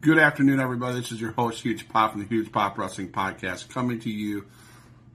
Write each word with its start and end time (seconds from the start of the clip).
Good 0.00 0.18
afternoon, 0.18 0.60
everybody. 0.60 1.00
This 1.00 1.10
is 1.10 1.20
your 1.20 1.32
host, 1.32 1.60
Huge 1.60 1.88
Pop 1.88 2.12
from 2.12 2.20
the 2.20 2.28
Huge 2.28 2.52
Pop 2.52 2.78
Wrestling 2.78 3.10
Podcast, 3.10 3.68
coming 3.68 3.98
to 4.02 4.08
you 4.08 4.46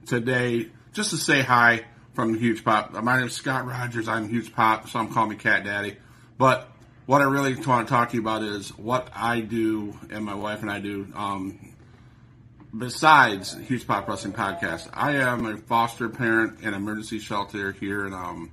today 0.04 0.68
just 0.92 1.08
to 1.08 1.16
say 1.16 1.40
hi 1.40 1.86
from 2.12 2.32
the 2.32 2.38
Huge 2.38 2.62
Pop. 2.62 2.92
My 2.92 3.16
name 3.16 3.28
is 3.28 3.32
Scott 3.32 3.66
Rogers. 3.66 4.08
I'm 4.08 4.28
Huge 4.28 4.52
Pop. 4.52 4.90
Some 4.90 5.10
call 5.10 5.26
me 5.26 5.36
Cat 5.36 5.64
Daddy. 5.64 5.96
But 6.36 6.68
what 7.06 7.22
I 7.22 7.24
really 7.24 7.54
want 7.54 7.88
to 7.88 7.94
talk 7.94 8.10
to 8.10 8.16
you 8.16 8.20
about 8.20 8.42
is 8.42 8.76
what 8.76 9.08
I 9.16 9.40
do 9.40 9.98
and 10.10 10.22
my 10.22 10.34
wife 10.34 10.60
and 10.60 10.70
I 10.70 10.80
do 10.80 11.08
um, 11.14 11.74
besides 12.76 13.56
Huge 13.56 13.86
Pop 13.86 14.06
Wrestling 14.06 14.34
Podcast. 14.34 14.90
I 14.92 15.12
am 15.12 15.46
a 15.46 15.56
foster 15.56 16.10
parent 16.10 16.58
and 16.62 16.74
emergency 16.74 17.20
shelter 17.20 17.72
here 17.72 18.06
in 18.06 18.12
um, 18.12 18.52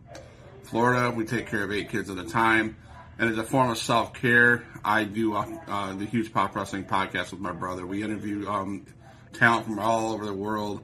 Florida. 0.64 1.12
We 1.12 1.26
take 1.26 1.48
care 1.48 1.66
of 1.66 1.74
eight 1.74 1.90
kids 1.90 2.10
at 2.10 2.18
a 2.18 2.24
time. 2.24 2.78
And 3.22 3.30
as 3.30 3.38
a 3.38 3.44
form 3.44 3.70
of 3.70 3.78
self 3.78 4.16
care, 4.16 4.64
I 4.84 5.04
do 5.04 5.36
uh, 5.36 5.46
uh, 5.68 5.94
the 5.94 6.06
Huge 6.06 6.34
Pop 6.34 6.56
Wrestling 6.56 6.86
podcast 6.86 7.30
with 7.30 7.40
my 7.40 7.52
brother. 7.52 7.86
We 7.86 8.02
interview 8.02 8.50
um, 8.50 8.88
talent 9.32 9.68
from 9.68 9.78
all 9.78 10.12
over 10.12 10.26
the 10.26 10.34
world, 10.34 10.84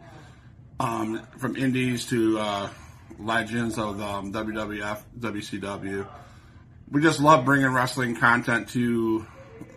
um, 0.79 1.25
from 1.39 1.55
indies 1.55 2.05
to 2.09 2.37
uh, 2.37 2.69
legends 3.17 3.79
of 3.79 3.99
um, 3.99 4.31
WWF, 4.31 5.01
WCW. 5.19 6.07
We 6.91 7.01
just 7.01 7.19
love 7.19 7.43
bringing 7.43 7.69
wrestling 7.69 8.15
content 8.15 8.69
to 8.69 9.25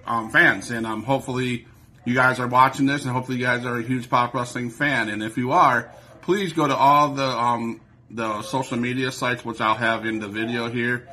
um, 0.05 0.31
fans, 0.31 0.71
and 0.71 0.87
um, 0.87 1.03
hopefully 1.03 1.67
you 2.05 2.13
guys 2.13 2.41
are 2.41 2.47
watching 2.47 2.85
this, 2.85 3.05
and 3.05 3.13
hopefully 3.13 3.39
you 3.39 3.45
guys 3.45 3.65
are 3.65 3.79
a 3.79 3.83
huge 3.83 4.11
pop 4.11 4.35
wrestling 4.35 4.69
fan. 4.69 5.09
And 5.09 5.23
if 5.23 5.39
you 5.39 5.53
are, 5.53 5.91
please 6.21 6.53
go 6.53 6.69
to 6.69 6.77
all 6.77 7.15
the 7.15 7.25
um, 7.25 7.81
the 8.11 8.43
social 8.43 8.77
media 8.77 9.13
sites, 9.13 9.47
which 9.47 9.63
I'll 9.63 9.77
have 9.77 10.05
in 10.05 10.19
the 10.19 10.29
video 10.29 10.69
here 10.69 11.09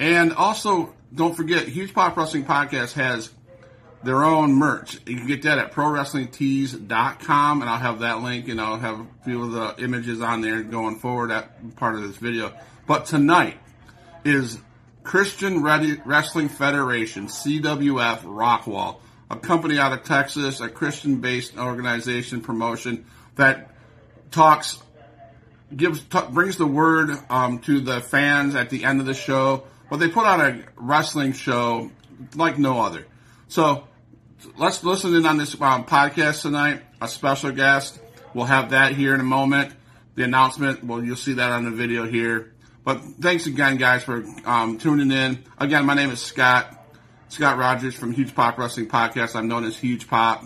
and 0.00 0.32
also, 0.32 0.94
don't 1.14 1.36
forget, 1.36 1.68
Huge 1.68 1.92
Pop 1.92 2.16
Wrestling 2.16 2.46
Podcast 2.46 2.94
has 2.94 3.30
their 4.02 4.24
own 4.24 4.54
merch. 4.54 4.94
You 5.06 5.18
can 5.18 5.26
get 5.26 5.42
that 5.42 5.58
at 5.58 5.72
ProWrestlingTees.com, 5.72 7.60
and 7.60 7.70
I'll 7.70 7.78
have 7.78 8.00
that 8.00 8.22
link, 8.22 8.48
and 8.48 8.58
I'll 8.58 8.78
have 8.78 9.00
a 9.00 9.06
few 9.24 9.42
of 9.42 9.52
the 9.52 9.84
images 9.84 10.22
on 10.22 10.40
there 10.40 10.62
going 10.62 10.96
forward 10.96 11.30
at 11.30 11.76
part 11.76 11.96
of 11.96 12.02
this 12.02 12.16
video. 12.16 12.54
But 12.86 13.04
tonight 13.04 13.58
is 14.24 14.58
Christian 15.02 15.62
Wrestling 15.62 16.48
Federation, 16.48 17.26
CWF 17.26 18.22
Rockwall, 18.22 19.00
a 19.30 19.36
company 19.36 19.78
out 19.78 19.92
of 19.92 20.04
Texas, 20.04 20.60
a 20.60 20.70
Christian-based 20.70 21.58
organization 21.58 22.40
promotion 22.40 23.04
that 23.36 23.70
talks, 24.30 24.82
gives, 25.76 26.00
t- 26.00 26.20
brings 26.30 26.56
the 26.56 26.66
word 26.66 27.10
um, 27.28 27.58
to 27.60 27.80
the 27.80 28.00
fans 28.00 28.54
at 28.54 28.70
the 28.70 28.84
end 28.84 29.00
of 29.00 29.06
the 29.06 29.12
show 29.12 29.64
but 29.90 29.98
they 29.98 30.08
put 30.08 30.24
on 30.24 30.40
a 30.40 30.62
wrestling 30.76 31.32
show 31.32 31.90
like 32.34 32.58
no 32.58 32.80
other. 32.80 33.06
So 33.48 33.88
let's 34.56 34.82
listen 34.84 35.14
in 35.14 35.26
on 35.26 35.36
this 35.36 35.54
um, 35.60 35.84
podcast 35.84 36.42
tonight. 36.42 36.82
A 37.02 37.08
special 37.08 37.50
guest. 37.50 38.00
We'll 38.32 38.46
have 38.46 38.70
that 38.70 38.92
here 38.92 39.14
in 39.14 39.20
a 39.20 39.24
moment. 39.24 39.74
The 40.14 40.22
announcement, 40.24 40.84
well, 40.84 41.02
you'll 41.02 41.16
see 41.16 41.34
that 41.34 41.50
on 41.50 41.64
the 41.64 41.70
video 41.70 42.06
here. 42.06 42.52
But 42.84 43.02
thanks 43.20 43.46
again, 43.46 43.76
guys, 43.76 44.04
for 44.04 44.24
um, 44.44 44.78
tuning 44.78 45.10
in. 45.10 45.44
Again, 45.58 45.84
my 45.84 45.94
name 45.94 46.10
is 46.10 46.20
Scott. 46.20 46.76
Scott 47.28 47.58
Rogers 47.58 47.94
from 47.94 48.12
Huge 48.12 48.34
Pop 48.34 48.58
Wrestling 48.58 48.88
Podcast. 48.88 49.36
I'm 49.36 49.48
known 49.48 49.64
as 49.64 49.76
Huge 49.76 50.08
Pop. 50.08 50.44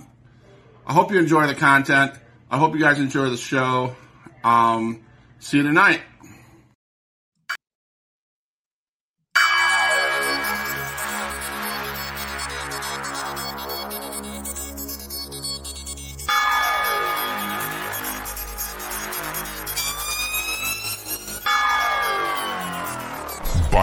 I 0.86 0.92
hope 0.92 1.12
you 1.12 1.18
enjoy 1.18 1.46
the 1.46 1.54
content. 1.54 2.12
I 2.50 2.58
hope 2.58 2.74
you 2.74 2.80
guys 2.80 2.98
enjoy 2.98 3.30
the 3.30 3.36
show. 3.36 3.96
Um, 4.42 5.04
see 5.38 5.58
you 5.58 5.62
tonight. 5.62 6.02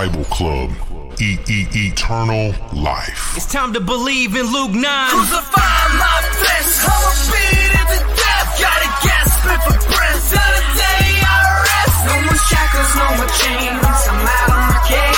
Bible 0.01 0.25
Club. 0.34 0.72
E- 1.19 1.38
e- 1.47 1.67
eternal 1.75 2.56
life. 2.73 3.38
It's 3.38 3.45
time 3.45 3.72
to 3.73 3.79
believe 3.79 4.35
in 4.35 4.51
Luke 4.51 4.72
9. 4.72 4.81
Crucify 4.81 5.62
my 6.01 6.17
flesh, 6.41 6.73
I'ma 6.89 7.12
beat 7.29 7.69
it 7.69 7.88
to 7.94 8.00
death. 8.17 8.50
Gotta 8.66 8.90
gasp 9.06 9.45
it 9.45 9.61
for 9.61 9.78
breath. 9.94 10.22
Till 10.31 10.51
the 10.57 10.63
day 10.81 11.22
I 11.22 11.38
rest. 11.69 11.97
No 12.09 12.16
more 12.25 12.41
shackles, 12.50 12.91
no 12.97 13.07
more 13.13 13.29
chains. 13.41 14.01
I'm 14.09 14.25
out 14.25 14.50
of 14.50 14.61
my 14.73 14.79
cage. 14.90 15.10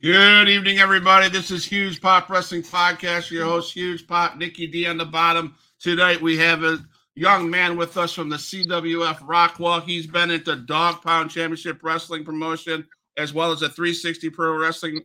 Good 0.00 0.48
evening, 0.48 0.78
everybody. 0.78 1.28
This 1.28 1.50
is 1.50 1.64
Huge 1.64 2.00
Pop 2.00 2.30
Wrestling 2.30 2.62
Podcast. 2.62 3.32
Your 3.32 3.44
host, 3.46 3.72
Huge 3.72 4.06
Pop, 4.06 4.36
Nikki 4.36 4.68
D 4.68 4.86
on 4.86 4.96
the 4.96 5.04
bottom. 5.04 5.56
Tonight 5.80 6.22
we 6.22 6.36
have 6.38 6.62
a 6.62 6.78
young 7.16 7.50
man 7.50 7.76
with 7.76 7.96
us 7.96 8.12
from 8.12 8.28
the 8.28 8.36
CWF 8.36 9.18
Rockwall. 9.22 9.82
He's 9.82 10.06
been 10.06 10.30
at 10.30 10.44
the 10.44 10.54
Dog 10.54 11.02
Pound 11.02 11.32
Championship 11.32 11.82
Wrestling 11.82 12.24
promotion 12.24 12.86
as 13.16 13.34
well 13.34 13.50
as 13.50 13.58
the 13.58 13.68
360 13.68 14.30
Pro 14.30 14.56
Wrestling. 14.56 15.00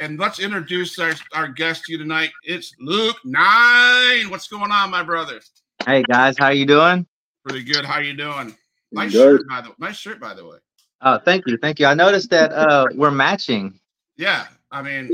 And 0.00 0.18
let's 0.18 0.40
introduce 0.40 0.98
our, 0.98 1.12
our 1.32 1.46
guest 1.46 1.84
to 1.84 1.92
you 1.92 1.98
tonight. 1.98 2.30
It's 2.42 2.74
Luke 2.80 3.18
Nyne. 3.24 4.28
What's 4.28 4.48
going 4.48 4.72
on, 4.72 4.90
my 4.90 5.04
brother? 5.04 5.40
Hey 5.86 6.02
guys, 6.02 6.34
how 6.36 6.48
you 6.48 6.66
doing? 6.66 7.06
Pretty 7.46 7.62
good. 7.62 7.84
How 7.84 8.00
you 8.00 8.14
doing? 8.14 8.56
Nice 8.90 9.12
Good. 9.12 9.38
shirt, 9.38 9.48
by 9.48 9.60
the 9.60 9.70
nice 9.78 9.94
shirt, 9.96 10.18
by 10.18 10.34
the 10.34 10.44
way. 10.44 10.56
Oh, 11.00 11.18
thank 11.18 11.46
you, 11.46 11.56
thank 11.58 11.78
you. 11.78 11.86
I 11.86 11.94
noticed 11.94 12.30
that 12.30 12.50
uh 12.50 12.86
we're 12.96 13.12
matching. 13.12 13.79
Yeah, 14.20 14.48
I 14.70 14.82
mean, 14.82 15.08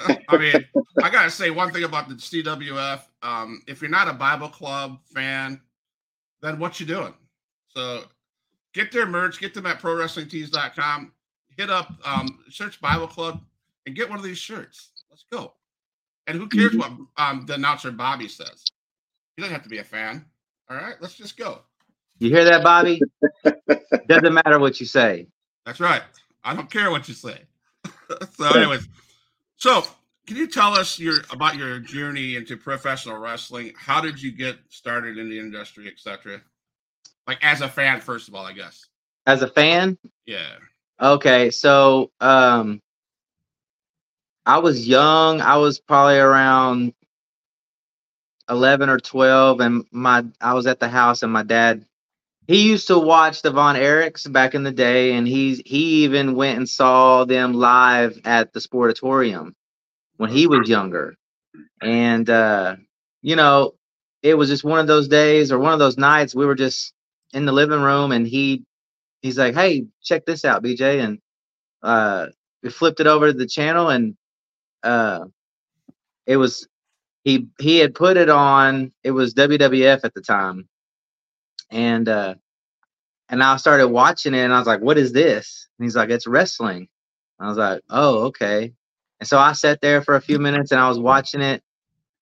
I 0.28 0.36
mean, 0.38 0.64
I 1.02 1.10
gotta 1.10 1.28
say 1.28 1.50
one 1.50 1.72
thing 1.72 1.82
about 1.82 2.08
the 2.08 2.14
CWF. 2.14 3.00
Um, 3.20 3.62
if 3.66 3.82
you're 3.82 3.90
not 3.90 4.06
a 4.06 4.12
Bible 4.12 4.48
Club 4.48 5.00
fan, 5.12 5.60
then 6.40 6.60
what 6.60 6.78
you 6.78 6.86
doing? 6.86 7.12
So 7.74 8.04
get 8.74 8.92
their 8.92 9.06
merch, 9.06 9.40
get 9.40 9.54
them 9.54 9.66
at 9.66 9.80
ProWrestlingTees.com. 9.80 11.12
Hit 11.56 11.68
up, 11.68 11.94
um, 12.04 12.44
search 12.48 12.80
Bible 12.80 13.08
Club, 13.08 13.40
and 13.86 13.96
get 13.96 14.08
one 14.08 14.20
of 14.20 14.24
these 14.24 14.38
shirts. 14.38 14.90
Let's 15.10 15.24
go. 15.32 15.54
And 16.28 16.38
who 16.38 16.46
cares 16.46 16.76
what 16.76 16.92
um, 17.16 17.44
the 17.46 17.54
announcer 17.54 17.90
Bobby 17.90 18.28
says? 18.28 18.64
He 19.36 19.42
doesn't 19.42 19.52
have 19.52 19.64
to 19.64 19.68
be 19.68 19.78
a 19.78 19.84
fan. 19.84 20.24
All 20.70 20.76
right, 20.76 20.94
let's 21.00 21.14
just 21.14 21.36
go. 21.36 21.62
You 22.20 22.30
hear 22.30 22.44
that, 22.44 22.62
Bobby? 22.62 23.00
Doesn't 24.08 24.32
matter 24.32 24.60
what 24.60 24.78
you 24.78 24.86
say. 24.86 25.26
That's 25.64 25.80
right. 25.80 26.02
I 26.44 26.54
don't 26.54 26.70
care 26.70 26.92
what 26.92 27.08
you 27.08 27.14
say. 27.14 27.40
so, 28.38 28.48
anyways, 28.50 28.88
so 29.56 29.84
can 30.26 30.36
you 30.36 30.46
tell 30.46 30.74
us 30.74 30.98
your 30.98 31.20
about 31.30 31.56
your 31.56 31.78
journey 31.78 32.36
into 32.36 32.56
professional 32.56 33.16
wrestling? 33.18 33.72
How 33.76 34.00
did 34.00 34.20
you 34.20 34.32
get 34.32 34.58
started 34.68 35.18
in 35.18 35.30
the 35.30 35.38
industry, 35.38 35.88
etc.? 35.88 36.40
Like 37.26 37.38
as 37.42 37.60
a 37.60 37.68
fan, 37.68 38.00
first 38.00 38.28
of 38.28 38.34
all, 38.34 38.44
I 38.44 38.52
guess. 38.52 38.86
As 39.26 39.42
a 39.42 39.48
fan, 39.48 39.98
Yeah. 40.26 40.56
okay, 41.00 41.50
so 41.50 42.10
um 42.20 42.80
I 44.44 44.58
was 44.58 44.86
young. 44.86 45.40
I 45.40 45.56
was 45.56 45.80
probably 45.80 46.18
around 46.18 46.94
11 48.48 48.88
or 48.88 48.98
12 49.00 49.60
and 49.60 49.84
my 49.90 50.24
I 50.40 50.54
was 50.54 50.66
at 50.68 50.78
the 50.78 50.88
house 50.88 51.24
and 51.24 51.32
my 51.32 51.42
dad 51.42 51.84
he 52.48 52.68
used 52.68 52.88
to 52.88 52.98
watch 52.98 53.42
the 53.42 53.50
Von 53.50 53.76
Erichs 53.76 54.30
back 54.30 54.54
in 54.54 54.62
the 54.62 54.72
day 54.72 55.14
and 55.14 55.26
he's 55.26 55.60
he 55.64 56.04
even 56.04 56.34
went 56.34 56.58
and 56.58 56.68
saw 56.68 57.24
them 57.24 57.54
live 57.54 58.20
at 58.24 58.52
the 58.52 58.60
Sportatorium 58.60 59.52
when 60.18 60.30
he 60.30 60.46
was 60.46 60.68
younger. 60.68 61.16
And 61.82 62.28
uh 62.30 62.76
you 63.22 63.36
know, 63.36 63.74
it 64.22 64.34
was 64.34 64.48
just 64.48 64.64
one 64.64 64.80
of 64.80 64.86
those 64.86 65.08
days 65.08 65.52
or 65.52 65.58
one 65.58 65.72
of 65.72 65.78
those 65.80 65.98
nights 65.98 66.34
we 66.34 66.46
were 66.46 66.54
just 66.54 66.92
in 67.32 67.46
the 67.46 67.52
living 67.52 67.80
room 67.82 68.12
and 68.12 68.26
he 68.26 68.64
he's 69.22 69.38
like, 69.38 69.54
"Hey, 69.54 69.86
check 70.02 70.26
this 70.26 70.44
out, 70.44 70.62
BJ." 70.62 71.00
And 71.04 71.18
uh 71.82 72.28
we 72.62 72.70
flipped 72.70 73.00
it 73.00 73.06
over 73.06 73.28
to 73.28 73.38
the 73.38 73.46
channel 73.46 73.90
and 73.90 74.16
uh 74.82 75.26
it 76.26 76.36
was 76.36 76.68
he 77.24 77.48
he 77.60 77.78
had 77.78 77.94
put 77.94 78.16
it 78.16 78.30
on 78.30 78.92
it 79.04 79.12
was 79.12 79.34
WWF 79.34 80.00
at 80.04 80.14
the 80.14 80.22
time 80.22 80.68
and 81.70 82.08
uh 82.08 82.34
and 83.28 83.42
I 83.42 83.56
started 83.56 83.88
watching 83.88 84.34
it 84.34 84.40
and 84.44 84.52
I 84.52 84.58
was 84.58 84.66
like 84.66 84.80
what 84.80 84.98
is 84.98 85.12
this? 85.12 85.68
And 85.78 85.86
he's 85.86 85.96
like 85.96 86.10
it's 86.10 86.26
wrestling. 86.26 86.88
I 87.40 87.48
was 87.48 87.58
like 87.58 87.82
oh 87.90 88.24
okay. 88.26 88.72
And 89.20 89.28
so 89.28 89.38
I 89.38 89.52
sat 89.52 89.80
there 89.80 90.02
for 90.02 90.16
a 90.16 90.20
few 90.20 90.38
minutes 90.38 90.72
and 90.72 90.80
I 90.80 90.88
was 90.88 90.98
watching 90.98 91.40
it 91.40 91.62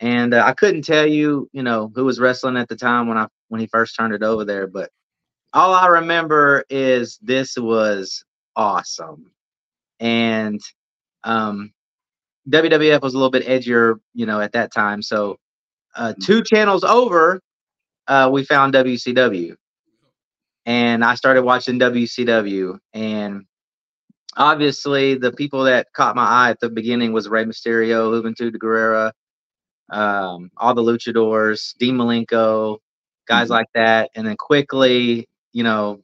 and 0.00 0.34
uh, 0.34 0.44
I 0.44 0.52
couldn't 0.52 0.82
tell 0.82 1.06
you 1.06 1.48
you 1.52 1.62
know 1.62 1.90
who 1.94 2.04
was 2.04 2.20
wrestling 2.20 2.56
at 2.56 2.68
the 2.68 2.76
time 2.76 3.08
when 3.08 3.18
I 3.18 3.28
when 3.48 3.60
he 3.60 3.66
first 3.66 3.96
turned 3.96 4.14
it 4.14 4.22
over 4.22 4.44
there 4.44 4.66
but 4.66 4.90
all 5.52 5.72
I 5.74 5.86
remember 5.86 6.64
is 6.68 7.18
this 7.22 7.56
was 7.56 8.24
awesome. 8.56 9.30
And 10.00 10.60
um 11.24 11.72
WWF 12.48 13.00
was 13.02 13.14
a 13.14 13.16
little 13.16 13.30
bit 13.30 13.46
edgier, 13.46 13.98
you 14.14 14.26
know, 14.26 14.40
at 14.40 14.52
that 14.52 14.72
time. 14.72 15.02
So 15.02 15.38
uh, 15.96 16.14
two 16.20 16.42
channels 16.42 16.84
over, 16.84 17.40
uh, 18.08 18.28
we 18.32 18.44
found 18.44 18.74
WCW, 18.74 19.54
and 20.66 21.04
I 21.04 21.14
started 21.14 21.42
watching 21.42 21.78
WCW. 21.78 22.78
And 22.92 23.44
obviously, 24.36 25.16
the 25.16 25.32
people 25.32 25.64
that 25.64 25.92
caught 25.92 26.16
my 26.16 26.24
eye 26.24 26.50
at 26.50 26.60
the 26.60 26.70
beginning 26.70 27.12
was 27.12 27.28
Rey 27.28 27.44
Mysterio, 27.44 28.10
Juventud 28.10 28.52
de 28.52 28.58
Guerrera, 28.58 29.12
um, 29.90 30.50
all 30.56 30.74
the 30.74 30.82
luchadors, 30.82 31.76
Dean 31.78 31.96
Malenko, 31.96 32.78
guys 33.28 33.50
like 33.50 33.68
that. 33.74 34.10
And 34.14 34.26
then 34.26 34.36
quickly, 34.36 35.28
you 35.52 35.62
know, 35.62 36.00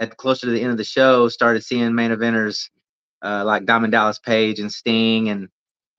at 0.00 0.16
closer 0.16 0.46
to 0.46 0.52
the 0.52 0.60
end 0.60 0.70
of 0.70 0.78
the 0.78 0.84
show, 0.84 1.28
started 1.28 1.64
seeing 1.64 1.94
main 1.94 2.10
eventers 2.10 2.68
uh, 3.22 3.44
like 3.44 3.64
Diamond 3.64 3.92
Dallas 3.92 4.18
Page 4.18 4.60
and 4.60 4.72
Sting, 4.72 5.28
and 5.28 5.48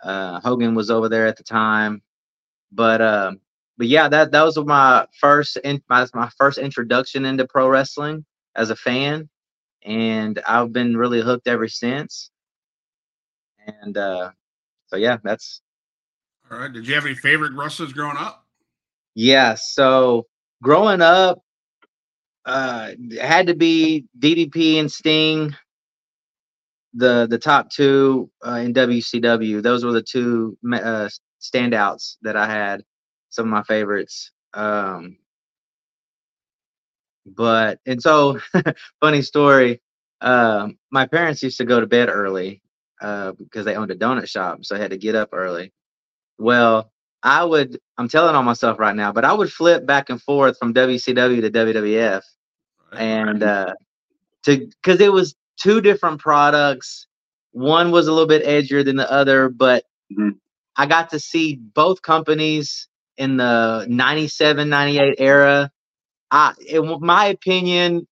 uh, 0.04 0.40
Hogan 0.40 0.76
was 0.76 0.90
over 0.90 1.10
there 1.10 1.28
at 1.28 1.38
the 1.38 1.44
time. 1.44 2.02
But 2.72 3.02
um, 3.02 3.42
but 3.80 3.88
yeah, 3.88 4.10
that 4.10 4.34
that 4.34 4.44
was 4.44 4.58
my 4.58 5.08
first 5.22 5.56
in, 5.64 5.82
my 5.90 6.06
my 6.14 6.30
first 6.38 6.58
introduction 6.58 7.26
into 7.26 7.48
pro 7.48 7.70
wrestling 7.70 8.26
as 8.56 8.72
a 8.72 8.76
fan, 8.76 9.30
and 9.84 10.38
I've 10.46 10.74
been 10.74 10.98
really 10.98 11.22
hooked 11.22 11.48
ever 11.48 11.70
since. 11.70 12.30
And 13.66 13.98
uh, 13.98 14.32
so 14.88 14.98
yeah, 14.98 15.18
that's 15.24 15.62
All 16.52 16.58
right. 16.58 16.72
Did 16.72 16.86
you 16.88 16.94
have 16.94 17.06
any 17.06 17.16
favorite 17.16 17.54
wrestlers 17.54 17.94
growing 17.94 18.18
up? 18.18 18.46
Yeah, 19.16 19.56
so 19.56 20.28
growing 20.62 21.02
up, 21.02 21.40
uh, 22.46 22.92
it 23.00 23.22
had 23.22 23.48
to 23.48 23.56
be 23.56 24.06
DDP 24.20 24.82
and 24.82 24.92
Sting, 24.92 25.56
the 26.94 27.28
the 27.30 27.40
top 27.40 27.70
two 27.70 28.30
uh, 28.46 28.56
in 28.56 28.74
WCW. 28.74 29.64
Those 29.64 29.86
were 29.86 29.94
the 29.94 30.04
two 30.04 30.58
uh, 30.70 31.08
standouts 31.40 32.18
that 32.24 32.36
I 32.36 32.46
had. 32.46 32.84
Some 33.30 33.46
of 33.48 33.52
my 33.52 33.64
favorites. 33.64 34.32
Um, 34.54 35.18
but 37.26 37.80
and 37.86 38.02
so, 38.02 38.40
funny 39.02 39.22
story. 39.22 39.82
Um, 40.22 40.78
my 40.92 41.08
parents 41.08 41.44
used 41.44 41.58
to 41.60 41.66
go 41.66 41.80
to 41.80 41.88
bed 41.88 42.10
early 42.10 42.62
uh, 43.02 43.34
because 43.34 43.66
they 43.66 43.76
owned 43.76 43.92
a 43.92 43.96
donut 43.96 44.28
shop, 44.30 44.66
so 44.66 44.76
I 44.76 44.80
had 44.80 44.92
to 44.92 44.98
get 44.98 45.16
up 45.16 45.30
early. 45.34 45.74
Well, 46.40 46.92
I 47.24 47.46
would, 47.46 47.80
I'm 47.98 48.10
telling 48.10 48.36
on 48.36 48.46
myself 48.46 48.80
right 48.80 48.96
now, 48.96 49.14
but 49.14 49.26
I 49.26 49.34
would 49.34 49.52
flip 49.52 49.86
back 49.88 50.10
and 50.12 50.22
forth 50.22 50.58
from 50.60 50.74
WCW 50.76 51.42
to 51.42 51.52
WWF 51.52 52.24
and 52.94 53.44
uh 53.44 53.76
to 54.46 54.58
because 54.68 55.02
it 55.02 55.14
was 55.14 55.36
two 55.62 55.82
different 55.82 56.22
products. 56.22 57.08
One 57.54 57.92
was 57.92 58.08
a 58.08 58.14
little 58.14 58.28
bit 58.28 58.46
edgier 58.46 58.86
than 58.86 58.98
the 58.98 59.12
other, 59.12 59.50
but 59.50 59.86
Mhm. 60.14 60.40
I 60.78 60.88
got 60.88 61.12
to 61.12 61.20
see 61.22 61.58
both 61.58 62.04
companies 62.04 62.89
in 63.20 63.38
the 63.38 63.86
97, 63.88 64.68
98 64.68 65.16
era. 65.20 65.72
I, 66.32 66.54
in 66.68 66.98
my 67.02 67.28
opinion, 67.28 68.08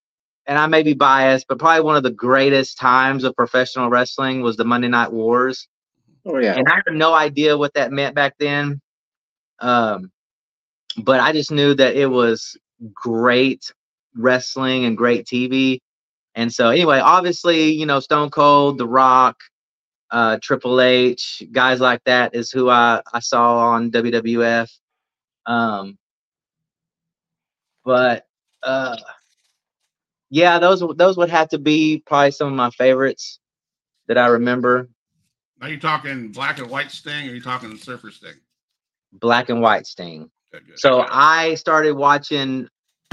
and 0.46 0.60
I 0.60 0.68
may 0.68 0.84
be 0.84 0.94
biased, 0.94 1.48
but 1.48 1.60
probably 1.60 1.82
one 1.84 1.98
of 1.98 2.04
the 2.04 2.12
greatest 2.12 2.78
times 2.78 3.24
of 3.24 3.36
professional 3.36 3.90
wrestling 3.90 4.42
was 4.42 4.58
the 4.58 4.66
Monday 4.66 4.90
Night 4.90 5.12
Wars 5.12 5.68
Oh 6.28 6.40
yeah. 6.40 6.56
and 6.56 6.68
I 6.68 6.76
had 6.76 6.94
no 6.94 7.14
idea 7.14 7.58
what 7.58 7.74
that 7.76 7.92
meant 7.92 8.16
back 8.16 8.36
then. 8.40 8.82
Um, 9.60 10.12
but 10.98 11.20
I 11.22 11.32
just 11.32 11.52
knew 11.52 11.74
that 11.76 11.96
it 11.96 12.08
was 12.08 12.58
great 12.94 13.72
wrestling 14.16 14.86
and 14.86 14.98
great 14.98 15.26
TV. 15.26 15.80
And 16.36 16.54
so, 16.54 16.70
anyway, 16.70 17.00
obviously, 17.00 17.72
you 17.72 17.86
know, 17.86 18.00
Stone 18.00 18.32
Cold, 18.32 18.78
The 18.78 18.88
Rock, 18.88 19.38
uh, 20.12 20.38
Triple 20.42 20.82
H, 20.82 21.44
guys 21.52 21.80
like 21.80 22.04
that 22.06 22.36
is 22.36 22.52
who 22.52 22.70
I, 22.70 23.02
I 23.14 23.20
saw 23.20 23.60
on 23.60 23.92
WWF. 23.92 24.70
Um, 25.48 25.98
but 27.84 28.28
uh, 28.62 28.98
yeah, 30.30 30.60
those 30.60 30.84
those 30.98 31.18
would 31.18 31.30
have 31.30 31.50
to 31.50 31.58
be 31.58 32.04
probably 32.06 32.32
some 32.32 32.50
of 32.50 32.54
my 32.54 32.70
favorites 32.72 33.40
that 34.08 34.18
I 34.18 34.28
remember. 34.28 34.90
Are 35.62 35.70
you 35.70 35.80
talking 35.80 36.32
black 36.32 36.60
and 36.60 36.70
white 36.70 36.92
Sting 36.92 37.28
or 37.28 37.32
are 37.32 37.36
you 37.36 37.42
talking 37.42 37.76
surfer 37.78 38.12
Sting? 38.12 38.34
Black 39.14 39.50
and 39.50 39.62
White 39.62 39.88
Sting. 39.88 40.30
Good, 40.52 40.68
good. 40.68 40.80
So 40.80 41.06
I 41.10 41.56
started 41.56 41.94
watching 41.94 42.68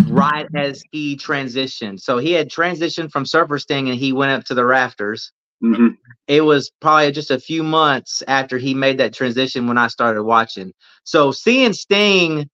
right 0.09 0.47
as 0.55 0.83
he 0.91 1.17
transitioned. 1.17 2.01
So 2.01 2.19
he 2.19 2.33
had 2.33 2.51
transitioned 2.51 3.11
from 3.11 3.25
Surfer 3.25 3.59
Sting 3.59 3.89
and 3.89 3.99
he 3.99 4.13
went 4.13 4.33
up 4.33 4.45
to 4.45 4.55
the 4.55 4.65
rafters. 4.65 5.33
Hmm 5.65 5.89
It 6.29 6.43
was 6.43 6.71
probably 6.81 7.13
just 7.13 7.31
a 7.31 7.39
few 7.41 7.63
months 7.63 8.23
after 8.29 8.59
he 8.59 8.75
made 8.75 8.99
that 8.99 9.15
transition 9.15 9.67
when 9.67 9.79
I 9.79 9.89
started 9.89 10.23
watching. 10.25 10.73
So 11.05 11.33
seeing 11.33 11.73
Sting, 11.73 12.49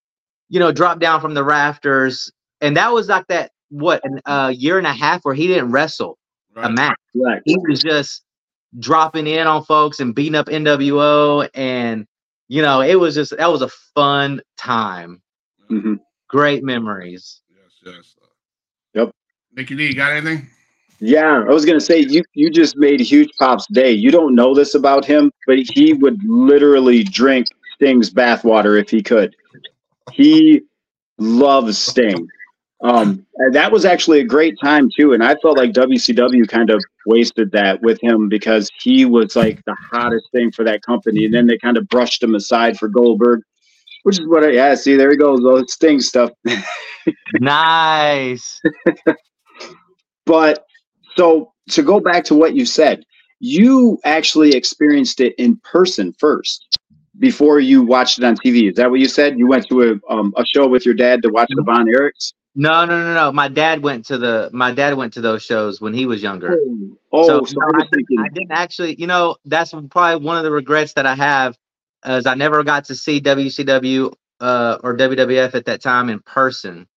you 0.48 0.60
know, 0.60 0.72
drop 0.72 1.00
down 1.00 1.20
from 1.20 1.34
the 1.34 1.44
rafters, 1.44 2.30
and 2.60 2.76
that 2.76 2.92
was 2.92 3.08
like 3.08 3.26
that 3.28 3.50
what 3.70 4.02
a 4.26 4.32
uh, 4.32 4.48
year 4.48 4.78
and 4.78 4.86
a 4.86 4.92
half 4.92 5.24
where 5.24 5.34
he 5.34 5.46
didn't 5.46 5.70
wrestle 5.72 6.18
a 6.62 6.68
Right. 6.68 6.74
match 6.74 6.98
Right. 7.14 7.42
he 7.44 7.56
was 7.68 7.80
just 7.80 8.22
dropping 8.78 9.26
in 9.26 9.46
on 9.46 9.64
folks 9.64 10.00
and 10.00 10.14
beating 10.14 10.34
up 10.34 10.46
NWO 10.48 11.48
and 11.54 12.06
you 12.48 12.62
know 12.62 12.80
it 12.80 12.96
was 12.96 13.14
just 13.14 13.36
that 13.36 13.50
was 13.50 13.62
a 13.62 13.68
fun 13.94 14.40
time 14.56 15.22
hmm 15.68 15.94
great 16.28 16.62
memories 16.64 17.42
Yes, 17.50 17.94
yes. 17.94 18.16
Yep. 18.94 19.10
Nicky 19.52 19.76
D, 19.76 19.86
you 19.86 19.94
got 19.94 20.12
anything? 20.12 20.48
Yeah, 21.00 21.42
I 21.48 21.52
was 21.52 21.64
gonna 21.64 21.80
say 21.80 22.00
you 22.00 22.22
you 22.34 22.50
just 22.50 22.76
made 22.76 23.00
huge 23.00 23.30
pops 23.38 23.66
day. 23.72 23.90
You 23.90 24.10
don't 24.10 24.34
know 24.34 24.54
this 24.54 24.74
about 24.74 25.04
him, 25.04 25.32
but 25.46 25.58
he 25.58 25.94
would 25.94 26.20
literally 26.24 27.02
drink 27.02 27.46
Sting's 27.74 28.12
bathwater 28.12 28.78
if 28.80 28.90
he 28.90 29.02
could. 29.02 29.34
He 30.12 30.62
loves 31.18 31.78
Sting. 31.78 32.28
Um, 32.82 33.26
and 33.36 33.54
that 33.54 33.70
was 33.72 33.84
actually 33.84 34.20
a 34.20 34.24
great 34.24 34.56
time 34.62 34.90
too, 34.94 35.12
and 35.12 35.22
I 35.22 35.36
felt 35.36 35.58
like 35.58 35.72
WCW 35.72 36.48
kind 36.48 36.70
of 36.70 36.82
wasted 37.06 37.50
that 37.52 37.82
with 37.82 38.00
him 38.02 38.28
because 38.28 38.70
he 38.80 39.04
was 39.04 39.36
like 39.36 39.62
the 39.66 39.76
hottest 39.90 40.30
thing 40.32 40.50
for 40.50 40.64
that 40.64 40.82
company, 40.82 41.24
and 41.26 41.32
then 41.32 41.46
they 41.46 41.58
kind 41.58 41.76
of 41.76 41.86
brushed 41.88 42.22
him 42.22 42.34
aside 42.34 42.78
for 42.78 42.88
Goldberg, 42.88 43.40
which 44.04 44.18
is 44.18 44.26
what 44.26 44.44
I 44.44 44.50
yeah. 44.50 44.74
See, 44.74 44.96
there 44.96 45.10
he 45.10 45.16
goes, 45.16 45.44
all 45.44 45.62
Sting 45.66 46.00
stuff. 46.00 46.30
nice 47.40 48.60
But 50.24 50.64
so 51.16 51.52
to 51.70 51.82
go 51.82 52.00
back 52.00 52.24
to 52.24 52.34
what 52.34 52.54
you 52.54 52.64
said, 52.66 53.04
you 53.40 53.98
actually 54.04 54.54
experienced 54.54 55.20
it 55.20 55.34
in 55.38 55.56
person 55.64 56.12
first 56.18 56.78
before 57.18 57.60
you 57.60 57.82
watched 57.82 58.18
it 58.18 58.24
on 58.24 58.36
TV. 58.36 58.70
Is 58.70 58.76
that 58.76 58.90
what 58.90 59.00
you 59.00 59.08
said? 59.08 59.38
You 59.38 59.46
went 59.46 59.66
to 59.68 60.00
a 60.08 60.12
um, 60.12 60.32
a 60.36 60.44
show 60.44 60.66
with 60.68 60.84
your 60.84 60.94
dad 60.94 61.22
to 61.22 61.30
watch 61.30 61.48
the 61.50 61.62
Von 61.62 61.86
Erichs. 61.86 62.32
no 62.54 62.84
no 62.84 63.02
no 63.02 63.14
no 63.14 63.32
my 63.32 63.48
dad 63.48 63.82
went 63.82 64.04
to 64.06 64.18
the 64.18 64.50
my 64.52 64.72
dad 64.72 64.94
went 64.94 65.12
to 65.12 65.20
those 65.20 65.42
shows 65.42 65.80
when 65.80 65.94
he 65.94 66.06
was 66.06 66.22
younger 66.22 66.58
Oh, 67.12 67.26
so, 67.26 67.44
so, 67.44 67.54
no, 67.58 67.66
I 67.74 67.82
I, 67.82 67.86
didn't, 67.92 68.18
I 68.18 68.28
didn't 68.28 68.52
actually 68.52 68.94
you 69.00 69.06
know 69.06 69.36
that's 69.44 69.72
probably 69.90 70.24
one 70.24 70.36
of 70.36 70.42
the 70.42 70.50
regrets 70.50 70.94
that 70.94 71.06
i 71.06 71.14
have 71.14 71.56
is 72.04 72.26
i 72.26 72.34
never 72.34 72.64
got 72.64 72.86
to 72.86 72.96
see 72.96 73.20
wcw 73.20 74.12
uh, 74.40 74.78
or 74.82 74.96
wwf 74.96 75.54
at 75.54 75.64
that 75.66 75.80
time 75.80 76.08
in 76.08 76.20
person 76.20 76.88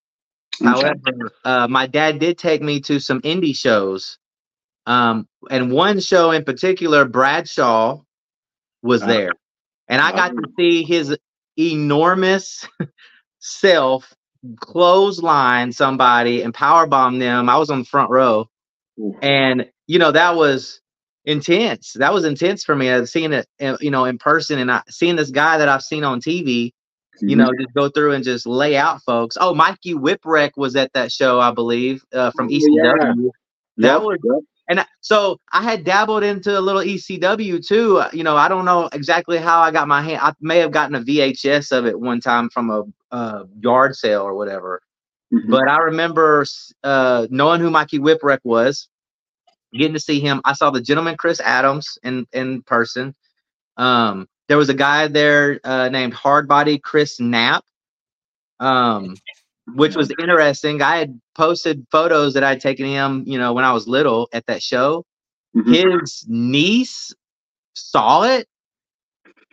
okay. 0.61 0.69
However, 0.69 1.31
uh, 1.43 1.67
my 1.67 1.87
dad 1.87 2.19
did 2.19 2.37
take 2.37 2.61
me 2.61 2.79
to 2.81 2.99
some 2.99 3.21
indie 3.21 3.55
shows. 3.57 4.17
Um, 4.85 5.27
and 5.49 5.71
one 5.71 5.99
show 5.99 6.31
in 6.31 6.43
particular, 6.43 7.05
Bradshaw 7.05 8.01
was 8.81 9.03
Ah. 9.03 9.07
there. 9.07 9.31
And 9.87 10.01
I 10.01 10.11
got 10.11 10.29
to 10.35 10.43
see 10.57 10.83
his 10.83 11.17
enormous 11.57 12.67
self 13.39 14.13
clothesline 14.59 15.71
somebody 15.71 16.41
and 16.41 16.53
powerbomb 16.53 17.19
them. 17.19 17.49
I 17.49 17.57
was 17.57 17.69
on 17.69 17.79
the 17.79 17.85
front 17.85 18.09
row. 18.09 18.49
Ooh. 18.99 19.17
And, 19.21 19.69
you 19.87 19.99
know, 19.99 20.11
that 20.11 20.35
was 20.35 20.81
intense. 21.25 21.93
That 21.93 22.13
was 22.13 22.25
intense 22.25 22.63
for 22.63 22.75
me. 22.75 22.91
I 22.91 23.03
seeing 23.05 23.33
it, 23.33 23.47
uh, 23.61 23.77
you 23.79 23.91
know, 23.91 24.05
in 24.05 24.17
person 24.17 24.59
and 24.59 24.71
I, 24.71 24.81
seeing 24.89 25.15
this 25.15 25.31
guy 25.31 25.57
that 25.57 25.69
I've 25.69 25.81
seen 25.83 26.03
on 26.03 26.21
TV 26.21 26.73
you 27.27 27.35
know, 27.35 27.51
just 27.59 27.73
go 27.73 27.89
through 27.89 28.13
and 28.13 28.23
just 28.23 28.45
lay 28.47 28.77
out 28.77 29.01
folks. 29.03 29.37
Oh, 29.39 29.53
Mikey 29.55 29.95
Whipwreck 29.95 30.51
was 30.57 30.75
at 30.75 30.93
that 30.93 31.11
show, 31.11 31.39
I 31.39 31.51
believe, 31.51 32.03
uh, 32.13 32.31
from 32.31 32.49
Oh, 32.61 32.67
ECW. 32.67 32.99
yeah. 33.01 33.13
That 33.79 34.01
Yep, 34.01 34.03
was, 34.03 34.19
and 34.69 34.85
so 35.01 35.39
I 35.51 35.63
had 35.63 35.83
dabbled 35.85 36.23
into 36.23 36.57
a 36.57 36.61
little 36.61 36.81
ECW 36.81 37.65
too. 37.65 37.99
Uh, 37.99 38.09
You 38.13 38.23
know, 38.23 38.37
I 38.37 38.47
don't 38.47 38.65
know 38.65 38.89
exactly 38.93 39.37
how 39.37 39.61
I 39.61 39.71
got 39.71 39.87
my 39.87 40.01
hand. 40.01 40.21
I 40.23 40.33
may 40.41 40.59
have 40.59 40.71
gotten 40.71 40.95
a 40.95 41.01
VHS 41.01 41.71
of 41.71 41.85
it 41.85 41.99
one 41.99 42.21
time 42.21 42.49
from 42.49 42.69
a 42.71 42.83
uh, 43.15 43.45
yard 43.61 43.95
sale 43.95 44.23
or 44.23 44.35
whatever. 44.35 44.81
Mhm. 45.33 45.51
But 45.51 45.67
I 45.69 45.77
remember 45.79 46.45
uh, 46.83 47.27
knowing 47.29 47.61
who 47.61 47.69
Mikey 47.71 47.99
Whipwreck 47.99 48.39
was, 48.43 48.87
getting 49.73 49.93
to 49.93 49.99
see 49.99 50.19
him. 50.19 50.41
I 50.45 50.53
saw 50.53 50.71
the 50.71 50.81
gentleman 50.81 51.17
Chris 51.17 51.39
Adams 51.41 51.97
in 52.03 52.27
in 52.33 52.63
person. 52.63 53.15
Um, 53.77 54.27
there 54.47 54.57
was 54.57 54.69
a 54.69 54.73
guy 54.73 55.07
there 55.07 55.59
uh, 55.63 55.89
named 55.89 56.13
Hardbody 56.13 56.81
Chris 56.81 57.19
Knapp, 57.19 57.63
um, 58.59 59.15
which 59.75 59.95
was 59.95 60.11
interesting. 60.19 60.81
I 60.81 60.97
had 60.97 61.19
posted 61.35 61.85
photos 61.91 62.33
that 62.33 62.43
I'd 62.43 62.61
taken 62.61 62.85
him, 62.85 63.23
you 63.25 63.37
know, 63.37 63.53
when 63.53 63.65
I 63.65 63.73
was 63.73 63.87
little 63.87 64.27
at 64.33 64.45
that 64.47 64.61
show. 64.61 65.05
Mhm. 65.55 66.01
His 66.01 66.25
niece 66.27 67.13
saw 67.75 68.23
it 68.23 68.47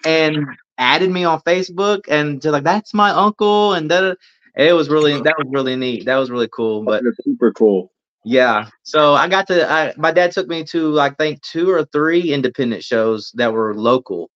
and 0.04 0.47
added 0.78 1.11
me 1.11 1.25
on 1.25 1.40
Facebook 1.42 2.00
and 2.09 2.40
to 2.42 2.50
like 2.50 2.64
that's 2.64 2.94
my 2.94 3.11
uncle 3.11 3.75
and 3.75 3.90
that 3.90 4.16
it 4.56 4.73
was 4.75 4.88
really 4.88 5.20
that 5.20 5.35
was 5.38 5.47
really 5.50 5.76
neat. 5.76 6.06
That 6.06 6.16
was 6.16 6.30
really 6.30 6.49
cool. 6.49 6.82
But 6.85 7.02
super 7.23 7.52
cool. 7.52 7.92
yeah, 8.25 8.68
so 8.82 9.14
I 9.14 9.28
got 9.28 9.47
to. 9.49 9.70
I, 9.70 9.94
my 9.97 10.11
dad 10.12 10.32
took 10.32 10.49
me 10.49 10.64
to 10.64 10.88
like 10.90 11.16
think 11.18 11.40
two 11.42 11.70
or 11.70 11.85
three 11.87 12.32
independent 12.32 12.82
shows 12.82 13.30
that 13.37 13.52
were 13.52 13.75
local, 13.75 14.30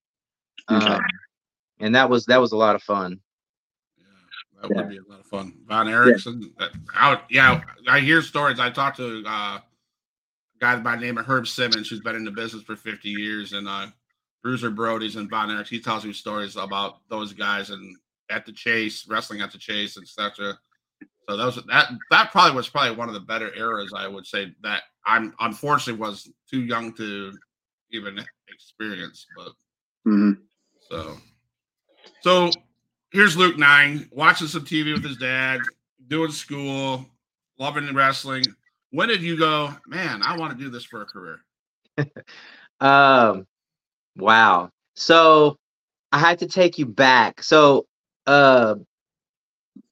Okay. 0.71 0.85
um, 0.87 1.03
and 1.81 1.95
that 1.95 2.09
was 2.09 2.25
that 2.27 2.41
was 2.41 2.53
a 2.53 2.57
lot 2.57 2.75
of 2.75 2.83
fun. 2.83 3.21
Yeah, 3.99 4.05
That 4.63 4.71
Yeah. 4.71 4.77
would 4.83 4.89
be 4.91 4.97
a 4.99 5.03
lot 5.03 5.21
of 5.21 5.27
fun. 5.27 5.55
Von 5.67 5.89
Erickson. 5.89 6.53
that- 6.59 6.73
I 6.95 7.21
yeah, 7.31 7.63
I 7.89 8.01
hear 8.01 8.23
stories. 8.23 8.59
I 8.61 8.71
talked 8.71 8.97
to 8.99 9.23
uh, 9.27 9.59
a 9.59 9.63
guy 10.61 10.77
by 10.77 10.97
the 10.97 11.03
name 11.03 11.19
of 11.19 11.27
Herb 11.27 11.47
Simmons, 11.49 11.89
who's 11.89 12.01
been 12.01 12.17
in 12.17 12.25
the 12.25 12.31
business 12.31 12.63
for 12.63 12.77
50 12.77 13.09
years, 13.11 13.53
and 13.53 13.69
uh, 13.69 13.89
Bruiser 14.43 14.71
Brody's 14.71 15.17
and 15.17 15.29
Von 15.29 15.51
Erickson. 15.51 15.77
He 15.77 15.83
tells 15.83 16.05
me 16.05 16.13
stories 16.13 16.57
about 16.57 17.01
those 17.09 17.33
guys 17.33 17.71
and 17.71 17.97
at 18.31 18.47
the 18.47 18.53
chase, 18.53 19.07
wrestling 19.07 19.41
at 19.43 19.53
the 19.53 19.59
chase, 19.59 19.99
etc. 19.99 20.59
So 21.29 21.37
those 21.37 21.57
that 21.67 21.91
that 22.11 22.31
probably 22.31 22.55
was 22.57 22.69
probably 22.69 22.97
one 22.97 23.09
of 23.09 23.15
the 23.15 23.21
better 23.21 23.55
eras. 23.55 23.93
I 23.95 24.07
would 24.07 24.27
say 24.27 24.55
that 24.63 24.83
I'm 25.07 25.35
unfortunately 25.41 26.01
was 26.01 26.31
too 26.51 26.63
young 26.63 26.93
to 26.95 27.33
even 27.91 28.19
experience, 28.49 29.27
but 29.37 29.53
hmm 30.05 30.33
so, 30.91 31.17
so 32.21 32.51
here's 33.13 33.37
Luke 33.37 33.59
Nyne 33.59 34.09
watching 34.13 34.49
some 34.49 34.65
TV 34.65 34.93
with 34.93 35.05
his 35.05 35.17
dad, 35.17 35.61
doing 36.09 36.31
school, 36.31 37.07
loving 37.59 37.93
wrestling. 37.95 38.45
When 38.91 39.09
did 39.09 39.23
you 39.23 39.39
go, 39.39 39.75
man? 39.87 40.23
I 40.23 40.37
want 40.37 40.57
to 40.57 40.63
do 40.63 40.71
this 40.71 40.85
for 40.85 41.03
a 41.03 41.07
career. 41.07 41.41
Um, 42.81 43.47
wow. 44.17 44.71
So 44.95 45.59
I 46.13 46.19
had 46.19 46.39
to 46.41 46.47
take 46.47 46.79
you 46.79 46.87
back. 46.87 47.43
So, 47.43 47.87
uh, 48.27 48.77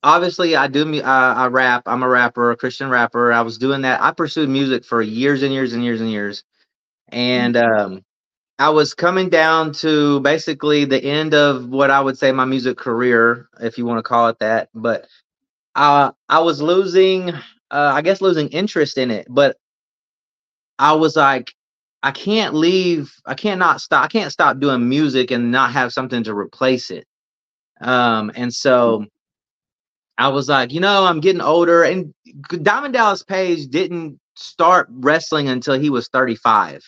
obviously, 0.02 0.56
I 0.56 0.68
do. 0.68 1.00
Uh, 1.00 1.34
I 1.36 1.46
rap. 1.46 1.82
I'm 1.86 2.02
a 2.02 2.08
rapper, 2.08 2.50
a 2.50 2.56
Christian 2.56 2.88
rapper. 2.88 3.32
I 3.32 3.40
was 3.42 3.58
doing 3.58 3.82
that. 3.82 4.02
I 4.02 4.12
pursued 4.12 4.48
music 4.48 4.84
for 4.84 5.02
years 5.02 5.42
and 5.42 5.52
years 5.52 5.72
and 5.72 5.84
years 5.84 6.00
and 6.00 6.10
years, 6.10 6.44
and 7.08 7.56
um, 7.56 8.04
I 8.62 8.68
was 8.68 8.94
coming 8.94 9.28
down 9.28 9.72
to 9.72 10.20
basically 10.20 10.84
the 10.84 11.02
end 11.02 11.34
of 11.34 11.68
what 11.68 11.90
I 11.90 12.00
would 12.00 12.16
say 12.16 12.30
my 12.30 12.44
music 12.44 12.78
career, 12.78 13.48
if 13.60 13.76
you 13.76 13.84
want 13.84 13.98
to 13.98 14.04
call 14.04 14.28
it 14.28 14.38
that. 14.38 14.68
But 14.72 15.08
uh, 15.74 16.12
I 16.28 16.38
was 16.38 16.62
losing, 16.62 17.30
uh, 17.30 17.40
I 17.72 18.02
guess, 18.02 18.20
losing 18.20 18.50
interest 18.50 18.98
in 18.98 19.10
it. 19.10 19.26
But 19.28 19.56
I 20.78 20.92
was 20.92 21.16
like, 21.16 21.52
I 22.04 22.12
can't 22.12 22.54
leave. 22.54 23.12
I 23.26 23.34
can't 23.34 23.58
not 23.58 23.80
stop. 23.80 24.04
I 24.04 24.06
can't 24.06 24.30
stop 24.30 24.60
doing 24.60 24.88
music 24.88 25.32
and 25.32 25.50
not 25.50 25.72
have 25.72 25.92
something 25.92 26.22
to 26.22 26.32
replace 26.32 26.92
it. 26.92 27.04
Um, 27.80 28.30
and 28.36 28.54
so 28.54 29.06
I 30.16 30.28
was 30.28 30.48
like, 30.48 30.72
you 30.72 30.78
know, 30.78 31.04
I'm 31.04 31.18
getting 31.18 31.42
older, 31.42 31.82
and 31.82 32.14
Diamond 32.62 32.94
Dallas 32.94 33.24
Page 33.24 33.66
didn't 33.70 34.20
start 34.36 34.86
wrestling 34.88 35.48
until 35.48 35.80
he 35.80 35.90
was 35.90 36.06
35, 36.06 36.80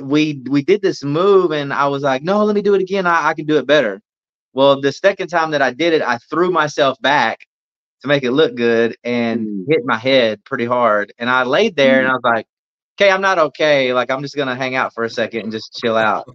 we 0.00 0.42
we 0.50 0.62
did 0.62 0.82
this 0.82 1.04
move 1.04 1.52
and 1.52 1.72
I 1.72 1.88
was 1.88 2.02
like 2.02 2.22
no 2.22 2.44
let 2.44 2.54
me 2.54 2.62
do 2.62 2.74
it 2.74 2.82
again 2.82 3.06
I, 3.06 3.28
I 3.30 3.34
can 3.34 3.46
do 3.46 3.58
it 3.58 3.66
better 3.66 4.00
well 4.54 4.80
the 4.80 4.92
second 4.92 5.28
time 5.28 5.52
that 5.52 5.62
I 5.62 5.72
did 5.72 5.94
it 5.94 6.02
I 6.02 6.18
threw 6.30 6.50
myself 6.50 7.00
back 7.02 7.46
to 8.02 8.08
make 8.08 8.24
it 8.24 8.32
look 8.32 8.54
good 8.56 8.96
and 9.04 9.48
Mm. 9.48 9.66
hit 9.68 9.80
my 9.84 9.98
head 9.98 10.44
pretty 10.44 10.66
hard 10.66 11.12
and 11.18 11.30
I 11.30 11.44
laid 11.44 11.76
there 11.76 12.00
and 12.00 12.08
I 12.08 12.12
was 12.14 12.22
like 12.24 12.46
okay, 13.00 13.10
I'm 13.10 13.22
not 13.22 13.38
okay. 13.38 13.92
Like 13.94 14.10
I'm 14.10 14.22
just 14.22 14.36
gonna 14.36 14.56
hang 14.56 14.76
out 14.76 14.94
for 14.94 15.04
a 15.04 15.10
second 15.10 15.42
and 15.42 15.52
just 15.52 15.74
chill 15.74 15.96
out. 15.96 16.28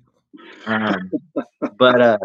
Um, 0.66 1.14
but 1.78 2.02
uh, 2.02 2.18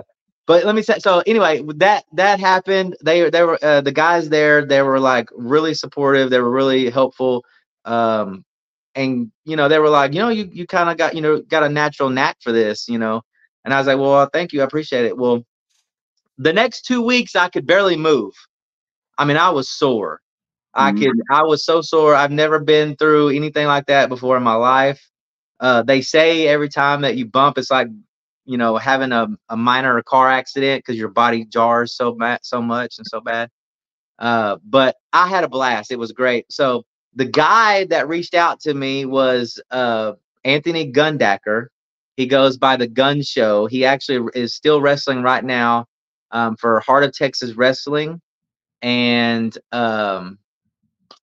but 0.47 0.65
let 0.65 0.75
me 0.75 0.83
say. 0.83 0.99
So 0.99 1.23
anyway, 1.27 1.63
that 1.77 2.05
that 2.15 2.41
happened. 2.41 2.97
They 3.05 3.29
they 3.31 3.43
were 3.43 3.59
uh, 3.63 3.81
the 3.83 3.93
guys 3.93 4.29
there. 4.29 4.65
They 4.65 4.83
were 4.83 5.01
like 5.01 5.29
really 5.33 5.75
supportive. 5.75 6.31
They 6.31 6.41
were 6.41 6.51
really 6.51 6.91
helpful. 6.91 7.45
Um, 7.85 8.45
and 8.95 9.31
you 9.45 9.57
know 9.57 9.69
they 9.69 9.79
were 9.79 9.89
like, 9.91 10.15
you 10.15 10.21
know, 10.21 10.29
you 10.29 10.49
you 10.53 10.67
kind 10.67 10.91
of 10.91 10.97
got 10.99 11.15
you 11.15 11.23
know 11.23 11.41
got 11.43 11.63
a 11.65 11.69
natural 11.69 12.11
knack 12.11 12.37
for 12.43 12.53
this, 12.53 12.89
you 12.89 12.99
know. 12.99 13.23
And 13.65 13.73
I 13.75 13.79
was 13.79 13.87
like, 13.87 13.99
well, 13.99 14.29
thank 14.33 14.53
you, 14.53 14.61
I 14.63 14.65
appreciate 14.65 15.05
it. 15.07 15.17
Well, 15.17 15.45
the 16.39 16.53
next 16.53 16.83
two 16.85 17.03
weeks 17.03 17.37
I 17.37 17.49
could 17.49 17.67
barely 17.67 17.97
move. 17.97 18.33
I 19.19 19.25
mean, 19.25 19.37
I 19.37 19.51
was 19.51 19.69
sore. 19.69 20.21
I 20.75 20.93
Mhm. 20.93 20.93
could 20.93 21.13
I 21.31 21.43
was 21.43 21.65
so 21.65 21.81
sore. 21.83 22.15
I've 22.15 22.31
never 22.33 22.59
been 22.61 22.97
through 22.97 23.31
anything 23.31 23.67
like 23.67 23.87
that 23.87 24.09
before 24.09 24.37
in 24.37 24.43
my 24.43 24.55
life. 24.55 25.03
Uh, 25.61 25.83
they 25.83 26.01
say 26.03 26.47
every 26.49 26.69
time 26.69 27.03
that 27.03 27.17
you 27.17 27.27
bump, 27.27 27.59
it's 27.59 27.71
like 27.71 27.89
you 28.45 28.59
know 28.59 28.77
having 28.77 29.13
a, 29.13 29.29
a 29.49 29.57
minor 29.57 30.03
car 30.03 30.31
accident 30.31 30.85
because 30.85 30.99
your 30.99 31.09
body 31.09 31.45
jars 31.45 31.95
so 31.95 32.13
bad, 32.13 32.41
so 32.43 32.61
much 32.63 32.99
and 32.99 33.07
so 33.07 33.21
bad. 33.21 33.51
Uh, 34.19 34.57
but 34.65 34.97
I 35.13 35.29
had 35.29 35.45
a 35.45 35.49
blast. 35.49 35.91
It 35.91 35.99
was 35.99 36.13
great. 36.13 36.51
So 36.51 36.85
the 37.15 37.25
guy 37.25 37.85
that 37.87 38.09
reached 38.09 38.35
out 38.35 38.61
to 38.61 38.75
me 38.75 39.05
was 39.05 39.61
uh, 39.71 40.13
Anthony 40.45 40.91
Gundacker. 40.93 41.67
He 42.17 42.27
goes 42.27 42.57
by 42.57 42.77
the 42.77 42.87
Gun 42.87 43.23
Show. 43.23 43.67
He 43.67 43.85
actually 43.85 44.29
is 44.35 44.55
still 44.55 44.81
wrestling 44.81 45.23
right 45.23 45.45
now 45.45 45.87
um, 46.31 46.57
for 46.57 46.81
Heart 46.81 47.05
of 47.05 47.13
Texas 47.13 47.55
Wrestling 47.55 48.21
and 48.83 49.57
um, 49.73 50.39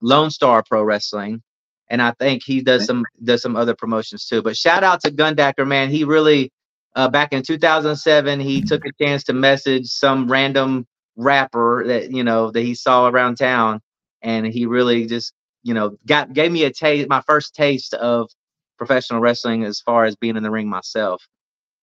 Lone 0.01 0.31
Star 0.31 0.63
Pro 0.63 0.83
Wrestling, 0.83 1.41
and 1.89 2.01
I 2.01 2.11
think 2.19 2.43
he 2.43 2.61
does 2.61 2.85
some 2.85 3.05
does 3.23 3.41
some 3.41 3.55
other 3.55 3.75
promotions 3.75 4.25
too. 4.25 4.41
But 4.41 4.57
shout 4.57 4.83
out 4.83 5.01
to 5.01 5.11
Gundacker, 5.11 5.67
man. 5.67 5.89
He 5.89 6.03
really 6.03 6.51
uh, 6.95 7.09
back 7.09 7.33
in 7.33 7.43
2007 7.43 8.39
he 8.39 8.61
took 8.61 8.85
a 8.85 8.91
chance 9.01 9.23
to 9.25 9.33
message 9.33 9.87
some 9.87 10.31
random 10.31 10.85
rapper 11.15 11.83
that 11.87 12.11
you 12.11 12.23
know 12.23 12.51
that 12.51 12.61
he 12.61 12.75
saw 12.75 13.07
around 13.07 13.37
town, 13.37 13.81
and 14.21 14.45
he 14.47 14.65
really 14.65 15.05
just 15.05 15.33
you 15.63 15.73
know 15.73 15.97
got 16.07 16.33
gave 16.33 16.51
me 16.51 16.63
a 16.63 16.71
taste, 16.71 17.09
my 17.09 17.21
first 17.27 17.55
taste 17.55 17.93
of 17.95 18.29
professional 18.77 19.19
wrestling 19.21 19.63
as 19.65 19.81
far 19.81 20.05
as 20.05 20.15
being 20.15 20.37
in 20.37 20.43
the 20.43 20.51
ring 20.51 20.69
myself. 20.69 21.25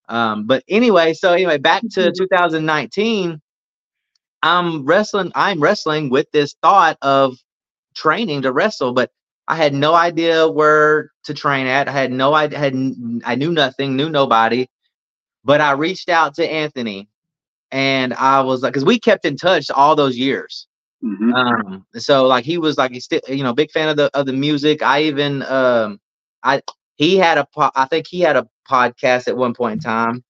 Um, 0.08 0.46
but 0.46 0.64
anyway, 0.68 1.14
so 1.14 1.32
anyway, 1.32 1.58
back 1.58 1.82
to 1.94 2.12
2019. 2.12 3.40
I'm 4.42 4.84
wrestling. 4.86 5.32
I'm 5.34 5.60
wrestling 5.60 6.10
with 6.10 6.30
this 6.32 6.54
thought 6.62 6.98
of 7.02 7.36
training 7.94 8.42
to 8.42 8.52
wrestle, 8.52 8.92
but 8.92 9.10
I 9.48 9.56
had 9.56 9.75
no 9.75 9.94
idea 9.94 10.48
where 10.48 11.10
to 11.25 11.34
train 11.34 11.66
at. 11.66 11.88
I 11.88 11.92
had 11.92 12.12
no 12.12 12.34
idea. 12.34 12.58
Had 12.58 12.75
I 13.25 13.34
knew 13.36 13.52
nothing, 13.52 13.96
knew 13.96 14.10
nobody. 14.10 14.66
But 15.47 15.61
I 15.61 15.73
reached 15.73 16.09
out 16.09 16.35
to 16.35 16.50
Anthony, 16.50 17.09
and 17.71 18.12
I 18.15 18.41
was 18.41 18.62
like, 18.62 18.73
because 18.73 18.85
we 18.85 18.99
kept 18.99 19.25
in 19.25 19.37
touch 19.37 19.71
all 19.71 19.95
those 19.95 20.19
years. 20.19 20.67
Mhm. 21.05 21.33
Um, 21.35 21.87
so 21.95 22.26
like 22.26 22.45
he 22.45 22.59
was 22.59 22.76
like 22.76 22.91
he's 22.91 23.05
still 23.05 23.21
you 23.29 23.45
know 23.45 23.55
big 23.55 23.71
fan 23.71 23.88
of 23.88 23.97
the 23.97 24.11
of 24.12 24.26
the 24.26 24.33
music. 24.33 24.83
I 24.83 25.05
even 25.05 25.45
um 25.45 26.00
I 26.43 26.62
he 26.97 27.17
had 27.17 27.38
a 27.38 27.47
po- 27.55 27.71
I 27.76 27.85
think 27.85 28.07
he 28.09 28.21
had 28.21 28.37
a 28.37 28.49
podcast 28.69 29.29
at 29.29 29.37
one 29.37 29.55
point 29.55 29.75
in 29.75 29.79
time. 29.81 30.25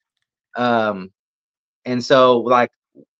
Um, 0.55 1.11
and 1.87 2.05
so 2.05 2.39
like 2.41 2.71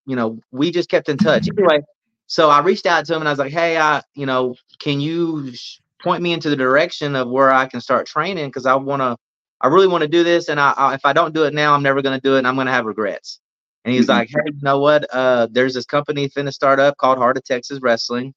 you 0.05 0.15
know 0.15 0.39
we 0.51 0.69
just 0.69 0.89
kept 0.89 1.09
in 1.09 1.17
touch 1.17 1.47
anyway. 1.49 1.79
So 2.27 2.49
I 2.49 2.59
reached 2.59 2.85
out 2.85 3.05
to 3.05 3.13
him 3.15 3.21
and 3.21 3.27
I 3.27 3.31
was 3.31 3.39
like, 3.39 3.53
hey, 3.53 3.77
I 3.77 4.03
you 4.13 4.27
know 4.27 4.53
can 4.77 4.99
you 5.01 5.51
sh- 5.55 5.79
point 6.03 6.21
me 6.21 6.33
into 6.33 6.49
the 6.51 6.55
direction 6.55 7.15
of 7.15 7.27
where 7.29 7.51
I 7.51 7.65
can 7.65 7.81
start 7.81 8.05
training 8.05 8.49
because 8.49 8.67
I 8.67 8.75
want 8.75 9.01
to 9.01 9.17
I 9.61 9.67
really 9.67 9.87
want 9.87 10.03
to 10.03 10.07
do 10.07 10.23
this 10.23 10.49
and 10.49 10.59
I, 10.59 10.73
I 10.77 10.93
if 10.93 11.05
I 11.05 11.13
don't 11.13 11.33
do 11.33 11.43
it 11.45 11.53
now 11.53 11.73
I'm 11.73 11.83
never 11.83 12.01
going 12.01 12.17
to 12.17 12.21
do 12.21 12.35
it 12.35 12.39
and 12.39 12.47
I'm 12.47 12.55
going 12.55 12.67
to 12.67 12.73
have 12.73 12.85
regrets. 12.85 13.39
And 13.85 13.93
he's 13.93 14.05
Mhm. 14.05 14.09
like, 14.09 14.29
hey, 14.29 14.39
you 14.45 14.59
know 14.61 14.79
what? 14.79 15.05
Uh, 15.13 15.47
there's 15.51 15.73
this 15.73 15.85
company 15.85 16.27
finna 16.29 16.51
start 16.53 16.79
up 16.79 16.97
called 16.97 17.17
Heart 17.17 17.37
of 17.37 17.43
Texas 17.45 17.79
Wrestling, 17.81 18.33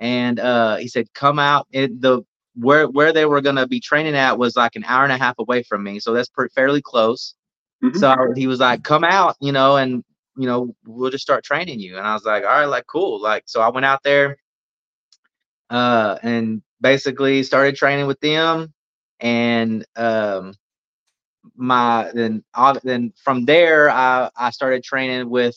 and 0.00 0.40
uh, 0.40 0.76
he 0.76 0.88
said, 0.88 1.06
come 1.14 1.38
out. 1.38 1.66
It, 1.70 2.00
the 2.00 2.22
where 2.56 2.88
where 2.88 3.12
they 3.12 3.24
were 3.26 3.40
gonna 3.40 3.68
be 3.68 3.78
training 3.80 4.16
at 4.16 4.36
was 4.38 4.56
like 4.56 4.74
an 4.76 4.84
hour 4.84 5.04
and 5.04 5.12
a 5.12 5.16
half 5.18 5.38
away 5.38 5.62
from 5.62 5.84
me, 5.84 6.00
so 6.00 6.12
that's 6.12 6.28
pre- 6.28 6.48
fairly 6.48 6.82
close. 6.82 7.34
Mhm. 7.84 7.96
So 7.98 8.08
I- 8.10 8.34
he 8.36 8.46
was 8.48 8.58
like, 8.60 8.82
come 8.82 9.04
out, 9.04 9.36
you 9.40 9.52
know, 9.52 9.76
and 9.76 10.02
you 10.36 10.46
know 10.46 10.74
we'll 10.84 11.10
just 11.10 11.22
start 11.22 11.44
training 11.44 11.78
you. 11.80 11.96
And 11.96 12.06
I 12.06 12.12
was 12.14 12.24
like, 12.24 12.42
all 12.42 12.50
right, 12.50 12.64
like 12.66 12.86
cool. 12.88 13.20
Like 13.20 13.44
so 13.46 13.60
I 13.60 13.68
went 13.70 13.86
out 13.86 14.02
there, 14.02 14.38
uh, 15.70 16.18
and 16.22 16.62
basically 16.80 17.42
started 17.44 17.76
training 17.76 18.06
with 18.08 18.18
them, 18.20 18.72
and 19.20 19.84
um, 19.96 20.54
my 21.56 22.10
then 22.14 22.44
then 22.82 23.12
from 23.22 23.44
there 23.44 23.90
I 23.90 24.30
I 24.36 24.50
started 24.50 24.82
training 24.84 25.30
with 25.30 25.56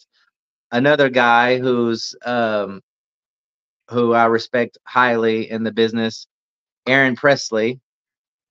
another 0.72 1.10
guy 1.10 1.60
who's 1.60 2.16
um 2.26 2.82
who 3.90 4.14
I 4.14 4.26
respect 4.26 4.78
highly 4.86 5.50
in 5.52 5.64
the 5.64 5.72
business, 5.72 6.28
Aaron 6.88 7.16
Presley, 7.16 7.80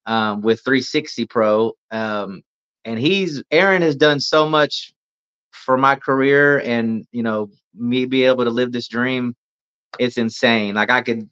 um, 0.07 0.43
with 0.43 0.61
360 0.65 1.27
Pro. 1.27 1.73
Um, 1.91 2.43
and 2.85 2.99
he's 2.99 3.43
Aaron 3.51 3.83
has 3.83 3.97
done 3.97 4.21
so 4.21 4.49
much 4.49 4.93
for 5.51 5.77
my 5.77 5.95
career 5.95 6.61
and 6.61 7.07
you 7.13 7.23
know 7.23 7.51
me 7.75 8.05
be 8.07 8.25
able 8.25 8.45
to 8.45 8.51
live 8.51 8.73
this 8.73 8.89
dream. 8.89 9.35
It's 9.99 10.19
insane. 10.19 10.75
Like 10.75 10.91
I 10.91 11.03
could 11.03 11.29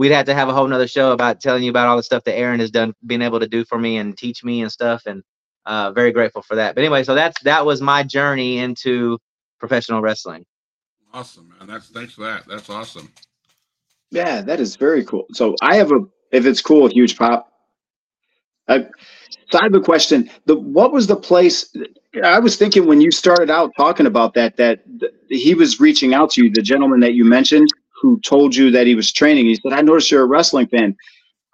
we'd 0.00 0.12
have 0.12 0.24
to 0.24 0.32
have 0.32 0.48
a 0.48 0.54
whole 0.54 0.66
nother 0.66 0.88
show 0.88 1.12
about 1.12 1.42
telling 1.42 1.62
you 1.62 1.68
about 1.68 1.86
all 1.86 1.96
the 1.98 2.02
stuff 2.02 2.24
that 2.24 2.34
Aaron 2.34 2.58
has 2.58 2.70
done, 2.70 2.94
being 3.04 3.20
able 3.20 3.38
to 3.38 3.46
do 3.46 3.66
for 3.66 3.78
me 3.78 3.98
and 3.98 4.16
teach 4.16 4.42
me 4.42 4.62
and 4.62 4.72
stuff. 4.72 5.02
And 5.04 5.22
uh, 5.66 5.92
very 5.92 6.10
grateful 6.10 6.40
for 6.40 6.54
that. 6.54 6.74
But 6.74 6.80
anyway, 6.80 7.04
so 7.04 7.14
that's 7.14 7.38
that 7.42 7.66
was 7.66 7.82
my 7.82 8.02
journey 8.02 8.60
into 8.60 9.18
professional 9.58 10.00
wrestling. 10.00 10.46
Awesome, 11.12 11.50
man. 11.50 11.68
That's 11.68 11.90
thanks 11.90 12.14
for 12.14 12.22
that. 12.22 12.48
That's 12.48 12.70
awesome. 12.70 13.12
Yeah, 14.10 14.40
that 14.40 14.58
is 14.58 14.74
very 14.74 15.04
cool. 15.04 15.26
So 15.34 15.54
I 15.60 15.76
have 15.76 15.92
a, 15.92 16.00
if 16.32 16.46
it's 16.46 16.62
cool, 16.62 16.84
with 16.84 16.92
huge 16.92 17.18
pop. 17.18 17.52
I, 18.68 18.86
so 19.50 19.58
I 19.58 19.64
have 19.64 19.74
a 19.74 19.80
question. 19.80 20.30
The 20.46 20.56
what 20.56 20.94
was 20.94 21.08
the 21.08 21.16
place? 21.16 21.76
I 22.24 22.38
was 22.38 22.56
thinking 22.56 22.86
when 22.86 23.02
you 23.02 23.10
started 23.10 23.50
out 23.50 23.72
talking 23.76 24.06
about 24.06 24.32
that, 24.32 24.56
that 24.56 24.80
th- 24.98 25.12
he 25.28 25.54
was 25.54 25.78
reaching 25.78 26.14
out 26.14 26.30
to 26.30 26.44
you, 26.44 26.50
the 26.50 26.62
gentleman 26.62 27.00
that 27.00 27.12
you 27.12 27.26
mentioned, 27.26 27.68
who 28.00 28.18
told 28.20 28.54
you 28.56 28.70
that 28.70 28.86
he 28.86 28.94
was 28.94 29.12
training. 29.12 29.46
He 29.46 29.56
said, 29.56 29.72
"I 29.72 29.80
noticed 29.82 30.10
you're 30.10 30.22
a 30.22 30.26
wrestling 30.26 30.66
fan." 30.68 30.96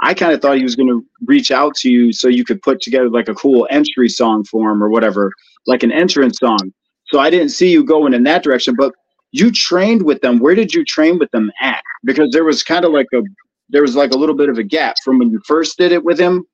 I 0.00 0.12
kind 0.14 0.32
of 0.32 0.42
thought 0.42 0.58
he 0.58 0.62
was 0.62 0.76
going 0.76 0.88
to 0.88 1.04
reach 1.24 1.50
out 1.50 1.74
to 1.76 1.90
you 1.90 2.12
so 2.12 2.28
you 2.28 2.44
could 2.44 2.60
put 2.60 2.80
together 2.82 3.08
like 3.08 3.28
a 3.28 3.34
cool 3.34 3.66
entry 3.70 4.08
song 4.10 4.44
for 4.44 4.70
him 4.70 4.82
or 4.82 4.90
whatever, 4.90 5.32
like 5.66 5.82
an 5.82 5.90
entrance 5.90 6.38
song. 6.38 6.58
So 7.06 7.18
I 7.18 7.30
didn't 7.30 7.48
see 7.48 7.70
you 7.70 7.82
going 7.82 8.12
in 8.12 8.22
that 8.24 8.42
direction, 8.42 8.74
but 8.76 8.92
you 9.32 9.50
trained 9.50 10.02
with 10.02 10.20
them. 10.20 10.38
Where 10.38 10.54
did 10.54 10.74
you 10.74 10.84
train 10.84 11.18
with 11.18 11.30
them 11.30 11.50
at? 11.62 11.82
Because 12.04 12.30
there 12.32 12.44
was 12.44 12.62
kind 12.62 12.84
of 12.84 12.92
like 12.92 13.06
a 13.14 13.22
there 13.70 13.82
was 13.82 13.96
like 13.96 14.12
a 14.12 14.16
little 14.16 14.34
bit 14.34 14.48
of 14.48 14.58
a 14.58 14.62
gap 14.62 14.96
from 15.02 15.18
when 15.18 15.30
you 15.30 15.40
first 15.46 15.76
did 15.78 15.92
it 15.92 16.04
with 16.04 16.18
him 16.20 16.44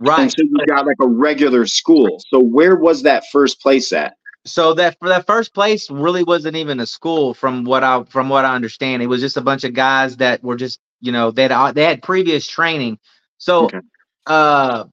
Right. 0.00 0.22
until 0.22 0.46
you 0.46 0.66
got 0.66 0.86
like 0.86 0.96
a 1.00 1.06
regular 1.06 1.66
school. 1.66 2.20
So 2.28 2.40
where 2.40 2.76
was 2.76 3.02
that 3.02 3.24
first 3.30 3.60
place 3.60 3.92
at? 3.92 4.14
So 4.44 4.74
that 4.74 4.98
for 4.98 5.08
that 5.08 5.26
first 5.26 5.54
place 5.54 5.90
really 5.90 6.24
wasn't 6.24 6.56
even 6.56 6.80
a 6.80 6.86
school 6.86 7.34
from 7.34 7.64
what 7.64 7.84
I 7.84 8.02
from 8.04 8.28
what 8.28 8.44
I 8.44 8.54
understand. 8.54 9.02
It 9.02 9.06
was 9.06 9.20
just 9.20 9.36
a 9.36 9.42
bunch 9.42 9.64
of 9.64 9.74
guys 9.74 10.16
that 10.18 10.42
were 10.42 10.56
just 10.56 10.80
you 11.00 11.12
know 11.12 11.30
they 11.30 11.48
had 11.48 11.72
they 11.72 11.84
had 11.84 12.02
previous 12.02 12.46
training. 12.46 12.98
So 13.38 13.74
Okay. 13.74 13.80
uh 14.26 14.84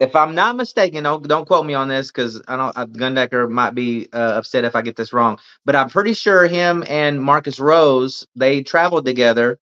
if 0.00 0.14
I'm 0.16 0.34
not 0.34 0.56
mistaken, 0.56 1.04
don't 1.04 1.26
don't 1.26 1.46
quote 1.46 1.66
me 1.66 1.74
on 1.74 1.88
this 1.88 2.08
because 2.08 2.40
I 2.48 2.56
don't 2.56 2.76
uh, 2.76 2.86
Gundacker 2.86 3.48
might 3.50 3.74
be 3.74 4.08
uh, 4.12 4.34
upset 4.38 4.64
if 4.64 4.74
I 4.76 4.82
get 4.82 4.96
this 4.96 5.12
wrong. 5.12 5.38
But 5.64 5.76
I'm 5.76 5.88
pretty 5.88 6.14
sure 6.14 6.46
him 6.46 6.84
and 6.88 7.20
Marcus 7.20 7.58
Rose 7.60 8.26
they 8.36 8.62
traveled 8.62 9.04
together. 9.06 9.58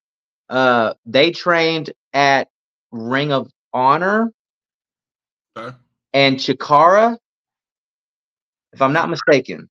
Uh, 0.48 0.94
they 1.06 1.30
trained 1.30 1.92
at 2.12 2.48
Ring 2.92 3.32
of 3.32 3.50
Honor 3.72 4.32
Okay. 5.56 5.76
and 6.12 6.36
Chikara, 6.36 7.18
if 8.72 8.82
I'm 8.82 8.92
not 8.92 9.10
mistaken. 9.10 9.68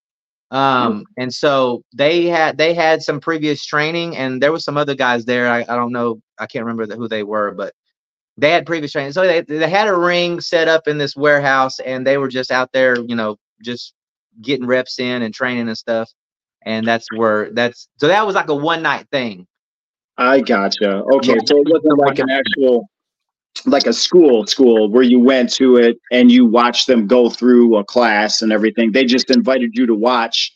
Um, 0.50 1.04
and 1.18 1.34
so 1.34 1.84
they 1.94 2.26
had 2.26 2.58
they 2.58 2.74
had 2.74 3.04
some 3.04 3.20
previous 3.20 3.66
training, 3.66 4.16
and 4.16 4.42
there 4.42 4.52
was 4.52 4.64
some 4.64 4.78
other 4.78 4.96
guys 4.96 5.26
there. 5.26 5.50
I, 5.50 5.62
I 5.62 5.76
don't 5.76 5.92
know, 5.92 6.22
I 6.40 6.46
can't 6.46 6.64
remember 6.66 6.86
the, 6.86 6.96
who 6.96 7.08
they 7.08 7.24
were, 7.24 7.52
but 7.52 7.74
they 8.38 8.52
had 8.52 8.66
previous 8.66 8.94
training. 8.94 9.12
So 9.12 9.28
they 9.28 9.42
they 9.42 9.70
had 9.70 9.88
a 9.88 9.96
ring 9.96 10.40
set 10.40 10.68
up 10.68 10.88
in 10.88 10.98
this 10.98 11.16
warehouse, 11.16 11.80
and 11.80 12.08
they 12.08 12.18
were 12.18 12.30
just 12.30 12.52
out 12.52 12.72
there, 12.72 12.98
you 13.02 13.16
know, 13.16 13.38
just 13.62 13.94
getting 14.42 14.66
reps 14.68 15.00
in 15.00 15.22
and 15.22 15.34
training 15.34 15.68
and 15.68 15.78
stuff. 15.78 16.10
And 16.66 16.88
that's 16.88 17.08
where 17.16 17.52
that's 17.52 17.90
so 17.98 18.08
that 18.08 18.26
was 18.26 18.36
like 18.36 18.50
a 18.50 18.56
one 18.56 18.82
night 18.82 19.08
thing. 19.12 19.48
I 20.18 20.40
gotcha. 20.40 21.04
Okay, 21.14 21.38
so 21.46 21.58
it 21.58 21.68
wasn't 21.70 22.00
like 22.00 22.20
an 22.20 22.30
actual 22.30 22.90
like 23.66 23.88
a 23.88 23.94
school 23.94 24.46
school 24.46 24.90
where 24.90 25.04
you 25.04 25.20
went 25.20 25.52
to 25.54 25.78
it 25.78 26.00
and 26.12 26.32
you 26.32 26.46
watched 26.46 26.88
them 26.88 27.08
go 27.08 27.30
through 27.30 27.78
a 27.78 27.84
class 27.84 28.42
and 28.42 28.52
everything. 28.52 28.92
They 28.92 29.06
just 29.06 29.30
invited 29.32 29.76
you 29.76 29.86
to 29.86 29.96
watch 29.96 30.54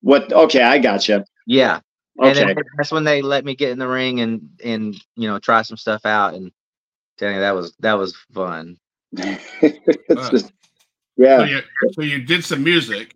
what 0.00 0.32
okay, 0.32 0.62
I 0.62 0.78
got 0.78 0.94
gotcha. 1.00 1.24
Yeah. 1.46 1.80
And 2.20 2.36
Okay. 2.36 2.54
then 2.54 2.56
that's 2.76 2.90
when 2.90 3.04
they 3.04 3.22
let 3.22 3.44
me 3.44 3.54
get 3.54 3.70
in 3.70 3.78
the 3.78 3.86
ring 3.86 4.20
and 4.20 4.48
and 4.64 4.94
you 5.16 5.28
know 5.28 5.38
try 5.38 5.62
some 5.62 5.76
stuff 5.76 6.04
out 6.04 6.34
and 6.34 6.50
tell 7.18 7.30
you 7.30 7.38
that 7.38 7.54
was 7.54 7.74
that 7.80 7.94
was 7.94 8.16
fun. 8.32 8.76
it's 9.12 10.30
just 10.30 10.46
So 10.46 10.52
yeah. 11.16 11.44
you, 11.44 11.60
so 11.92 12.02
you 12.02 12.22
did 12.22 12.44
some 12.44 12.62
music. 12.64 13.14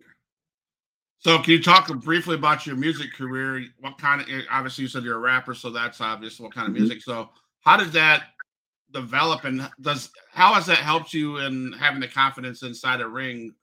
So 1.19 1.39
can 1.39 1.53
you 1.53 1.63
talk 1.63 1.87
briefly 2.01 2.35
about 2.35 2.65
your 2.65 2.75
music 2.75 3.13
career? 3.13 3.65
What 3.79 3.97
kind 3.97 4.21
of 4.21 4.27
obviously 4.51 4.83
you 4.83 4.87
said 4.89 5.03
you're 5.03 5.15
a 5.15 5.19
rapper, 5.19 5.53
so 5.53 5.69
that's 5.69 6.01
obvious. 6.01 6.39
What 6.39 6.53
kind 6.53 6.67
of 6.67 6.73
Mhm. 6.73 6.79
music? 6.79 7.01
So 7.01 7.29
how 7.61 7.77
did 7.77 7.93
that 7.93 8.32
develop, 8.93 9.43
and 9.43 9.69
does 9.81 10.11
how 10.31 10.53
has 10.53 10.65
that 10.67 10.77
helped 10.77 11.13
you 11.13 11.37
in 11.37 11.73
having 11.73 11.99
the 11.99 12.07
confidence 12.07 12.63
inside 12.63 13.01
a 13.01 13.07
ring 13.07 13.53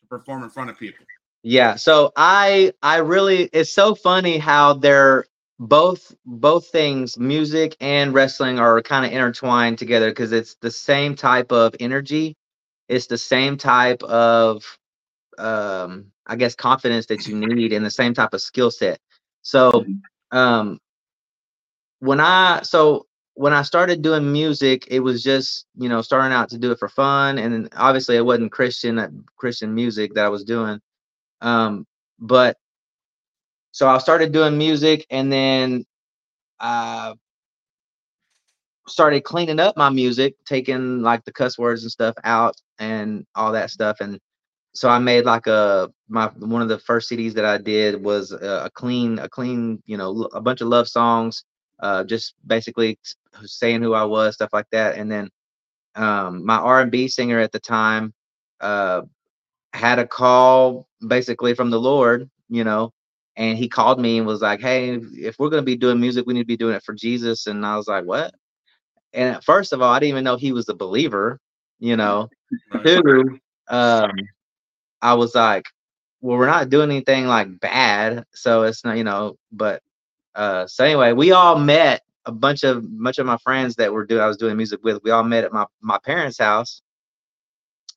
to 0.00 0.06
perform 0.08 0.42
in 0.42 0.50
front 0.50 0.70
of 0.70 0.78
people? 0.78 1.04
Yeah. 1.42 1.76
So 1.76 2.12
I 2.16 2.72
I 2.82 2.98
really 2.98 3.44
it's 3.52 3.72
so 3.72 3.94
funny 3.94 4.38
how 4.38 4.74
they're 4.74 5.26
both 5.58 6.12
both 6.26 6.68
things 6.68 7.18
music 7.18 7.76
and 7.80 8.12
wrestling 8.12 8.58
are 8.58 8.82
kind 8.82 9.06
of 9.06 9.12
intertwined 9.12 9.78
together 9.78 10.10
because 10.10 10.32
it's 10.32 10.56
the 10.56 10.70
same 10.70 11.14
type 11.14 11.52
of 11.52 11.72
energy 11.78 12.36
it's 12.88 13.06
the 13.06 13.16
same 13.16 13.56
type 13.56 14.02
of 14.02 14.64
um 15.38 16.06
i 16.26 16.34
guess 16.34 16.56
confidence 16.56 17.06
that 17.06 17.28
you 17.28 17.36
need 17.36 17.72
and 17.72 17.86
the 17.86 17.90
same 17.90 18.12
type 18.12 18.34
of 18.34 18.40
skill 18.42 18.72
set 18.72 18.98
so 19.42 19.84
um 20.32 20.80
when 22.00 22.18
i 22.18 22.60
so 22.62 23.06
when 23.34 23.52
i 23.52 23.62
started 23.62 24.02
doing 24.02 24.32
music 24.32 24.86
it 24.88 25.00
was 25.00 25.22
just 25.22 25.66
you 25.76 25.88
know 25.88 26.02
starting 26.02 26.32
out 26.32 26.48
to 26.50 26.58
do 26.58 26.70
it 26.70 26.78
for 26.78 26.88
fun 26.88 27.38
and 27.38 27.68
obviously 27.76 28.16
it 28.16 28.24
wasn't 28.24 28.52
christian 28.52 28.98
uh, 28.98 29.08
christian 29.36 29.74
music 29.74 30.14
that 30.14 30.24
i 30.24 30.28
was 30.28 30.44
doing 30.44 30.80
um 31.40 31.86
but 32.18 32.56
so 33.70 33.88
i 33.88 33.98
started 33.98 34.32
doing 34.32 34.56
music 34.58 35.06
and 35.10 35.32
then 35.32 35.84
uh 36.60 37.14
started 38.86 39.22
cleaning 39.24 39.60
up 39.60 39.76
my 39.76 39.88
music 39.88 40.34
taking 40.44 41.00
like 41.02 41.24
the 41.24 41.32
cuss 41.32 41.56
words 41.58 41.82
and 41.82 41.90
stuff 41.92 42.14
out 42.24 42.54
and 42.78 43.24
all 43.34 43.52
that 43.52 43.70
stuff 43.70 43.98
and 44.00 44.20
so 44.74 44.88
I 44.88 44.98
made 44.98 45.24
like 45.24 45.46
a 45.46 45.90
my 46.08 46.26
one 46.38 46.62
of 46.62 46.68
the 46.68 46.78
first 46.78 47.10
CDs 47.10 47.34
that 47.34 47.44
I 47.44 47.58
did 47.58 48.02
was 48.02 48.32
a, 48.32 48.64
a 48.64 48.70
clean 48.70 49.18
a 49.18 49.28
clean 49.28 49.82
you 49.86 49.96
know 49.96 50.28
a 50.32 50.40
bunch 50.40 50.60
of 50.60 50.68
love 50.68 50.88
songs, 50.88 51.44
uh, 51.80 52.04
just 52.04 52.34
basically 52.46 52.98
saying 53.44 53.82
who 53.82 53.94
I 53.94 54.04
was, 54.04 54.34
stuff 54.34 54.52
like 54.52 54.66
that. 54.72 54.96
And 54.96 55.10
then 55.10 55.30
um, 55.94 56.44
my 56.44 56.56
R 56.56 56.80
and 56.80 56.90
B 56.90 57.08
singer 57.08 57.38
at 57.38 57.52
the 57.52 57.60
time 57.60 58.14
uh, 58.60 59.02
had 59.72 59.98
a 59.98 60.06
call 60.06 60.88
basically 61.06 61.54
from 61.54 61.70
the 61.70 61.80
Lord, 61.80 62.30
you 62.48 62.64
know, 62.64 62.92
and 63.36 63.56
he 63.58 63.68
called 63.68 64.00
me 64.00 64.18
and 64.18 64.26
was 64.26 64.42
like, 64.42 64.60
"Hey, 64.60 64.94
if 64.94 65.38
we're 65.38 65.50
gonna 65.50 65.62
be 65.62 65.76
doing 65.76 66.00
music, 66.00 66.26
we 66.26 66.34
need 66.34 66.40
to 66.40 66.46
be 66.46 66.56
doing 66.56 66.74
it 66.74 66.84
for 66.84 66.94
Jesus." 66.94 67.46
And 67.46 67.64
I 67.66 67.76
was 67.76 67.88
like, 67.88 68.04
"What?" 68.04 68.34
And 69.12 69.36
at 69.36 69.44
first 69.44 69.72
of 69.72 69.82
all, 69.82 69.92
I 69.92 69.98
didn't 69.98 70.10
even 70.10 70.24
know 70.24 70.36
he 70.36 70.52
was 70.52 70.68
a 70.68 70.74
believer, 70.74 71.38
you 71.78 71.96
know. 71.96 72.28
Two, 72.84 73.38
um, 73.68 74.10
I 75.02 75.14
was 75.14 75.34
like, 75.34 75.64
well, 76.20 76.38
we're 76.38 76.46
not 76.46 76.70
doing 76.70 76.90
anything 76.90 77.26
like 77.26 77.60
bad, 77.60 78.24
so 78.32 78.62
it's 78.62 78.84
not, 78.84 78.96
you 78.96 79.04
know. 79.04 79.36
But 79.50 79.82
uh, 80.34 80.66
so 80.66 80.84
anyway, 80.84 81.12
we 81.12 81.32
all 81.32 81.58
met 81.58 82.02
a 82.26 82.32
bunch 82.32 82.64
of 82.64 82.88
much 82.90 83.18
of 83.18 83.26
my 83.26 83.36
friends 83.38 83.76
that 83.76 83.92
were 83.92 84.06
doing 84.06 84.22
I 84.22 84.26
was 84.26 84.36
doing 84.36 84.56
music 84.56 84.80
with. 84.84 85.02
We 85.02 85.10
all 85.10 85.24
met 85.24 85.44
at 85.44 85.52
my 85.52 85.66
my 85.80 85.98
parents' 86.04 86.38
house, 86.38 86.82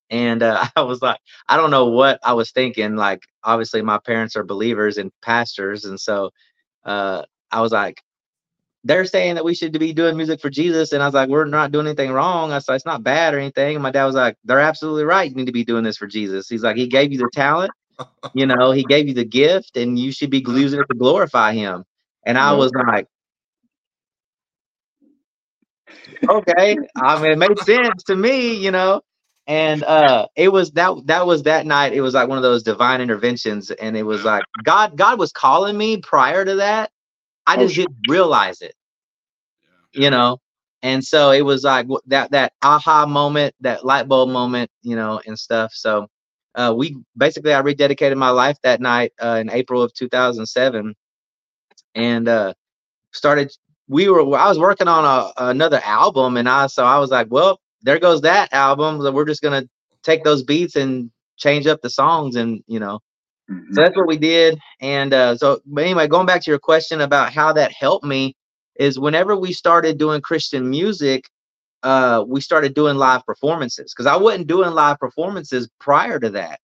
and 0.10 0.44
uh, 0.44 0.66
I 0.76 0.82
was 0.82 1.02
like, 1.02 1.20
I 1.48 1.58
don't 1.58 1.72
know 1.72 1.86
what 1.86 2.20
I 2.24 2.34
was 2.34 2.52
thinking. 2.52 2.96
Like, 2.96 3.24
obviously, 3.44 3.82
my 3.82 4.00
parents 4.00 4.36
are 4.36 4.44
believers 4.44 4.98
and 4.98 5.12
pastors, 5.22 5.86
and 5.86 6.00
so 6.00 6.32
uh, 6.86 7.24
I 7.52 7.62
was 7.62 7.72
like, 7.72 8.02
they're 8.86 9.06
saying 9.06 9.36
that 9.36 9.44
we 9.44 9.56
should 9.56 9.78
be 9.78 9.94
doing 9.94 10.16
music 10.16 10.40
for 10.40 10.52
Jesus. 10.52 10.94
And 10.94 11.02
I 11.02 11.08
was 11.08 11.16
like, 11.16 11.28
we're 11.28 11.46
not 11.46 11.72
doing 11.72 11.88
anything 11.88 12.12
wrong. 12.12 12.52
I 12.52 12.60
said, 12.60 12.76
it's 12.76 12.86
not 12.86 13.04
bad 13.04 13.34
or 13.34 13.40
anything. 13.40 13.76
And 13.76 13.82
my 13.82 13.90
dad 13.90 14.06
was 14.06 14.14
like, 14.14 14.38
they're 14.44 14.60
absolutely 14.60 15.06
right. 15.06 15.28
You 15.28 15.36
need 15.36 15.48
to 15.48 15.52
be 15.52 15.66
doing 15.66 15.84
this 15.84 15.98
for 15.98 16.06
Jesus. 16.06 16.48
He's 16.48 16.62
like, 16.62 16.78
he 16.78 16.86
gave 16.88 17.12
you 17.12 17.18
the 17.18 17.30
talent, 17.34 17.72
you 18.36 18.46
know, 18.46 18.72
he 18.72 18.84
gave 18.84 19.08
you 19.08 19.16
the 19.16 19.26
gift, 19.26 19.76
and 19.76 19.98
you 19.98 20.12
should 20.12 20.30
be 20.30 20.44
using 20.48 20.80
it 20.80 20.86
to 20.90 20.96
glorify 20.96 21.54
him. 21.54 21.84
And 22.28 22.38
I 22.38 22.54
was 22.54 22.72
like, 22.88 23.08
okay. 26.30 26.78
I 26.95 27.17
mean, 27.19 27.32
it 27.32 27.38
made 27.38 27.60
sense 27.60 28.04
to 28.06 28.15
me, 28.15 28.56
you 28.56 28.71
know. 28.71 29.02
And 29.48 29.84
uh 29.84 30.28
it 30.36 30.50
was 30.50 30.71
that 30.74 30.93
that 31.06 31.26
was 31.26 31.43
that 31.43 31.65
night. 31.65 31.93
It 31.93 32.02
was 32.02 32.13
like 32.13 32.28
one 32.30 32.38
of 32.38 32.43
those 32.43 32.63
divine 32.63 33.02
interventions, 33.02 33.71
and 33.71 33.98
it 33.98 34.04
was 34.04 34.24
like 34.24 34.45
God, 34.63 34.98
God 34.98 35.19
was 35.19 35.32
calling 35.32 35.78
me 35.78 35.98
prior 35.98 36.45
to 36.45 36.56
that. 36.56 36.91
I 37.48 37.56
Oh, 37.56 37.58
just 37.58 37.76
didn't 37.76 37.95
realize 38.08 38.62
it 38.62 38.74
you 39.93 40.10
know 40.10 40.38
and 40.84 41.04
so 41.04 41.32
it 41.32 41.41
was 41.41 41.63
like 41.63 41.88
that 42.08 42.32
that 42.32 42.54
aha 42.62 43.06
moment 43.06 43.54
that 43.62 43.86
light 43.86 44.08
bulb 44.08 44.30
moment 44.30 44.69
you 44.82 44.95
know 44.95 45.21
and 45.26 45.38
stuff 45.38 45.71
so 45.74 46.08
uh 46.56 46.74
we 46.76 46.98
basically 47.17 47.54
i 47.54 47.62
rededicated 47.62 48.17
my 48.17 48.30
life 48.30 48.58
that 48.63 48.82
night 48.82 49.13
uh 49.21 49.38
in 49.41 49.50
april 49.52 49.82
of 49.82 49.93
2007 49.93 50.93
and 51.95 52.28
uh 52.28 52.54
started 53.12 53.52
we 53.88 54.10
were 54.10 54.21
i 54.38 54.48
was 54.48 54.60
working 54.60 54.88
on 54.88 55.06
a, 55.06 55.32
another 55.50 55.82
album 55.84 56.38
and 56.38 56.50
i 56.50 56.67
so 56.67 56.86
i 56.86 56.98
was 57.00 57.12
like 57.12 57.28
well 57.30 57.60
there 57.82 58.00
goes 58.00 58.21
that 58.21 58.52
album 58.54 59.02
so 59.02 59.12
we're 59.12 59.26
just 59.26 59.41
gonna 59.41 59.63
take 60.04 60.24
those 60.24 60.43
beats 60.43 60.76
and 60.76 61.10
change 61.38 61.67
up 61.67 61.82
the 61.82 61.89
songs 61.89 62.36
and 62.36 62.63
you 62.67 62.80
know 62.80 63.00
Mhm. 63.50 63.74
so 63.74 63.82
that's 63.82 63.95
what 63.95 64.08
we 64.08 64.17
did. 64.17 64.60
And 64.82 65.13
uh, 65.13 65.36
so, 65.38 65.60
but 65.65 65.84
anyway, 65.84 66.08
going 66.08 66.26
back 66.26 66.41
to 66.43 66.52
your 66.52 66.60
question 66.60 67.02
about 67.02 67.34
how 67.34 67.54
that 67.54 67.71
helped 67.74 68.06
me 68.06 68.36
is 68.76 69.00
whenever 69.00 69.36
we 69.36 69.54
started 69.54 69.98
doing 69.98 70.21
Christian 70.21 70.69
music, 70.69 71.30
uh, 71.84 72.24
we 72.28 72.41
started 72.41 72.74
doing 72.74 72.98
live 72.98 73.26
performances 73.26 73.93
because 73.93 74.08
I 74.08 74.15
wasn't 74.17 74.48
doing 74.48 74.71
live 74.71 75.00
performances 75.00 75.69
prior 75.80 76.19
to 76.19 76.30
that. 76.32 76.60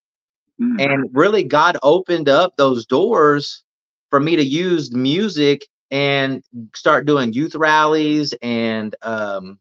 Mhm. 0.59 0.79
And 0.79 1.09
really, 1.13 1.43
God 1.43 1.77
opened 1.83 2.29
up 2.29 2.53
those 2.57 2.85
doors 2.85 3.63
for 4.09 4.19
me 4.19 4.35
to 4.35 4.43
use 4.43 4.91
music 4.91 5.67
and 5.91 6.43
start 6.73 7.05
doing 7.05 7.33
youth 7.33 7.55
rallies 7.55 8.33
and 8.41 8.95
um, 9.03 9.59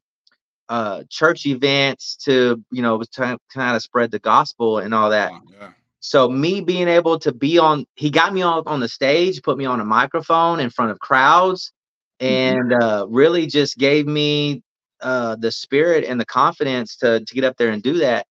uh, 0.68 1.02
church 1.10 1.46
events 1.46 2.16
to, 2.16 2.64
you 2.70 2.82
know, 2.82 3.02
to 3.02 3.38
kind 3.52 3.76
of 3.76 3.82
spread 3.82 4.10
the 4.12 4.20
gospel 4.20 4.78
and 4.78 4.94
all 4.94 5.10
that. 5.10 5.32
Yeah. 5.60 5.70
so 6.00 6.28
me 6.30 6.60
being 6.60 6.88
able 6.88 7.18
to 7.18 7.32
be 7.32 7.58
on 7.58 7.84
he 7.96 8.10
got 8.10 8.32
me 8.32 8.42
on 8.42 8.62
on 8.66 8.80
the 8.80 8.88
stage 8.88 9.42
put 9.42 9.58
me 9.58 9.66
on 9.66 9.80
a 9.80 9.84
microphone 9.84 10.60
in 10.60 10.70
front 10.70 10.90
of 10.90 10.98
crowds 11.00 11.72
and 12.20 12.72
uh 12.72 13.06
really 13.08 13.46
just 13.46 13.76
gave 13.78 14.06
me 14.06 14.62
uh 15.02 15.36
the 15.36 15.50
spirit 15.52 16.04
and 16.04 16.20
the 16.20 16.24
confidence 16.26 16.96
to 16.96 17.20
to 17.24 17.34
get 17.34 17.44
up 17.44 17.56
there 17.56 17.70
and 17.70 17.82
do 17.82 17.98
that. 17.98 18.26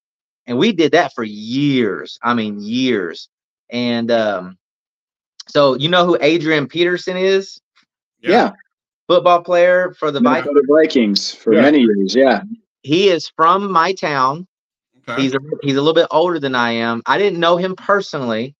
And 0.47 0.57
we 0.57 0.71
did 0.71 0.93
that 0.93 1.13
for 1.13 1.23
years 1.23 2.17
i 2.23 2.33
mean 2.33 2.59
years. 2.61 3.29
And 3.69 4.09
um 4.11 4.57
so 5.47 5.75
you 5.75 5.89
know 5.89 6.05
who 6.05 6.17
adrian 6.21 6.67
peterson 6.67 7.17
is 7.17 7.59
yeah. 8.21 8.51
football 9.07 9.41
player 9.41 9.93
for 9.97 10.11
the 10.11 10.19
vikings 10.19 10.47
Minnesota 10.53 10.67
Vikings 10.73 11.33
for 11.33 11.53
Yeah. 11.53 11.61
many 11.61 11.79
years. 11.81 12.15
Yeah. 12.15 12.43
he 12.83 13.09
is 13.09 13.29
from 13.35 13.71
my 13.71 13.93
town 13.93 14.47
Okay. 15.09 15.21
He's 15.23 15.33
a, 15.33 15.39
he's 15.61 15.75
a 15.75 15.81
little 15.81 15.93
bit 15.93 16.07
older 16.11 16.39
than 16.39 16.55
I 16.55 16.71
am. 16.71 17.01
I 17.05 17.17
didn't 17.17 17.39
know 17.39 17.57
him 17.57 17.75
personally, 17.75 18.55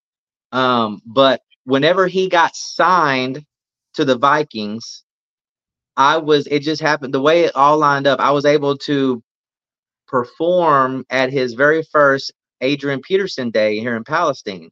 um, 0.52 1.02
but 1.06 1.42
whenever 1.66 2.08
he 2.08 2.28
got 2.30 2.56
signed 2.56 3.46
to 3.94 4.06
the 4.06 4.18
Vikings, 4.18 5.04
I 5.98 6.18
was 6.18 6.48
it 6.48 6.62
just 6.62 6.82
happened 6.82 7.14
the 7.14 7.22
way 7.22 7.44
it 7.44 7.56
all 7.56 7.78
lined 7.78 8.08
up. 8.08 8.20
I 8.20 8.32
was 8.32 8.46
able 8.46 8.78
to 8.80 9.22
perform 10.08 11.06
at 11.10 11.32
his 11.32 11.54
very 11.54 11.84
first 11.84 12.32
Adrian 12.62 13.02
Peterson 13.02 13.52
Day 13.52 13.80
here 13.80 13.96
in 13.96 14.04
Palestine. 14.04 14.72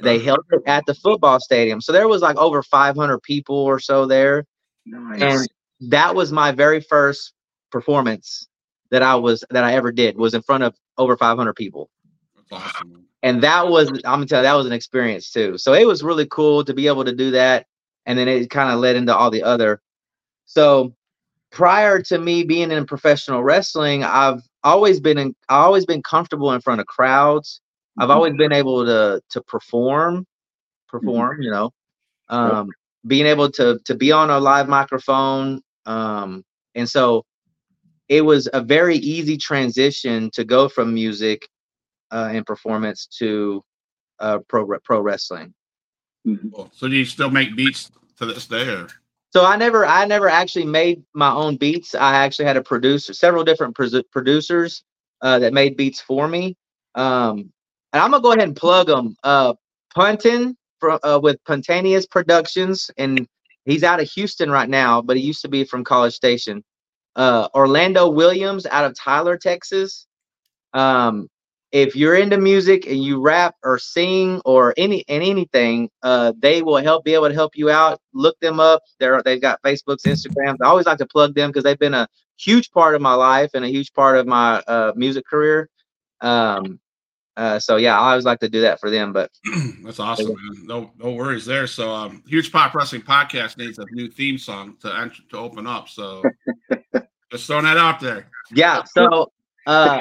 They 0.00 0.18
held 0.18 0.40
it 0.52 0.62
at 0.66 0.84
the 0.86 0.94
football 0.94 1.40
stadium, 1.40 1.80
so 1.80 1.92
there 1.92 2.08
was 2.08 2.22
like 2.22 2.36
over 2.36 2.62
500 2.62 3.22
people 3.22 3.56
or 3.56 3.80
so 3.80 4.06
there 4.06 4.44
Nice. 4.86 5.22
and 5.22 5.48
that 5.90 6.14
was 6.14 6.32
my 6.32 6.52
very 6.52 6.80
first 6.80 7.32
performance 7.70 8.48
that 8.90 9.02
I 9.02 9.16
was 9.16 9.44
that 9.50 9.64
I 9.64 9.74
ever 9.74 9.92
did 9.92 10.16
was 10.16 10.34
in 10.34 10.42
front 10.42 10.64
of 10.64 10.74
over 10.98 11.16
500 11.16 11.54
people 11.54 11.90
awesome. 12.52 13.04
and 13.22 13.42
that 13.42 13.68
was 13.68 13.88
I'm 13.90 14.00
gonna 14.02 14.26
tell 14.26 14.40
you 14.40 14.44
that 14.44 14.54
was 14.54 14.66
an 14.66 14.72
experience 14.72 15.30
too. 15.30 15.58
So 15.58 15.72
it 15.74 15.86
was 15.86 16.02
really 16.02 16.26
cool 16.30 16.64
to 16.64 16.74
be 16.74 16.86
able 16.86 17.04
to 17.04 17.14
do 17.14 17.32
that, 17.32 17.66
and 18.06 18.18
then 18.18 18.28
it 18.28 18.50
kind 18.50 18.72
of 18.72 18.78
led 18.80 18.96
into 18.96 19.14
all 19.16 19.30
the 19.30 19.42
other. 19.42 19.80
So 20.46 20.94
prior 21.50 22.00
to 22.02 22.18
me 22.18 22.44
being 22.44 22.70
in 22.70 22.86
professional 22.86 23.42
wrestling, 23.42 24.04
I've 24.04 24.42
always 24.62 25.00
been 25.00 25.18
in, 25.18 25.34
I've 25.48 25.64
always 25.64 25.86
been 25.86 26.02
comfortable 26.02 26.52
in 26.52 26.60
front 26.60 26.80
of 26.80 26.86
crowds. 26.86 27.60
I've 27.98 28.10
always 28.10 28.34
been 28.34 28.52
able 28.52 28.84
to 28.84 29.22
to 29.30 29.40
perform, 29.42 30.26
perform. 30.88 31.42
You 31.42 31.50
know, 31.50 31.70
um, 32.28 32.70
being 33.06 33.26
able 33.26 33.50
to 33.52 33.78
to 33.84 33.94
be 33.94 34.12
on 34.12 34.30
a 34.30 34.38
live 34.38 34.68
microphone, 34.68 35.60
um, 35.86 36.44
and 36.74 36.88
so 36.88 37.24
it 38.08 38.22
was 38.22 38.48
a 38.52 38.60
very 38.60 38.96
easy 38.96 39.36
transition 39.36 40.30
to 40.32 40.44
go 40.44 40.68
from 40.68 40.94
music 40.94 41.48
uh, 42.10 42.28
and 42.32 42.46
performance 42.46 43.06
to 43.18 43.62
uh, 44.20 44.38
pro 44.48 44.66
pro 44.84 45.00
wrestling. 45.00 45.54
Mhm. 46.26 46.74
So 46.74 46.88
do 46.88 46.96
you 46.96 47.04
still 47.04 47.30
make 47.30 47.54
beats 47.56 47.90
to 48.18 48.26
this 48.26 48.46
day, 48.46 48.68
or 48.68 48.88
So 49.32 49.44
I 49.44 49.56
never 49.56 49.86
I 49.86 50.04
never 50.06 50.28
actually 50.28 50.66
made 50.66 51.02
my 51.14 51.32
own 51.32 51.56
beats. 51.56 51.94
I 51.94 52.14
actually 52.16 52.46
had 52.46 52.56
a 52.56 52.62
producer, 52.62 53.12
several 53.14 53.44
different 53.44 53.76
produ- 53.76 54.08
producers 54.10 54.82
uh, 55.22 55.38
that 55.38 55.52
made 55.52 55.76
beats 55.76 56.00
for 56.00 56.28
me. 56.28 56.56
Um, 56.94 57.52
and 57.92 58.02
I'm 58.02 58.10
gonna 58.10 58.22
go 58.22 58.32
ahead 58.32 58.48
and 58.48 58.56
plug 58.56 58.86
them. 58.88 59.16
Uh, 59.22 59.54
Puntin 59.96 60.54
from 60.78 60.98
uh, 61.02 61.20
with 61.22 61.42
Puntanious 61.44 62.06
Productions, 62.06 62.90
and 62.98 63.26
he's 63.64 63.82
out 63.82 64.00
of 64.00 64.10
Houston 64.10 64.50
right 64.50 64.68
now, 64.68 65.00
but 65.02 65.16
he 65.16 65.22
used 65.22 65.42
to 65.42 65.48
be 65.48 65.64
from 65.64 65.84
College 65.84 66.14
Station. 66.14 66.62
Uh, 67.14 67.48
Orlando 67.54 68.10
Williams 68.10 68.66
out 68.66 68.84
of 68.84 68.94
Tyler, 68.94 69.38
Texas. 69.38 70.06
Um, 70.74 71.28
if 71.72 71.96
you're 71.96 72.14
into 72.14 72.38
music 72.38 72.86
and 72.86 73.02
you 73.02 73.20
rap 73.20 73.54
or 73.62 73.78
sing 73.78 74.40
or 74.44 74.72
any 74.76 75.04
and 75.08 75.22
anything, 75.22 75.90
uh, 76.02 76.32
they 76.38 76.62
will 76.62 76.76
help 76.76 77.04
be 77.04 77.14
able 77.14 77.28
to 77.28 77.34
help 77.34 77.56
you 77.56 77.70
out. 77.70 78.00
Look 78.12 78.38
them 78.40 78.60
up. 78.60 78.82
They're 79.00 79.22
they've 79.22 79.40
got 79.40 79.62
Facebooks, 79.62 80.04
Instagrams. 80.06 80.56
I 80.62 80.66
always 80.66 80.86
like 80.86 80.98
to 80.98 81.06
plug 81.06 81.34
them 81.34 81.50
because 81.50 81.64
they've 81.64 81.78
been 81.78 81.94
a 81.94 82.06
huge 82.38 82.70
part 82.70 82.94
of 82.94 83.02
my 83.02 83.14
life 83.14 83.50
and 83.54 83.64
a 83.64 83.68
huge 83.68 83.92
part 83.92 84.16
of 84.16 84.26
my 84.26 84.62
uh, 84.66 84.92
music 84.94 85.26
career. 85.26 85.68
Um, 86.20 86.78
uh, 87.36 87.58
so 87.58 87.76
yeah, 87.76 87.98
I 87.98 88.10
always 88.10 88.24
like 88.24 88.40
to 88.40 88.48
do 88.48 88.60
that 88.62 88.80
for 88.80 88.90
them. 88.90 89.12
But 89.12 89.30
that's 89.84 90.00
awesome, 90.00 90.28
man. 90.28 90.66
No, 90.66 90.90
no 90.96 91.12
worries 91.12 91.46
there. 91.46 91.66
So, 91.66 91.92
um, 91.92 92.22
huge 92.26 92.50
pop 92.50 92.74
wrestling 92.74 93.02
podcast 93.02 93.58
needs 93.58 93.78
a 93.78 93.86
new 93.92 94.08
theme 94.08 94.38
song 94.38 94.76
to 94.80 94.94
enter, 94.96 95.22
to 95.30 95.38
open 95.38 95.66
up. 95.66 95.88
So, 95.88 96.22
just 97.30 97.46
throwing 97.46 97.64
that 97.64 97.76
out 97.76 98.00
there. 98.00 98.28
yeah, 98.52 98.82
so 98.84 99.32
uh, 99.66 100.00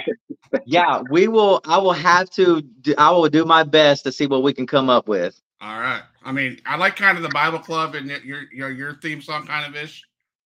yeah, 0.66 1.02
we 1.10 1.28
will. 1.28 1.62
I 1.66 1.78
will 1.78 1.94
have 1.94 2.30
to. 2.32 2.62
Do, 2.62 2.96
I 2.98 3.12
will 3.12 3.30
do 3.30 3.46
my 3.46 3.64
best 3.64 4.04
to 4.04 4.12
see 4.12 4.28
what 4.28 4.44
we 4.44 4.54
can 4.54 4.68
come 4.68 4.90
up 4.90 5.08
with. 5.08 5.42
All 5.62 5.80
right. 5.80 6.04
I 6.24 6.32
mean, 6.32 6.60
I 6.66 6.76
like 6.78 6.96
kind 6.96 7.18
of 7.18 7.24
the 7.24 7.30
Bible 7.30 7.60
Club 7.60 7.96
and 7.96 8.08
your 8.24 8.44
your 8.54 8.72
your 8.72 8.94
theme 8.96 9.22
song 9.22 9.46
kind 9.46 9.66
of 9.66 9.82
ish. 9.82 10.04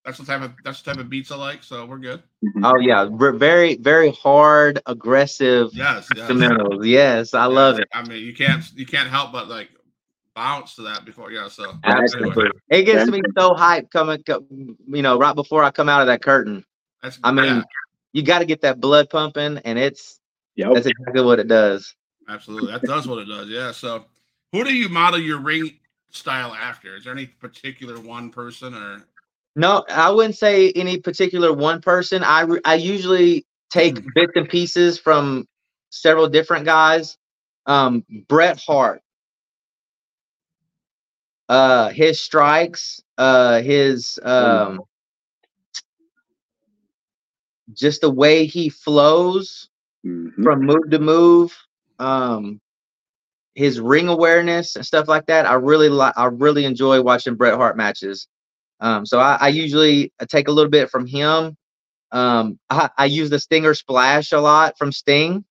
That's 0.10 0.18
the 0.18 0.26
type 0.26 0.42
of 0.42 0.54
that's 0.64 0.82
the 0.82 0.92
type 0.92 1.00
of 1.00 1.08
beats 1.08 1.32
I 1.32 1.36
like. 1.36 1.62
So 1.64 1.86
we're 1.86 2.00
good. 2.00 2.24
Mm-hmm. 2.44 2.66
Oh 2.66 2.80
yeah, 2.80 3.08
ver- 3.12 3.34
very 3.34 3.76
very 3.76 4.10
hard, 4.12 4.82
aggressive 4.88 5.70
Yes. 5.72 6.08
yes. 6.16 6.28
instrumentals. 6.32 6.84
Yes, 6.84 7.36
I 7.36 7.46
love 7.46 7.78
it. 7.78 7.88
I 7.94 8.02
mean, 8.08 8.26
you 8.26 8.34
can't 8.34 8.64
you 8.76 8.88
can't 8.88 9.08
help 9.08 9.32
but 9.32 9.48
like 9.50 9.70
bounce 10.34 10.74
to 10.78 10.82
that 10.82 11.06
before. 11.06 11.32
Yeah. 11.32 11.48
So 11.48 11.74
anyway, 11.84 12.50
It 12.72 12.84
gets 12.86 13.08
me 13.12 13.22
so 13.38 13.54
hyped 13.54 13.92
coming, 13.92 14.24
co- 14.24 14.44
you 14.50 15.04
know, 15.04 15.20
right 15.20 15.36
before 15.36 15.64
I 15.64 15.70
come 15.70 15.90
out 15.90 16.02
of 16.02 16.08
that 16.08 16.24
curtain. 16.24 16.66
that's 17.04 17.20
I 17.24 17.32
mean, 17.32 17.46
yeah, 17.46 17.62
you 18.14 18.24
got 18.24 18.40
to 18.40 18.46
get 18.46 18.62
that 18.62 18.80
blood 18.80 19.12
pumping, 19.12 19.60
and 19.60 19.78
it's 19.78 20.20
Yep. 20.56 20.74
that's 20.74 20.88
exactly 20.88 21.22
what 21.24 21.38
it 21.38 21.48
does. 21.48 21.94
absolutely. 22.28 22.72
That 22.72 22.82
does 22.82 23.08
what 23.08 23.20
it 23.20 23.26
does. 23.26 23.48
Yeah. 23.48 23.72
So 23.74 24.06
who 24.54 24.64
do 24.64 24.74
you 24.74 24.90
model 24.90 25.20
your 25.20 25.38
ring 25.40 25.78
style 26.10 26.56
after? 26.56 26.96
Is 26.96 27.04
there 27.04 27.14
any 27.14 27.28
particular 27.28 28.00
one 28.00 28.32
person 28.32 28.74
or 28.74 29.04
No, 29.60 29.84
I 29.90 30.12
wouldn't 30.12 30.38
say 30.38 30.72
any 30.72 31.00
particular 31.00 31.54
one 31.54 31.82
person. 31.82 32.24
I 32.24 32.42
re- 32.42 32.62
I 32.66 32.76
usually 32.76 33.46
take 33.72 34.00
Mhm. 34.00 34.14
bits 34.16 34.34
and 34.36 34.50
pieces 34.50 35.00
from 35.00 35.48
several 35.92 36.30
different 36.30 36.66
guys. 36.66 37.18
Um, 37.68 38.06
Bret 38.30 38.60
Hart, 38.66 39.02
uh, 41.50 41.90
his 41.90 42.22
strikes, 42.22 43.02
uh, 43.18 43.62
his 43.62 44.20
um, 44.24 44.82
just 47.74 48.02
the 48.02 48.10
way 48.12 48.46
he 48.46 48.70
flows 48.70 49.70
Mhm. 50.04 50.44
from 50.44 50.62
move 50.62 50.90
to 50.92 51.00
move, 51.00 51.56
um, 52.00 52.60
his 53.56 53.80
ring 53.80 54.08
awareness 54.10 54.76
and 54.76 54.86
stuff 54.86 55.08
like 55.08 55.28
that. 55.28 55.46
I 55.46 55.54
really 55.56 55.90
like. 55.90 56.14
I 56.18 56.26
really 56.26 56.66
enjoy 56.66 57.02
watching 57.02 57.36
Bret 57.36 57.56
Hart 57.56 57.78
matches. 57.78 58.28
Um, 58.80 59.06
so 59.06 59.20
I, 59.20 59.38
I 59.42 59.48
usually 59.50 60.14
uh, 60.20 60.26
take 60.26 60.48
a 60.48 60.52
little 60.52 60.70
bit 60.72 60.90
from 60.90 61.06
him. 61.06 61.56
Um, 62.12 62.60
I, 62.70 62.90
I 62.98 63.06
use 63.06 63.30
the 63.30 63.40
Stinger 63.40 63.74
Splash 63.74 64.32
a 64.32 64.40
lot 64.40 64.78
from 64.78 64.92
Sting. 64.92 65.44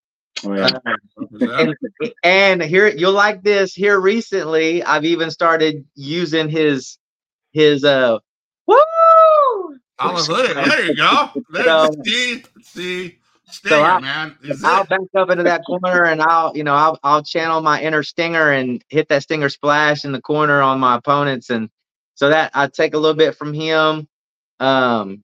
Oh, 0.44 0.54
yeah. 0.54 0.70
Uh, 0.86 1.40
and, 1.58 1.74
and 2.22 2.62
here 2.62 2.88
you'll 2.88 3.12
like 3.12 3.42
this. 3.42 3.74
Here 3.74 3.98
recently, 4.00 4.82
I've 4.84 5.04
even 5.04 5.30
started 5.30 5.84
using 5.94 6.48
his 6.48 6.98
his 7.52 7.82
uh 7.84 8.18
woo. 8.66 8.76
Hallelujah. 9.98 10.54
There 10.54 10.84
you 10.86 10.96
go. 10.96 11.30
There 11.50 11.64
So- 11.64 11.90
see, 12.04 12.44
see, 12.62 13.18
Stinger, 13.50 13.76
I- 13.76 14.00
man. 14.00 14.36
Is 14.42 14.62
I'll 14.62 14.82
it? 14.84 14.88
back 14.90 15.00
up 15.16 15.30
into 15.30 15.42
that 15.44 15.62
corner 15.66 16.04
and 16.04 16.20
I'll, 16.22 16.56
you 16.56 16.62
know, 16.64 16.74
I'll 16.74 16.98
I'll 17.02 17.22
channel 17.22 17.60
my 17.60 17.80
inner 17.82 18.02
stinger 18.02 18.52
and 18.52 18.84
hit 18.90 19.08
that 19.08 19.22
stinger 19.22 19.48
splash 19.48 20.04
in 20.04 20.12
the 20.12 20.20
corner 20.20 20.60
on 20.62 20.78
my 20.80 20.96
opponents. 20.96 21.50
And 21.50 21.68
so 22.18 22.30
that 22.30 22.50
I 22.52 22.66
take 22.66 22.94
a 22.94 22.98
little 22.98 23.16
bit 23.16 23.36
from 23.36 23.54
him. 23.54 24.08
Um 24.58 25.22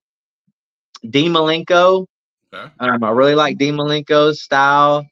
Dean 1.08 1.32
Malenko. 1.32 2.06
Okay. 2.54 2.70
Um, 2.78 3.02
I 3.02 3.10
really 3.10 3.34
like 3.34 3.58
Dean 3.58 3.74
Malenko's 3.74 4.42
style. 4.42 5.04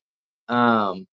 Um 0.48 1.06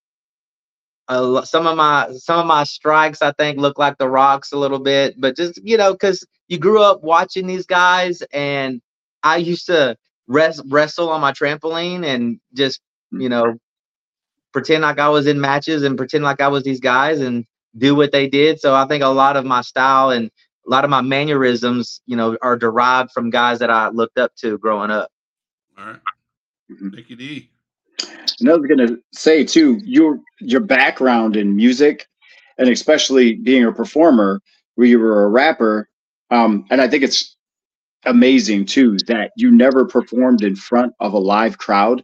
lo- 1.10 1.43
some 1.43 1.65
of 1.65 1.75
my 1.75 2.12
some 2.17 2.39
of 2.39 2.45
my 2.45 2.63
strikes 2.63 3.21
I 3.23 3.32
think 3.32 3.58
look 3.58 3.79
like 3.79 3.97
the 3.97 4.10
rocks 4.10 4.51
a 4.51 4.58
little 4.58 4.79
bit, 4.79 5.15
but 5.19 5.36
just 5.36 5.60
you 5.63 5.77
know, 5.77 5.93
because 5.93 6.25
you 6.47 6.60
grew 6.60 6.82
up 6.84 7.01
watching 7.03 7.47
these 7.47 7.65
guys 7.65 8.21
and 8.32 8.79
I 9.23 9.38
used 9.38 9.65
to 9.67 9.97
res- 10.27 10.62
wrestle 10.67 11.10
on 11.10 11.21
my 11.21 11.32
trampoline 11.32 12.05
and 12.05 12.39
just 12.53 12.79
you 13.12 13.29
know 13.29 13.58
pretend 14.53 14.84
like 14.84 14.99
I 14.99 15.10
was 15.10 15.27
in 15.27 15.41
matches 15.41 15.84
and 15.84 15.97
pretend 15.97 16.23
like 16.23 16.41
I 16.41 16.47
was 16.47 16.63
these 16.63 16.79
guys 16.79 17.21
and 17.21 17.45
do 17.77 17.95
what 17.95 18.12
they 18.12 18.27
did. 18.27 18.60
So 18.60 18.75
I 18.75 18.86
think 18.88 19.03
a 19.03 19.08
lot 19.08 19.38
of 19.38 19.45
my 19.45 19.62
style 19.62 20.12
and 20.12 20.32
a 20.69 20.71
lot 20.71 20.84
of 20.84 20.91
my 20.91 21.01
mannerisms, 21.01 22.01
you 22.05 22.15
know, 22.15 22.38
are 22.43 22.55
derived 22.55 23.12
from 23.12 23.32
guys 23.32 23.58
that 23.60 23.71
I 23.71 23.89
looked 23.89 24.19
up 24.19 24.36
to 24.38 24.58
growing 24.60 24.91
up. 24.91 25.10
All 25.77 25.86
right. 25.86 25.99
Mhm. 26.71 26.93
Mickey 26.95 27.15
D. 27.15 27.49
And 28.39 28.49
I 28.49 28.55
was 28.55 28.67
gonna 28.67 28.97
say 29.12 29.43
too, 29.43 29.79
your 29.84 30.19
your 30.39 30.62
background 30.62 31.36
in 31.36 31.55
music, 31.55 32.08
and 32.60 32.69
especially 32.69 33.34
being 33.36 33.65
a 33.65 33.71
performer, 33.71 34.41
where 34.75 34.88
you 34.88 34.99
were 34.99 35.23
a 35.23 35.27
rapper, 35.27 35.89
um, 36.29 36.65
and 36.69 36.79
I 36.82 36.88
think 36.88 37.03
it's 37.03 37.36
amazing 38.05 38.65
too 38.65 38.97
that 39.08 39.32
you 39.36 39.51
never 39.51 39.86
performed 39.86 40.43
in 40.43 40.55
front 40.55 40.93
of 40.99 41.13
a 41.13 41.19
live 41.19 41.58
crowd 41.58 42.03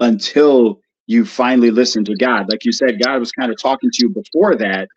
until 0.00 0.80
you 1.06 1.24
finally 1.24 1.70
listened 1.70 2.06
to 2.06 2.16
God. 2.16 2.48
Like 2.50 2.64
you 2.64 2.72
said, 2.72 3.00
God 3.00 3.18
was 3.18 3.30
kind 3.32 3.52
of 3.52 3.58
talking 3.60 3.90
to 3.92 4.02
you 4.02 4.08
before 4.08 4.56
that, 4.56 4.88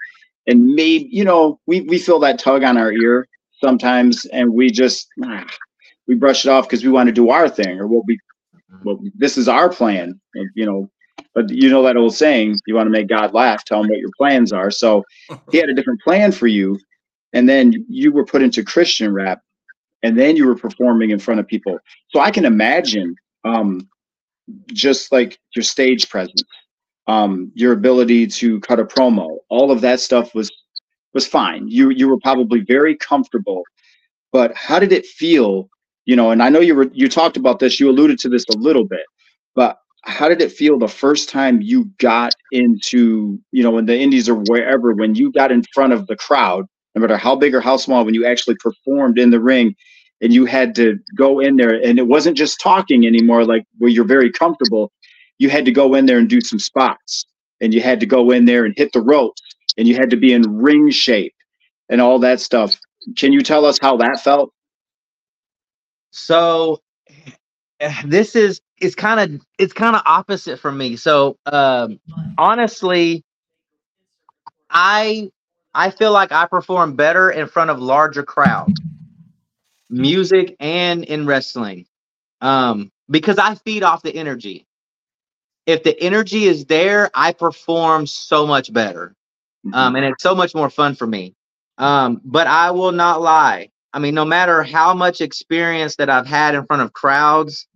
and 0.47 0.73
maybe 0.75 1.07
you 1.11 1.23
know 1.23 1.59
we 1.67 1.81
we 1.81 1.97
feel 1.99 2.19
that 2.19 2.39
tug 2.39 2.63
on 2.63 2.77
our 2.77 2.91
ear 2.91 3.27
sometimes, 3.63 4.25
and 4.25 4.53
we 4.53 4.71
just 4.71 5.07
ah, 5.25 5.45
we 6.07 6.15
brush 6.15 6.45
it 6.45 6.49
off 6.49 6.67
because 6.67 6.83
we 6.83 6.91
want 6.91 7.07
to 7.07 7.13
do 7.13 7.29
our 7.29 7.49
thing 7.49 7.79
or 7.79 7.87
what 7.87 8.03
we 8.07 8.17
well, 8.83 8.99
this 9.15 9.37
is 9.37 9.47
our 9.47 9.69
plan, 9.69 10.19
you 10.55 10.65
know. 10.65 10.89
But 11.35 11.49
you 11.49 11.69
know 11.69 11.83
that 11.83 11.97
old 11.97 12.15
saying, 12.15 12.59
you 12.65 12.75
want 12.75 12.87
to 12.87 12.91
make 12.91 13.07
God 13.07 13.33
laugh, 13.33 13.63
tell 13.63 13.81
him 13.83 13.89
what 13.89 13.99
your 13.99 14.09
plans 14.17 14.51
are. 14.51 14.71
So 14.71 15.03
he 15.51 15.57
had 15.57 15.69
a 15.69 15.73
different 15.73 16.01
plan 16.01 16.31
for 16.31 16.47
you, 16.47 16.79
and 17.33 17.47
then 17.47 17.85
you 17.87 18.11
were 18.11 18.25
put 18.25 18.41
into 18.41 18.63
Christian 18.63 19.13
rap, 19.13 19.41
and 20.01 20.17
then 20.17 20.35
you 20.35 20.47
were 20.47 20.55
performing 20.55 21.11
in 21.11 21.19
front 21.19 21.39
of 21.39 21.47
people. 21.47 21.77
So 22.09 22.19
I 22.19 22.31
can 22.31 22.45
imagine, 22.45 23.15
um, 23.43 23.87
just 24.73 25.11
like 25.11 25.37
your 25.55 25.63
stage 25.63 26.09
presence, 26.09 26.43
um, 27.09 27.51
your 27.55 27.73
ability 27.73 28.27
to 28.27 28.59
cut 28.61 28.79
a 28.79 28.85
promo, 28.85 29.37
all 29.49 29.71
of 29.71 29.81
that 29.81 29.99
stuff 29.99 30.33
was 30.35 30.51
was 31.13 31.27
fine. 31.27 31.67
You 31.67 31.89
you 31.89 32.07
were 32.09 32.19
probably 32.19 32.61
very 32.61 32.95
comfortable. 32.95 33.63
But 34.31 34.55
how 34.55 34.79
did 34.79 34.91
it 34.93 35.05
feel 35.05 35.69
you 36.09 36.15
know 36.15 36.31
and 36.31 36.41
i 36.41 36.49
know 36.49 36.59
you 36.59 36.75
were 36.75 36.89
you 36.91 37.07
talked 37.07 37.37
about 37.37 37.59
this 37.59 37.79
you 37.79 37.89
alluded 37.89 38.17
to 38.17 38.29
this 38.29 38.45
a 38.49 38.57
little 38.57 38.83
bit 38.85 39.05
but 39.55 39.77
how 40.05 40.27
did 40.27 40.41
it 40.41 40.51
feel 40.51 40.79
the 40.79 40.87
first 40.87 41.29
time 41.29 41.61
you 41.61 41.85
got 41.99 42.33
into 42.51 43.39
you 43.51 43.61
know 43.61 43.77
in 43.77 43.85
the 43.85 43.97
indies 43.97 44.27
or 44.27 44.35
wherever 44.47 44.93
when 44.93 45.13
you 45.13 45.31
got 45.31 45.51
in 45.51 45.63
front 45.73 45.93
of 45.93 46.07
the 46.07 46.15
crowd 46.15 46.65
no 46.95 47.01
matter 47.01 47.17
how 47.17 47.35
big 47.35 47.53
or 47.53 47.61
how 47.61 47.77
small 47.77 48.03
when 48.03 48.15
you 48.15 48.25
actually 48.25 48.55
performed 48.55 49.19
in 49.19 49.29
the 49.29 49.39
ring 49.39 49.75
and 50.21 50.33
you 50.33 50.45
had 50.45 50.73
to 50.75 50.97
go 51.15 51.39
in 51.39 51.55
there 51.57 51.75
and 51.75 51.99
it 51.99 52.07
wasn't 52.07 52.35
just 52.35 52.59
talking 52.59 53.05
anymore 53.05 53.45
like 53.45 53.63
where 53.77 53.91
you're 53.91 54.03
very 54.17 54.31
comfortable 54.31 54.91
you 55.39 55.49
had 55.49 55.65
to 55.65 55.71
go 55.73 55.95
in 55.95 56.07
there 56.07 56.19
and 56.19 56.29
do 56.29 56.41
some 56.41 56.59
spots 56.59 57.25
and 57.61 57.73
you 57.73 57.81
had 57.81 58.01
to 58.01 58.07
go 58.07 58.31
in 58.31 58.45
there 58.45 58.65
and 58.65 58.75
hit 58.77 58.93
the 58.93 59.01
ropes 59.01 59.41
and 59.77 59.87
you 59.87 59.95
had 59.95 60.11
to 60.11 60.17
be 60.17 60.33
in 60.33 60.43
ring 60.57 60.91
shape 60.91 61.35
and 61.89 62.01
all 62.01 62.19
that 62.19 62.41
stuff 62.41 62.79
can 63.17 63.33
you 63.33 63.41
tell 63.41 63.65
us 63.65 63.79
how 63.81 63.97
that 63.97 64.21
felt 64.23 64.51
So 66.11 66.81
this 68.05 68.35
is 68.35 68.61
it's 68.79 68.95
kind 68.95 69.19
of 69.35 69.41
it's 69.59 69.73
kind 69.73 69.95
of 69.95 70.03
opposite 70.05 70.59
for 70.59 70.71
me. 70.71 70.97
So 70.97 71.37
um 71.47 71.99
honestly 72.37 73.25
I 74.69 75.31
I 75.75 75.91
feel 75.91 76.13
like 76.13 76.31
I 76.33 76.47
perform 76.47 76.95
better 76.95 77.31
in 77.31 77.47
front 77.47 77.69
of 77.71 77.79
larger 77.79 78.23
crowds. 78.23 78.81
Music 79.89 80.55
and 80.61 81.05
in 81.05 81.27
wrestling. 81.27 81.87
Um 82.41 82.91
because 83.09 83.39
I 83.39 83.55
feed 83.55 83.83
off 83.83 84.03
the 84.03 84.15
energy. 84.15 84.67
If 85.69 85.83
the 85.83 85.99
energy 86.01 86.45
is 86.45 86.65
there, 86.65 87.11
I 87.13 87.33
perform 87.33 88.07
so 88.07 88.47
much 88.47 88.73
better 88.73 89.15
um, 89.73 89.95
and 89.95 90.05
it's 90.05 90.23
so 90.23 90.35
much 90.35 90.55
more 90.55 90.69
fun 90.69 90.95
for 90.95 91.07
me. 91.07 91.35
Um, 91.77 92.21
but 92.23 92.47
I 92.47 92.71
will 92.71 92.91
not 92.91 93.21
lie. 93.21 93.69
I 93.93 93.99
mean, 93.99 94.15
no 94.15 94.25
matter 94.25 94.63
how 94.63 94.93
much 94.93 95.21
experience 95.21 95.95
that 95.97 96.09
I've 96.09 96.27
had 96.27 96.55
in 96.55 96.65
front 96.65 96.81
of 96.81 96.93
crowds, 96.93 97.67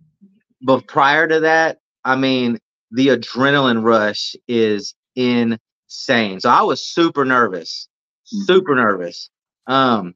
but 0.62 0.86
prior 0.86 1.26
to 1.26 1.40
that, 1.40 1.78
I 2.04 2.16
mean, 2.16 2.58
the 2.90 3.08
adrenaline 3.08 3.82
rush 3.82 4.36
is 4.46 4.94
insane. 5.16 6.40
So 6.40 6.50
I 6.50 6.62
was 6.62 6.86
super 6.86 7.24
nervous, 7.24 7.88
super 8.24 8.74
nervous. 8.74 9.30
Um, 9.66 10.14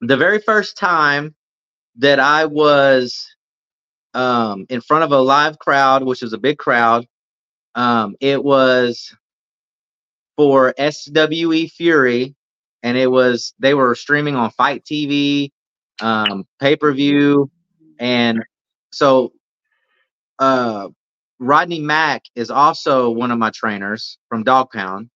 the 0.00 0.16
very 0.16 0.40
first 0.40 0.76
time 0.76 1.34
that 1.96 2.18
I 2.18 2.46
was 2.46 3.26
um, 4.16 4.64
in 4.70 4.80
front 4.80 5.04
of 5.04 5.12
a 5.12 5.20
live 5.20 5.58
crowd, 5.58 6.02
which 6.02 6.22
was 6.22 6.32
a 6.32 6.38
big 6.38 6.56
crowd, 6.58 7.06
um, 7.74 8.16
it 8.20 8.42
was 8.42 9.14
for 10.36 10.74
SWE 10.78 11.68
Fury, 11.68 12.34
and 12.82 12.96
it 12.96 13.10
was 13.10 13.54
they 13.58 13.74
were 13.74 13.94
streaming 13.94 14.34
on 14.34 14.50
FITE 14.50 14.84
TV, 14.84 15.50
um, 16.00 16.44
pay 16.60 16.76
per 16.76 16.92
view, 16.92 17.50
and 17.98 18.42
so 18.90 19.32
uh, 20.38 20.88
Rodney 21.38 21.80
Mack 21.80 22.22
is 22.34 22.50
also 22.50 23.10
one 23.10 23.30
of 23.30 23.38
my 23.38 23.50
trainers 23.50 24.18
from 24.30 24.44
Dog 24.44 24.70
Pound. 24.72 25.10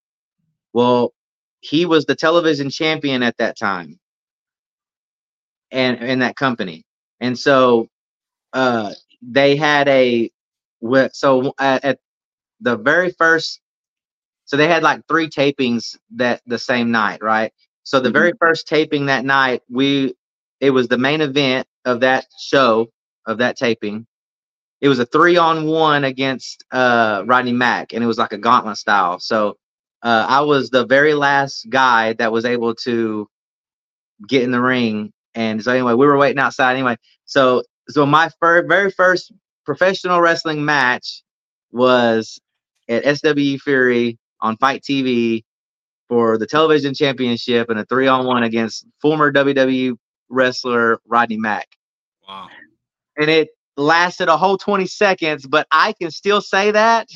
Well, 0.74 1.14
he 1.60 1.86
was 1.86 2.04
the 2.04 2.14
television 2.14 2.68
champion 2.68 3.22
at 3.22 3.38
that 3.38 3.58
time, 3.58 3.98
and 5.70 5.98
in 6.02 6.18
that 6.18 6.36
company, 6.36 6.84
and 7.20 7.38
so 7.38 7.88
uh, 8.52 8.92
they 9.22 9.56
had 9.56 9.88
a 9.88 10.30
so 11.12 11.54
at, 11.58 11.84
at 11.84 11.98
the 12.60 12.76
very 12.76 13.12
first 13.12 13.60
so 14.46 14.56
they 14.56 14.68
had 14.68 14.82
like 14.82 15.06
three 15.08 15.28
tapings 15.28 15.96
that 16.16 16.42
the 16.46 16.58
same 16.58 16.90
night, 16.90 17.22
right? 17.22 17.52
So 17.84 18.00
the 18.00 18.10
very 18.10 18.32
first 18.40 18.68
taping 18.68 19.06
that 19.06 19.24
night, 19.24 19.62
we 19.70 20.14
it 20.60 20.70
was 20.70 20.88
the 20.88 20.98
main 20.98 21.20
event 21.20 21.68
of 21.84 22.00
that 22.00 22.26
show 22.40 22.88
of 23.26 23.38
that 23.38 23.56
taping. 23.56 24.06
It 24.80 24.88
was 24.88 24.98
a 24.98 25.06
three 25.06 25.36
on 25.36 25.66
one 25.66 26.04
against 26.04 26.64
uh, 26.72 27.24
Rodney 27.26 27.52
Mack, 27.52 27.92
and 27.94 28.04
it 28.04 28.06
was 28.08 28.18
like 28.18 28.32
a 28.32 28.38
gauntlet 28.38 28.78
style. 28.78 29.20
So 29.20 29.56
uh, 30.02 30.26
I 30.28 30.42
was 30.42 30.70
the 30.70 30.86
very 30.86 31.14
last 31.14 31.68
guy 31.70 32.14
that 32.14 32.32
was 32.32 32.44
able 32.44 32.74
to 32.76 33.28
get 34.28 34.42
in 34.42 34.50
the 34.50 34.60
ring. 34.60 35.12
And 35.34 35.62
so 35.62 35.72
anyway, 35.72 35.94
we 35.94 36.06
were 36.06 36.18
waiting 36.18 36.38
outside 36.40 36.74
anyway. 36.74 36.96
So 37.26 37.62
so 37.90 38.06
my 38.06 38.30
fir- 38.40 38.66
very 38.66 38.90
first 38.90 39.32
professional 39.64 40.20
wrestling 40.20 40.64
match 40.64 41.22
was 41.72 42.40
at 42.88 43.04
SW 43.18 43.58
Fury 43.62 44.18
on 44.40 44.56
FITE 44.56 44.82
TV 44.82 45.44
for 46.08 46.38
the 46.38 46.46
television 46.46 46.92
championship 46.92 47.70
and 47.70 47.78
a 47.78 47.84
three 47.84 48.08
on 48.08 48.26
one 48.26 48.42
against 48.42 48.86
former 49.00 49.32
WWE 49.32 49.96
wrestler 50.28 51.00
Rodney 51.06 51.36
Mack. 51.36 51.68
Wow. 52.26 52.48
And 53.16 53.30
it 53.30 53.50
lasted 53.76 54.28
a 54.28 54.36
whole 54.36 54.58
20 54.58 54.86
seconds, 54.86 55.46
but 55.46 55.66
I 55.70 55.92
can 56.00 56.10
still 56.10 56.40
say 56.40 56.70
that. 56.72 57.08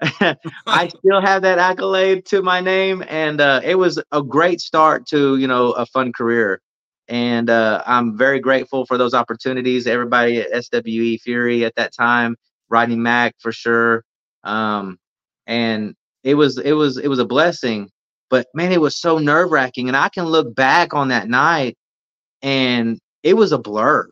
I 0.66 0.88
still 0.98 1.20
have 1.20 1.42
that 1.42 1.58
accolade 1.58 2.24
to 2.26 2.42
my 2.42 2.60
name, 2.60 3.04
and 3.08 3.40
uh, 3.40 3.60
it 3.64 3.74
was 3.74 4.00
a 4.12 4.22
great 4.22 4.60
start 4.60 5.06
to 5.08 5.36
you 5.36 5.48
know 5.48 5.72
a 5.72 5.86
fun 5.86 6.12
career. 6.12 6.60
And 7.08 7.48
uh, 7.48 7.82
I'm 7.86 8.16
very 8.18 8.40
grateful 8.40 8.84
for 8.86 8.98
those 8.98 9.14
opportunities. 9.14 9.86
Everybody 9.86 10.38
at 10.40 10.64
SWE 10.64 11.18
Fury 11.18 11.64
at 11.64 11.74
that 11.76 11.94
time, 11.94 12.36
Rodney 12.68 12.96
Mack 12.96 13.34
for 13.38 13.52
sure, 13.52 14.04
um, 14.44 14.98
and 15.46 15.94
it 16.22 16.34
was 16.34 16.58
it 16.58 16.72
was 16.72 16.98
it 16.98 17.08
was 17.08 17.18
a 17.18 17.24
blessing. 17.24 17.90
But 18.30 18.46
man, 18.54 18.72
it 18.72 18.80
was 18.80 19.00
so 19.00 19.18
nerve 19.18 19.50
wracking, 19.50 19.88
and 19.88 19.96
I 19.96 20.10
can 20.10 20.26
look 20.26 20.54
back 20.54 20.92
on 20.94 21.08
that 21.08 21.28
night, 21.28 21.78
and 22.42 22.98
it 23.22 23.34
was 23.34 23.52
a 23.52 23.58
blur. 23.58 24.08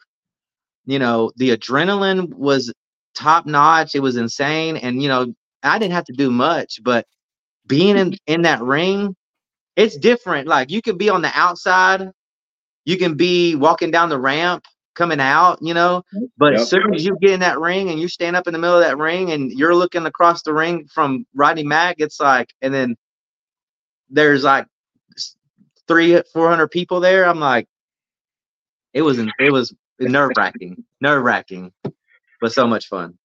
You 0.87 0.99
know, 0.99 1.33
the 1.37 1.57
adrenaline 1.57 2.33
was 2.35 2.73
top 3.15 3.47
notch. 3.47 3.95
It 3.95 4.01
was 4.01 4.17
insane, 4.17 4.77
and 4.79 5.03
you 5.03 5.09
know, 5.09 5.35
I 5.63 5.79
didn't 5.79 5.95
have 5.95 6.05
to 6.07 6.13
do 6.15 6.31
much, 6.31 6.81
but 6.83 7.07
being 7.67 7.97
in 7.99 8.17
in 8.27 8.43
that 8.43 8.63
ring, 8.63 9.15
it's 9.77 9.97
different. 9.99 10.49
Like 10.49 10.71
you 10.71 10.81
can 10.83 10.97
be 10.97 11.11
on 11.11 11.23
the 11.23 11.31
outside, 11.35 12.11
you 12.87 12.99
can 12.99 13.16
be 13.16 13.57
walking 13.57 13.92
down 13.92 14.11
the 14.11 14.20
ramp, 14.20 14.64
coming 14.96 15.20
out, 15.20 15.59
you 15.62 15.75
know. 15.75 16.05
But 16.38 16.55
Yep. 16.55 16.62
as 16.62 16.70
soon 16.70 16.94
as 16.94 17.05
you 17.05 17.18
get 17.20 17.33
in 17.33 17.40
that 17.40 17.61
ring 17.61 17.90
and 17.90 18.01
you 18.01 18.09
stand 18.09 18.37
up 18.37 18.49
in 18.49 18.55
the 18.55 18.61
middle 18.61 18.77
of 18.79 18.85
that 18.85 18.99
ring 18.99 19.33
and 19.33 19.53
you're 19.53 19.75
looking 19.77 20.07
across 20.07 20.42
the 20.44 20.55
ring 20.55 20.88
from 20.94 21.27
Rodney 21.35 21.64
Mack, 21.64 21.96
it's 22.01 22.20
like, 22.20 22.55
and 22.62 22.75
then 22.75 22.96
there's 24.11 24.44
like 24.44 24.66
s- 25.16 25.37
three, 25.88 26.20
four 26.33 26.49
hundred 26.49 26.70
people 26.70 27.01
there. 27.01 27.27
I'm 27.27 27.40
like, 27.40 27.68
it 28.94 29.03
was, 29.03 29.18
in- 29.18 29.33
it 29.38 29.53
was 29.53 29.75
nerve 30.01 30.33
wracking, 30.37 30.85
nerve 31.03 31.25
wracking, 31.25 31.72
but 32.40 32.53
so 32.53 32.66
much 32.66 32.88
fun. 32.88 33.18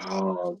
Oh 0.00 0.60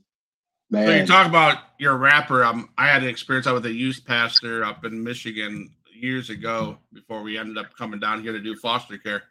man! 0.70 0.86
So 0.86 0.92
you 0.92 1.06
talk 1.06 1.26
about 1.28 1.58
your 1.78 1.96
rapper. 1.96 2.44
Um, 2.44 2.70
I 2.78 2.88
had 2.88 3.02
an 3.02 3.08
experience 3.08 3.46
with 3.48 3.66
a 3.66 3.72
youth 3.72 4.02
pastor 4.06 4.64
up 4.64 4.84
in 4.84 5.04
Michigan 5.04 5.70
years 5.98 6.30
ago 6.30 6.78
before 6.92 7.22
we 7.22 7.38
ended 7.38 7.58
up 7.58 7.76
coming 7.76 8.00
down 8.00 8.22
here 8.22 8.32
to 8.32 8.40
do 8.40 8.56
foster 8.56 8.98
care. 8.98 9.22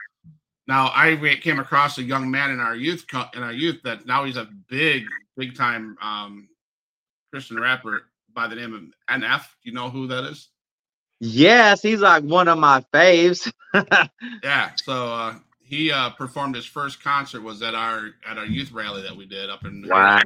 Now 0.67 0.91
I 0.93 1.15
came 1.41 1.59
across 1.59 1.97
a 1.97 2.03
young 2.03 2.29
man 2.29 2.51
in 2.51 2.59
our 2.59 2.75
youth 2.75 3.05
co- 3.09 3.29
in 3.33 3.41
our 3.41 3.53
youth 3.53 3.81
that 3.83 4.05
now 4.05 4.25
he's 4.25 4.37
a 4.37 4.49
big, 4.69 5.05
big 5.37 5.55
time 5.55 5.97
um, 6.01 6.49
Christian 7.31 7.59
rapper 7.59 8.03
by 8.33 8.47
the 8.47 8.55
name 8.55 8.73
of 8.73 9.19
NF. 9.21 9.41
Do 9.63 9.69
you 9.69 9.73
know 9.73 9.89
who 9.89 10.07
that 10.07 10.25
is? 10.25 10.49
Yes, 11.19 11.81
he's 11.81 12.01
like 12.01 12.23
one 12.23 12.47
of 12.47 12.59
my 12.59 12.83
faves. 12.93 13.51
Yeah. 14.43 14.71
So 14.77 15.13
uh, 15.13 15.35
he 15.61 15.91
uh, 15.91 16.09
performed 16.11 16.55
his 16.55 16.65
first 16.65 17.03
concert 17.03 17.41
was 17.41 17.61
at 17.61 17.75
our 17.75 18.11
at 18.27 18.39
our 18.39 18.45
youth 18.45 18.71
rally 18.71 19.03
that 19.03 19.15
we 19.15 19.27
did 19.27 19.51
up 19.51 19.65
in 19.65 19.85
wow. 19.87 20.19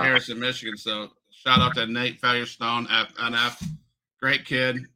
Harrison, 0.00 0.38
Michigan. 0.38 0.76
So 0.76 1.08
shout 1.32 1.60
out 1.60 1.74
to 1.74 1.86
Nate 1.86 2.20
Feuerstein 2.20 2.86
at 2.88 3.12
NF. 3.16 3.66
Great 4.20 4.44
kid. 4.44 4.86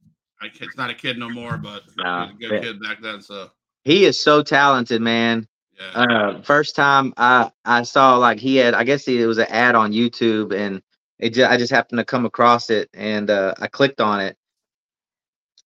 I, 0.40 0.46
it's 0.60 0.76
not 0.76 0.90
a 0.90 0.94
kid 0.94 1.18
no 1.18 1.28
more, 1.28 1.56
but 1.58 1.82
No, 1.96 2.04
he 2.04 2.20
was 2.22 2.30
a 2.30 2.38
good 2.38 2.52
yeah. 2.52 2.60
kid 2.60 2.80
back 2.82 3.02
then. 3.02 3.20
So 3.20 3.50
He 3.84 4.04
is 4.04 4.20
so 4.20 4.42
talented, 4.42 5.00
man. 5.02 5.46
yeah. 5.78 5.90
Uh, 5.94 6.42
first 6.42 6.76
time 6.76 7.12
I 7.16 7.50
I 7.64 7.82
saw 7.82 8.16
like 8.16 8.38
he 8.38 8.56
had, 8.56 8.74
I 8.74 8.84
guess 8.84 9.04
he, 9.04 9.20
it 9.22 9.26
was 9.26 9.38
an 9.38 9.46
ad 9.48 9.74
on 9.74 9.92
YouTube, 9.92 10.54
and 10.54 10.82
it 11.18 11.30
just, 11.30 11.50
I 11.50 11.56
just 11.56 11.72
happened 11.72 11.98
to 11.98 12.04
come 12.04 12.24
across 12.26 12.70
it, 12.70 12.88
and 12.94 13.30
uh, 13.30 13.54
I 13.58 13.66
clicked 13.66 14.00
on 14.00 14.20
it. 14.20 14.36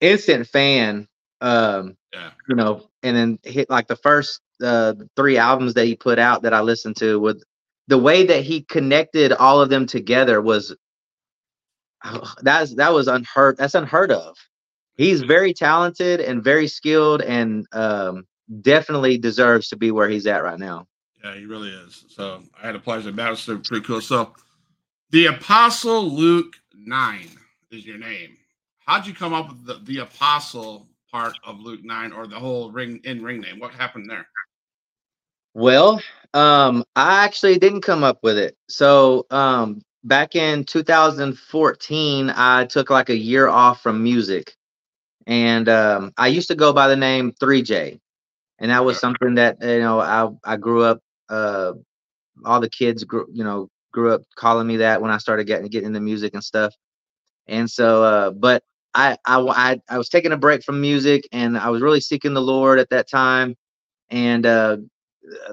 Instant 0.00 0.46
fan, 0.48 1.06
um, 1.40 1.96
Yeah. 2.12 2.30
you 2.48 2.54
know, 2.56 2.88
and 3.02 3.16
then 3.16 3.38
hit 3.42 3.70
like 3.70 3.86
the 3.88 3.96
first 3.96 4.40
uh, 4.62 4.94
three 5.16 5.36
albums 5.38 5.74
that 5.74 5.86
he 5.86 5.94
put 5.96 6.18
out 6.18 6.42
that 6.42 6.54
I 6.54 6.60
listened 6.60 6.96
to 6.98 7.20
with 7.20 7.42
the 7.88 7.98
way 7.98 8.24
that 8.26 8.42
he 8.44 8.62
connected 8.62 9.32
all 9.32 9.60
of 9.60 9.68
them 9.68 9.86
together 9.86 10.40
was 10.40 10.74
that's 12.42 12.74
that 12.76 12.92
was 12.92 13.08
unheard 13.08 13.56
that's 13.58 13.74
unheard 13.74 14.10
of. 14.12 14.36
He's 14.96 15.22
very 15.22 15.54
talented 15.54 16.20
and 16.20 16.44
very 16.44 16.68
skilled 16.68 17.22
and 17.22 17.66
um, 17.72 18.26
definitely 18.60 19.18
deserves 19.18 19.68
to 19.68 19.76
be 19.76 19.90
where 19.90 20.08
he's 20.08 20.26
at 20.26 20.42
right 20.42 20.58
now. 20.58 20.86
Yeah, 21.24 21.34
he 21.36 21.46
really 21.46 21.70
is. 21.70 22.04
So 22.08 22.42
I 22.60 22.66
had 22.66 22.74
a 22.74 22.80
pleasure. 22.80 23.10
That 23.10 23.30
was 23.30 23.44
pretty 23.44 23.80
cool. 23.80 24.00
So 24.00 24.34
the 25.10 25.26
Apostle 25.26 26.02
Luke 26.04 26.56
Nyne 26.74 27.30
is 27.70 27.86
your 27.86 27.98
name. 27.98 28.36
How'd 28.86 29.06
you 29.06 29.14
come 29.14 29.32
up 29.32 29.48
with 29.48 29.64
the, 29.64 29.74
the 29.84 29.98
Apostle 30.00 30.88
part 31.10 31.38
of 31.44 31.60
Luke 31.60 31.84
Nyne 31.84 32.12
or 32.12 32.26
the 32.26 32.38
whole 32.38 32.70
ring 32.70 33.00
in 33.04 33.22
ring 33.22 33.40
name? 33.40 33.60
What 33.60 33.72
happened 33.72 34.10
there? 34.10 34.26
Well, 35.54 36.00
um, 36.34 36.84
I 36.96 37.24
actually 37.24 37.58
didn't 37.58 37.82
come 37.82 38.02
up 38.02 38.18
with 38.22 38.38
it. 38.38 38.56
So 38.68 39.26
um, 39.30 39.82
back 40.02 40.34
in 40.34 40.64
2014, 40.64 42.32
I 42.34 42.64
took 42.64 42.90
like 42.90 43.10
a 43.10 43.16
year 43.16 43.48
off 43.48 43.82
from 43.82 44.02
music, 44.02 44.56
and 45.26 45.68
um, 45.68 46.12
I 46.16 46.28
used 46.28 46.48
to 46.48 46.54
go 46.54 46.72
by 46.72 46.88
the 46.88 46.96
name 46.96 47.32
3J, 47.40 47.98
and 48.58 48.70
that 48.70 48.84
was 48.84 48.98
something 48.98 49.36
that 49.36 49.58
you 49.62 49.80
know 49.80 50.00
I 50.00 50.28
I 50.44 50.56
grew 50.56 50.82
up. 50.82 51.00
Uh, 51.28 51.74
all 52.44 52.60
the 52.60 52.70
kids 52.70 53.04
grew, 53.04 53.26
you 53.32 53.44
know, 53.44 53.68
grew 53.92 54.12
up 54.12 54.22
calling 54.36 54.66
me 54.66 54.78
that 54.78 55.00
when 55.02 55.10
I 55.10 55.18
started 55.18 55.46
getting 55.46 55.68
getting 55.68 55.88
into 55.88 56.00
music 56.00 56.34
and 56.34 56.44
stuff. 56.44 56.74
And 57.48 57.70
so, 57.70 58.04
uh, 58.04 58.30
but 58.30 58.62
I, 58.94 59.16
I 59.26 59.40
I 59.40 59.80
I 59.88 59.98
was 59.98 60.08
taking 60.08 60.32
a 60.32 60.36
break 60.36 60.64
from 60.64 60.80
music, 60.80 61.28
and 61.32 61.58
I 61.58 61.70
was 61.70 61.82
really 61.82 62.00
seeking 62.00 62.34
the 62.34 62.42
Lord 62.42 62.78
at 62.78 62.90
that 62.90 63.08
time, 63.10 63.56
and 64.10 64.46
uh, 64.46 64.78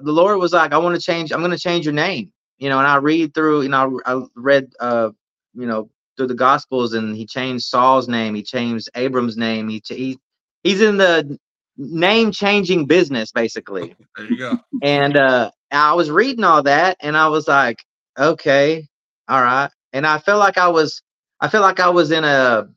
the 0.01 0.11
Lord 0.11 0.39
was 0.39 0.53
like, 0.53 0.73
I 0.73 0.77
want 0.77 0.95
to 0.95 1.01
change, 1.01 1.31
I'm 1.31 1.39
going 1.39 1.51
to 1.51 1.57
change 1.57 1.85
your 1.85 1.93
name. 1.93 2.31
You 2.57 2.69
know, 2.69 2.77
and 2.79 2.87
I 2.87 2.97
read 2.97 3.33
through, 3.33 3.61
you 3.63 3.69
know, 3.69 4.01
I 4.05 4.21
read, 4.35 4.71
uh, 4.81 5.11
you 5.53 5.65
know, 5.65 5.89
through 6.19 6.27
the 6.27 6.35
Gospels, 6.35 6.93
and 6.93 7.15
he 7.15 7.25
changed 7.25 7.65
Saul's 7.65 8.09
name, 8.09 8.35
he 8.35 8.43
changed 8.43 8.89
Abram's 8.95 9.37
name, 9.37 9.69
he, 9.69 9.81
he 9.87 10.19
he's 10.63 10.81
in 10.81 10.97
the 10.97 11.39
name 11.77 12.31
changing 12.31 12.85
business 12.85 13.31
basically. 13.31 13.95
There 14.17 14.27
you 14.27 14.37
go. 14.37 14.59
And 14.83 15.17
uh, 15.17 15.51
I 15.71 15.93
was 15.93 16.11
reading 16.11 16.43
all 16.43 16.63
that, 16.63 16.97
and 17.01 17.17
I 17.17 17.29
was 17.29 17.47
like, 17.47 17.83
okay, 18.19 18.87
all 19.29 19.41
right. 19.41 19.71
And 19.93 20.05
I 20.05 20.19
felt 20.19 20.39
like 20.39 20.57
I 20.59 20.67
was, 20.69 21.01
I 21.41 21.47
felt 21.47 21.63
like 21.63 21.79
I 21.79 21.89
was 21.89 22.11
in 22.11 22.25
a, 22.25 22.69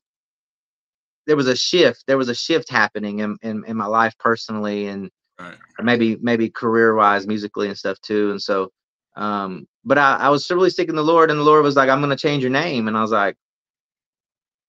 there 1.27 1.37
was 1.37 1.49
a 1.49 1.57
shift, 1.57 2.05
there 2.07 2.19
was 2.19 2.31
a 2.31 2.35
shift 2.35 2.71
happening 2.71 3.21
in 3.21 3.37
in, 3.43 3.65
in 3.67 3.77
my 3.77 3.87
life 3.87 4.17
personally, 4.19 4.87
and 4.89 5.11
Right. 5.41 5.59
maybe 5.83 6.17
maybe 6.23 6.51
career 6.51 6.95
wise 6.95 7.27
musically 7.27 7.69
and 7.69 7.79
stuff 7.79 8.01
too 8.01 8.31
and 8.31 8.43
so 8.43 8.71
um 9.17 9.67
but 9.85 9.99
I, 9.99 10.17
I 10.17 10.29
was 10.31 10.51
really 10.51 10.71
seeking 10.71 10.95
the 10.95 11.03
lord 11.03 11.31
and 11.31 11.39
the 11.39 11.45
lord 11.45 11.63
was 11.65 11.77
like 11.77 11.89
i'm 11.91 12.01
going 12.01 12.11
to 12.11 12.17
change 12.17 12.43
your 12.43 12.51
name 12.53 12.89
and 12.89 12.97
i 12.97 13.03
was 13.03 13.13
like 13.13 13.37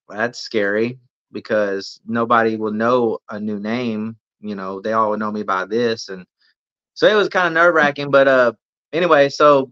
well, 0.07 0.17
that's 0.17 0.39
scary 0.39 0.99
because 1.31 1.99
nobody 2.05 2.55
will 2.55 2.71
know 2.71 3.19
a 3.29 3.39
new 3.39 3.59
name 3.59 4.17
you 4.41 4.55
know 4.55 4.81
they 4.81 4.93
all 4.93 5.15
know 5.17 5.31
me 5.31 5.43
by 5.43 5.65
this 5.65 6.09
and 6.09 6.25
so 6.93 7.07
it 7.07 7.15
was 7.15 7.29
kind 7.29 7.47
of 7.47 7.53
nerve 7.53 7.73
wracking 7.73 8.11
but 8.11 8.27
uh 8.27 8.51
anyway 8.91 9.29
so 9.29 9.71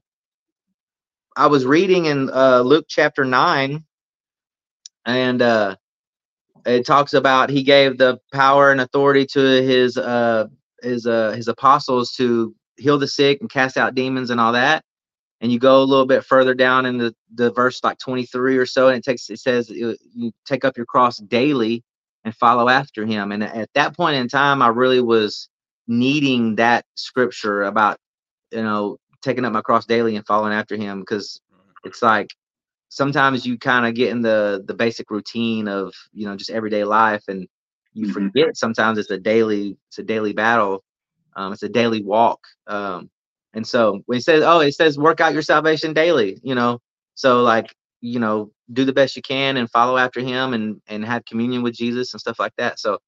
i 1.35 1.45
was 1.45 1.65
reading 1.65 2.05
in 2.05 2.29
uh 2.31 2.61
luke 2.61 2.85
chapter 2.87 3.25
9 3.25 3.83
and 5.05 5.41
uh 5.41 5.75
it 6.65 6.85
talks 6.85 7.13
about 7.13 7.49
he 7.49 7.63
gave 7.63 7.97
the 7.97 8.19
power 8.31 8.71
and 8.71 8.81
authority 8.81 9.25
to 9.25 9.39
his 9.39 9.97
uh 9.97 10.45
his 10.81 11.05
uh 11.07 11.31
his 11.31 11.47
apostles 11.47 12.11
to 12.13 12.55
heal 12.81 12.99
the 12.99 13.07
sick 13.07 13.41
and 13.41 13.49
cast 13.49 13.77
out 13.77 13.95
demons 13.95 14.31
and 14.31 14.41
all 14.41 14.53
that. 14.53 14.83
And 15.41 15.51
you 15.51 15.59
go 15.59 15.81
a 15.81 15.85
little 15.85 16.05
bit 16.07 16.25
further 16.25 16.53
down 16.55 16.85
in 16.85 16.97
the, 16.97 17.15
the 17.35 17.51
verse 17.51 17.83
like 17.83 17.99
23 17.99 18.57
or 18.57 18.65
so 18.65 18.87
and 18.89 18.97
it 18.97 19.03
takes 19.05 19.29
it 19.29 19.39
says 19.39 19.69
you 19.69 20.31
take 20.45 20.65
up 20.65 20.77
your 20.77 20.85
cross 20.87 21.17
daily 21.19 21.83
and 22.25 22.35
follow 22.35 22.69
after 22.69 23.05
him. 23.05 23.31
And 23.31 23.43
at 23.43 23.69
that 23.75 23.95
point 23.97 24.17
in 24.17 24.27
time 24.29 24.61
i 24.61 24.67
really 24.69 25.01
was 25.01 25.49
needing 25.87 26.55
that 26.57 26.85
scripture 26.95 27.63
about 27.63 27.97
you 28.51 28.63
know 28.63 28.97
taking 29.23 29.45
up 29.45 29.53
my 29.53 29.61
cross 29.61 29.85
daily 29.85 30.15
and 30.17 30.25
following 30.25 30.53
after 30.53 30.75
him. 30.77 31.01
Because 31.01 31.41
it's 31.85 32.01
like 32.03 32.29
sometimes 32.89 33.45
you 33.45 33.57
kind 33.57 33.85
of 33.85 33.95
get 33.95 34.09
in 34.11 34.21
the 34.21 34.63
the 34.67 34.73
basic 34.75 35.09
routine 35.11 35.67
of 35.67 35.93
you 36.13 36.25
know 36.27 36.35
just 36.35 36.51
everyday 36.51 36.83
life 36.83 37.23
and 37.27 37.47
you 37.93 38.07
Mhm. 38.07 38.13
forget 38.13 38.57
sometimes 38.57 38.97
it's 38.97 39.11
a 39.11 39.17
daily 39.19 39.77
it's 39.89 39.99
a 39.99 40.03
daily 40.03 40.33
battle 40.33 40.83
Um, 41.35 41.53
it's 41.53 41.63
a 41.63 41.69
daily 41.69 42.03
walk. 42.03 42.39
Um, 42.67 43.09
and 43.53 43.65
so 43.65 44.01
when 44.05 44.17
it 44.19 44.23
says, 44.23 44.43
oh, 44.45 44.59
it 44.59 44.73
says 44.73 44.97
work 44.97 45.21
out 45.21 45.33
your 45.33 45.41
salvation 45.41 45.93
daily, 45.93 46.39
you 46.43 46.55
know. 46.55 46.79
So 47.15 47.43
like, 47.43 47.73
you 48.01 48.19
know, 48.19 48.51
do 48.73 48.85
the 48.85 48.93
best 48.93 49.15
you 49.15 49.21
can 49.21 49.57
and 49.57 49.69
follow 49.69 49.97
after 49.97 50.21
him 50.21 50.53
and 50.53 50.81
and 50.87 51.05
have 51.05 51.25
communion 51.25 51.61
with 51.63 51.75
Jesus 51.75 52.13
and 52.13 52.21
stuff 52.21 52.39
like 52.39 52.53
that. 52.57 52.79
So 52.79 52.99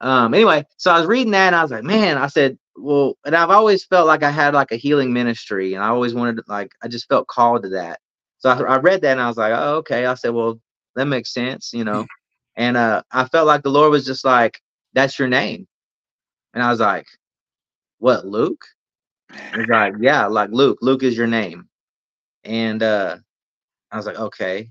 um 0.00 0.34
anyway, 0.34 0.64
so 0.76 0.90
I 0.92 0.98
was 0.98 1.06
reading 1.06 1.32
that 1.32 1.48
and 1.48 1.56
I 1.56 1.62
was 1.62 1.70
like, 1.70 1.84
man, 1.84 2.18
I 2.18 2.26
said, 2.28 2.58
well, 2.76 3.16
and 3.24 3.34
I've 3.34 3.50
always 3.50 3.84
felt 3.84 4.06
like 4.06 4.22
I 4.22 4.30
had 4.30 4.54
like 4.54 4.72
a 4.72 4.76
healing 4.76 5.12
ministry 5.12 5.74
and 5.74 5.82
I 5.82 5.88
always 5.88 6.14
wanted 6.14 6.36
to 6.36 6.44
like 6.48 6.72
I 6.82 6.88
just 6.88 7.08
felt 7.08 7.28
called 7.28 7.62
to 7.64 7.70
that. 7.70 8.00
So 8.38 8.50
I, 8.50 8.60
I 8.60 8.78
read 8.78 9.02
that 9.02 9.12
and 9.12 9.20
I 9.20 9.28
was 9.28 9.38
like, 9.38 9.52
oh, 9.54 9.76
okay. 9.76 10.06
I 10.06 10.14
said, 10.14 10.30
well, 10.34 10.60
that 10.96 11.06
makes 11.06 11.32
sense, 11.32 11.72
you 11.72 11.84
know. 11.84 12.06
And 12.56 12.76
uh 12.76 13.02
I 13.12 13.24
felt 13.26 13.46
like 13.46 13.62
the 13.62 13.70
Lord 13.70 13.90
was 13.92 14.06
just 14.06 14.24
like, 14.24 14.60
that's 14.94 15.18
your 15.18 15.28
name. 15.28 15.66
And 16.54 16.62
I 16.62 16.70
was 16.70 16.80
like, 16.80 17.06
what, 18.06 18.24
Luke? 18.24 18.64
He's 19.52 19.66
like, 19.66 19.94
yeah, 19.98 20.26
like 20.26 20.50
Luke. 20.52 20.78
Luke 20.80 21.02
is 21.02 21.16
your 21.16 21.26
name. 21.26 21.68
And 22.44 22.80
uh 22.80 23.16
I 23.90 23.96
was 23.96 24.06
like, 24.06 24.16
okay. 24.16 24.70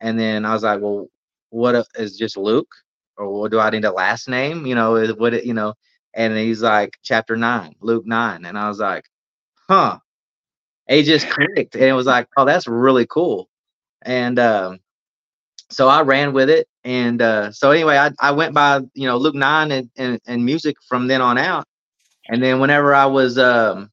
And 0.00 0.18
then 0.18 0.46
I 0.46 0.54
was 0.54 0.62
like, 0.62 0.80
well, 0.80 1.08
what 1.50 1.86
is 1.96 2.16
just 2.16 2.38
Luke? 2.38 2.72
Or 3.18 3.38
what 3.38 3.50
do 3.50 3.60
I 3.60 3.68
need 3.68 3.84
a 3.84 3.92
last 3.92 4.30
name? 4.30 4.64
You 4.64 4.74
know, 4.74 4.96
is 4.96 5.12
what 5.12 5.34
it, 5.34 5.44
you 5.44 5.52
know? 5.52 5.74
And 6.14 6.38
he's 6.38 6.62
like, 6.62 6.96
chapter 7.02 7.36
nine, 7.36 7.74
Luke 7.80 8.06
nine. 8.06 8.46
And 8.46 8.56
I 8.56 8.68
was 8.68 8.78
like, 8.78 9.04
huh. 9.68 9.98
It 10.88 11.02
just 11.02 11.28
clicked. 11.28 11.74
And 11.74 11.84
it 11.84 11.92
was 11.92 12.06
like, 12.06 12.28
oh, 12.38 12.46
that's 12.46 12.66
really 12.66 13.06
cool. 13.06 13.50
And 14.00 14.38
um 14.38 14.78
so 15.68 15.86
I 15.88 16.00
ran 16.00 16.32
with 16.32 16.48
it. 16.48 16.66
And 16.82 17.20
uh 17.20 17.52
so 17.52 17.72
anyway, 17.72 17.98
I, 17.98 18.10
I 18.20 18.30
went 18.32 18.54
by, 18.54 18.80
you 18.94 19.06
know, 19.06 19.18
Luke 19.18 19.34
Nyne 19.34 19.70
and, 19.70 19.90
and, 19.98 20.18
and 20.26 20.42
music 20.46 20.76
from 20.88 21.08
then 21.08 21.20
on 21.20 21.36
out. 21.36 21.66
And 22.28 22.42
then 22.42 22.60
whenever 22.60 22.94
I 22.94 23.06
was 23.06 23.38
um 23.38 23.90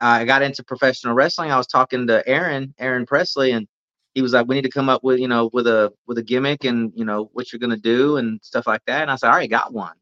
I 0.00 0.24
got 0.24 0.42
into 0.42 0.64
professional 0.64 1.14
wrestling, 1.14 1.50
I 1.52 1.58
was 1.58 1.66
talking 1.66 2.06
to 2.08 2.26
Aaron, 2.28 2.74
Aaron 2.78 3.06
Presley, 3.06 3.52
and 3.52 3.66
he 4.14 4.22
was 4.22 4.32
like, 4.34 4.46
"We 4.48 4.56
need 4.56 4.62
to 4.62 4.70
come 4.70 4.88
up 4.90 5.04
with, 5.04 5.20
you 5.20 5.28
know, 5.28 5.50
with 5.52 5.66
a 5.66 5.92
with 6.06 6.18
a 6.18 6.22
gimmick 6.22 6.64
and 6.64 6.92
you 6.96 7.04
know 7.04 7.30
what 7.32 7.52
you're 7.52 7.60
gonna 7.60 7.76
do 7.76 8.16
and 8.18 8.40
stuff 8.42 8.66
like 8.66 8.82
that." 8.86 9.02
And 9.02 9.10
I 9.10 9.16
said, 9.16 9.28
"I 9.28 9.32
already 9.32 9.48
got 9.48 9.72
one." 9.74 9.94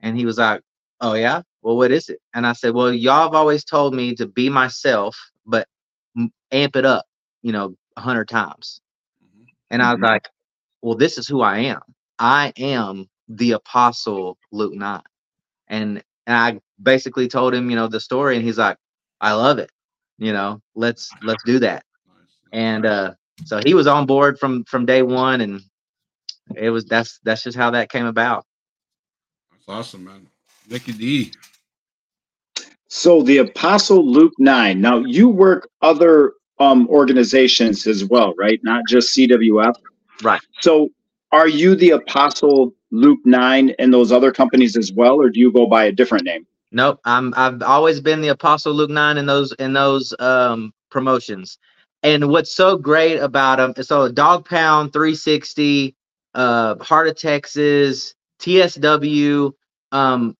And 0.00 0.16
he 0.18 0.26
was 0.26 0.38
like, 0.38 0.62
"Oh 1.00 1.14
yeah, 1.14 1.42
well, 1.62 1.76
what 1.76 1.92
is 1.92 2.08
it?" 2.08 2.20
And 2.34 2.46
I 2.46 2.52
said, 2.52 2.74
"Well, 2.74 2.92
y'all 2.92 3.24
have 3.24 3.34
always 3.34 3.64
told 3.64 3.94
me 3.94 4.14
to 4.16 4.26
be 4.26 4.48
myself, 4.50 5.16
but 5.46 5.68
amp 6.52 6.76
it 6.76 6.84
up, 6.86 7.06
you 7.42 7.52
know, 7.52 7.74
a 7.96 8.00
hundred 8.00 8.28
times." 8.28 8.80
And 9.70 9.82
I 9.82 9.92
was 9.92 10.00
Mhm. 10.00 10.02
like, 10.02 10.28
"Well, 10.82 10.96
this 10.96 11.18
is 11.18 11.28
who 11.28 11.42
I 11.42 11.58
am. 11.60 11.82
I 12.18 12.52
am 12.58 13.08
the 13.28 13.52
Apostle 13.52 14.38
Luke 14.52 14.74
Nyne." 14.74 15.02
And 15.68 16.02
and 16.28 16.36
I 16.36 16.60
basically 16.80 17.26
told 17.26 17.54
him, 17.54 17.70
you 17.70 17.76
know, 17.76 17.88
the 17.88 18.00
story, 18.00 18.36
and 18.36 18.44
he's 18.44 18.58
like, 18.58 18.76
"I 19.20 19.32
love 19.32 19.58
it. 19.58 19.70
You 20.18 20.32
know, 20.32 20.60
let's 20.76 21.10
let's 21.22 21.42
do 21.44 21.58
that." 21.58 21.82
and 22.52 22.86
uh 22.86 23.12
so 23.44 23.60
he 23.64 23.74
was 23.74 23.86
on 23.86 24.06
board 24.06 24.38
from 24.38 24.64
from 24.64 24.86
day 24.86 25.02
one 25.02 25.40
and 25.40 25.60
it 26.56 26.70
was 26.70 26.84
that's 26.84 27.20
that's 27.24 27.42
just 27.42 27.56
how 27.56 27.70
that 27.70 27.90
came 27.90 28.06
about 28.06 28.44
That's 29.50 29.68
awesome, 29.68 30.04
man. 30.04 30.26
Nicky 30.68 30.92
D. 30.92 31.32
So 32.88 33.22
the 33.22 33.38
Apostle 33.38 34.06
Luke 34.06 34.32
Nyne. 34.38 34.80
Now 34.80 34.98
you 34.98 35.28
work 35.28 35.68
other 35.82 36.32
um, 36.58 36.88
organizations 36.88 37.86
as 37.86 38.04
well, 38.04 38.34
right? 38.38 38.58
Not 38.62 38.82
just 38.88 39.14
CWF. 39.16 39.74
Right. 40.22 40.40
So 40.60 40.88
are 41.32 41.48
you 41.48 41.74
the 41.74 41.90
Apostle 41.90 42.72
Luke 42.90 43.20
Nyne 43.24 43.70
and 43.78 43.92
those 43.92 44.12
other 44.12 44.32
companies 44.32 44.76
as 44.76 44.92
well, 44.92 45.20
or 45.20 45.30
do 45.30 45.40
you 45.40 45.52
go 45.52 45.66
by 45.66 45.84
a 45.84 45.92
different 45.92 46.24
name? 46.24 46.46
nope 46.72 47.00
i'm 47.04 47.32
i've 47.36 47.62
always 47.62 48.00
been 48.00 48.20
the 48.20 48.28
apostle 48.28 48.72
Luke 48.72 48.90
Nyne 48.90 49.18
in 49.18 49.26
those 49.26 49.52
in 49.52 49.72
those 49.72 50.14
um 50.18 50.72
promotions 50.90 51.58
and 52.02 52.28
what's 52.28 52.54
so 52.54 52.76
great 52.76 53.18
about 53.18 53.58
them 53.58 53.72
is 53.76 53.88
so 53.88 54.10
dog 54.10 54.46
pound 54.48 54.92
360 54.92 55.94
uh 56.34 56.76
heart 56.82 57.08
of 57.08 57.16
texas 57.16 58.14
tsw 58.40 59.52
um 59.92 60.36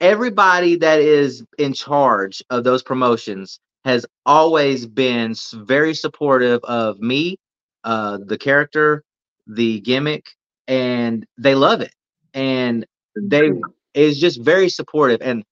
everybody 0.00 0.76
that 0.76 1.00
is 1.00 1.44
in 1.58 1.72
charge 1.72 2.42
of 2.50 2.64
those 2.64 2.82
promotions 2.82 3.60
has 3.84 4.06
always 4.26 4.86
been 4.86 5.34
very 5.54 5.94
supportive 5.94 6.60
of 6.64 7.00
me 7.00 7.38
uh 7.84 8.18
the 8.26 8.38
character 8.38 9.02
the 9.46 9.80
gimmick 9.80 10.26
and 10.70 11.26
they 11.38 11.56
love 11.56 11.82
it 11.82 11.92
and 12.34 12.86
they 13.16 13.52
is 13.94 14.20
just 14.20 14.40
very 14.42 14.70
supportive 14.70 15.22
and 15.22 15.44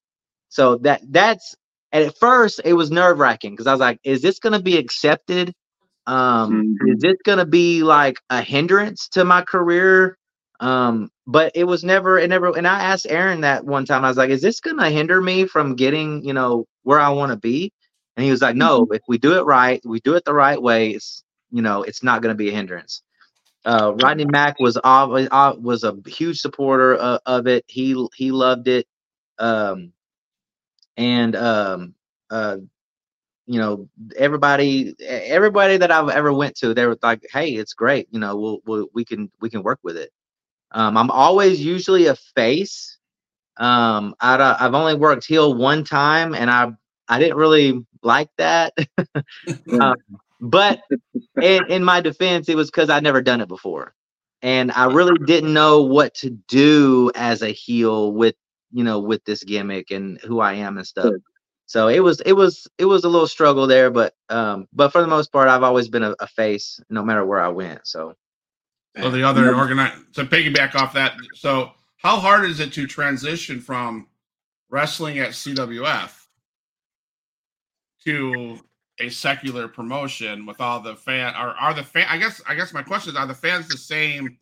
so 0.50 0.78
that 0.78 1.02
that's 1.10 1.56
and 1.92 2.04
at 2.06 2.18
first 2.18 2.62
it 2.64 2.74
was 2.74 2.90
nerve 2.92 3.20
wracking 3.20 3.52
because 3.52 3.68
I 3.68 3.72
was 3.72 3.80
like, 3.80 4.00
is 4.04 4.22
this 4.22 4.40
gonna 4.40 4.62
be 4.62 4.78
accepted? 4.78 5.54
Um, 6.06 6.66
Mhm. 6.82 6.92
is 6.94 7.00
this 7.02 7.16
gonna 7.24 7.46
be 7.46 7.82
like 7.84 8.20
a 8.30 8.42
hindrance 8.42 9.08
to 9.10 9.24
my 9.24 9.42
career? 9.42 10.18
Um, 10.60 11.10
but 11.26 11.52
it 11.56 11.64
was 11.64 11.84
never, 11.84 12.18
it 12.18 12.28
never, 12.28 12.56
and 12.56 12.68
I 12.68 12.82
asked 12.84 13.06
Aaron 13.10 13.42
that 13.42 13.64
one 13.66 13.86
time, 13.86 14.04
I 14.04 14.08
was 14.08 14.18
like, 14.18 14.30
is 14.30 14.42
this 14.42 14.60
gonna 14.60 14.90
hinder 14.90 15.20
me 15.22 15.46
from 15.46 15.76
getting, 15.76 16.24
you 16.24 16.34
know, 16.34 16.66
where 16.84 17.00
I 17.00 17.10
want 17.10 17.32
to 17.32 17.38
be? 17.38 17.72
And 18.16 18.24
he 18.24 18.30
was 18.32 18.42
like, 18.42 18.56
no, 18.56 18.86
if 18.92 19.02
we 19.08 19.18
do 19.18 19.38
it 19.38 19.44
right, 19.46 19.80
we 19.86 20.00
do 20.00 20.14
it 20.16 20.24
the 20.26 20.34
right 20.34 20.62
way, 20.62 20.90
it's 20.92 21.24
you 21.52 21.62
know, 21.62 21.84
it's 21.84 22.02
not 22.04 22.22
gonna 22.22 22.34
be 22.36 22.50
a 22.50 22.52
hindrance. 22.54 23.02
Uh, 23.68 23.94
Rodney 24.02 24.26
Mack 24.26 24.60
was 24.60 24.78
always 24.84 25.28
uh, 25.32 25.54
was 25.60 25.84
a 25.84 25.96
huge 26.06 26.40
supporter 26.40 26.96
of, 26.96 27.20
of 27.26 27.48
it. 27.48 27.64
He 27.68 28.06
he 28.16 28.32
loved 28.32 28.68
it. 28.68 28.86
Um, 29.38 29.92
and 30.98 31.36
um 31.36 31.94
uh 32.30 32.56
you 33.46 33.58
know 33.58 33.88
everybody 34.16 34.94
everybody 35.06 35.76
that 35.78 35.90
i've 35.90 36.10
ever 36.10 36.32
went 36.32 36.56
to 36.56 36.74
they 36.74 36.86
were 36.86 36.98
like 37.02 37.26
hey 37.32 37.52
it's 37.52 37.74
great 37.74 38.08
you 38.10 38.20
know 38.20 38.36
we'll, 38.36 38.60
we'll 38.66 38.88
we 38.94 39.04
can 39.04 39.30
we 39.40 39.50
can 39.50 39.62
work 39.62 39.80
with 39.82 39.96
it 39.96 40.10
um 40.72 40.96
i'm 40.98 41.10
always 41.10 41.64
usually 41.64 42.06
a 42.06 42.16
face 42.16 42.98
um 43.58 44.14
I, 44.20 44.56
i've 44.60 44.74
only 44.74 44.94
worked 44.96 45.26
heel 45.26 45.54
one 45.54 45.84
time 45.84 46.34
and 46.34 46.50
i 46.50 46.70
i 47.08 47.18
didn't 47.18 47.38
really 47.38 47.84
like 48.02 48.30
that 48.38 48.74
um, 49.80 49.96
but 50.40 50.80
in, 51.42 51.64
in 51.70 51.84
my 51.84 52.00
defense 52.00 52.48
it 52.48 52.56
was 52.56 52.70
because 52.70 52.90
i'd 52.90 53.02
never 53.02 53.22
done 53.22 53.40
it 53.40 53.48
before 53.48 53.94
and 54.42 54.70
i 54.72 54.86
really 54.86 55.18
didn't 55.26 55.52
know 55.52 55.82
what 55.82 56.14
to 56.14 56.30
do 56.48 57.10
as 57.14 57.42
a 57.42 57.50
heel 57.50 58.12
with 58.12 58.34
you 58.72 58.84
know 58.84 59.00
with 59.00 59.24
this 59.24 59.44
gimmick 59.44 59.90
and 59.90 60.20
who 60.22 60.40
i 60.40 60.54
am 60.54 60.76
and 60.78 60.86
stuff 60.86 61.06
Sure. 61.06 61.18
so 61.66 61.88
it 61.88 62.00
was 62.00 62.20
it 62.22 62.32
was 62.34 62.66
it 62.78 62.84
was 62.86 63.04
a 63.04 63.08
little 63.08 63.26
struggle 63.26 63.66
there 63.66 63.90
but 63.90 64.14
um 64.28 64.68
but 64.72 64.90
for 64.92 65.00
the 65.00 65.08
most 65.08 65.32
part 65.32 65.48
i've 65.48 65.62
always 65.64 65.88
been 65.88 66.02
a, 66.04 66.14
a 66.20 66.26
face 66.26 66.80
no 66.90 67.02
matter 67.04 67.24
where 67.26 67.40
i 67.40 67.48
went 67.48 67.86
so 67.86 68.14
So 69.00 69.10
the 69.10 69.22
other 69.22 69.54
organize 69.54 69.92
to 70.14 70.24
piggyback 70.24 70.74
off 70.74 70.92
that. 70.94 71.14
So 71.34 71.72
how 71.98 72.18
hard 72.18 72.44
is 72.50 72.60
it 72.60 72.72
to 72.74 72.86
transition 72.86 73.60
from 73.60 74.08
wrestling 74.70 75.18
at 75.20 75.30
CWF 75.30 76.10
to 78.04 78.58
a 79.00 79.08
secular 79.08 79.68
promotion 79.68 80.46
with 80.46 80.60
all 80.60 80.80
the 80.80 80.96
fan? 80.96 81.34
Are 81.34 81.50
are 81.50 81.74
the 81.74 81.84
fan? 81.84 82.06
I 82.08 82.18
guess 82.18 82.40
I 82.46 82.54
guess 82.54 82.72
my 82.72 82.82
question 82.82 83.12
is: 83.12 83.16
Are 83.16 83.26
the 83.26 83.34
fans 83.34 83.68
the 83.68 83.76
same 83.78 84.38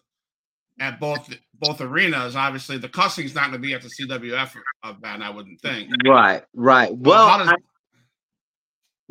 at 0.80 1.00
both 1.00 1.28
both 1.59 1.80
arenas? 1.80 2.36
Obviously, 2.36 2.78
the 2.78 2.88
cussing's 2.88 3.34
not 3.34 3.50
going 3.50 3.62
to 3.62 3.66
be 3.66 3.74
at 3.74 3.82
the 3.82 3.88
CWF 3.88 4.54
event. 4.84 5.22
I 5.22 5.30
wouldn't 5.30 5.61
think. 5.61 5.90
right 6.07 6.42
right 6.54 6.94
well 6.96 7.38
does, 7.38 7.48
I- 7.48 7.57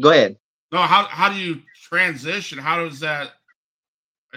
go 0.01 0.11
ahead 0.11 0.37
no, 0.71 0.81
how 0.81 1.05
how 1.05 1.29
do 1.29 1.35
you 1.35 1.61
transition? 1.89 2.57
How 2.57 2.83
does 2.83 2.99
that? 2.99 3.31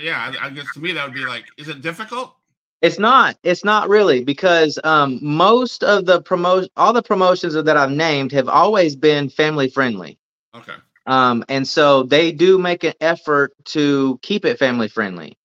Yeah, 0.00 0.32
I, 0.40 0.46
I 0.46 0.50
guess 0.50 0.66
to 0.74 0.80
me 0.80 0.92
that 0.92 1.04
would 1.04 1.14
be 1.14 1.26
like, 1.26 1.44
is 1.56 1.68
it 1.68 1.82
difficult? 1.82 2.36
It's 2.80 2.98
not. 2.98 3.36
It's 3.42 3.64
not 3.64 3.88
really 3.88 4.22
because 4.22 4.78
um, 4.84 5.18
most 5.20 5.82
of 5.82 6.06
the 6.06 6.22
promotion, 6.22 6.70
all 6.76 6.92
the 6.92 7.02
promotions 7.02 7.54
that 7.54 7.76
I've 7.76 7.90
named 7.90 8.30
have 8.30 8.48
always 8.48 8.94
been 8.94 9.28
family 9.28 9.68
friendly, 9.68 10.16
Okay. 10.54 10.74
Um, 11.08 11.44
and 11.48 11.68
so 11.68 12.04
they 12.04 12.32
do 12.32 12.58
make 12.58 12.84
an 12.84 12.94
effort 13.00 13.52
to 13.66 14.20
keep 14.22 14.46
it 14.46 14.58
family 14.60 14.88
friendly, 14.88 15.38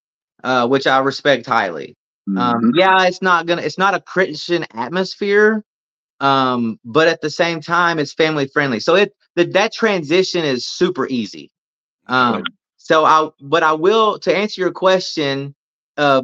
uh, 0.44 0.68
which 0.68 0.88
I 0.88 1.00
respect 1.00 1.48
highly. 1.48 1.98
Um, 2.38 2.56
Mhm. 2.66 2.76
yeah, 2.76 3.06
it's 3.08 3.22
not 3.24 3.48
gonna. 3.48 3.64
It's 3.64 3.80
not 3.80 3.96
a 3.96 4.02
Christian 4.02 4.66
atmosphere, 4.76 5.64
um, 6.22 6.80
but 6.86 7.08
at 7.08 7.22
the 7.22 7.32
same 7.32 7.62
time, 7.62 8.00
it's 8.00 8.14
family 8.14 8.48
friendly. 8.48 8.80
So 8.80 8.96
it 8.96 9.16
the, 9.36 9.46
that 9.46 9.74
transition 9.74 10.46
is 10.46 10.66
super 10.68 11.08
easy. 11.08 11.52
Um, 12.08 12.44
so 12.78 13.06
I, 13.06 13.30
but 13.42 13.64
I 13.64 13.74
will 13.74 14.20
to 14.20 14.36
answer 14.36 14.62
your 14.62 14.72
question. 14.72 15.56
Uh, 15.98 16.24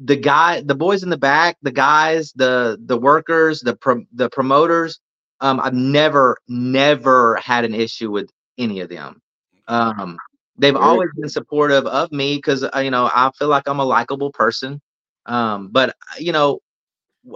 the 0.00 0.16
guy, 0.16 0.62
the 0.62 0.74
boys 0.76 1.02
in 1.04 1.10
the 1.10 1.18
back, 1.18 1.58
the 1.62 1.72
guys, 1.72 2.32
the 2.34 2.78
the 2.84 2.98
workers, 2.98 3.60
the 3.60 3.76
pro, 3.76 4.04
the 4.12 4.30
promoters. 4.30 5.00
Um, 5.40 5.60
I've 5.60 5.74
never, 5.74 6.38
never 6.48 7.36
had 7.36 7.64
an 7.64 7.74
issue 7.74 8.10
with 8.10 8.30
any 8.60 8.80
of 8.80 8.90
them. 8.90 9.20
Um, 9.68 10.20
they've 10.58 10.76
always 10.76 11.10
been 11.16 11.30
supportive 11.30 11.86
of 11.86 12.12
me 12.12 12.36
because 12.36 12.64
you 12.82 12.90
know 12.90 13.10
I 13.12 13.30
feel 13.38 13.48
like 13.48 13.68
I'm 13.68 13.80
a 13.80 13.84
likable 13.84 14.32
person. 14.32 14.80
Um, 15.26 15.68
but 15.72 15.90
uh, 15.90 15.94
you 16.18 16.32
know, 16.32 16.60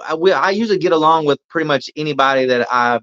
I, 0.06 0.14
we, 0.14 0.32
I 0.32 0.50
usually 0.50 0.78
get 0.78 0.92
along 0.92 1.26
with 1.26 1.38
pretty 1.48 1.66
much 1.66 1.90
anybody 1.96 2.46
that 2.46 2.66
I, 2.72 3.00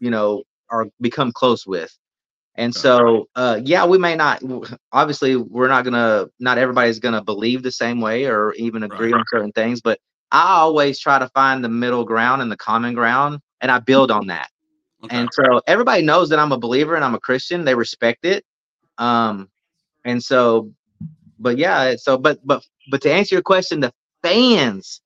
you 0.00 0.10
know, 0.10 0.44
are 0.70 0.86
become 1.00 1.32
close 1.32 1.66
with. 1.66 1.96
And 2.56 2.74
so, 2.74 3.28
uh, 3.36 3.60
yeah, 3.64 3.86
we 3.86 3.98
may 3.98 4.16
not. 4.16 4.42
Obviously, 4.92 5.36
we're 5.36 5.68
not 5.68 5.84
gonna. 5.84 6.26
Not 6.40 6.58
everybody's 6.58 6.98
gonna 7.00 7.22
believe 7.22 7.62
the 7.62 7.72
same 7.72 8.00
way 8.00 8.26
or 8.26 8.52
even 8.54 8.82
agree 8.82 9.12
Right. 9.12 9.14
on 9.14 9.24
certain 9.32 9.52
things. 9.52 9.80
But 9.80 9.98
I 10.32 10.58
always 10.58 10.98
try 11.00 11.18
to 11.18 11.28
find 11.30 11.64
the 11.64 11.68
middle 11.68 12.04
ground 12.04 12.42
and 12.42 12.50
the 12.50 12.56
common 12.56 12.94
ground, 12.94 13.40
and 13.60 13.70
I 13.70 13.78
build 13.80 14.10
on 14.10 14.28
that. 14.28 14.48
Okay. 15.04 15.16
And 15.18 15.30
so 15.32 15.60
everybody 15.66 16.02
knows 16.02 16.28
that 16.30 16.38
I'm 16.38 16.52
a 16.52 16.58
believer 16.58 16.94
and 16.96 17.04
I'm 17.04 17.14
a 17.14 17.20
Christian. 17.20 17.64
They 17.64 17.74
respect 17.74 18.24
it. 18.24 18.44
Um, 18.98 19.48
and 20.04 20.22
so, 20.22 20.72
but 21.38 21.58
yeah, 21.58 21.96
so 21.96 22.18
but 22.18 22.38
but 22.46 22.64
but 22.90 23.02
to 23.02 23.12
answer 23.12 23.34
your 23.36 23.42
question, 23.42 23.80
the 23.80 23.92
fans, 24.22 25.00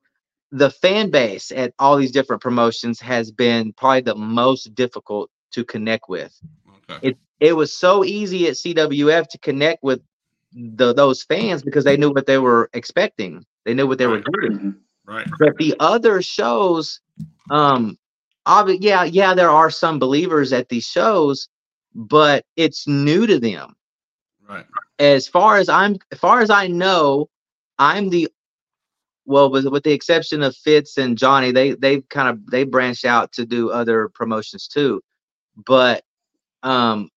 the 0.52 0.70
fan 0.70 1.10
base 1.10 1.52
at 1.52 1.74
all 1.78 1.96
these 1.96 2.12
different 2.12 2.42
promotions 2.42 3.00
has 3.00 3.30
been 3.30 3.72
probably 3.74 4.00
the 4.02 4.14
most 4.16 4.74
difficult 4.74 5.30
to 5.52 5.64
connect 5.64 6.08
with. 6.08 6.34
okay. 6.90 7.00
It 7.02 7.18
it 7.40 7.54
was 7.56 7.72
so 7.76 8.04
easy 8.04 8.46
at 8.48 8.54
CWF 8.54 9.28
to 9.28 9.38
connect 9.38 9.82
with 9.82 10.00
the 10.52 10.92
those 10.94 11.22
fans 11.24 11.62
because 11.62 11.84
they 11.84 11.96
knew 11.96 12.10
what 12.10 12.26
they 12.26 12.38
were 12.38 12.70
expecting. 12.74 13.44
They 13.64 13.74
knew 13.74 13.86
what 13.86 13.98
they 13.98 14.06
were 14.06 14.16
Right. 14.16 14.24
getting 14.42 14.58
Mhm. 14.58 14.76
Right. 15.06 15.28
but 15.38 15.56
the 15.58 15.74
other 15.80 16.22
shows 16.22 17.00
um 17.50 17.96
obvi- 18.46 18.78
yeah 18.80 19.04
yeah 19.04 19.34
there 19.34 19.50
are 19.50 19.70
some 19.70 19.98
believers 19.98 20.52
at 20.52 20.68
these 20.68 20.84
shows 20.86 21.48
but 21.94 22.44
it's 22.56 22.86
new 22.88 23.26
to 23.26 23.38
them 23.38 23.74
Right. 24.48 24.66
as 24.98 25.26
far 25.28 25.56
as 25.58 25.68
i'm 25.68 25.96
as 26.12 26.18
far 26.18 26.40
as 26.40 26.50
i 26.50 26.66
know 26.66 27.28
i'm 27.78 28.10
the 28.10 28.28
well 29.26 29.50
with, 29.50 29.66
with 29.66 29.82
the 29.84 29.92
exception 29.92 30.42
of 30.42 30.54
fitz 30.56 30.96
and 30.98 31.18
johnny 31.18 31.50
they 31.52 31.72
they 31.74 32.00
kind 32.02 32.28
of 32.28 32.46
they 32.50 32.64
branched 32.64 33.04
out 33.04 33.32
to 33.32 33.44
do 33.44 33.70
other 33.70 34.08
promotions 34.14 34.68
too 34.68 35.00
but 35.66 36.02
um 36.62 37.08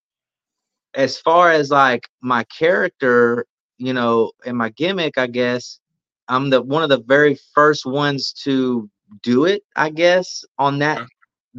as 0.93 1.17
far 1.17 1.51
as 1.51 1.69
like 1.69 2.07
my 2.21 2.43
character 2.45 3.45
you 3.77 3.93
know 3.93 4.31
and 4.45 4.57
my 4.57 4.69
gimmick 4.69 5.17
i 5.17 5.27
guess 5.27 5.79
i'm 6.27 6.49
the 6.49 6.61
one 6.61 6.83
of 6.83 6.89
the 6.89 7.01
very 7.03 7.37
first 7.53 7.85
ones 7.85 8.31
to 8.33 8.89
do 9.23 9.45
it 9.45 9.63
i 9.75 9.89
guess 9.89 10.43
on 10.57 10.79
that 10.79 11.01
Okay. 11.01 11.05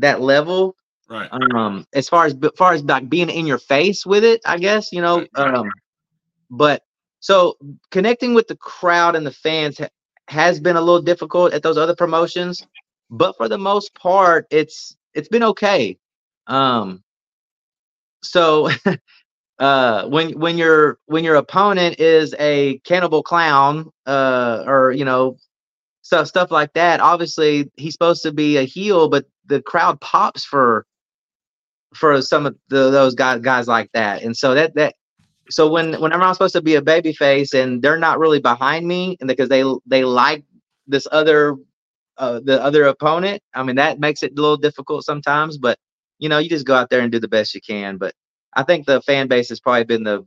That 0.00 0.20
level 0.20 0.76
Right. 1.08 1.30
um 1.32 1.86
as 1.94 2.08
far 2.08 2.26
as 2.26 2.36
far 2.56 2.74
as 2.74 2.84
like 2.84 3.08
being 3.08 3.30
in 3.30 3.46
your 3.46 3.58
face 3.58 4.06
with 4.06 4.24
it 4.24 4.40
i 4.46 4.58
guess 4.58 4.92
you 4.92 5.00
know 5.02 5.26
um 5.36 5.70
but 6.50 6.82
so 7.20 7.56
connecting 7.90 8.34
with 8.34 8.48
the 8.48 8.56
crowd 8.56 9.16
and 9.16 9.26
the 9.26 9.32
fans 9.32 9.78
ha- 9.78 9.88
has 10.28 10.60
been 10.60 10.76
a 10.76 10.80
little 10.80 11.02
difficult 11.02 11.54
at 11.54 11.62
those 11.62 11.78
other 11.78 11.96
promotions 11.96 12.66
but 13.10 13.36
for 13.36 13.48
the 13.48 13.58
most 13.58 13.94
part 13.94 14.46
it's 14.50 14.96
it's 15.14 15.28
been 15.28 15.44
okay 15.44 15.98
um 16.48 17.02
so 18.22 18.70
uh 19.58 20.06
when 20.08 20.38
when 20.38 20.58
your 20.58 20.98
when 21.06 21.24
your 21.24 21.36
opponent 21.36 22.00
is 22.00 22.34
a 22.38 22.78
cannibal 22.80 23.22
clown 23.22 23.90
uh 24.06 24.64
or 24.66 24.92
you 24.92 25.04
know 25.04 25.36
stuff 26.02 26.28
stuff 26.28 26.50
like 26.50 26.72
that 26.74 27.00
obviously 27.00 27.70
he's 27.76 27.94
supposed 27.94 28.22
to 28.22 28.32
be 28.32 28.56
a 28.58 28.64
heel 28.64 29.08
but 29.08 29.26
the 29.48 29.62
crowd 29.62 30.00
pops 30.00 30.44
for 30.44 30.86
for 31.94 32.20
some 32.20 32.46
of 32.46 32.56
the, 32.68 32.90
those 32.90 33.14
guys 33.14 33.40
guys 33.40 33.66
like 33.66 33.90
that. 33.92 34.22
And 34.22 34.36
so 34.36 34.54
that 34.54 34.74
that 34.74 34.94
so 35.50 35.70
when 35.70 35.94
whenever 35.94 36.22
i'm 36.22 36.34
supposed 36.34 36.54
to 36.54 36.60
be 36.60 36.74
a 36.74 36.82
baby 36.82 37.12
face 37.12 37.54
and 37.54 37.80
they're 37.80 37.98
not 37.98 38.18
really 38.18 38.40
behind 38.40 38.86
me 38.86 39.16
and 39.20 39.28
because 39.28 39.48
they 39.48 39.64
they 39.86 40.04
like 40.04 40.44
this 40.86 41.06
other 41.10 41.56
uh 42.18 42.38
the 42.44 42.62
other 42.62 42.84
opponent 42.84 43.42
i 43.54 43.62
mean 43.62 43.76
that 43.76 43.98
makes 43.98 44.22
it 44.22 44.32
a 44.32 44.34
little 44.34 44.58
difficult 44.58 45.04
sometimes 45.04 45.56
but 45.56 45.78
you 46.18 46.28
know 46.28 46.38
you 46.38 46.48
just 46.48 46.66
go 46.66 46.74
out 46.74 46.90
there 46.90 47.00
and 47.00 47.12
do 47.12 47.18
the 47.18 47.28
best 47.28 47.54
you 47.54 47.60
can. 47.60 47.96
But 47.96 48.14
i 48.54 48.62
think 48.62 48.86
the 48.86 49.00
fan 49.02 49.28
base 49.28 49.48
has 49.48 49.60
probably 49.60 49.84
been 49.84 50.04
the 50.04 50.26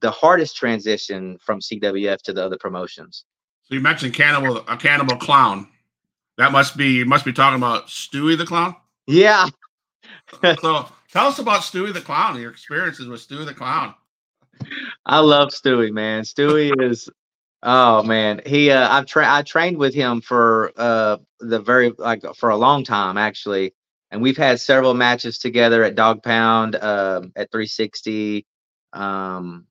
the 0.00 0.10
hardest 0.10 0.56
transition 0.56 1.36
from 1.44 1.60
cwf 1.60 2.22
to 2.22 2.32
the 2.32 2.44
other 2.44 2.56
promotions. 2.58 3.24
So 3.62 3.74
you 3.74 3.80
mentioned 3.80 4.14
cannibal, 4.14 4.58
a 4.66 4.76
cannibal 4.76 5.16
clown. 5.16 5.68
That 6.40 6.52
must 6.52 6.74
be 6.74 7.04
must 7.04 7.26
be 7.26 7.34
talking 7.34 7.58
about 7.58 7.88
Stewie 7.88 8.38
the 8.38 8.46
clown. 8.46 8.74
yeah 9.06 9.46
so 10.42 10.88
tell 11.12 11.26
us 11.26 11.38
about 11.38 11.60
Stewie 11.60 11.92
the 11.92 12.00
clown. 12.00 12.40
Your 12.40 12.50
experiences 12.50 13.08
with 13.08 13.20
Stewie 13.20 13.44
the 13.44 13.52
clown. 13.52 13.94
I 15.04 15.18
love 15.18 15.50
Stewie, 15.50 15.92
man. 15.92 16.22
Stewie 16.22 16.72
is 16.90 17.10
oh 17.62 18.02
man. 18.04 18.40
He 18.46 18.70
uh 18.70 18.88
I've 18.88 19.04
tra- 19.04 19.30
I 19.30 19.42
trained 19.42 19.76
with 19.76 19.92
him 19.92 20.22
for 20.22 20.72
uh 20.78 21.18
the 21.40 21.60
very 21.60 21.92
like 21.98 22.22
for 22.36 22.48
a 22.48 22.56
long 22.56 22.84
time 22.84 23.18
actually. 23.18 23.74
And 24.10 24.22
we've 24.22 24.38
had 24.38 24.60
several 24.60 24.94
matches 24.94 25.36
together 25.40 25.84
at 25.84 25.94
Dog 25.94 26.22
Pound, 26.22 26.74
um 26.74 27.32
at 27.36 27.50
360, 27.50 28.46
um 28.94 29.66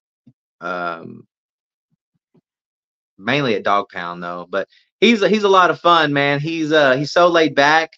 um 0.61 1.25
mainly 3.17 3.55
at 3.55 3.63
Dog 3.63 3.89
Pound 3.89 4.21
though. 4.21 4.45
But 4.47 4.67
he's 5.01 5.25
he's 5.25 5.43
a 5.43 5.49
lot 5.49 5.69
of 5.71 5.79
fun, 5.79 6.13
man. 6.13 6.39
He's 6.39 6.71
uh 6.71 6.95
he's 6.95 7.11
so 7.11 7.27
laid 7.27 7.55
back. 7.55 7.91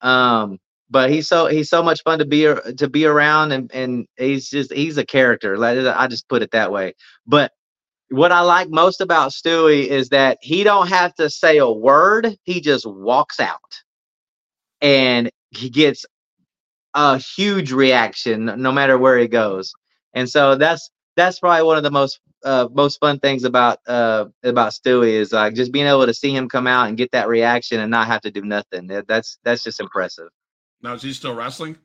Um 0.00 0.58
but 0.90 1.10
he's 1.10 1.28
so 1.28 1.46
he's 1.46 1.68
so 1.70 1.82
much 1.82 2.02
fun 2.02 2.18
to 2.20 2.24
be 2.24 2.42
to 2.76 2.88
be 2.88 3.06
around 3.06 3.52
and 3.52 3.70
and 3.72 4.06
he's 4.16 4.48
just 4.48 4.72
he's 4.72 4.98
a 4.98 5.06
character. 5.06 5.58
Like 5.58 5.78
I 5.78 6.06
just 6.06 6.28
put 6.28 6.42
it 6.42 6.52
that 6.52 6.72
way. 6.72 6.94
But 7.26 7.52
what 8.10 8.32
I 8.32 8.40
like 8.42 8.68
most 8.70 9.00
about 9.00 9.32
Stewie 9.32 9.86
is 9.86 10.10
that 10.10 10.38
he 10.40 10.62
don't 10.62 10.88
have 10.88 11.14
to 11.16 11.30
say 11.30 11.58
a 11.58 11.70
word. 11.70 12.36
He 12.44 12.60
just 12.60 12.86
walks 12.86 13.40
out, 13.40 13.82
and 14.80 15.30
he 15.50 15.70
gets 15.70 16.04
a 16.94 17.18
huge 17.18 17.72
reaction 17.72 18.44
no 18.58 18.72
matter 18.72 18.98
where 18.98 19.18
he 19.18 19.26
goes. 19.26 19.72
And 20.12 20.28
so 20.28 20.54
that's 20.54 20.90
that's 21.16 21.40
probably 21.40 21.64
one 21.64 21.76
of 21.76 21.82
the 21.82 21.90
most 21.90 22.20
uh, 22.44 22.68
most 22.72 23.00
fun 23.00 23.18
things 23.20 23.44
about 23.44 23.78
uh, 23.86 24.26
about 24.42 24.72
Stewie 24.72 25.12
is 25.14 25.32
like 25.32 25.54
just 25.54 25.72
being 25.72 25.86
able 25.86 26.06
to 26.06 26.14
see 26.14 26.34
him 26.34 26.48
come 26.48 26.66
out 26.66 26.88
and 26.88 26.96
get 26.96 27.10
that 27.12 27.28
reaction 27.28 27.80
and 27.80 27.90
not 27.90 28.06
have 28.06 28.20
to 28.22 28.30
do 28.30 28.42
nothing. 28.42 28.86
That's 28.86 29.38
that's 29.44 29.64
just 29.64 29.80
impressive. 29.80 30.28
Now 30.82 30.94
is 30.94 31.02
he 31.02 31.12
still 31.12 31.34
wrestling? 31.34 31.76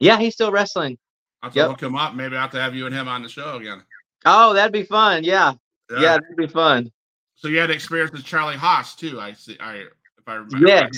Yeah, 0.00 0.18
he's 0.18 0.34
still 0.34 0.50
wrestling. 0.50 0.98
I 1.42 1.46
have 1.46 1.52
to 1.54 1.58
Yep. 1.60 1.68
look 1.68 1.82
him 1.82 1.96
up. 1.96 2.14
Maybe 2.14 2.36
I 2.36 2.40
have 2.42 2.50
to 2.52 2.60
have 2.60 2.74
you 2.74 2.86
and 2.86 2.94
him 2.94 3.06
on 3.08 3.22
the 3.22 3.28
show 3.28 3.56
again. 3.56 3.82
Oh, 4.24 4.52
that'd 4.54 4.72
be 4.72 4.82
fun. 4.82 5.22
Yeah, 5.22 5.52
yeah, 5.90 6.18
that'd 6.18 6.36
be 6.36 6.48
fun. 6.48 6.90
So 7.36 7.46
you 7.46 7.58
had 7.58 7.70
experience 7.70 8.10
with 8.10 8.24
Charlie 8.24 8.56
Haas 8.56 8.96
too. 8.96 9.20
I 9.20 9.32
see. 9.32 9.56
I 9.60 9.76
if 9.76 10.26
I 10.26 10.34
remember. 10.34 10.66
Yes. 10.66 10.90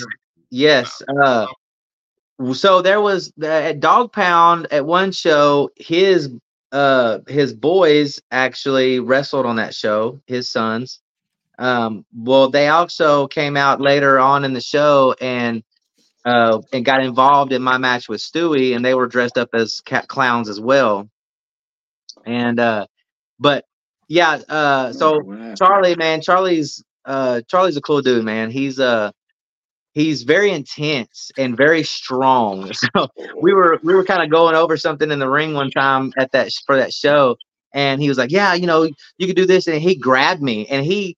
Yes. 0.49 1.01
Uh, 1.23 1.45
so 2.53 2.81
there 2.81 2.99
was 3.01 3.31
the, 3.37 3.47
at 3.47 3.79
Dog 3.79 4.11
Pound 4.11 4.67
at 4.71 4.83
one 4.85 5.11
show, 5.11 5.69
his 5.77 6.31
uh 6.71 7.19
his 7.27 7.53
boys 7.53 8.21
actually 8.31 8.99
wrestled 8.99 9.45
on 9.45 9.57
that 9.57 9.75
show, 9.75 10.21
his 10.27 10.49
sons. 10.49 10.99
Um, 11.59 12.05
well, 12.15 12.49
they 12.49 12.69
also 12.69 13.27
came 13.27 13.57
out 13.57 13.81
later 13.81 14.19
on 14.19 14.45
in 14.45 14.53
the 14.53 14.61
show 14.61 15.15
and 15.21 15.63
uh 16.25 16.61
and 16.73 16.85
got 16.85 17.03
involved 17.03 17.53
in 17.53 17.61
my 17.61 17.77
match 17.77 18.09
with 18.09 18.21
Stewie, 18.21 18.75
and 18.75 18.83
they 18.85 18.93
were 18.95 19.07
dressed 19.07 19.37
up 19.37 19.49
as 19.53 19.81
cat 19.81 20.07
clowns 20.07 20.49
as 20.49 20.59
well. 20.59 21.09
And 22.25 22.59
uh, 22.59 22.87
but 23.39 23.65
yeah, 24.07 24.41
uh, 24.49 24.93
so 24.93 25.15
Oh, 25.15 25.19
wow. 25.23 25.53
Charlie, 25.55 25.95
man, 25.95 26.21
Charlie's 26.21 26.83
uh 27.05 27.41
Charlie's 27.49 27.77
a 27.77 27.81
cool 27.81 28.01
dude, 28.01 28.23
man. 28.25 28.51
He's 28.51 28.79
uh 28.79 29.11
he's 29.93 30.23
very 30.23 30.51
intense 30.51 31.31
and 31.37 31.55
very 31.55 31.83
strong. 31.83 32.71
So 32.95 33.07
we 33.41 33.53
were 33.53 33.79
we 33.83 33.93
were 33.93 34.03
kind 34.03 34.23
of 34.23 34.29
going 34.29 34.55
over 34.55 34.77
something 34.77 35.11
in 35.11 35.19
the 35.19 35.29
ring 35.29 35.53
one 35.53 35.71
time 35.71 36.13
at 36.17 36.31
that 36.31 36.51
for 36.65 36.75
that 36.77 36.93
show, 36.93 37.37
and 37.73 38.01
he 38.01 38.09
was 38.09 38.17
like, 38.17 38.31
"Yeah, 38.31 38.53
you 38.53 38.67
know, 38.67 38.83
you 39.17 39.27
could 39.27 39.35
do 39.35 39.45
this," 39.45 39.67
and 39.67 39.81
he 39.81 39.95
grabbed 39.95 40.41
me, 40.41 40.67
and 40.67 40.85
he 40.85 41.15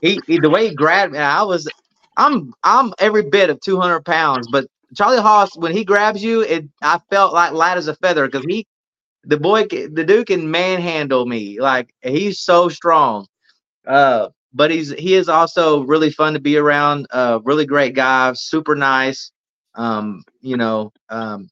he, 0.00 0.20
he 0.26 0.38
the 0.38 0.50
way 0.50 0.68
he 0.68 0.74
grabbed 0.74 1.12
me, 1.12 1.18
I 1.18 1.42
was 1.42 1.68
I'm 2.16 2.52
I'm 2.62 2.92
every 2.98 3.22
bit 3.22 3.50
of 3.50 3.60
200 3.60 4.04
pounds, 4.04 4.48
but 4.50 4.66
Charlie 4.96 5.20
Haas 5.20 5.50
when 5.56 5.72
he 5.72 5.84
grabs 5.84 6.22
you, 6.22 6.42
it 6.42 6.64
I 6.82 7.00
felt 7.10 7.32
like 7.32 7.52
light 7.52 7.76
as 7.76 7.88
a 7.88 7.96
feather 7.96 8.26
because 8.26 8.44
he 8.48 8.66
the 9.24 9.38
boy 9.38 9.64
the 9.66 10.04
dude 10.04 10.26
can 10.26 10.50
manhandle 10.50 11.26
me 11.26 11.60
like 11.60 11.94
he's 12.02 12.40
so 12.40 12.68
strong. 12.68 13.26
Uh, 13.86 14.28
but 14.52 14.70
he's 14.70 14.90
he 14.92 15.14
is 15.14 15.28
also 15.28 15.82
really 15.84 16.10
fun 16.10 16.34
to 16.34 16.40
be 16.40 16.56
around. 16.56 17.06
Uh, 17.10 17.40
really 17.44 17.66
great 17.66 17.94
guy, 17.94 18.32
super 18.34 18.74
nice. 18.74 19.32
Um, 19.74 20.22
you 20.40 20.56
know, 20.56 20.92
um, 21.08 21.48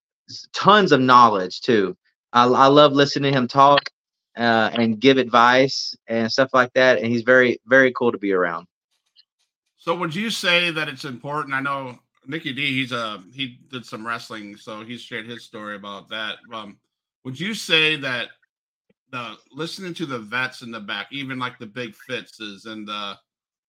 tons 0.53 0.93
of 0.93 1.01
knowledge 1.01 1.61
too. 1.61 1.97
I, 2.33 2.45
I 2.45 2.67
love 2.67 2.93
listening 2.93 3.33
to 3.33 3.39
him 3.39 3.49
talk 3.49 3.91
uh, 4.37 4.71
and 4.75 5.01
give 5.01 5.17
advice 5.19 5.95
and 6.07 6.31
stuff 6.31 6.51
like 6.53 6.73
that. 6.75 6.99
And 6.99 7.07
he's 7.07 7.23
very 7.23 7.61
very 7.67 7.93
cool 7.93 8.13
to 8.13 8.19
be 8.19 8.33
around. 8.33 8.67
So 9.79 9.95
would 9.97 10.15
you 10.15 10.29
say 10.29 10.71
that 10.71 10.89
it's 10.89 11.05
important? 11.05 11.55
I 11.55 11.61
know 11.61 11.99
Nicky 12.27 12.53
D. 12.53 12.67
He's 12.73 12.93
a 12.93 13.23
he 13.33 13.59
did 13.71 13.87
some 13.87 14.07
wrestling, 14.07 14.57
so 14.57 14.85
he 14.85 14.99
shared 14.99 15.27
his 15.27 15.45
story 15.45 15.77
about 15.77 16.09
that. 16.11 16.37
Um, 16.53 16.77
would 17.25 17.39
you 17.39 17.55
say 17.55 17.97
that 17.97 18.29
the 19.11 19.37
listening 19.53 19.95
to 19.95 20.07
the 20.07 20.19
vets 20.19 20.63
in 20.63 20.71
the 20.71 20.81
back, 20.81 21.09
even 21.11 21.39
like 21.39 21.59
the 21.59 21.67
big 21.67 21.95
Fitzes 21.95 22.67
and 22.67 22.87
the 22.87 23.17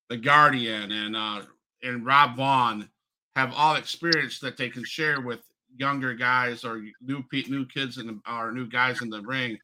the 0.09 0.17
Guardian, 0.17 0.91
and 0.91 1.15
uh, 1.15 1.41
and 1.83 2.05
Rob 2.05 2.35
Vaughn 2.35 2.89
have 3.35 3.53
all 3.55 3.75
experience 3.75 4.39
that 4.39 4.57
they 4.57 4.69
can 4.69 4.83
share 4.83 5.21
with 5.21 5.39
younger 5.77 6.13
guys 6.13 6.63
or 6.63 6.83
new 7.01 7.23
new 7.31 7.65
kids 7.65 7.95
the, 7.95 8.19
or 8.29 8.51
new 8.51 8.67
guys 8.67 9.01
in 9.01 9.09
the 9.09 9.21
ring. 9.21 9.57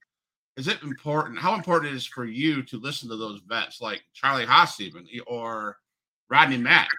Is 0.56 0.68
it 0.68 0.82
important? 0.82 1.38
How 1.38 1.54
important 1.54 1.94
it 1.94 1.96
is 1.96 2.08
for 2.08 2.26
you 2.26 2.64
to 2.64 2.80
listen 2.80 3.10
to 3.10 3.18
those 3.18 3.42
vets 3.48 3.80
like 3.80 4.02
Charlie 4.14 4.46
Haas 4.46 4.80
even 4.82 5.06
or 5.28 5.78
Rodney 6.30 6.58
Mack? 6.58 6.90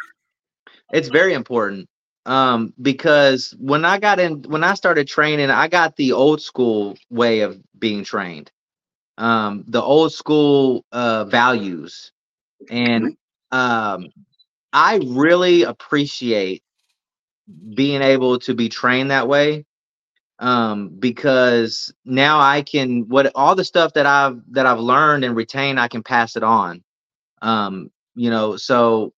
It's 0.93 1.09
very 1.09 1.35
important 1.35 1.89
um, 2.29 2.75
because 2.83 3.55
when 3.59 3.85
I 3.85 3.99
got 3.99 4.21
in, 4.21 4.43
when 4.43 4.63
I 4.63 4.75
started 4.75 5.09
training, 5.09 5.51
I 5.51 5.67
got 5.67 5.97
the 5.97 6.13
old 6.13 6.43
school 6.43 6.97
way 7.11 7.41
of 7.41 7.59
being 7.79 8.05
trained, 8.05 8.53
um, 9.19 9.65
the 9.69 9.83
old 9.83 10.15
school 10.15 10.87
uh, 10.93 11.27
values, 11.27 12.13
and 12.71 13.17
um, 13.53 14.09
I 14.73 15.01
really 15.05 15.65
appreciate 15.65 16.63
being 17.75 18.03
able 18.03 18.39
to 18.41 18.55
be 18.55 18.69
trained 18.69 19.11
that 19.11 19.29
way 19.29 19.65
um 20.41 20.91
because 21.01 21.93
now 22.05 22.41
i 22.41 22.63
can 22.63 23.09
what 23.09 23.33
all 23.35 23.55
the 23.57 23.65
stuff 23.65 23.93
that 23.95 24.07
i've 24.07 24.41
that 24.51 24.67
i've 24.67 24.79
learned 24.81 25.25
and 25.25 25.37
retained 25.37 25.81
i 25.81 25.89
can 25.89 26.03
pass 26.03 26.37
it 26.37 26.45
on. 26.45 26.83
Um 27.43 27.91
you 28.17 28.31
know 28.31 28.57
so 28.57 29.15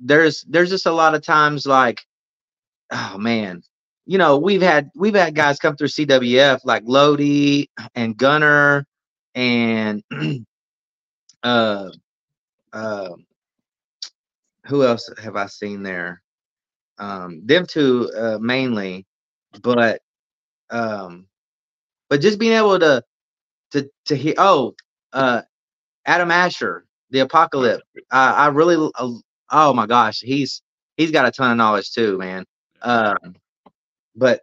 there's 0.00 0.42
there's 0.44 0.70
just 0.70 0.86
a 0.86 0.92
lot 0.92 1.14
of 1.14 1.22
times 1.22 1.66
like 1.66 2.02
oh 2.92 3.18
man. 3.18 3.62
You 4.06 4.18
know 4.18 4.38
we've 4.38 4.62
had 4.62 4.90
we've 4.96 5.14
had 5.14 5.34
guys 5.34 5.58
come 5.58 5.76
through 5.76 5.88
cwf 5.88 6.60
like 6.64 6.84
lodi 6.86 7.66
and 7.94 8.16
gunner 8.16 8.86
and 9.34 10.02
uh 11.42 11.90
uh 12.72 13.10
who 14.66 14.84
else 14.84 15.10
have 15.22 15.36
i 15.36 15.46
seen 15.46 15.82
there? 15.82 16.22
Um 16.98 17.42
them 17.44 17.66
two 17.66 18.10
uh 18.16 18.38
mainly 18.40 19.06
but 19.62 20.00
um 20.70 21.26
but 22.08 22.20
just 22.20 22.38
being 22.38 22.52
able 22.52 22.78
to 22.78 23.02
to 23.72 23.90
to 24.06 24.16
hear 24.16 24.34
oh 24.38 24.74
uh 25.12 25.42
adam 26.06 26.30
asher 26.30 26.86
the 27.10 27.20
apocalypse 27.20 27.82
i 28.10 28.32
i 28.32 28.46
really 28.48 28.90
uh, 28.96 29.12
oh 29.50 29.72
my 29.72 29.86
gosh 29.86 30.20
he's 30.20 30.62
he's 30.96 31.10
got 31.10 31.26
a 31.26 31.30
ton 31.30 31.50
of 31.50 31.56
knowledge 31.56 31.92
too 31.92 32.18
man. 32.18 32.44
Um 32.82 33.36
but 34.16 34.42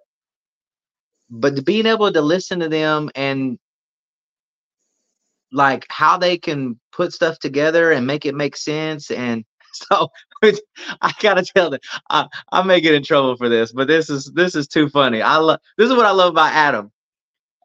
but 1.30 1.64
being 1.66 1.86
able 1.86 2.12
to 2.12 2.22
listen 2.22 2.60
to 2.60 2.70
them 2.70 3.10
and 3.16 3.58
like 5.52 5.86
how 5.90 6.18
they 6.18 6.38
can 6.38 6.80
put 6.92 7.14
stuff 7.14 7.40
together 7.40 7.92
and 7.92 8.08
make 8.08 8.26
it 8.26 8.36
make 8.36 8.56
sense 8.56 9.12
and 9.12 9.44
so 9.74 10.10
I 11.02 11.14
gotta 11.20 11.44
tell 11.44 11.70
them 11.70 11.80
I, 12.10 12.28
I 12.52 12.62
may 12.64 12.82
get 12.82 12.96
in 12.96 13.04
trouble 13.04 13.38
for 13.38 13.48
this, 13.50 13.72
but 13.72 13.88
this 13.88 14.10
is 14.10 14.32
this 14.34 14.56
is 14.56 14.68
too 14.68 14.90
funny. 14.90 15.22
I 15.22 15.38
love 15.38 15.60
this 15.78 15.90
is 15.90 15.96
what 15.96 16.06
I 16.06 16.12
love 16.12 16.32
about 16.32 16.54
Adam. 16.54 16.92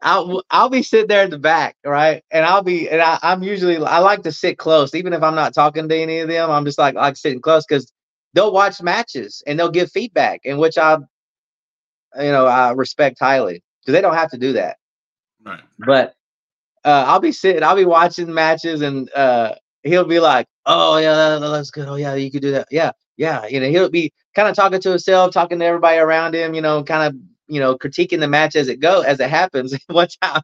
I'll 0.02 0.42
I'll 0.50 0.68
be 0.68 0.82
sitting 0.82 1.08
there 1.08 1.24
at 1.24 1.30
the 1.30 1.38
back, 1.38 1.76
right? 1.84 2.22
And 2.30 2.44
I'll 2.44 2.62
be 2.62 2.88
and 2.88 3.00
I, 3.00 3.18
I'm 3.22 3.42
usually 3.42 3.76
I 3.78 3.98
like 3.98 4.22
to 4.24 4.32
sit 4.32 4.58
close, 4.58 4.94
even 4.94 5.12
if 5.12 5.22
I'm 5.22 5.34
not 5.34 5.54
talking 5.54 5.88
to 5.88 5.96
any 5.96 6.20
of 6.20 6.28
them. 6.28 6.50
I'm 6.50 6.64
just 6.64 6.78
like 6.78 6.94
like 6.94 7.16
sitting 7.16 7.40
close 7.40 7.64
because 7.66 7.92
they'll 8.34 8.52
watch 8.52 8.82
matches 8.82 9.42
and 9.46 9.58
they'll 9.58 9.70
give 9.70 9.90
feedback, 9.90 10.40
in 10.44 10.58
which 10.58 10.78
I 10.78 10.98
you 12.18 12.30
know 12.30 12.46
I 12.46 12.72
respect 12.72 13.18
highly 13.20 13.62
because 13.80 13.94
they 13.94 14.02
don't 14.02 14.14
have 14.14 14.30
to 14.30 14.38
do 14.38 14.52
that. 14.54 14.76
Right. 15.44 15.62
But 15.78 16.14
uh, 16.86 17.04
I'll 17.08 17.20
be 17.20 17.32
sitting, 17.32 17.64
I'll 17.64 17.76
be 17.76 17.84
watching 17.84 18.32
matches, 18.32 18.80
and 18.80 19.12
uh, 19.12 19.56
he'll 19.82 20.04
be 20.04 20.20
like, 20.20 20.46
"Oh 20.66 20.98
yeah, 20.98 21.14
that, 21.14 21.40
that's 21.40 21.70
good. 21.70 21.88
Oh 21.88 21.96
yeah, 21.96 22.14
you 22.14 22.30
could 22.30 22.42
do 22.42 22.52
that. 22.52 22.68
Yeah, 22.70 22.92
yeah." 23.16 23.44
You 23.46 23.58
know, 23.58 23.68
he'll 23.68 23.90
be 23.90 24.12
kind 24.36 24.48
of 24.48 24.54
talking 24.54 24.80
to 24.80 24.90
himself, 24.90 25.32
talking 25.34 25.58
to 25.58 25.64
everybody 25.64 25.98
around 25.98 26.36
him. 26.36 26.54
You 26.54 26.62
know, 26.62 26.84
kind 26.84 27.12
of 27.12 27.20
you 27.48 27.58
know 27.58 27.76
critiquing 27.76 28.20
the 28.20 28.28
match 28.28 28.54
as 28.54 28.68
it 28.68 28.78
go 28.78 29.02
as 29.02 29.18
it 29.18 29.28
happens. 29.28 29.76
one 29.88 30.06
time, 30.22 30.42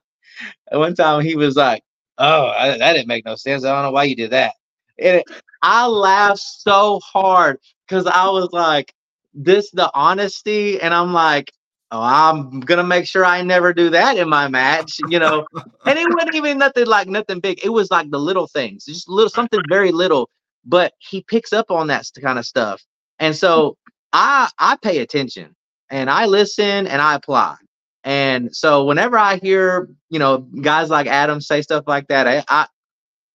one 0.73 0.95
time 0.97 1.23
he 1.25 1.37
was 1.37 1.55
like, 1.55 1.85
"Oh, 2.19 2.47
I, 2.49 2.77
that 2.77 2.93
didn't 2.95 3.09
make 3.09 3.25
no 3.25 3.37
sense. 3.37 3.65
I 3.65 3.73
don't 3.73 3.85
know 3.85 3.93
why 3.93 4.05
you 4.05 4.17
did 4.17 4.33
that." 4.33 4.55
And 4.99 5.19
it, 5.19 5.25
I 5.63 5.87
laughed 5.87 6.41
so 6.41 6.99
hard 7.05 7.59
because 7.87 8.07
I 8.07 8.29
was 8.31 8.49
like, 8.53 8.93
"This 9.33 9.71
the 9.71 9.93
honesty," 9.95 10.81
and 10.81 10.93
I'm 10.93 11.13
like, 11.13 11.53
oh, 11.93 12.01
I'm 12.01 12.61
gonna 12.61 12.83
make 12.83 13.07
sure 13.07 13.25
I 13.25 13.43
never 13.43 13.73
do 13.73 13.91
that 13.91 14.17
in 14.17 14.29
my 14.29 14.49
match, 14.49 14.99
you 15.09 15.19
know. 15.19 15.47
and 15.87 15.99
it 15.99 16.13
wasn't 16.13 16.35
even 16.35 16.59
nothing 16.59 16.87
like 16.87 17.07
nothing 17.07 17.39
big. 17.39 17.61
It 17.63 17.69
was 17.69 17.91
like 17.91 18.11
the 18.11 18.19
little 18.19 18.49
things, 18.49 18.87
just 18.87 19.09
little 19.09 19.31
something 19.31 19.61
very 19.69 19.93
little. 19.93 20.29
But 20.65 20.95
he 20.99 21.23
picks 21.23 21.53
up 21.53 21.71
on 21.71 21.89
that 21.89 22.07
kind 22.21 22.39
of 22.39 22.47
stuff, 22.47 22.83
and 23.19 23.37
so 23.37 23.77
I 24.13 24.49
I 24.59 24.77
pay 24.77 24.99
attention 24.99 25.55
and 25.91 26.11
I 26.11 26.27
listen 26.27 26.87
and 26.87 27.01
I 27.01 27.15
apply. 27.15 27.57
And 28.05 28.55
so 28.55 28.85
whenever 28.85 29.17
I 29.17 29.37
hear 29.37 29.89
you 30.09 30.19
know 30.19 30.39
guys 30.39 30.91
like 30.91 31.07
Adam 31.07 31.41
say 31.41 31.63
stuff 31.63 31.85
like 31.87 32.09
that, 32.09 32.27
I 32.27 32.45
I, 32.49 32.67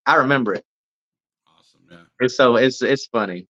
I 0.04 0.16
remember 0.16 0.54
it. 0.54 0.64
Awesome, 1.46 1.80
yeah. 1.90 1.98
It's 2.20 2.36
so 2.36 2.56
it's 2.56 2.82
it's 2.82 3.06
funny. 3.06 3.46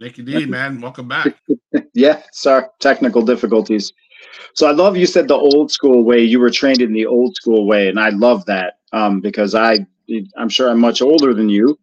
Nicky 0.00 0.22
D, 0.22 0.44
man, 0.46 0.80
welcome 0.80 1.08
back. 1.08 1.36
Yeah, 1.92 2.22
sorry, 2.32 2.66
technical 2.80 3.22
difficulties. 3.22 3.92
So 4.54 4.66
I 4.66 4.72
love 4.72 4.96
you 4.96 5.06
said 5.06 5.28
the 5.28 5.34
old 5.34 5.70
school 5.70 6.04
way. 6.04 6.22
You 6.22 6.40
were 6.40 6.50
trained 6.50 6.80
in 6.80 6.92
the 6.92 7.06
old 7.06 7.34
school 7.36 7.66
way, 7.66 7.88
and 7.88 7.98
I 7.98 8.10
love 8.10 8.44
that 8.46 8.78
um, 8.92 9.20
because 9.20 9.54
I 9.54 9.86
I'm 10.36 10.48
sure 10.48 10.68
I'm 10.70 10.80
much 10.80 11.02
older 11.02 11.34
than 11.34 11.48
you, 11.48 11.78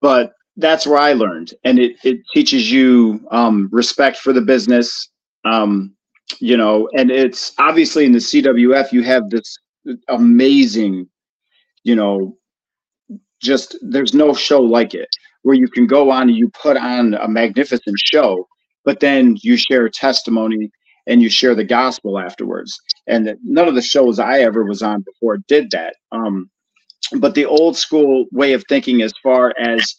but 0.00 0.32
that's 0.56 0.86
where 0.86 0.98
I 0.98 1.12
learned, 1.12 1.54
and 1.64 1.78
it 1.78 1.96
it 2.04 2.20
teaches 2.32 2.70
you 2.70 3.26
um, 3.30 3.68
respect 3.72 4.18
for 4.18 4.32
the 4.32 4.40
business. 4.40 5.10
Um, 5.44 5.94
you 6.40 6.56
know, 6.56 6.88
and 6.96 7.10
it's 7.10 7.52
obviously 7.58 8.04
in 8.04 8.12
the 8.12 8.18
CWF 8.18 8.92
you 8.92 9.02
have 9.02 9.30
this 9.30 9.58
amazing, 10.08 11.08
you 11.84 11.94
know, 11.94 12.36
just 13.40 13.76
there's 13.80 14.14
no 14.14 14.34
show 14.34 14.60
like 14.60 14.94
it 14.94 15.08
where 15.42 15.54
you 15.54 15.68
can 15.68 15.86
go 15.86 16.10
on 16.10 16.28
and 16.28 16.36
you 16.36 16.50
put 16.60 16.76
on 16.76 17.14
a 17.14 17.28
magnificent 17.28 17.96
show, 17.98 18.48
but 18.84 18.98
then 18.98 19.36
you 19.42 19.56
share 19.56 19.88
testimony 19.88 20.70
and 21.06 21.22
you 21.22 21.28
share 21.30 21.54
the 21.54 21.64
gospel 21.64 22.18
afterwards. 22.18 22.78
And 23.06 23.36
none 23.44 23.68
of 23.68 23.74
the 23.74 23.82
shows 23.82 24.18
I 24.18 24.40
ever 24.40 24.64
was 24.64 24.82
on 24.82 25.02
before 25.02 25.38
did 25.48 25.70
that. 25.70 25.96
Um, 26.12 26.50
but 27.18 27.34
the 27.34 27.46
old 27.46 27.76
school 27.76 28.26
way 28.32 28.52
of 28.52 28.64
thinking, 28.68 29.02
as 29.02 29.12
far 29.22 29.54
as 29.58 29.94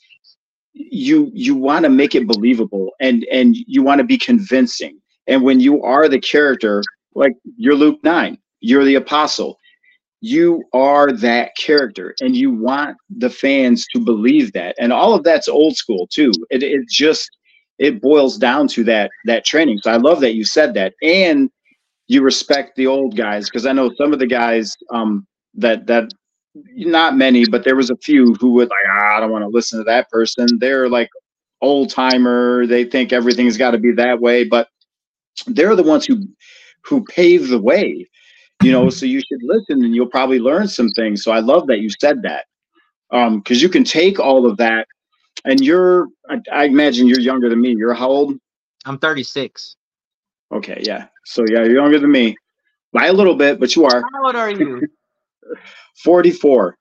you 0.73 1.31
you 1.33 1.55
want 1.55 1.83
to 1.83 1.89
make 1.89 2.15
it 2.15 2.27
believable 2.27 2.91
and 2.99 3.25
and 3.31 3.55
you 3.55 3.81
want 3.81 3.99
to 3.99 4.03
be 4.03 4.17
convincing. 4.17 4.99
And 5.27 5.43
when 5.43 5.59
you 5.59 5.83
are 5.83 6.07
the 6.07 6.19
character, 6.19 6.83
like 7.15 7.33
you're 7.57 7.75
Luke 7.75 7.99
Nyne, 8.03 8.37
you're 8.59 8.85
the 8.85 8.95
apostle. 8.95 9.57
You 10.21 10.63
are 10.73 11.11
that 11.11 11.51
character, 11.57 12.15
and 12.21 12.35
you 12.35 12.51
want 12.51 12.97
the 13.09 13.29
fans 13.29 13.85
to 13.93 13.99
believe 13.99 14.51
that. 14.53 14.75
And 14.79 14.91
all 14.91 15.13
of 15.13 15.23
that's 15.23 15.47
old 15.47 15.75
school 15.75 16.07
too. 16.11 16.31
It 16.49 16.63
it 16.63 16.87
just 16.89 17.36
it 17.79 18.01
boils 18.01 18.37
down 18.37 18.67
to 18.69 18.83
that 18.85 19.11
that 19.25 19.45
training. 19.45 19.79
So 19.83 19.91
I 19.91 19.97
love 19.97 20.21
that 20.21 20.33
you 20.33 20.45
said 20.45 20.73
that, 20.75 20.93
and 21.01 21.49
you 22.07 22.21
respect 22.21 22.75
the 22.75 22.87
old 22.87 23.15
guys 23.17 23.49
because 23.49 23.65
I 23.65 23.73
know 23.73 23.91
some 23.97 24.13
of 24.13 24.19
the 24.19 24.27
guys 24.27 24.75
um, 24.91 25.27
that 25.55 25.87
that 25.87 26.09
not 26.75 27.15
many, 27.15 27.45
but 27.45 27.63
there 27.63 27.75
was 27.75 27.89
a 27.89 27.97
few 27.97 28.33
who 28.35 28.51
would 28.53 28.69
like 28.69 28.85
ah, 28.89 29.17
I 29.17 29.19
don't 29.19 29.31
want 29.31 29.43
to 29.43 29.49
listen 29.49 29.79
to 29.79 29.85
that 29.85 30.09
person. 30.09 30.47
They're 30.59 30.89
like 30.89 31.09
old 31.61 31.89
timer. 31.89 32.65
They 32.65 32.85
think 32.85 33.13
everything's 33.13 33.57
got 33.57 33.71
to 33.71 33.77
be 33.77 33.91
that 33.93 34.19
way, 34.21 34.43
but 34.43 34.69
they're 35.47 35.75
the 35.75 35.83
ones 35.83 36.05
who 36.05 36.23
who 36.83 37.03
pave 37.05 37.49
the 37.49 37.61
way. 37.61 38.07
You 38.61 38.71
know, 38.71 38.89
so 38.89 39.05
you 39.05 39.19
should 39.19 39.43
listen, 39.43 39.83
and 39.83 39.95
you'll 39.95 40.07
probably 40.09 40.39
learn 40.39 40.67
some 40.67 40.89
things. 40.91 41.23
So 41.23 41.31
I 41.31 41.39
love 41.39 41.67
that 41.67 41.79
you 41.79 41.89
said 42.01 42.23
that 42.23 42.45
um 43.11 43.39
because 43.39 43.61
you 43.61 43.69
can 43.69 43.83
take 43.83 44.19
all 44.19 44.45
of 44.45 44.57
that 44.57 44.87
and 45.45 45.63
you're, 45.63 46.07
I, 46.29 46.41
I 46.51 46.63
imagine 46.65 47.07
you're 47.07 47.19
younger 47.19 47.49
than 47.49 47.61
me. 47.61 47.75
You're 47.77 47.93
how 47.93 48.09
old? 48.09 48.39
I'm 48.85 48.97
36. 48.97 49.75
Okay, 50.51 50.81
yeah. 50.83 51.07
So 51.25 51.45
yeah, 51.47 51.63
you're 51.63 51.75
younger 51.75 51.99
than 51.99 52.11
me 52.11 52.35
by 52.93 53.07
a 53.07 53.13
little 53.13 53.35
bit, 53.35 53.59
but 53.59 53.75
you 53.75 53.85
are 53.85 54.03
How 54.13 54.25
old 54.25 54.35
are 54.35 54.49
you? 54.49 54.87
44. 56.03 56.77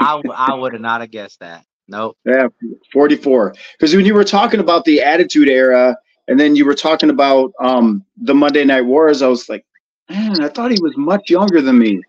I, 0.00 0.22
I 0.34 0.54
would 0.54 0.72
have 0.72 0.82
not 0.82 1.00
have 1.00 1.10
guessed 1.10 1.40
that. 1.40 1.64
Nope. 1.88 2.16
Yeah, 2.24 2.48
44. 2.92 3.54
Because 3.72 3.96
when 3.96 4.04
you 4.04 4.14
were 4.14 4.24
talking 4.24 4.60
about 4.60 4.84
the 4.84 5.00
Attitude 5.02 5.48
Era, 5.48 5.96
and 6.28 6.38
then 6.38 6.54
you 6.54 6.66
were 6.66 6.74
talking 6.74 7.10
about 7.10 7.52
um, 7.60 8.04
the 8.18 8.34
Monday 8.34 8.64
Night 8.64 8.82
Wars, 8.82 9.22
I 9.22 9.28
was 9.28 9.48
like, 9.48 9.64
man, 10.10 10.42
I 10.42 10.48
thought 10.48 10.70
he 10.70 10.78
was 10.80 10.96
much 10.96 11.30
younger 11.30 11.62
than 11.62 11.78
me. 11.78 12.00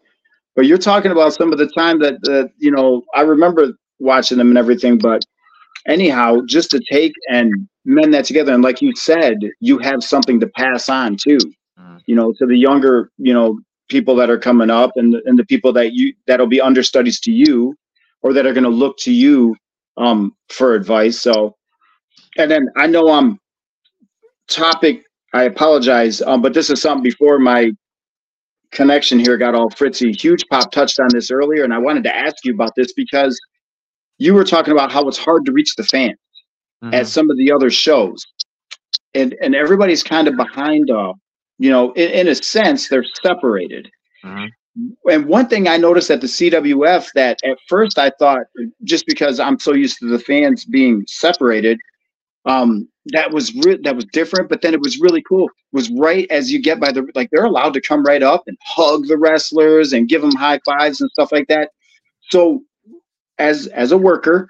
But 0.55 0.65
you're 0.65 0.77
talking 0.77 1.11
about 1.11 1.33
some 1.33 1.53
of 1.53 1.57
the 1.57 1.67
time 1.67 1.99
that, 1.99 2.21
that 2.23 2.51
you 2.57 2.69
know, 2.69 3.03
I 3.15 3.21
remember 3.21 3.73
watching 3.99 4.37
them 4.37 4.49
and 4.49 4.57
everything, 4.57 4.97
but 4.97 5.23
anyhow, 5.87 6.41
just 6.47 6.71
to 6.71 6.81
take 6.91 7.13
and 7.29 7.53
mend 7.85 8.13
that 8.13 8.25
together. 8.25 8.53
And 8.53 8.63
like 8.63 8.81
you 8.81 8.95
said, 8.95 9.37
you 9.59 9.79
have 9.79 10.03
something 10.03 10.39
to 10.39 10.47
pass 10.47 10.89
on 10.89 11.17
too, 11.17 11.39
Mm. 11.79 12.01
you 12.07 12.15
know, 12.15 12.33
to 12.33 12.45
the 12.45 12.57
younger, 12.57 13.11
you 13.17 13.33
know, 13.33 13.59
people 13.89 14.15
that 14.15 14.29
are 14.29 14.37
coming 14.37 14.69
up 14.69 14.91
and, 14.97 15.15
and 15.25 15.39
the 15.39 15.45
people 15.45 15.73
that 15.73 15.93
you, 15.93 16.13
that'll 16.27 16.47
be 16.47 16.61
understudies 16.61 17.19
to 17.21 17.31
you 17.31 17.75
or 18.21 18.33
that 18.33 18.45
are 18.45 18.53
going 18.53 18.63
to 18.65 18.69
look 18.69 18.97
to 18.99 19.11
you 19.13 19.55
um, 19.97 20.35
for 20.49 20.75
advice. 20.75 21.19
So 21.21 21.55
and 22.37 22.49
then 22.49 22.69
I 22.77 22.87
know 22.87 23.11
I'm 23.11 23.39
topic. 24.49 25.03
I 25.33 25.43
apologize, 25.43 26.21
um, 26.23 26.41
but 26.41 26.53
this 26.53 26.69
is 26.69 26.81
something 26.81 27.03
before 27.03 27.39
my 27.39 27.71
connection 28.71 29.19
here 29.19 29.37
got 29.37 29.55
all 29.55 29.69
fritzy. 29.69 30.11
Huge 30.11 30.43
pop 30.49 30.71
touched 30.71 30.99
on 30.99 31.09
this 31.13 31.31
earlier, 31.31 31.63
and 31.63 31.73
I 31.73 31.77
wanted 31.77 32.03
to 32.05 32.15
ask 32.15 32.43
you 32.43 32.53
about 32.53 32.73
this 32.75 32.93
because 32.93 33.39
you 34.19 34.33
were 34.35 34.43
talking 34.43 34.71
about 34.73 34.91
how 34.91 35.07
it's 35.07 35.17
hard 35.17 35.45
to 35.45 35.51
reach 35.51 35.75
the 35.75 35.83
fans 35.83 36.17
Mhm. 36.83 36.93
at 36.93 37.07
some 37.07 37.29
of 37.29 37.37
the 37.37 37.51
other 37.51 37.69
shows, 37.71 38.25
and 39.15 39.35
and 39.41 39.55
everybody's 39.55 40.03
kind 40.03 40.27
of 40.27 40.35
behind. 40.37 40.91
Uh, 40.91 41.13
you 41.57 41.69
know, 41.69 41.91
in, 41.93 42.09
in 42.11 42.27
a 42.29 42.35
sense, 42.35 42.87
they're 42.87 43.03
separated. 43.23 43.89
Mhm. 44.23 44.49
And 45.09 45.25
one 45.25 45.47
thing 45.47 45.67
I 45.67 45.75
noticed 45.75 46.09
at 46.09 46.21
the 46.21 46.27
CWF 46.27 47.09
that 47.15 47.37
at 47.43 47.57
first 47.67 47.97
I 47.99 48.11
thought, 48.19 48.43
just 48.85 49.05
because 49.07 49.39
I'm 49.39 49.59
so 49.59 49.73
used 49.73 49.97
to 49.99 50.07
the 50.07 50.19
fans 50.19 50.63
being 50.63 51.03
separated, 51.07 51.77
um, 52.45 52.87
that 53.07 53.29
was 53.31 53.53
re- 53.55 53.79
that 53.83 53.95
was 53.95 54.05
different. 54.13 54.47
But 54.47 54.61
then 54.61 54.73
it 54.73 54.79
was 54.79 54.99
really 55.01 55.21
cool. 55.27 55.49
Was 55.73 55.89
right 55.91 56.27
as 56.31 56.49
you 56.51 56.61
get 56.61 56.79
by 56.79 56.91
the 56.93 57.05
like 57.15 57.29
they're 57.31 57.43
allowed 57.45 57.73
to 57.73 57.81
come 57.81 58.03
right 58.03 58.23
up 58.23 58.43
and 58.47 58.57
hug 58.63 59.07
the 59.07 59.17
wrestlers 59.17 59.91
and 59.91 60.07
give 60.07 60.21
them 60.21 60.35
high 60.35 60.59
fives 60.65 61.01
and 61.01 61.09
stuff 61.11 61.31
like 61.33 61.47
that. 61.49 61.71
So, 62.31 62.63
as 63.39 63.67
as 63.67 63.91
a 63.91 63.97
worker, 63.97 64.47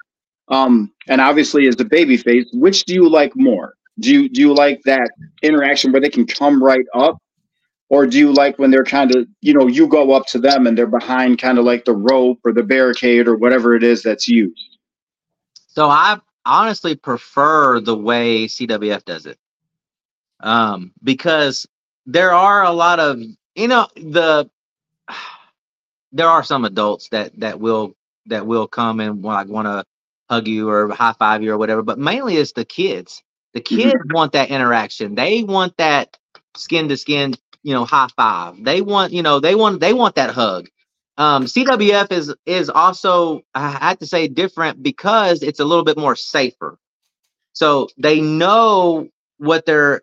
um, 0.48 0.92
and 1.08 1.20
obviously 1.20 1.66
as 1.68 1.80
a 1.80 1.84
baby 1.84 2.16
face, 2.16 2.46
which 2.52 2.84
do 2.84 2.94
you 2.94 3.08
like 3.08 3.34
more? 3.36 3.74
Do 4.00 4.12
you 4.12 4.28
do 4.28 4.40
you 4.40 4.54
like 4.54 4.82
that 4.84 5.10
interaction 5.42 5.92
where 5.92 6.00
they 6.00 6.08
can 6.10 6.26
come 6.26 6.62
right 6.62 6.86
up, 6.94 7.18
or 7.88 8.06
do 8.06 8.18
you 8.18 8.32
like 8.32 8.58
when 8.58 8.70
they're 8.70 8.84
kind 8.84 9.14
of 9.14 9.26
you 9.40 9.54
know 9.54 9.66
you 9.66 9.86
go 9.86 10.12
up 10.12 10.26
to 10.26 10.38
them 10.38 10.66
and 10.66 10.76
they're 10.76 10.86
behind 10.86 11.38
kind 11.38 11.58
of 11.58 11.64
like 11.64 11.84
the 11.84 11.94
rope 11.94 12.38
or 12.44 12.52
the 12.52 12.62
barricade 12.62 13.28
or 13.28 13.36
whatever 13.36 13.74
it 13.74 13.82
is 13.82 14.02
that's 14.02 14.28
used? 14.28 14.78
So 15.68 15.88
I 15.88 16.18
honestly 16.44 16.96
prefer 16.96 17.80
the 17.80 17.96
way 17.96 18.46
CWF 18.46 19.04
does 19.04 19.26
it. 19.26 19.38
Um, 20.40 20.92
because 21.02 21.66
there 22.06 22.32
are 22.32 22.64
a 22.64 22.72
lot 22.72 22.98
of 22.98 23.20
you 23.54 23.68
know 23.68 23.88
the 23.96 24.50
there 26.12 26.28
are 26.28 26.42
some 26.42 26.64
adults 26.64 27.08
that 27.10 27.38
that 27.38 27.60
will 27.60 27.94
that 28.26 28.46
will 28.46 28.66
come 28.66 29.00
and 29.00 29.22
like 29.22 29.48
want 29.48 29.66
to 29.66 29.84
hug 30.28 30.46
you 30.46 30.68
or 30.70 30.90
high 30.90 31.14
five 31.18 31.42
you 31.42 31.52
or 31.52 31.58
whatever, 31.58 31.82
but 31.82 31.98
mainly 31.98 32.36
it's 32.36 32.52
the 32.52 32.64
kids. 32.64 33.22
The 33.54 33.60
kids 33.60 33.94
want 34.12 34.32
that 34.32 34.50
interaction. 34.50 35.14
They 35.16 35.42
want 35.42 35.76
that 35.78 36.16
skin 36.56 36.88
to 36.88 36.96
skin, 36.96 37.34
you 37.62 37.74
know, 37.74 37.84
high 37.84 38.08
five. 38.16 38.62
They 38.62 38.80
want, 38.80 39.12
you 39.12 39.22
know, 39.22 39.40
they 39.40 39.54
want 39.54 39.80
they 39.80 39.92
want 39.92 40.14
that 40.14 40.30
hug. 40.30 40.68
Um, 41.16 41.46
CWF 41.46 42.12
is 42.12 42.34
is 42.46 42.70
also 42.70 43.42
I 43.54 43.70
have 43.72 43.98
to 43.98 44.06
say 44.06 44.28
different 44.28 44.82
because 44.82 45.42
it's 45.42 45.60
a 45.60 45.64
little 45.64 45.84
bit 45.84 45.98
more 45.98 46.16
safer. 46.16 46.78
So 47.52 47.88
they 47.98 48.20
know 48.20 49.08
what 49.38 49.66
they're 49.66 50.02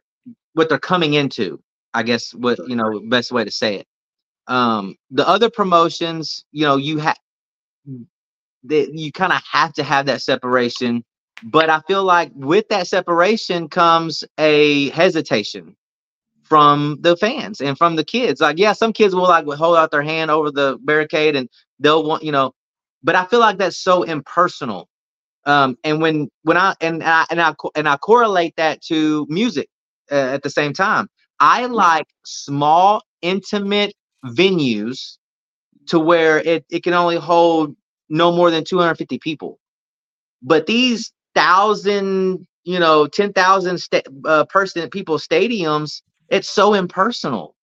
what 0.53 0.69
they're 0.69 0.79
coming 0.79 1.13
into. 1.13 1.61
I 1.93 2.03
guess 2.03 2.33
what 2.33 2.59
you 2.67 2.75
know 2.75 3.01
best 3.09 3.31
way 3.31 3.45
to 3.45 3.51
say 3.51 3.75
it. 3.75 3.87
Um, 4.47 4.95
the 5.11 5.27
other 5.27 5.49
promotions, 5.49 6.45
you 6.51 6.65
know, 6.65 6.77
you 6.77 6.99
have 6.99 7.17
that 8.63 8.93
you 8.93 9.11
kind 9.11 9.33
of 9.33 9.41
have 9.51 9.73
to 9.73 9.83
have 9.83 10.05
that 10.07 10.21
separation. 10.21 11.03
But 11.43 11.69
I 11.69 11.81
feel 11.87 12.03
like 12.03 12.31
with 12.33 12.67
that 12.69 12.87
separation 12.87 13.69
comes 13.69 14.23
a 14.37 14.89
hesitation 14.89 15.75
from 16.43 16.97
the 17.01 17.15
fans 17.17 17.61
and 17.61 17.77
from 17.77 17.95
the 17.95 18.03
kids. 18.03 18.41
Like, 18.41 18.57
yeah, 18.57 18.73
some 18.73 18.93
kids 18.93 19.13
will 19.13 19.23
like 19.23 19.45
will 19.45 19.57
hold 19.57 19.77
out 19.77 19.91
their 19.91 20.01
hand 20.01 20.31
over 20.31 20.49
the 20.49 20.77
barricade 20.81 21.35
and 21.35 21.49
they'll 21.79 22.03
want, 22.03 22.23
you 22.23 22.31
know, 22.31 22.53
but 23.03 23.15
I 23.15 23.25
feel 23.25 23.39
like 23.39 23.57
that's 23.57 23.77
so 23.77 24.03
impersonal. 24.03 24.89
Um, 25.45 25.77
and 25.83 26.01
when 26.01 26.29
when 26.43 26.57
I 26.57 26.75
and 26.81 27.03
I 27.03 27.25
and 27.29 27.41
I 27.41 27.53
and 27.75 27.87
I 27.87 27.97
correlate 27.97 28.55
that 28.57 28.81
to 28.83 29.25
music 29.29 29.69
uh, 30.11 30.15
at 30.15 30.43
the 30.43 30.49
same 30.49 30.73
time. 30.73 31.07
I 31.39 31.67
like 31.67 32.07
small, 32.25 33.03
intimate 33.21 33.93
venues 34.25 35.17
to 35.87 35.99
where 35.99 36.39
it, 36.39 36.65
it 36.69 36.83
can 36.83 36.93
only 36.93 37.17
hold 37.17 37.75
no 38.09 38.31
more 38.31 38.51
than 38.51 38.63
250 38.65 39.19
people. 39.19 39.59
But 40.41 40.67
these 40.67 41.11
thousand, 41.35 42.47
you 42.63 42.79
know, 42.79 43.07
10,000 43.07 43.77
sta- 43.79 44.03
uh, 44.25 44.45
person 44.45 44.89
people 44.89 45.17
stadiums, 45.19 46.01
it's 46.29 46.49
so 46.49 46.73
impersonal. 46.73 47.55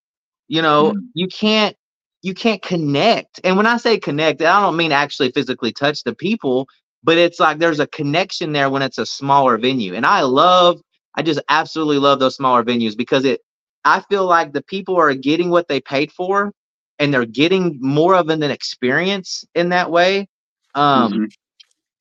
You 0.49 0.63
know, 0.63 0.95
Mm. 0.95 1.09
you 1.15 1.29
can't 1.29 1.77
you 2.23 2.35
can't 2.35 2.63
connect. 2.63 3.41
And 3.45 3.57
when 3.57 3.67
I 3.67 3.77
say 3.77 3.99
connect, 3.99 4.43
I 4.43 4.61
don't 4.61 4.77
mean 4.77 4.93
actually 4.93 5.31
physically 5.33 5.73
touch 5.73 6.03
the 6.05 6.15
people, 6.15 6.69
but 7.03 7.19
it's 7.19 7.39
like 7.41 7.59
there's 7.59 7.81
a 7.81 7.87
connection 7.89 8.53
there 8.53 8.71
when 8.71 8.83
it's 8.83 8.99
a 8.99 9.07
smaller 9.07 9.59
venue. 9.59 9.95
And 9.95 10.07
I 10.07 10.23
love 10.23 10.81
I 11.17 11.23
just 11.23 11.41
absolutely 11.49 11.99
love 11.99 12.21
those 12.21 12.37
smaller 12.37 12.65
venues 12.65 12.97
because 12.97 13.25
it 13.25 13.41
I 13.85 14.01
feel 14.11 14.27
like 14.27 14.53
the 14.53 14.63
people 14.63 14.97
are 14.97 15.15
getting 15.15 15.51
what 15.51 15.69
they 15.69 15.81
paid 15.81 16.13
for 16.13 16.53
and 16.99 17.13
they're 17.13 17.25
getting 17.27 17.79
more 17.81 18.15
of 18.15 18.29
an 18.29 18.43
experience 18.43 19.45
in 19.55 19.71
that 19.71 19.91
way. 19.91 20.29
Um 20.75 21.13
Mhm. 21.15 21.31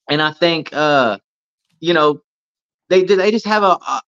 and 0.09 0.21
I 0.21 0.31
think 0.31 0.73
uh 0.73 1.17
you 1.79 1.93
know 1.93 2.21
they 2.89 3.03
they 3.03 3.31
just 3.31 3.45
have 3.45 3.63
a 3.63 3.77
a, 3.77 4.01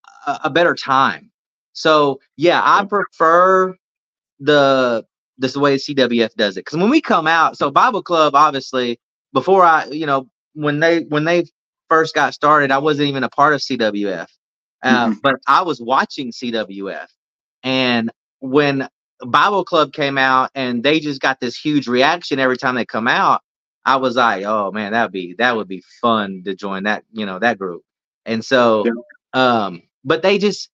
a 0.45 0.49
better 0.49 0.75
time. 0.75 1.31
So 1.73 2.19
yeah, 2.37 2.61
I 2.63 2.85
prefer 2.85 3.75
the 4.39 5.05
this 5.37 5.53
the 5.53 5.59
way 5.59 5.75
CWF 5.75 6.33
does 6.35 6.57
it 6.57 6.61
because 6.65 6.77
when 6.79 6.89
we 6.89 7.01
come 7.01 7.27
out, 7.27 7.57
so 7.57 7.69
Bible 7.71 8.03
Club 8.03 8.35
obviously 8.35 8.99
before 9.33 9.63
I 9.63 9.85
you 9.85 10.05
know 10.05 10.27
when 10.53 10.79
they 10.79 11.01
when 11.03 11.25
they 11.25 11.45
first 11.89 12.15
got 12.15 12.33
started, 12.33 12.71
I 12.71 12.77
wasn't 12.77 13.09
even 13.09 13.23
a 13.23 13.29
part 13.29 13.53
of 13.53 13.61
CWF, 13.61 14.27
uh, 14.83 15.09
Mhm. 15.09 15.21
but 15.21 15.35
I 15.47 15.61
was 15.61 15.81
watching 15.81 16.31
CWF, 16.31 17.07
and 17.63 18.11
when 18.39 18.87
Bible 19.21 19.65
Club 19.65 19.93
came 19.93 20.17
out 20.17 20.51
and 20.55 20.83
they 20.83 20.99
just 20.99 21.21
got 21.21 21.39
this 21.39 21.57
huge 21.57 21.87
reaction 21.87 22.39
every 22.39 22.57
time 22.57 22.75
they 22.75 22.85
come 22.85 23.07
out. 23.07 23.41
I 23.85 23.97
was 23.97 24.15
like, 24.15 24.45
oh 24.45 24.71
man, 24.71 24.93
that'd 24.93 25.11
be 25.11 25.35
that 25.39 25.55
would 25.55 25.67
be 25.67 25.83
fun 26.01 26.43
to 26.45 26.55
join 26.55 26.83
that, 26.83 27.03
you 27.13 27.25
know, 27.25 27.39
that 27.39 27.57
group. 27.59 27.83
And 28.25 28.43
so 28.45 28.91
um, 29.33 29.83
but 30.05 30.23
they 30.23 30.39
just 30.39 30.69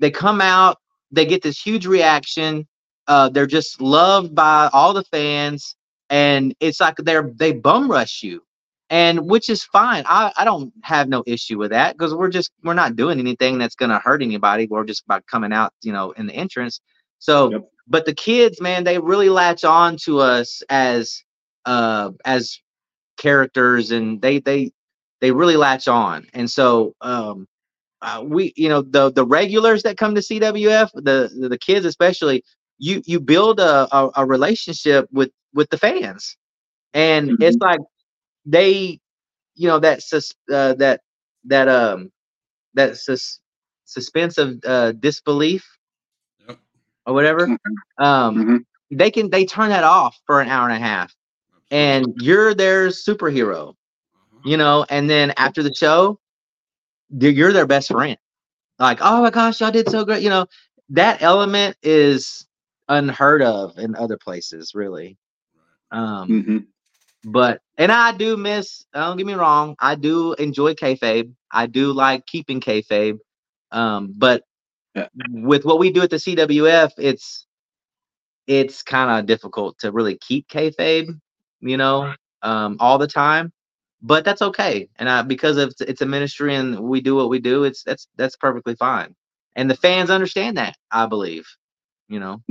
they 0.00 0.12
come 0.12 0.42
out, 0.42 0.78
they 1.12 1.26
get 1.26 1.42
this 1.42 1.60
huge 1.60 1.86
reaction. 1.86 2.68
Uh, 3.08 3.30
they're 3.30 3.46
just 3.46 3.80
loved 3.82 4.34
by 4.34 4.70
all 4.74 4.94
the 4.94 5.04
fans, 5.04 5.76
and 6.10 6.54
it's 6.60 6.80
like 6.80 6.96
they're 6.98 7.32
they 7.36 7.52
bum 7.52 7.90
rush 7.90 8.24
you, 8.24 8.42
and 8.90 9.28
which 9.30 9.50
is 9.50 9.64
fine. 9.64 10.04
I, 10.08 10.32
I 10.36 10.44
don't 10.44 10.72
have 10.84 11.08
no 11.08 11.24
issue 11.26 11.58
with 11.58 11.72
that 11.72 11.98
because 11.98 12.14
we're 12.14 12.30
just 12.30 12.52
we're 12.64 12.74
not 12.74 12.96
doing 12.96 13.20
anything 13.20 13.58
that's 13.58 13.76
gonna 13.76 14.00
hurt 14.00 14.22
anybody. 14.22 14.68
We're 14.70 14.84
just 14.86 15.06
by 15.08 15.20
coming 15.30 15.54
out, 15.54 15.74
you 15.82 15.92
know, 15.92 16.12
in 16.12 16.28
the 16.28 16.34
entrance. 16.34 16.82
So, 17.18 17.54
Yep. 17.54 17.70
but 17.86 18.06
the 18.06 18.14
kids, 18.14 18.60
man, 18.60 18.84
they 18.84 18.98
really 18.98 19.28
latch 19.30 19.64
on 19.64 19.96
to 20.04 20.20
us 20.20 20.62
as 20.70 21.22
uh 21.66 22.10
as 22.24 22.60
characters, 23.18 23.90
and 23.92 24.20
they 24.22 24.38
they 24.40 24.72
they 25.20 25.30
really 25.32 25.56
latch 25.56 25.88
on, 25.88 26.26
and 26.34 26.50
so 26.50 26.94
um 27.00 27.46
uh, 28.02 28.22
we 28.24 28.52
you 28.56 28.68
know 28.68 28.82
the 28.82 29.10
the 29.12 29.24
regulars 29.24 29.82
that 29.82 29.96
come 29.98 30.14
to 30.14 30.20
CWF 30.22 30.90
the 30.94 31.30
the, 31.40 31.48
the 31.50 31.58
kids 31.58 31.86
especially 31.86 32.44
you 32.78 33.02
you 33.06 33.20
build 33.20 33.60
a, 33.60 33.88
a, 33.96 34.10
a 34.18 34.26
relationship 34.26 35.08
with 35.12 35.30
with 35.54 35.70
the 35.70 35.78
fans 35.78 36.36
and 36.94 37.34
it's 37.40 37.56
like 37.60 37.80
they 38.46 38.98
you 39.54 39.68
know 39.68 39.78
that 39.80 40.02
sus, 40.02 40.32
uh, 40.52 40.74
that 40.74 41.00
that 41.44 41.68
um 41.68 42.10
that 42.74 42.96
sus, 42.96 43.40
suspense 43.84 44.38
of 44.38 44.58
uh, 44.66 44.92
disbelief. 44.92 45.77
Or 47.08 47.14
whatever 47.14 47.54
Mhm. 47.54 47.82
um 47.98 48.44
Mhm. 48.44 48.64
they 48.92 49.10
can 49.10 49.30
they 49.30 49.46
turn 49.46 49.70
that 49.70 49.84
off 49.84 50.18
for 50.26 50.42
an 50.42 50.48
hour 50.48 50.68
and 50.68 50.76
a 50.76 50.86
half. 50.86 51.14
And 51.70 52.14
you're 52.16 52.54
their 52.54 52.88
superhero 52.88 53.74
you 54.44 54.56
know 54.58 54.86
and 54.90 55.10
then 55.10 55.32
after 55.38 55.62
the 55.62 55.74
show 55.74 56.20
you're 57.10 57.52
their 57.52 57.66
best 57.66 57.90
friend. 57.90 58.18
Like 58.78 58.98
oh 59.02 59.22
my 59.22 59.30
gosh 59.30 59.60
y'all 59.60 59.72
did 59.72 59.88
so 59.88 60.04
great 60.04 60.22
you 60.22 60.30
know 60.30 60.46
that 60.90 61.22
element 61.22 61.76
is 61.82 62.46
unheard 62.88 63.42
of 63.42 63.78
in 63.78 63.96
other 63.96 64.18
places 64.18 64.72
really. 64.74 65.18
Um 65.92 66.44
Mhm. 66.46 66.68
but 67.24 67.60
and 67.78 67.92
i 67.92 68.12
do 68.12 68.36
miss 68.36 68.86
don't 68.94 69.16
get 69.16 69.26
me 69.26 69.34
wrong 69.34 69.76
i 69.80 69.94
do 69.94 70.34
enjoy 70.34 70.74
kayfabe. 70.74 71.32
I 71.50 71.66
do 71.66 71.92
like 71.92 72.26
keeping 72.26 72.60
kayfabe. 72.60 73.18
Um 73.72 74.14
but 74.16 74.42
Yeah. 74.94 75.06
with 75.30 75.64
what 75.64 75.78
we 75.78 75.92
do 75.92 76.02
at 76.02 76.10
the 76.10 76.16
cwf 76.16 76.90
it's 76.98 77.46
it's 78.46 78.82
kind 78.82 79.10
of 79.10 79.26
difficult 79.26 79.78
to 79.78 79.92
really 79.92 80.16
keep 80.18 80.48
kayfabe 80.48 81.08
you 81.60 81.76
know 81.76 82.14
um 82.42 82.76
all 82.80 82.98
the 82.98 83.06
time 83.06 83.52
but 84.00 84.24
that's 84.24 84.42
okay 84.42 84.88
and 84.96 85.08
I, 85.08 85.22
because 85.22 85.56
of 85.56 85.74
it's 85.80 86.00
a 86.00 86.06
ministry 86.06 86.54
and 86.54 86.80
we 86.80 87.00
do 87.00 87.14
what 87.14 87.28
we 87.28 87.38
do 87.38 87.64
it's 87.64 87.82
that's 87.82 88.08
that's 88.16 88.36
perfectly 88.36 88.74
fine 88.76 89.14
and 89.56 89.70
the 89.70 89.76
fans 89.76 90.10
understand 90.10 90.56
that 90.56 90.76
i 90.90 91.06
believe 91.06 91.46
you 92.08 92.18
know 92.18 92.42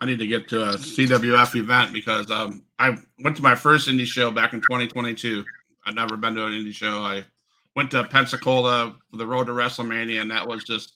I 0.00 0.06
need 0.06 0.18
to 0.20 0.26
get 0.26 0.48
to 0.50 0.62
a 0.62 0.76
CWF 0.76 1.56
event 1.56 1.92
because 1.92 2.30
um, 2.30 2.62
I 2.78 2.96
went 3.18 3.36
to 3.36 3.42
my 3.42 3.54
first 3.54 3.88
indie 3.88 4.06
show 4.06 4.30
back 4.30 4.52
in 4.52 4.60
2022. 4.60 5.44
I'd 5.86 5.94
never 5.94 6.16
been 6.16 6.34
to 6.36 6.46
an 6.46 6.52
indie 6.52 6.74
show. 6.74 7.02
I 7.02 7.24
went 7.74 7.90
to 7.92 8.04
Pensacola 8.04 8.94
for 9.10 9.16
the 9.16 9.26
road 9.26 9.46
to 9.46 9.52
WrestleMania, 9.52 10.20
and 10.20 10.30
that 10.30 10.46
was 10.46 10.62
just 10.62 10.92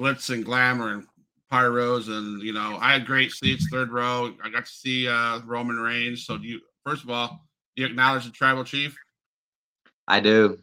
glitz 0.00 0.32
and 0.32 0.44
glamour 0.44 0.94
and 0.94 1.06
pyros, 1.52 2.08
and 2.08 2.42
you 2.42 2.52
know, 2.52 2.78
I 2.80 2.92
had 2.92 3.06
great 3.06 3.32
seats, 3.32 3.66
third 3.70 3.90
row. 3.90 4.32
I 4.42 4.48
got 4.48 4.66
to 4.66 4.72
see 4.72 5.08
uh, 5.08 5.40
Roman 5.44 5.78
Reigns. 5.78 6.24
So, 6.24 6.38
do 6.38 6.46
you 6.46 6.60
first 6.86 7.04
of 7.04 7.10
all, 7.10 7.46
do 7.76 7.82
you 7.82 7.88
acknowledge 7.88 8.24
the 8.24 8.30
tribal 8.30 8.64
chief? 8.64 8.96
I 10.08 10.20
do. 10.20 10.58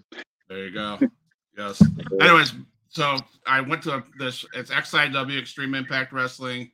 There 0.50 0.66
you 0.66 0.72
go. 0.72 1.00
Yes. 1.58 1.82
Anyways, 2.22 2.54
so 2.88 3.18
I 3.48 3.62
went 3.62 3.82
to 3.82 4.04
this. 4.20 4.46
It's 4.54 4.70
XIW 4.70 5.40
Extreme 5.40 5.74
Impact 5.74 6.14
Wrestling. 6.14 6.70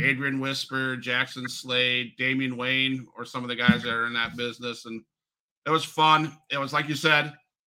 Adrian 0.00 0.40
Whisper, 0.40 0.96
Jackson 0.96 1.46
Slade, 1.50 2.12
Damian 2.16 2.56
Wayne, 2.56 3.06
or 3.14 3.26
some 3.26 3.42
of 3.42 3.50
the 3.50 3.56
guys 3.56 3.82
that 3.82 3.92
are 3.92 4.06
in 4.06 4.14
that 4.14 4.34
business, 4.34 4.86
and 4.86 5.02
it 5.66 5.70
was 5.70 5.84
fun. 5.84 6.34
It 6.50 6.56
was 6.56 6.72
like 6.72 6.88
you 6.88 6.94
said, 6.94 7.26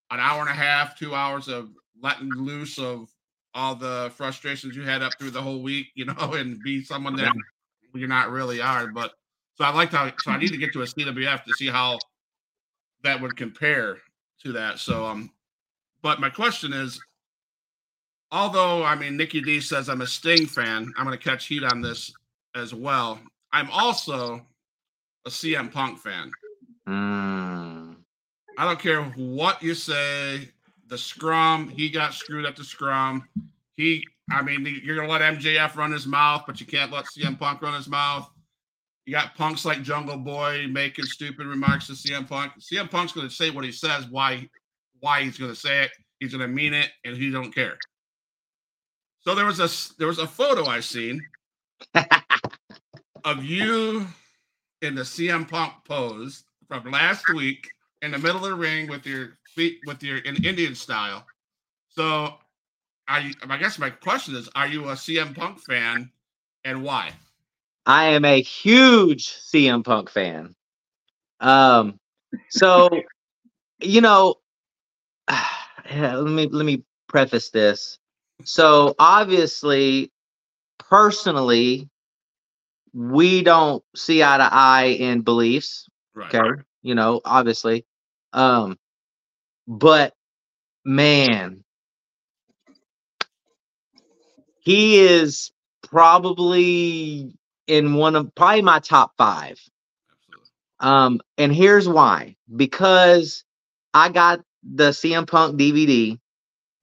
an 0.10 0.20
hour 0.20 0.42
and 0.42 0.50
a 0.50 0.54
half, 0.54 0.98
two 0.98 1.14
hours 1.14 1.48
of 1.48 1.70
letting 2.02 2.34
loose 2.34 2.80
of 2.80 3.10
all 3.56 3.74
the 3.74 4.12
frustrations 4.16 4.76
you 4.76 4.84
had 4.84 5.02
up 5.02 5.14
through 5.18 5.32
the 5.32 5.42
whole 5.42 5.62
week, 5.62 5.88
you 5.96 6.06
know, 6.06 6.14
and 6.34 6.62
be 6.62 6.84
someone 6.84 7.16
that 7.16 7.34
you're 7.94 8.08
not 8.08 8.30
really 8.30 8.62
are. 8.62 8.88
But 8.88 9.14
so 9.56 9.64
I 9.64 9.74
like 9.74 9.92
how 9.92 10.12
so 10.20 10.32
I 10.32 10.38
need 10.38 10.50
to 10.50 10.58
get 10.58 10.74
to 10.74 10.82
a 10.82 10.86
CWF 10.86 11.44
to 11.46 11.54
see 11.54 11.68
how 11.68 11.98
that 13.04 13.20
would 13.20 13.36
compare 13.38 13.98
to 14.44 14.52
that. 14.52 14.80
So 14.80 15.06
um, 15.06 15.32
but 16.02 16.20
my 16.20 16.30
question 16.30 16.74
is, 16.74 17.00
although 18.32 18.84
I 18.84 18.96
mean 18.96 19.18
Nikki 19.18 19.42
D 19.42 19.62
says 19.62 19.90
I'm 19.90 20.02
a 20.02 20.08
Sting 20.08 20.46
fan, 20.46 20.94
I'm 20.98 21.06
gonna 21.06 21.18
catch 21.18 21.48
heat 21.48 21.64
on 21.64 21.82
this 21.82 22.14
as 22.54 22.74
well. 22.74 23.20
I'm 23.54 23.72
also 23.72 24.46
a 25.26 25.30
CM 25.30 25.72
Punk 25.72 26.00
fan. 26.00 26.32
Mm. 26.88 27.96
I 28.58 28.66
don't 28.66 28.80
care 28.80 29.04
what 29.04 29.62
you 29.64 29.74
say. 29.74 30.50
The 30.88 30.98
scrum, 30.98 31.70
he 31.70 31.90
got 31.90 32.14
screwed 32.14 32.46
at 32.46 32.56
the 32.56 32.64
scrum. 32.64 33.28
He, 33.76 34.06
I 34.32 34.42
mean, 34.42 34.82
you're 34.84 34.96
gonna 34.96 35.12
let 35.12 35.22
MJF 35.22 35.76
run 35.76 35.92
his 35.92 36.06
mouth, 36.06 36.44
but 36.46 36.60
you 36.60 36.68
can't 36.68 36.92
let 36.92 37.06
CM 37.06 37.38
Punk 37.38 37.62
run 37.62 37.74
his 37.74 37.88
mouth. 37.88 38.30
You 39.06 39.14
got 39.14 39.36
punks 39.36 39.66
like 39.66 39.84
Jungle 39.84 40.18
Boy 40.18 40.68
making 40.70 41.06
stupid 41.06 41.46
remarks 41.48 41.88
to 41.88 41.94
CM 41.94 42.28
Punk. 42.28 42.54
CM 42.60 42.90
Punk's 42.90 43.14
gonna 43.14 43.30
say 43.30 43.50
what 43.50 43.66
he 43.66 43.72
says, 43.72 44.08
why, 44.08 44.48
why 45.00 45.24
he's 45.24 45.38
gonna 45.38 45.56
say 45.56 45.84
it. 45.84 45.92
He's 46.20 46.32
gonna 46.32 46.48
mean 46.48 46.74
it, 46.74 46.92
and 47.04 47.18
he 47.18 47.30
don't 47.30 47.54
care. 47.54 47.78
So 49.20 49.34
there 49.34 49.46
was 49.46 49.60
a 49.60 49.70
there 49.98 50.08
was 50.08 50.20
a 50.20 50.28
photo 50.28 50.66
I 50.66 50.80
seen 50.80 51.22
of 53.24 53.44
you 53.44 54.08
in 54.82 54.96
the 54.96 55.02
CM 55.02 55.50
Punk 55.50 55.74
pose 55.86 56.44
from 56.68 56.92
last 56.92 57.28
week 57.34 57.68
in 58.02 58.12
the 58.12 58.20
middle 58.20 58.44
of 58.46 58.52
the 58.52 58.56
ring 58.56 58.88
with 58.88 59.06
your 59.06 59.38
feet 59.56 59.80
with 59.86 60.04
your 60.04 60.18
in 60.18 60.44
Indian 60.46 60.76
style. 60.76 61.26
So 61.90 62.36
I 63.08 63.34
I 63.50 63.58
guess 63.58 63.80
my 63.80 63.90
question 63.90 64.36
is 64.36 64.50
are 64.56 64.68
you 64.68 64.90
a 64.90 64.94
CM 64.94 65.36
Punk 65.36 65.60
fan 65.60 66.12
and 66.64 66.84
why? 66.84 67.14
I 67.86 68.06
am 68.06 68.26
a 68.26 68.42
huge 68.42 69.28
CM 69.28 69.84
Punk 69.84 70.10
fan. 70.10 70.56
Um, 71.40 72.00
so 72.50 72.90
you 73.82 74.02
know, 74.02 74.36
let 75.92 76.24
me 76.24 76.48
let 76.48 76.66
me 76.66 76.84
preface 77.08 77.50
this. 77.50 78.00
So 78.44 78.96
obviously, 79.00 80.12
personally, 80.78 81.90
we 82.94 83.44
don't 83.44 83.84
see 83.96 84.24
eye 84.24 84.38
to 84.38 84.50
eye 84.52 84.96
in 85.00 85.22
beliefs. 85.22 85.88
Right. 86.14 86.34
Okay, 86.34 86.62
you 86.82 86.96
know, 86.96 87.22
obviously, 87.24 87.86
um, 88.34 88.78
but 89.68 90.14
man, 90.84 91.64
he 94.60 95.00
is 95.00 95.52
probably 95.84 97.36
in 97.68 97.96
one 97.96 98.16
of 98.16 98.34
probably 98.36 98.62
my 98.62 98.80
top 98.80 99.14
five. 99.18 99.60
Absolutely. 100.12 100.50
Um, 100.80 101.22
and 101.38 101.54
here's 101.54 101.88
why: 101.88 102.36
because 102.54 103.44
I 103.94 104.10
got 104.10 104.42
the 104.64 104.90
CM 104.90 105.28
Punk 105.28 105.60
DVD 105.60 106.20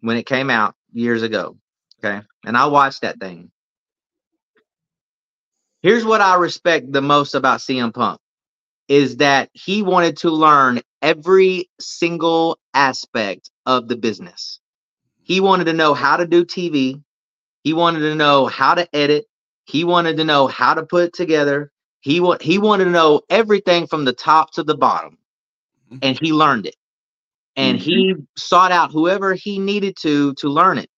when 0.01 0.17
it 0.17 0.27
came 0.27 0.51
out 0.51 0.75
years 0.93 1.23
ago. 1.23 1.57
Okay, 2.05 2.21
and 2.45 2.57
I 2.57 2.67
watched 2.67 3.03
that 3.03 3.21
thing. 3.21 3.51
Here's 5.83 6.05
what 6.05 6.21
I 6.21 6.37
respect 6.37 6.93
the 6.93 7.03
most 7.03 7.35
about 7.35 7.61
CM 7.61 7.93
Punk 7.93 8.21
is 8.89 9.17
that 9.19 9.51
he 9.53 9.83
wanted 9.83 10.17
to 10.19 10.31
learn 10.31 10.81
every 11.01 11.71
single 11.81 12.59
aspect 12.75 13.51
of 13.67 13.89
the 13.89 13.97
business. 13.97 14.61
He 15.23 15.41
wanted 15.41 15.65
to 15.65 15.73
know 15.73 15.95
how 15.95 16.17
to 16.17 16.27
do 16.27 16.45
TV. 16.45 17.03
He 17.65 17.73
wanted 17.73 18.01
to 18.01 18.15
know 18.15 18.47
how 18.47 18.75
to 18.75 18.89
edit. 18.95 19.27
He 19.65 19.85
wanted 19.85 20.17
to 20.17 20.25
know 20.25 20.47
how 20.47 20.75
to 20.75 20.83
put 20.83 21.05
it 21.05 21.15
together. 21.15 21.71
He 22.01 22.21
wa- 22.21 22.39
he 22.41 22.59
wanted 22.59 22.85
to 22.85 22.91
know 22.91 23.23
everything 23.31 23.87
from 23.87 24.05
the 24.05 24.13
top 24.13 24.51
to 24.53 24.65
the 24.65 24.77
bottom. 24.77 25.19
Mm-hmm. 25.91 25.99
And 26.03 26.19
he 26.21 26.33
learned 26.33 26.67
it. 26.67 26.77
And 27.55 27.79
he 27.79 28.15
mm-hmm. 28.15 28.23
sought 28.37 28.73
out 28.73 28.91
whoever 28.91 29.35
he 29.35 29.59
needed 29.59 29.97
to 30.01 30.35
to 30.35 30.49
learn 30.49 30.79
it. 30.79 30.91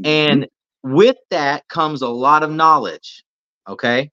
Mm-hmm. 0.00 0.32
And 0.32 0.48
with 0.82 1.16
that 1.30 1.68
comes 1.68 2.02
a 2.02 2.08
lot 2.08 2.42
of 2.42 2.50
knowledge. 2.50 3.24
Okay. 3.68 4.10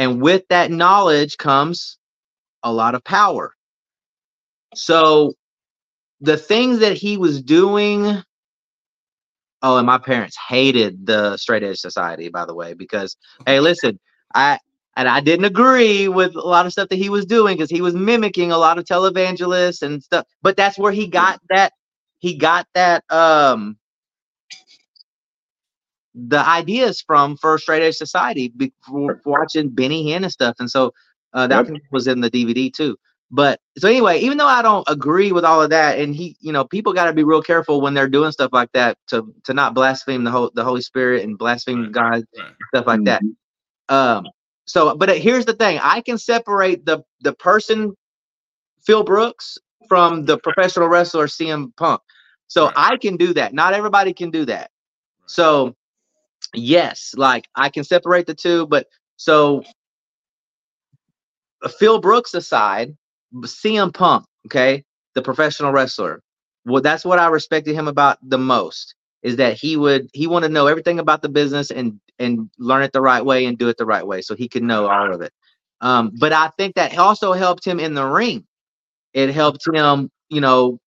And 0.00 0.22
with 0.22 0.48
that 0.48 0.70
knowledge 0.70 1.36
comes 1.36 1.98
a 2.62 2.72
lot 2.72 2.94
of 2.94 3.04
power. 3.04 3.54
So 4.74 5.34
the 6.22 6.38
things 6.38 6.78
that 6.78 6.96
he 6.96 7.18
was 7.18 7.42
doing. 7.42 8.22
Oh, 9.62 9.76
and 9.76 9.86
my 9.86 9.98
parents 9.98 10.38
hated 10.48 11.04
the 11.04 11.36
straight 11.36 11.62
edge 11.62 11.80
society, 11.80 12.30
by 12.30 12.46
the 12.46 12.54
way, 12.54 12.72
because 12.72 13.14
hey, 13.44 13.60
listen, 13.60 14.00
I 14.34 14.58
and 14.96 15.06
I 15.06 15.20
didn't 15.20 15.44
agree 15.44 16.08
with 16.08 16.34
a 16.34 16.40
lot 16.40 16.64
of 16.64 16.72
stuff 16.72 16.88
that 16.88 16.96
he 16.96 17.10
was 17.10 17.26
doing 17.26 17.58
because 17.58 17.68
he 17.68 17.82
was 17.82 17.92
mimicking 17.92 18.52
a 18.52 18.58
lot 18.58 18.78
of 18.78 18.86
televangelists 18.86 19.82
and 19.82 20.02
stuff. 20.02 20.26
But 20.40 20.56
that's 20.56 20.78
where 20.78 20.92
he 20.92 21.08
got 21.08 21.42
that 21.50 21.74
he 22.20 22.38
got 22.38 22.66
that 22.72 23.04
um 23.12 23.76
the 26.14 26.38
ideas 26.46 27.02
from 27.06 27.36
First 27.38 27.64
straight 27.64 27.82
edge 27.82 27.96
society 27.96 28.52
be- 28.56 28.72
for, 28.86 29.20
for 29.24 29.40
watching 29.40 29.70
Benny 29.70 30.06
Hinn 30.06 30.24
and 30.24 30.32
stuff. 30.32 30.56
And 30.60 30.70
so 30.70 30.92
uh, 31.34 31.46
that 31.48 31.66
Yep. 31.66 31.82
was 31.92 32.06
in 32.08 32.20
the 32.20 32.30
DVD 32.30 32.72
too. 32.72 32.96
But 33.30 33.60
so 33.78 33.88
anyway, 33.88 34.20
even 34.20 34.38
though 34.38 34.46
I 34.46 34.62
don't 34.62 34.88
agree 34.88 35.32
with 35.32 35.44
all 35.44 35.62
of 35.62 35.70
that, 35.70 35.98
and 36.00 36.14
he, 36.16 36.36
you 36.40 36.52
know, 36.52 36.64
people 36.64 36.92
got 36.94 37.06
to 37.06 37.14
be 37.14 37.24
real 37.24 37.42
careful 37.42 37.80
when 37.80 37.94
they're 37.94 38.08
doing 38.08 38.32
stuff 38.32 38.50
like 38.52 38.72
that 38.74 38.98
to 39.08 39.34
to 39.44 39.54
not 39.54 39.74
blaspheme 39.74 40.24
the 40.24 40.32
whole 40.32 40.50
the 40.54 40.64
Holy 40.64 40.82
Spirit 40.82 41.24
and 41.24 41.38
blaspheme 41.38 41.86
Right. 41.86 41.92
God 41.92 42.24
Right. 42.36 42.56
stuff 42.74 42.86
like 42.86 43.04
that. 43.04 43.24
Um, 43.88 44.32
so, 44.66 44.96
but 44.96 45.16
here's 45.18 45.46
the 45.46 45.54
thing: 45.54 45.80
I 45.82 46.02
can 46.02 46.18
separate 46.18 46.86
the 46.86 47.04
the 47.22 47.34
person, 47.34 47.94
Phil 48.86 49.04
Brooks, 49.04 49.58
from 49.88 50.26
the 50.26 50.38
professional 50.38 50.88
wrestler 50.88 51.26
CM 51.28 51.76
Punk. 51.76 52.02
So 52.48 52.70
Right. 52.70 52.74
I 52.76 52.98
can 52.98 53.16
do 53.16 53.34
that. 53.34 53.54
Not 53.54 53.74
everybody 53.74 54.14
can 54.14 54.30
do 54.30 54.46
that. 54.46 54.70
So, 55.26 55.74
yes, 56.54 57.14
like 57.16 57.48
I 57.54 57.68
can 57.68 57.84
separate 57.84 58.26
the 58.26 58.34
two. 58.34 58.66
But 58.66 58.86
so, 59.16 59.62
Phil 61.78 62.00
Brooks 62.00 62.34
aside, 62.34 62.96
CM 63.34 63.92
Punk, 63.92 64.24
okay, 64.46 64.84
the 65.14 65.22
professional 65.22 65.72
wrestler. 65.72 66.22
Well, 66.64 66.82
that's 66.82 67.04
what 67.04 67.18
I 67.18 67.28
respected 67.28 67.74
him 67.74 67.88
about 67.88 68.18
the 68.22 68.38
most 68.38 68.94
is 69.22 69.36
that 69.36 69.54
he 69.54 69.76
would 69.76 70.08
he 70.12 70.26
wanted 70.26 70.48
to 70.48 70.54
know 70.54 70.66
everything 70.66 70.98
about 70.98 71.22
the 71.22 71.28
business 71.28 71.70
and 71.70 72.00
and 72.18 72.50
learn 72.58 72.82
it 72.82 72.92
the 72.92 73.00
right 73.00 73.24
way 73.24 73.46
and 73.46 73.58
do 73.58 73.68
it 73.68 73.76
the 73.76 73.86
right 73.86 74.06
way 74.06 74.22
so 74.22 74.34
he 74.34 74.48
could 74.48 74.62
know 74.62 74.86
all 74.86 75.12
of 75.12 75.20
it. 75.20 75.32
Um, 75.80 76.12
but 76.18 76.32
I 76.32 76.48
think 76.58 76.74
that 76.74 76.96
also 76.98 77.32
helped 77.32 77.66
him 77.66 77.80
in 77.80 77.94
the 77.94 78.06
ring. 78.06 78.46
It 79.14 79.30
helped 79.30 79.66
him, 79.66 80.10
you 80.28 80.40
know, 80.40 80.78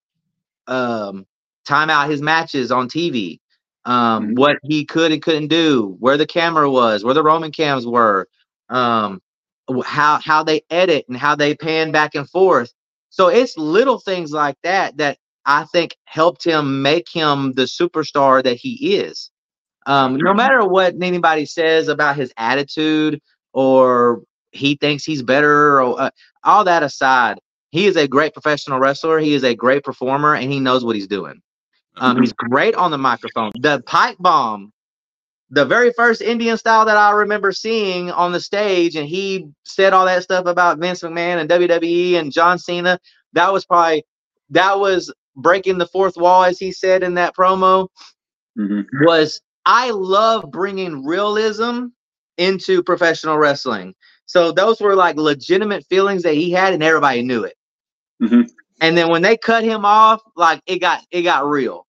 um, 0.67 1.25
time 1.67 1.89
out 1.89 2.09
his 2.09 2.21
matches 2.21 2.71
on 2.71 2.87
TV, 2.87 3.39
um, 3.85 4.29
Mhm. 4.31 4.37
what 4.37 4.57
he 4.63 4.85
could 4.85 5.11
and 5.11 5.21
couldn't 5.21 5.49
do, 5.49 5.95
where 5.99 6.17
the 6.17 6.27
camera 6.27 6.69
was, 6.71 7.03
where 7.03 7.13
the 7.13 7.23
roaming 7.23 7.51
cams 7.51 7.85
were, 7.87 8.27
um, 8.69 9.21
how 9.85 10.19
how 10.23 10.43
they 10.43 10.63
edit 10.71 11.05
and 11.09 11.17
how 11.17 11.35
they 11.35 11.55
pan 11.55 11.91
back 11.91 12.15
and 12.15 12.29
forth. 12.29 12.73
So 13.11 13.29
it's 13.29 13.57
little 13.57 13.99
things 13.99 14.31
like 14.31 14.57
that 14.63 14.97
that 14.97 15.19
I 15.45 15.65
think 15.65 15.97
helped 16.05 16.45
him 16.45 16.81
make 16.81 17.09
him 17.13 17.53
the 17.53 17.63
superstar 17.63 18.43
that 18.43 18.57
he 18.57 18.95
is. 18.97 19.31
Um, 19.87 20.17
no 20.17 20.33
matter 20.33 20.65
what 20.65 20.95
anybody 21.01 21.45
says 21.45 21.89
about 21.89 22.17
his 22.17 22.33
attitude 22.37 23.21
or 23.53 24.23
he 24.51 24.75
thinks 24.77 25.05
he's 25.05 25.23
better 25.23 25.81
or 25.81 26.01
uh, 26.01 26.11
all 26.43 26.65
that 26.65 26.83
aside, 26.83 27.39
he 27.71 27.87
is 27.87 27.97
a 27.97 28.07
great 28.07 28.33
professional 28.33 28.79
wrestler. 28.79 29.19
He 29.19 29.35
is 29.35 29.43
a 29.45 29.55
great 29.55 29.83
performer 29.83 30.35
and 30.35 30.51
he 30.51 30.61
knows 30.61 30.85
what 30.85 30.95
he's 30.97 31.07
doing. 31.07 31.42
Um, 31.97 32.19
he's 32.21 32.33
great 32.33 32.75
on 32.75 32.91
the 32.91 32.97
microphone. 32.97 33.51
The 33.59 33.81
pipe 33.85 34.17
bomb, 34.19 34.71
the 35.49 35.65
very 35.65 35.91
first 35.93 36.21
Indian 36.21 36.57
style 36.57 36.85
that 36.85 36.97
I 36.97 37.11
remember 37.11 37.51
seeing 37.51 38.09
on 38.11 38.31
the 38.31 38.39
stage, 38.39 38.95
and 38.95 39.07
he 39.07 39.47
said 39.63 39.93
all 39.93 40.05
that 40.05 40.23
stuff 40.23 40.45
about 40.45 40.79
Vince 40.79 41.01
McMahon 41.01 41.37
and 41.39 41.49
WWE 41.49 42.15
and 42.15 42.31
John 42.31 42.57
Cena. 42.57 42.99
That 43.33 43.53
was 43.53 43.65
probably 43.65 44.03
that 44.49 44.79
was 44.79 45.13
breaking 45.35 45.77
the 45.77 45.87
fourth 45.87 46.15
wall, 46.17 46.43
as 46.43 46.59
he 46.59 46.71
said 46.71 47.03
in 47.03 47.15
that 47.15 47.35
promo, 47.35 47.87
Mhm. 48.57 48.85
was 49.05 49.41
I 49.65 49.91
love 49.91 50.51
bringing 50.51 51.05
realism 51.05 51.87
into 52.37 52.83
professional 52.83 53.37
wrestling. 53.37 53.95
So 54.25 54.51
those 54.51 54.81
were 54.81 54.95
like 54.95 55.15
legitimate 55.17 55.85
feelings 55.87 56.23
that 56.23 56.33
he 56.33 56.51
had, 56.51 56.73
and 56.73 56.83
everybody 56.83 57.21
knew 57.21 57.43
it. 57.43 57.55
Mhm. 58.21 58.49
And 58.83 58.97
then 58.97 59.09
when 59.09 59.23
they 59.23 59.37
cut 59.37 59.63
him 59.65 59.85
off, 59.85 60.21
like 60.37 60.61
it 60.67 60.79
got 60.79 61.03
it 61.11 61.23
got 61.23 61.47
real. 61.47 61.87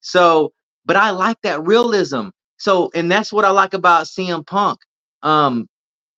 So, 0.00 0.52
but 0.86 0.96
I 0.96 1.10
like 1.10 1.38
that 1.44 1.64
realism. 1.64 2.28
So, 2.58 2.90
and 2.94 3.10
that's 3.12 3.32
what 3.32 3.44
I 3.46 3.50
like 3.50 3.74
about 3.74 4.06
CM 4.06 4.46
Punk. 4.46 4.80
Um, 5.22 5.68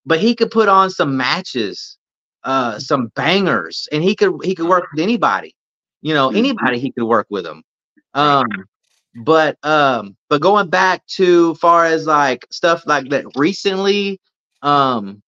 but 0.06 0.20
he 0.20 0.34
could 0.36 0.50
put 0.52 0.68
on 0.68 0.90
some 0.90 1.16
matches, 1.16 1.98
uh, 2.44 2.78
some 2.80 3.12
bangers, 3.16 3.88
and 3.92 4.02
he 4.04 4.16
could 4.16 4.34
he 4.44 4.54
could 4.56 4.68
work 4.68 4.86
with 4.92 5.02
anybody. 5.02 5.54
You 6.02 6.14
know, 6.14 6.30
Mhm. 6.30 6.38
anybody 6.38 6.80
he 6.80 6.92
could 6.92 7.04
work 7.06 7.28
with 7.30 7.46
him. 7.46 7.62
Um, 8.14 8.66
but 9.24 9.58
um, 9.64 10.16
but 10.30 10.40
going 10.42 10.70
back 10.70 11.06
to 11.18 11.54
far 11.56 11.86
as 11.86 12.06
like 12.06 12.46
stuff 12.52 12.84
like 12.86 13.10
that 13.10 13.26
recently, 13.36 14.20
um, 14.62 15.22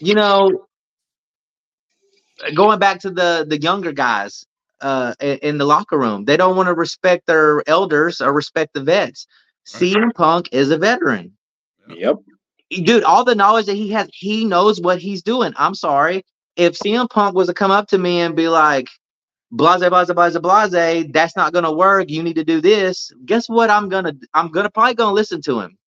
you 0.00 0.14
know, 0.14 0.66
going 2.54 2.78
back 2.78 3.00
to 3.00 3.10
the 3.10 3.46
the 3.48 3.60
younger 3.60 3.92
guys 3.92 4.46
uh 4.82 5.14
in, 5.20 5.38
in 5.38 5.58
the 5.58 5.66
locker 5.66 5.98
room, 5.98 6.24
they 6.26 6.36
don't 6.36 6.56
want 6.56 6.68
to 6.68 6.74
respect 6.74 7.26
their 7.26 7.62
elders 7.68 8.20
or 8.20 8.32
respect 8.32 8.74
the 8.74 8.82
vets. 8.82 9.26
CM 9.66 10.14
Punk 10.14 10.50
is 10.52 10.70
a 10.70 10.78
veteran 10.78 11.32
Yep. 11.88 12.16
dude, 12.70 13.04
all 13.04 13.24
the 13.24 13.36
knowledge 13.36 13.66
that 13.66 13.76
he 13.76 13.90
has, 13.92 14.10
he 14.14 14.46
knows 14.46 14.80
what 14.80 15.00
he's 15.00 15.22
doing. 15.22 15.54
I'm 15.56 15.76
sorry. 15.76 16.24
If 16.56 16.74
CM 16.74 17.10
Punk 17.10 17.36
was 17.36 17.48
to 17.48 17.54
come 17.54 17.72
up 17.72 17.88
to 17.90 17.98
me 17.98 18.20
and 18.22 18.36
be 18.36 18.48
like, 18.48 18.88
blase, 19.52 19.80
blase, 19.88 20.12
blase, 20.12 20.38
blase, 20.38 21.06
that's 21.12 21.36
not 21.36 21.52
gonna 21.52 21.72
work. 21.72 22.10
You 22.10 22.22
need 22.22 22.36
to 22.36 22.44
do 22.44 22.60
this. 22.60 23.12
Guess 23.26 23.48
what? 23.48 23.70
I'm 23.70 23.88
gonna 23.88 24.14
I'm 24.34 24.50
gonna 24.50 24.70
probably 24.70 24.94
gonna 24.94 25.14
listen 25.14 25.42
to 25.44 25.60
him 25.60 25.78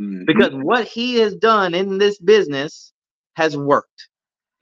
Mhm. 0.00 0.26
because 0.26 0.50
what 0.54 0.86
he 0.86 1.16
has 1.16 1.36
done 1.36 1.74
in 1.74 1.98
this 1.98 2.18
business 2.20 2.92
has 3.36 3.56
worked. 3.56 4.08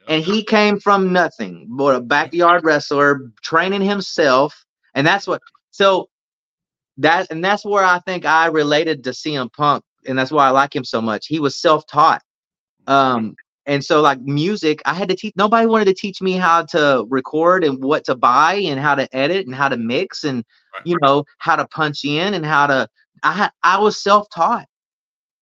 And 0.08 0.22
he 0.22 0.42
came 0.44 0.78
from 0.78 1.12
nothing, 1.12 1.66
but 1.70 1.96
a 1.96 2.00
backyard 2.00 2.64
wrestler 2.64 3.32
training 3.42 3.82
himself. 3.82 4.64
And 4.94 5.06
that's 5.06 5.26
what 5.26 5.42
so 5.70 6.08
that 6.98 7.26
and 7.30 7.44
that's 7.44 7.64
where 7.64 7.84
I 7.84 7.98
think 8.00 8.24
I 8.24 8.46
related 8.46 9.04
to 9.04 9.10
CM 9.10 9.52
Punk, 9.52 9.84
and 10.06 10.18
that's 10.18 10.30
why 10.30 10.46
I 10.46 10.50
like 10.50 10.74
him 10.74 10.84
so 10.84 11.00
much. 11.00 11.26
He 11.26 11.40
was 11.40 11.60
self-taught. 11.60 12.22
Um, 12.86 13.34
and 13.66 13.84
so 13.84 14.00
like 14.00 14.20
music, 14.20 14.80
I 14.86 14.94
had 14.94 15.08
to 15.08 15.16
teach 15.16 15.34
nobody 15.36 15.66
wanted 15.66 15.86
to 15.86 15.94
teach 15.94 16.22
me 16.22 16.32
how 16.32 16.62
to 16.66 17.04
record 17.10 17.64
and 17.64 17.82
what 17.82 18.04
to 18.04 18.14
buy 18.14 18.54
and 18.54 18.78
how 18.78 18.94
to 18.94 19.08
edit 19.14 19.46
and 19.46 19.54
how 19.54 19.68
to 19.68 19.76
mix 19.76 20.24
and 20.24 20.44
Right. 20.74 20.86
you 20.86 20.98
know 21.02 21.24
how 21.38 21.56
to 21.56 21.66
punch 21.68 22.04
in 22.04 22.34
and 22.34 22.44
how 22.44 22.66
to 22.66 22.88
I 23.22 23.32
had 23.32 23.50
I 23.62 23.78
was 23.80 24.00
self-taught. 24.02 24.66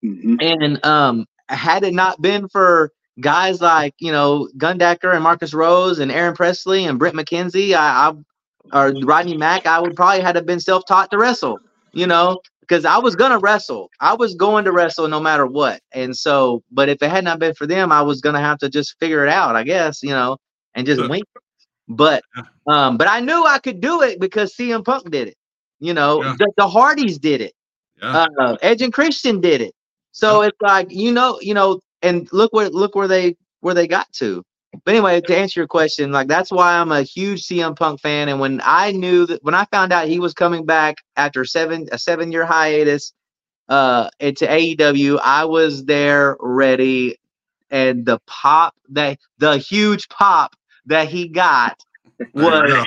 Mhm. 0.05 0.39
And 0.41 0.85
um, 0.87 1.27
had 1.49 1.83
it 1.85 1.93
not 1.95 2.21
been 2.23 2.49
for 2.49 2.91
guys 3.21 3.61
like 3.61 3.95
you 3.99 4.13
know 4.13 4.49
Gundacker 4.59 5.15
and 5.15 5.23
Marcus 5.23 5.55
Rose 5.55 5.99
and 5.99 6.11
Aaron 6.11 6.35
Presley 6.35 6.85
and 6.87 6.99
Brent 6.99 7.17
McKenzie, 7.17 7.75
I, 7.75 8.11
I 8.11 8.15
or 8.73 8.93
Rodney 9.03 9.37
Mack, 9.37 9.67
I 9.67 9.81
would 9.81 9.95
probably 9.97 10.21
had 10.23 10.33
to 10.35 10.43
been 10.43 10.61
self-taught 10.61 11.11
to 11.11 11.19
wrestle. 11.19 11.59
You 11.93 12.07
know, 12.09 12.41
because 12.61 12.85
I 12.85 12.99
was 12.99 13.15
gonna 13.15 13.39
wrestle. 13.39 13.89
I 14.01 14.15
was 14.15 14.35
going 14.35 14.65
to 14.65 14.73
wrestle 14.73 15.07
no 15.09 15.21
matter 15.21 15.47
what. 15.47 15.81
And 15.93 16.17
so, 16.17 16.63
but 16.73 16.89
if 16.89 17.03
it 17.03 17.11
had 17.11 17.25
not 17.25 17.39
been 17.39 17.55
for 17.55 17.67
them, 17.67 17.93
I 17.93 18.03
was 18.03 18.21
gonna 18.21 18.41
have 18.41 18.59
to 18.59 18.69
just 18.69 18.97
figure 18.99 19.25
it 19.25 19.31
out, 19.31 19.55
I 19.55 19.63
guess. 19.63 20.03
You 20.03 20.11
know, 20.11 20.39
and 20.75 20.87
just 20.87 21.09
wait. 21.09 21.25
But 21.89 22.23
um, 22.67 22.97
but 22.97 23.09
I 23.09 23.21
knew 23.21 23.45
I 23.47 23.59
could 23.59 23.81
do 23.81 24.03
it 24.03 24.19
because 24.21 24.55
CM 24.57 24.85
Punk 24.85 25.11
did 25.11 25.29
it. 25.29 25.37
You 25.81 25.93
know, 25.95 26.23
Yeah. 26.23 26.35
the, 26.39 26.53
the 26.57 26.69
Hardys 26.69 27.19
did 27.19 27.41
it 27.43 27.53
Yeah. 28.03 28.27
uh, 28.41 28.57
Edge 28.63 28.83
and 28.83 28.93
Christian 28.93 29.41
did 29.41 29.61
it. 29.61 29.75
So 30.13 30.43
it's 30.43 30.57
like 30.63 30.89
you 30.91 31.13
know, 31.13 31.39
you 31.41 31.55
know, 31.55 31.81
and 32.05 32.29
look 32.33 32.53
where 32.53 32.71
look 32.71 32.95
where 32.97 33.09
they 33.09 33.37
where 33.61 33.75
they 33.75 33.89
got 33.89 34.13
to. 34.15 34.45
But 34.85 34.95
anyway, 34.95 35.21
to 35.21 35.37
answer 35.37 35.61
your 35.61 35.69
question, 35.69 36.13
like 36.13 36.29
that's 36.29 36.53
why 36.53 36.79
I'm 36.79 36.93
a 36.93 37.03
huge 37.03 37.47
CM 37.47 37.77
Punk 37.77 38.01
fan. 38.01 38.29
And 38.29 38.41
when 38.41 38.61
I 38.65 38.93
knew 38.93 39.27
that 39.27 39.43
when 39.45 39.55
I 39.55 39.65
found 39.67 39.93
out 39.93 40.09
he 40.09 40.21
was 40.21 40.35
coming 40.35 40.67
back 40.67 40.97
after 41.17 41.45
seven 41.45 41.89
a 41.93 41.99
seven 41.99 42.33
year 42.33 42.47
hiatus 42.47 43.13
uh 43.69 44.11
into 44.21 44.47
AEW, 44.47 45.21
I 45.23 45.45
was 45.47 45.85
there 45.87 46.37
ready. 46.41 47.19
And 47.71 48.07
the 48.07 48.21
pop 48.27 48.75
that 48.91 49.19
the 49.39 49.59
huge 49.59 50.09
pop 50.09 50.55
that 50.87 51.09
he 51.09 51.29
got 51.29 51.79
was 52.35 52.85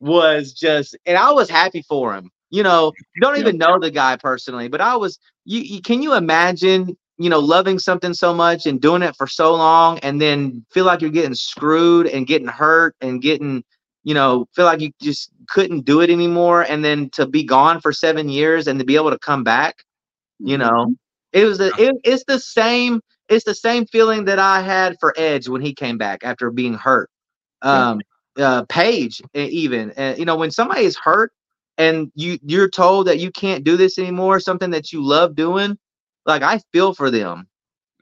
was 0.00 0.52
just 0.52 0.96
and 1.06 1.18
I 1.18 1.32
was 1.32 1.50
happy 1.50 1.82
for 1.82 2.14
him. 2.14 2.30
You 2.50 2.64
know, 2.64 2.92
don't 3.20 3.38
even 3.38 3.58
know 3.58 3.78
the 3.78 3.90
guy 3.90 4.16
personally, 4.16 4.68
but 4.68 4.80
I 4.80 4.96
was 4.96 5.18
you, 5.44 5.60
you 5.60 5.82
can 5.82 6.02
you 6.02 6.14
imagine, 6.14 6.96
you 7.20 7.28
know, 7.28 7.38
loving 7.38 7.78
something 7.78 8.14
so 8.14 8.32
much 8.32 8.64
and 8.64 8.80
doing 8.80 9.02
it 9.02 9.14
for 9.14 9.26
so 9.26 9.54
long 9.54 9.98
and 9.98 10.18
then 10.18 10.64
feel 10.72 10.86
like 10.86 11.02
you're 11.02 11.10
getting 11.10 11.34
screwed 11.34 12.06
and 12.06 12.26
getting 12.26 12.48
hurt 12.48 12.96
and 13.02 13.20
getting, 13.20 13.62
you 14.04 14.14
know, 14.14 14.46
feel 14.54 14.64
like 14.64 14.80
you 14.80 14.90
just 15.02 15.30
couldn't 15.46 15.84
do 15.84 16.00
it 16.00 16.08
anymore 16.08 16.62
and 16.62 16.82
then 16.82 17.10
to 17.10 17.26
be 17.26 17.44
gone 17.44 17.78
for 17.78 17.92
7 17.92 18.30
years 18.30 18.68
and 18.68 18.78
to 18.78 18.86
be 18.86 18.96
able 18.96 19.10
to 19.10 19.18
come 19.18 19.44
back, 19.44 19.84
you 20.38 20.56
know. 20.56 20.94
It 21.34 21.44
was 21.44 21.58
the 21.58 21.74
it, 21.78 21.94
it's 22.04 22.24
the 22.26 22.40
same 22.40 23.02
it's 23.28 23.44
the 23.44 23.54
same 23.54 23.84
feeling 23.84 24.24
that 24.24 24.38
I 24.38 24.62
had 24.62 24.96
for 24.98 25.12
Edge 25.18 25.46
when 25.46 25.60
he 25.60 25.74
came 25.74 25.98
back 25.98 26.24
after 26.24 26.50
being 26.50 26.72
hurt. 26.72 27.10
Um 27.60 28.00
uh 28.38 28.64
Paige 28.70 29.20
even 29.34 29.92
uh, 29.98 30.14
you 30.16 30.24
know 30.24 30.36
when 30.36 30.50
somebody 30.50 30.84
is 30.84 30.96
hurt 30.96 31.32
and 31.76 32.10
you 32.14 32.38
you're 32.42 32.70
told 32.70 33.08
that 33.08 33.18
you 33.18 33.30
can't 33.30 33.62
do 33.62 33.76
this 33.76 33.98
anymore 33.98 34.40
something 34.40 34.70
that 34.70 34.90
you 34.90 35.04
love 35.04 35.36
doing 35.36 35.76
like 36.30 36.42
I 36.42 36.60
feel 36.72 36.94
for 36.94 37.10
them 37.10 37.46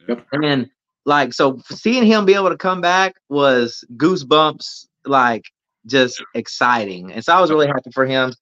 Yep. 0.08 0.26
and 0.32 0.70
like 1.04 1.32
so 1.34 1.60
seeing 1.70 2.04
him 2.04 2.24
be 2.24 2.34
able 2.34 2.50
to 2.50 2.56
come 2.56 2.80
back 2.80 3.16
was 3.28 3.84
goosebumps 3.96 4.86
like 5.06 5.44
just 5.86 6.22
exciting 6.34 7.10
and 7.12 7.24
so 7.24 7.32
I 7.34 7.40
was 7.40 7.50
really 7.50 7.66
happy 7.66 7.90
for 7.92 8.06
him 8.06 8.32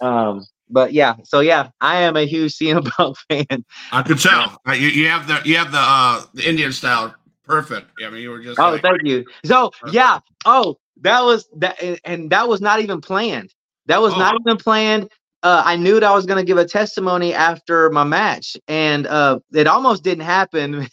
um 0.00 0.44
but 0.70 0.92
yeah 0.92 1.14
so 1.24 1.40
yeah 1.40 1.68
I 1.80 2.00
am 2.02 2.16
a 2.16 2.26
huge 2.26 2.52
CM 2.56 2.84
Punk 2.96 3.16
fan 3.28 3.64
I 3.92 4.02
could 4.02 4.18
tell. 4.18 4.58
You, 4.68 4.88
you 4.88 5.08
have 5.08 5.26
the 5.28 5.40
you 5.44 5.56
have 5.56 5.70
the 5.72 5.78
uh 5.80 6.22
the 6.34 6.48
Indian 6.48 6.72
style 6.72 7.14
perfect. 7.44 7.90
I 8.04 8.08
mean, 8.10 8.22
you 8.22 8.30
were 8.30 8.42
just 8.42 8.58
Oh, 8.58 8.70
like, 8.72 8.82
thank 8.82 9.02
you. 9.04 9.24
So 9.44 9.70
yeah. 9.92 10.20
Oh, 10.46 10.76
that 11.02 11.22
was 11.22 11.46
that, 11.56 11.82
and- 11.82 12.00
and 12.04 12.30
that 12.30 12.48
was 12.48 12.60
not 12.62 12.80
even 12.80 13.00
planned. 13.02 13.50
That 13.86 14.00
was 14.00 14.16
not 14.16 14.34
Oh. 14.34 14.38
even 14.40 14.56
planned. 14.56 15.10
Uh, 15.44 15.62
I 15.66 15.76
knew 15.76 15.94
that 15.96 16.04
I 16.04 16.14
was 16.14 16.26
going 16.26 16.40
to 16.40 16.46
give 16.46 16.58
a 16.58 16.66
testimony 16.66 17.34
after 17.34 17.90
my 17.92 18.04
match, 18.04 18.58
and 18.68 19.08
uh, 19.08 19.40
it 19.54 19.68
almost 19.68 20.04
didn't 20.04 20.24
happen 20.26 20.88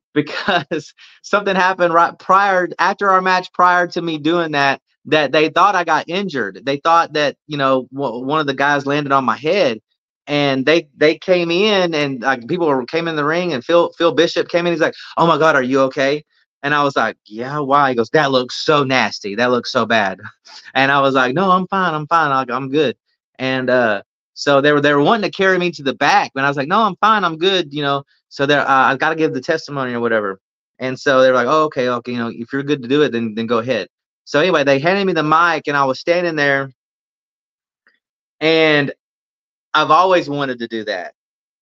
because 0.14 0.94
something 1.22 1.56
happened 1.56 1.94
right 1.94 2.18
prior 2.18 2.68
after 2.78 3.10
our 3.10 3.22
match. 3.22 3.52
Prior 3.54 3.86
to 3.88 4.02
me 4.02 4.18
doing 4.18 4.52
that, 4.52 4.80
that 5.06 5.32
they 5.32 5.50
thought 5.50 5.76
I 5.76 5.84
got 5.84 6.08
injured. 6.08 6.62
They 6.64 6.78
thought 6.78 7.14
that 7.14 7.36
you 7.48 7.58
know 7.58 7.88
w- 7.94 8.26
one 8.26 8.40
of 8.40 8.48
the 8.48 8.54
guys 8.54 8.86
landed 8.86 9.12
on 9.12 9.24
my 9.24 9.36
head, 9.38 9.80
and 10.26 10.66
they 10.66 10.88
they 10.96 11.18
came 11.18 11.50
in 11.50 11.94
and 11.94 12.22
like 12.22 12.48
people 12.48 12.84
came 12.86 13.08
in 13.08 13.16
the 13.16 13.26
ring, 13.26 13.52
and 13.54 13.64
Phil 13.64 13.92
Phil 13.98 14.14
Bishop 14.14 14.48
came 14.48 14.66
in. 14.66 14.74
He's 14.74 14.82
like, 14.82 14.96
"Oh 15.18 15.26
my 15.28 15.38
God, 15.38 15.56
are 15.56 15.62
you 15.64 15.82
okay?" 15.82 16.24
And 16.64 16.74
I 16.74 16.84
was 16.84 16.96
like, 16.96 17.16
yeah, 17.26 17.60
why? 17.60 17.90
He 17.90 17.96
goes, 17.96 18.10
that 18.10 18.32
looks 18.32 18.56
so 18.56 18.84
nasty. 18.84 19.36
That 19.36 19.50
looks 19.52 19.72
so 19.72 19.86
bad. 19.86 20.20
And 20.74 20.92
I 20.92 21.00
was 21.00 21.14
like, 21.14 21.34
no, 21.34 21.50
I'm 21.52 21.66
fine. 21.68 21.94
I'm 21.94 22.06
fine. 22.08 22.32
I'm 22.50 22.70
good. 22.70 22.96
And 23.40 23.70
uh, 23.70 24.02
so 24.34 24.60
they 24.60 24.72
were 24.72 24.80
they 24.80 24.94
were 24.94 25.02
wanting 25.02 25.28
to 25.30 25.36
carry 25.36 25.58
me 25.58 25.72
to 25.72 25.82
the 25.82 25.94
back, 25.94 26.30
but 26.34 26.44
I 26.44 26.48
was 26.48 26.56
like, 26.58 26.68
no, 26.68 26.82
I'm 26.82 26.94
fine. 26.96 27.24
I'm 27.24 27.38
good. 27.38 27.74
You 27.74 27.82
know. 27.82 28.04
So 28.28 28.46
they're 28.46 28.60
uh, 28.60 28.66
I've 28.68 29.00
got 29.00 29.10
to 29.10 29.16
give 29.16 29.34
the 29.34 29.40
testimony 29.40 29.94
or 29.94 30.00
whatever. 30.00 30.40
And 30.78 30.98
so 30.98 31.20
they 31.20 31.28
were 31.28 31.34
like, 31.34 31.48
oh, 31.48 31.64
okay, 31.64 31.88
okay. 31.88 32.12
You 32.12 32.18
know, 32.18 32.32
if 32.32 32.52
you're 32.52 32.62
good 32.62 32.82
to 32.82 32.88
do 32.88 33.02
it, 33.02 33.12
then 33.12 33.34
then 33.34 33.46
go 33.46 33.58
ahead. 33.58 33.88
So 34.24 34.40
anyway, 34.40 34.62
they 34.62 34.78
handed 34.78 35.06
me 35.06 35.14
the 35.14 35.24
mic, 35.24 35.66
and 35.66 35.76
I 35.76 35.84
was 35.84 35.98
standing 35.98 36.36
there, 36.36 36.70
and 38.40 38.92
I've 39.74 39.90
always 39.90 40.28
wanted 40.28 40.58
to 40.60 40.68
do 40.68 40.84
that. 40.84 41.14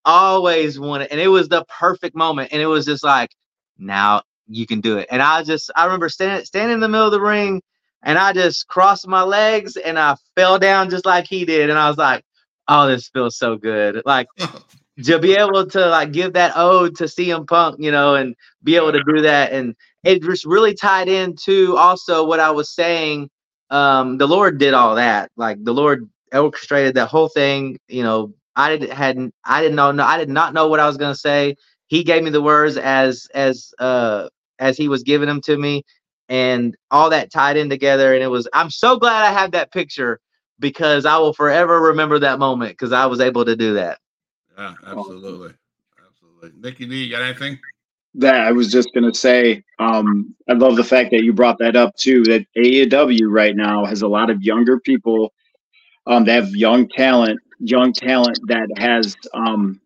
Always 0.04 0.78
wanted, 0.80 1.10
and 1.12 1.20
it 1.20 1.28
was 1.28 1.48
the 1.48 1.64
perfect 1.66 2.16
moment. 2.16 2.50
And 2.52 2.60
it 2.60 2.66
was 2.66 2.84
just 2.86 3.04
like, 3.04 3.30
now 3.78 4.22
you 4.48 4.66
can 4.66 4.80
do 4.80 4.98
it. 4.98 5.08
And 5.10 5.22
I 5.22 5.44
just 5.44 5.70
I 5.76 5.84
remember 5.84 6.08
standing 6.08 6.44
standing 6.44 6.74
in 6.74 6.80
the 6.80 6.88
middle 6.88 7.06
of 7.06 7.12
the 7.12 7.20
ring 7.20 7.62
and 8.02 8.18
I 8.18 8.32
just 8.32 8.68
crossed 8.68 9.06
my 9.06 9.22
legs 9.22 9.76
and 9.76 9.98
I 9.98 10.16
fell 10.36 10.58
down 10.58 10.90
just 10.90 11.06
like 11.06 11.26
he 11.26 11.44
did. 11.44 11.70
And 11.70 11.78
I 11.78 11.88
was 11.88 11.98
like, 11.98 12.24
oh, 12.68 12.86
this 12.86 13.08
feels 13.08 13.36
so 13.36 13.56
good. 13.56 14.02
Like 14.04 14.28
to 15.04 15.18
be 15.18 15.34
able 15.34 15.66
to 15.66 15.86
like 15.88 16.12
give 16.12 16.32
that 16.34 16.52
ode 16.56 16.96
to 16.96 17.04
CM 17.04 17.46
Punk, 17.46 17.76
you 17.78 17.90
know, 17.90 18.14
and 18.14 18.34
be 18.62 18.76
able 18.76 18.92
to 18.92 19.02
do 19.04 19.22
that. 19.22 19.52
And 19.52 19.74
it 20.04 20.22
just 20.22 20.44
really 20.44 20.74
tied 20.74 21.08
into 21.08 21.76
also 21.76 22.24
what 22.24 22.40
I 22.40 22.50
was 22.50 22.70
saying. 22.70 23.30
Um, 23.70 24.16
the 24.18 24.26
Lord 24.28 24.58
did 24.58 24.74
all 24.74 24.94
that. 24.94 25.30
Like 25.36 25.62
the 25.62 25.74
Lord 25.74 26.08
orchestrated 26.32 26.94
that 26.94 27.08
whole 27.08 27.28
thing. 27.28 27.78
You 27.88 28.02
know, 28.02 28.34
I 28.56 28.70
didn't 28.70 28.92
hadn't 28.92 29.34
I 29.44 29.60
didn't 29.60 29.76
know 29.76 29.92
no 29.92 30.04
I 30.04 30.18
did 30.18 30.28
not 30.28 30.54
know 30.54 30.68
what 30.68 30.80
I 30.80 30.86
was 30.86 30.96
gonna 30.96 31.14
say. 31.14 31.56
He 31.88 32.04
gave 32.04 32.22
me 32.22 32.30
the 32.30 32.42
words 32.42 32.76
as 32.76 33.28
as 33.34 33.72
uh 33.78 34.28
as 34.58 34.76
he 34.76 34.88
was 34.88 35.02
giving 35.02 35.28
them 35.28 35.40
to 35.42 35.56
me, 35.56 35.84
and 36.28 36.74
all 36.90 37.10
that 37.10 37.32
tied 37.32 37.56
in 37.56 37.68
together. 37.70 38.14
And 38.14 38.22
it 38.22 38.28
was 38.28 38.48
I'm 38.52 38.70
so 38.70 38.98
glad 38.98 39.24
I 39.24 39.32
have 39.32 39.52
that 39.52 39.72
picture 39.72 40.20
because 40.58 41.06
I 41.06 41.18
will 41.18 41.32
forever 41.32 41.80
remember 41.80 42.18
that 42.18 42.38
moment 42.38 42.72
because 42.72 42.92
I 42.92 43.06
was 43.06 43.20
able 43.20 43.44
to 43.44 43.56
do 43.56 43.74
that. 43.74 43.98
Yeah, 44.56 44.74
absolutely. 44.86 45.54
Absolutely. 46.04 46.50
Nikki 46.60 46.86
D, 46.86 47.04
you 47.04 47.10
got 47.10 47.22
anything? 47.22 47.58
that 48.18 48.34
I 48.34 48.52
was 48.52 48.70
just 48.70 48.92
gonna 48.94 49.14
say, 49.14 49.62
um, 49.78 50.34
I 50.48 50.54
love 50.54 50.76
the 50.76 50.84
fact 50.84 51.10
that 51.12 51.22
you 51.22 51.32
brought 51.32 51.58
that 51.58 51.76
up 51.76 51.94
too. 51.96 52.24
That 52.24 52.44
AEW 52.56 53.30
right 53.30 53.54
now 53.54 53.84
has 53.84 54.02
a 54.02 54.08
lot 54.08 54.28
of 54.28 54.42
younger 54.42 54.80
people. 54.80 55.32
Um, 56.06 56.24
they 56.24 56.34
have 56.34 56.50
young 56.50 56.88
talent, 56.88 57.38
young 57.60 57.92
talent 57.92 58.38
that 58.48 58.68
has, 58.76 59.16
um, 59.34 59.80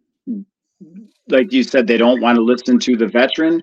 like 1.28 1.52
you 1.52 1.62
said, 1.62 1.86
they 1.86 1.98
don't 1.98 2.20
want 2.20 2.36
to 2.36 2.42
listen 2.42 2.78
to 2.80 2.96
the 2.96 3.06
veteran, 3.06 3.62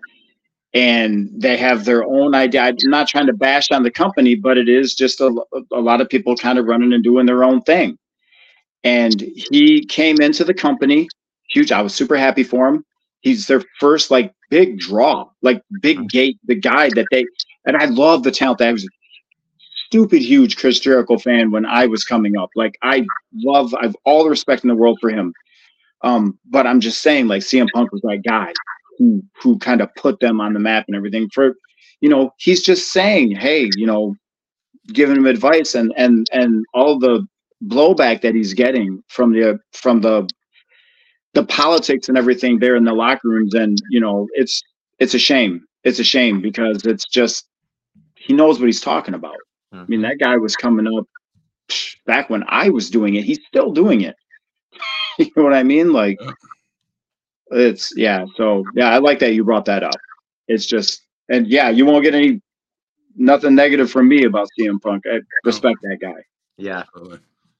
and 0.73 1.29
they 1.33 1.57
have 1.57 1.85
their 1.85 2.03
own 2.03 2.35
idea. 2.35 2.61
I'm 2.61 2.75
not 2.83 3.07
trying 3.07 3.27
to 3.27 3.33
bash 3.33 3.71
on 3.71 3.83
the 3.83 3.91
company, 3.91 4.35
but 4.35 4.57
it 4.57 4.69
is 4.69 4.93
just 4.93 5.19
a, 5.19 5.33
a 5.71 5.79
lot 5.79 6.01
of 6.01 6.09
people 6.09 6.35
kind 6.35 6.59
of 6.59 6.65
running 6.65 6.93
and 6.93 7.03
doing 7.03 7.25
their 7.25 7.43
own 7.43 7.61
thing. 7.61 7.97
And 8.83 9.19
he 9.19 9.85
came 9.85 10.21
into 10.21 10.43
the 10.43 10.53
company 10.53 11.07
huge. 11.49 11.71
I 11.71 11.81
was 11.81 11.93
super 11.95 12.15
happy 12.15 12.43
for 12.43 12.67
him 12.67 12.85
he's 13.21 13.47
their 13.47 13.63
first 13.79 14.11
like 14.11 14.33
big 14.49 14.79
draw, 14.79 15.29
like 15.41 15.61
big 15.81 16.09
gate, 16.09 16.39
the 16.45 16.55
guy 16.55 16.89
that 16.89 17.05
they 17.11 17.25
and 17.65 17.77
I 17.77 17.85
love 17.85 18.23
the 18.23 18.31
talent. 18.31 18.61
I 18.61 18.71
was 18.71 18.85
a 18.85 18.89
stupid 19.87 20.21
huge 20.21 20.57
Chris 20.57 20.79
Jericho 20.79 21.17
fan 21.17 21.51
when 21.51 21.65
I 21.65 21.85
was 21.85 22.03
coming 22.03 22.37
up. 22.37 22.49
Like 22.55 22.77
I 22.81 23.05
love, 23.33 23.73
I've 23.75 23.95
all 24.05 24.23
the 24.23 24.29
respect 24.29 24.63
in 24.63 24.69
the 24.69 24.75
world 24.75 24.97
for 25.01 25.09
him. 25.09 25.33
Um, 26.01 26.39
but 26.49 26.65
I'm 26.65 26.79
just 26.79 27.01
saying, 27.01 27.27
like 27.27 27.41
CM 27.41 27.67
Punk 27.73 27.91
was 27.91 28.01
that 28.01 28.23
guy 28.25 28.53
who 28.99 29.23
who 29.41 29.57
kind 29.57 29.81
of 29.81 29.89
put 29.95 30.19
them 30.19 30.39
on 30.39 30.53
the 30.53 30.59
map 30.59 30.85
and 30.87 30.95
everything. 30.95 31.29
For 31.33 31.55
you 32.01 32.09
know, 32.09 32.31
he's 32.37 32.61
just 32.61 32.91
saying, 32.91 33.31
hey, 33.31 33.69
you 33.75 33.87
know, 33.87 34.15
giving 34.93 35.15
him 35.15 35.25
advice 35.25 35.73
and 35.73 35.91
and 35.97 36.27
and 36.31 36.65
all 36.73 36.99
the 36.99 37.25
blowback 37.65 38.21
that 38.21 38.35
he's 38.35 38.53
getting 38.53 39.01
from 39.07 39.33
the 39.33 39.57
from 39.73 40.01
the 40.01 40.29
the 41.33 41.45
politics 41.45 42.09
and 42.09 42.17
everything 42.17 42.59
there 42.59 42.75
in 42.75 42.83
the 42.83 42.93
locker 42.93 43.27
rooms 43.27 43.53
and 43.53 43.77
you 43.89 43.99
know 43.99 44.27
it's 44.33 44.61
it's 44.99 45.13
a 45.13 45.19
shame. 45.19 45.65
It's 45.85 45.99
a 45.99 46.03
shame 46.03 46.41
because 46.41 46.85
it's 46.85 47.07
just 47.07 47.47
he 48.15 48.33
knows 48.33 48.59
what 48.59 48.65
he's 48.65 48.81
talking 48.81 49.13
about. 49.13 49.37
I 49.71 49.77
mean 49.77 49.85
mm-hmm. 49.85 50.01
that 50.03 50.19
guy 50.19 50.35
was 50.37 50.55
coming 50.55 50.87
up 50.87 51.05
back 52.07 52.31
when 52.31 52.43
i 52.47 52.67
was 52.67 52.89
doing 52.89 53.13
it 53.13 53.23
he's 53.23 53.39
still 53.47 53.71
doing 53.71 54.01
it. 54.01 54.15
You 55.19 55.29
know 55.35 55.43
what 55.43 55.53
i 55.53 55.63
mean? 55.63 55.91
Like 55.91 56.17
it's 57.51 57.91
yeah 57.95 58.25
so 58.35 58.63
yeah 58.75 58.89
i 58.89 58.97
like 58.97 59.19
that 59.19 59.33
you 59.33 59.43
brought 59.43 59.65
that 59.65 59.83
up 59.83 59.95
it's 60.47 60.65
just 60.65 61.01
and 61.29 61.47
yeah 61.47 61.69
you 61.69 61.85
won't 61.85 62.03
get 62.03 62.13
any 62.13 62.41
nothing 63.19 63.53
negative 63.53 63.91
from 63.91 64.07
me 64.07 64.23
about 64.23 64.47
CM 64.57 64.81
Punk. 64.81 65.03
I 65.05 65.19
respect 65.43 65.77
that 65.83 65.97
guy. 66.01 66.23
Yeah. 66.57 66.83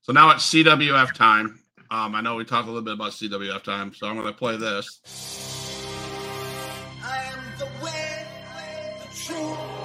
So 0.01 0.13
now 0.13 0.31
it's 0.31 0.49
CWF 0.49 1.13
time. 1.13 1.59
Um, 1.91 2.15
I 2.15 2.21
know 2.21 2.35
we 2.35 2.45
talked 2.45 2.67
a 2.67 2.71
little 2.71 2.83
bit 2.83 2.93
about 2.93 3.11
CWF 3.11 3.63
time, 3.63 3.93
so 3.93 4.07
I'm 4.07 4.15
going 4.15 4.27
to 4.27 4.33
play 4.33 4.57
this. 4.57 5.01
I 7.03 7.23
am 7.33 7.39
the 7.57 7.65
way, 7.83 8.27
the 8.99 9.15
truth, 9.15 9.78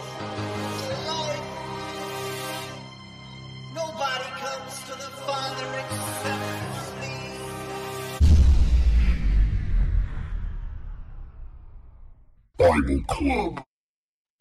Bible 12.58 13.02
Club. 13.08 13.64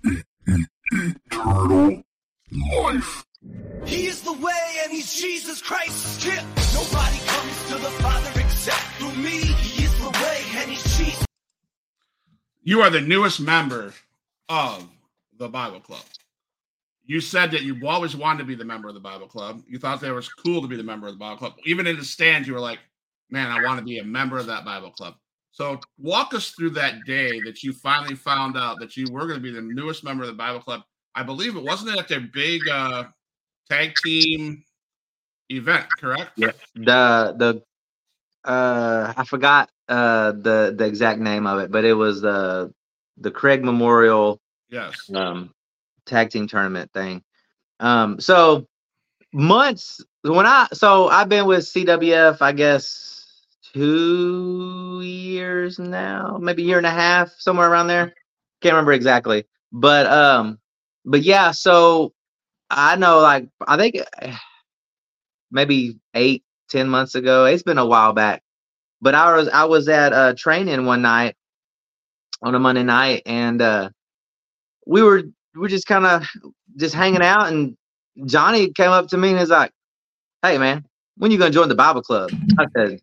E- 0.05 0.21
e- 0.49 0.65
Eternal 1.31 2.03
life. 2.77 3.23
He 3.85 4.05
is 4.07 4.21
the 4.21 4.33
way 4.33 4.77
and 4.83 4.91
he's 4.91 5.13
Jesus 5.13 5.61
Christ. 5.61 6.25
Yeah. 6.25 6.45
Nobody 6.73 7.17
comes 7.25 7.67
to 7.69 7.73
the 7.75 7.91
Father 8.01 8.39
except 8.39 8.81
through 8.97 9.13
me. 9.21 9.39
He 9.41 9.83
is 9.83 9.93
the 9.99 10.09
way 10.09 10.41
and 10.57 10.69
he's 10.71 10.97
Jesus. 10.97 11.25
You 12.63 12.81
are 12.81 12.89
the 12.89 13.01
newest 13.01 13.41
member 13.41 13.93
of 14.49 14.87
the 15.37 15.49
Bible 15.49 15.79
Club. 15.81 16.03
You 17.05 17.19
said 17.19 17.51
that 17.51 17.63
you 17.63 17.85
always 17.87 18.15
wanted 18.15 18.39
to 18.39 18.45
be 18.45 18.55
the 18.55 18.63
member 18.63 18.87
of 18.87 18.93
the 18.93 19.01
Bible 19.01 19.27
Club. 19.27 19.61
You 19.67 19.77
thought 19.79 19.99
that 20.01 20.09
it 20.09 20.13
was 20.13 20.29
cool 20.29 20.61
to 20.61 20.67
be 20.67 20.77
the 20.77 20.83
member 20.83 21.07
of 21.07 21.13
the 21.13 21.19
Bible 21.19 21.37
Club. 21.37 21.53
Even 21.65 21.87
in 21.87 21.97
the 21.97 22.05
stands, 22.05 22.47
you 22.47 22.53
were 22.53 22.59
like, 22.61 22.79
man, 23.29 23.51
I 23.51 23.61
want 23.63 23.79
to 23.79 23.85
be 23.85 23.99
a 23.99 24.03
member 24.05 24.37
of 24.37 24.45
that 24.47 24.63
Bible 24.63 24.91
Club. 24.91 25.15
So 25.53 25.79
walk 25.99 26.33
us 26.33 26.49
through 26.49 26.71
that 26.71 27.05
day 27.05 27.39
that 27.41 27.61
you 27.61 27.73
finally 27.73 28.15
found 28.15 28.57
out 28.57 28.79
that 28.79 28.97
you 28.97 29.05
were 29.11 29.27
going 29.27 29.35
to 29.35 29.39
be 29.39 29.51
the 29.51 29.61
newest 29.61 30.03
member 30.03 30.23
of 30.23 30.27
the 30.27 30.35
Bible 30.35 30.59
Club. 30.59 30.81
I 31.13 31.21
believe 31.21 31.55
it 31.55 31.63
wasn't 31.63 31.91
it 31.91 31.99
at 31.99 32.07
their 32.07 32.21
big 32.21 32.67
uh, 32.67 33.05
tag 33.69 33.93
team 34.03 34.63
event, 35.49 35.85
correct? 35.99 36.31
Yeah. 36.37 36.51
The 36.75 37.35
the 37.37 38.49
uh 38.49 39.13
I 39.15 39.23
forgot 39.25 39.69
uh 39.87 40.31
the 40.31 40.73
the 40.75 40.85
exact 40.85 41.19
name 41.19 41.45
of 41.45 41.59
it, 41.59 41.71
but 41.71 41.85
it 41.85 41.93
was 41.93 42.21
the 42.21 42.73
the 43.17 43.29
Craig 43.31 43.63
Memorial 43.63 44.39
Yes. 44.69 45.09
um 45.13 45.53
tag 46.07 46.31
team 46.31 46.47
tournament 46.47 46.91
thing. 46.93 47.23
Um 47.79 48.19
so 48.19 48.65
months 49.31 50.03
when 50.23 50.47
I 50.47 50.67
so 50.73 51.09
I've 51.09 51.29
been 51.29 51.45
with 51.45 51.63
CWF 51.65 52.41
I 52.41 52.53
guess 52.53 53.12
two 53.73 55.01
years 55.03 55.79
now, 55.79 56.37
maybe 56.41 56.63
a 56.63 56.65
year 56.65 56.77
and 56.77 56.85
a 56.87 56.91
half, 56.91 57.31
somewhere 57.37 57.69
around 57.69 57.87
there. 57.87 58.13
Can't 58.61 58.73
remember 58.73 58.93
exactly. 58.93 59.45
But 59.71 60.05
um 60.07 60.59
but 61.05 61.23
yeah, 61.23 61.51
so 61.51 62.13
I 62.69 62.95
know 62.95 63.19
like 63.19 63.47
I 63.67 63.77
think 63.77 63.97
maybe 65.51 65.99
eight, 66.13 66.43
ten 66.69 66.87
months 66.89 67.15
ago. 67.15 67.45
It's 67.45 67.63
been 67.63 67.77
a 67.77 67.85
while 67.85 68.13
back. 68.13 68.43
But 69.01 69.15
I 69.15 69.35
was 69.35 69.49
I 69.49 69.65
was 69.65 69.89
at 69.89 70.13
uh 70.13 70.33
training 70.35 70.85
one 70.85 71.01
night 71.01 71.35
on 72.41 72.55
a 72.55 72.59
Monday 72.59 72.83
night 72.83 73.23
and 73.25 73.61
uh 73.61 73.89
we 74.85 75.01
were 75.01 75.23
we 75.55 75.61
were 75.61 75.67
just 75.67 75.87
kind 75.87 76.05
of 76.05 76.27
just 76.77 76.95
hanging 76.95 77.21
out 77.21 77.47
and 77.47 77.75
Johnny 78.25 78.71
came 78.71 78.91
up 78.91 79.07
to 79.09 79.17
me 79.17 79.29
and 79.29 79.39
was 79.39 79.49
like, 79.49 79.71
Hey 80.41 80.57
man, 80.57 80.85
when 81.17 81.31
you 81.31 81.37
gonna 81.37 81.51
join 81.51 81.69
the 81.69 81.75
Bible 81.75 82.01
club? 82.01 82.31
I 82.59 82.65
said, 82.75 82.99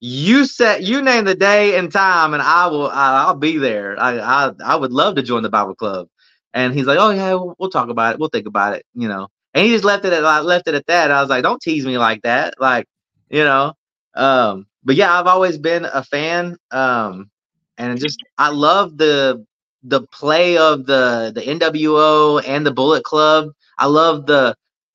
You 0.00 0.44
said 0.44 0.84
you 0.84 1.00
name 1.02 1.24
the 1.24 1.34
day 1.34 1.78
and 1.78 1.90
time 1.90 2.34
and 2.34 2.42
I 2.42 2.66
will 2.66 2.88
I, 2.88 3.24
I'll 3.26 3.34
be 3.36 3.56
there. 3.58 3.98
I, 3.98 4.18
I 4.18 4.52
I 4.64 4.76
would 4.76 4.92
love 4.92 5.14
to 5.16 5.22
join 5.22 5.42
the 5.42 5.48
Bible 5.48 5.74
club. 5.74 6.08
And 6.52 6.74
he's 6.74 6.86
like, 6.86 6.98
Oh 7.00 7.10
yeah, 7.10 7.32
we'll, 7.34 7.56
we'll 7.58 7.70
talk 7.70 7.88
about 7.88 8.14
it. 8.14 8.20
We'll 8.20 8.28
think 8.28 8.46
about 8.46 8.74
it, 8.74 8.84
you 8.94 9.08
know. 9.08 9.28
And 9.54 9.64
he 9.64 9.72
just 9.72 9.84
left 9.84 10.04
it 10.04 10.12
at 10.12 10.44
left 10.44 10.68
it 10.68 10.74
at 10.74 10.86
that. 10.88 11.10
I 11.10 11.20
was 11.20 11.30
like, 11.30 11.42
Don't 11.42 11.62
tease 11.62 11.86
me 11.86 11.96
like 11.98 12.22
that. 12.22 12.54
Like, 12.60 12.86
you 13.30 13.44
know. 13.44 13.72
Um, 14.14 14.66
but 14.84 14.96
yeah, 14.96 15.18
I've 15.18 15.26
always 15.26 15.58
been 15.58 15.86
a 15.86 16.04
fan. 16.04 16.58
Um, 16.70 17.30
and 17.78 17.98
just 17.98 18.20
I 18.38 18.50
love 18.50 18.98
the 18.98 19.44
the 19.82 20.02
play 20.02 20.58
of 20.58 20.86
the 20.86 21.32
the 21.34 21.40
NWO 21.42 22.42
and 22.46 22.66
the 22.66 22.72
Bullet 22.72 23.04
Club. 23.04 23.50
I 23.78 23.86
love 23.86 24.26
the 24.26 24.54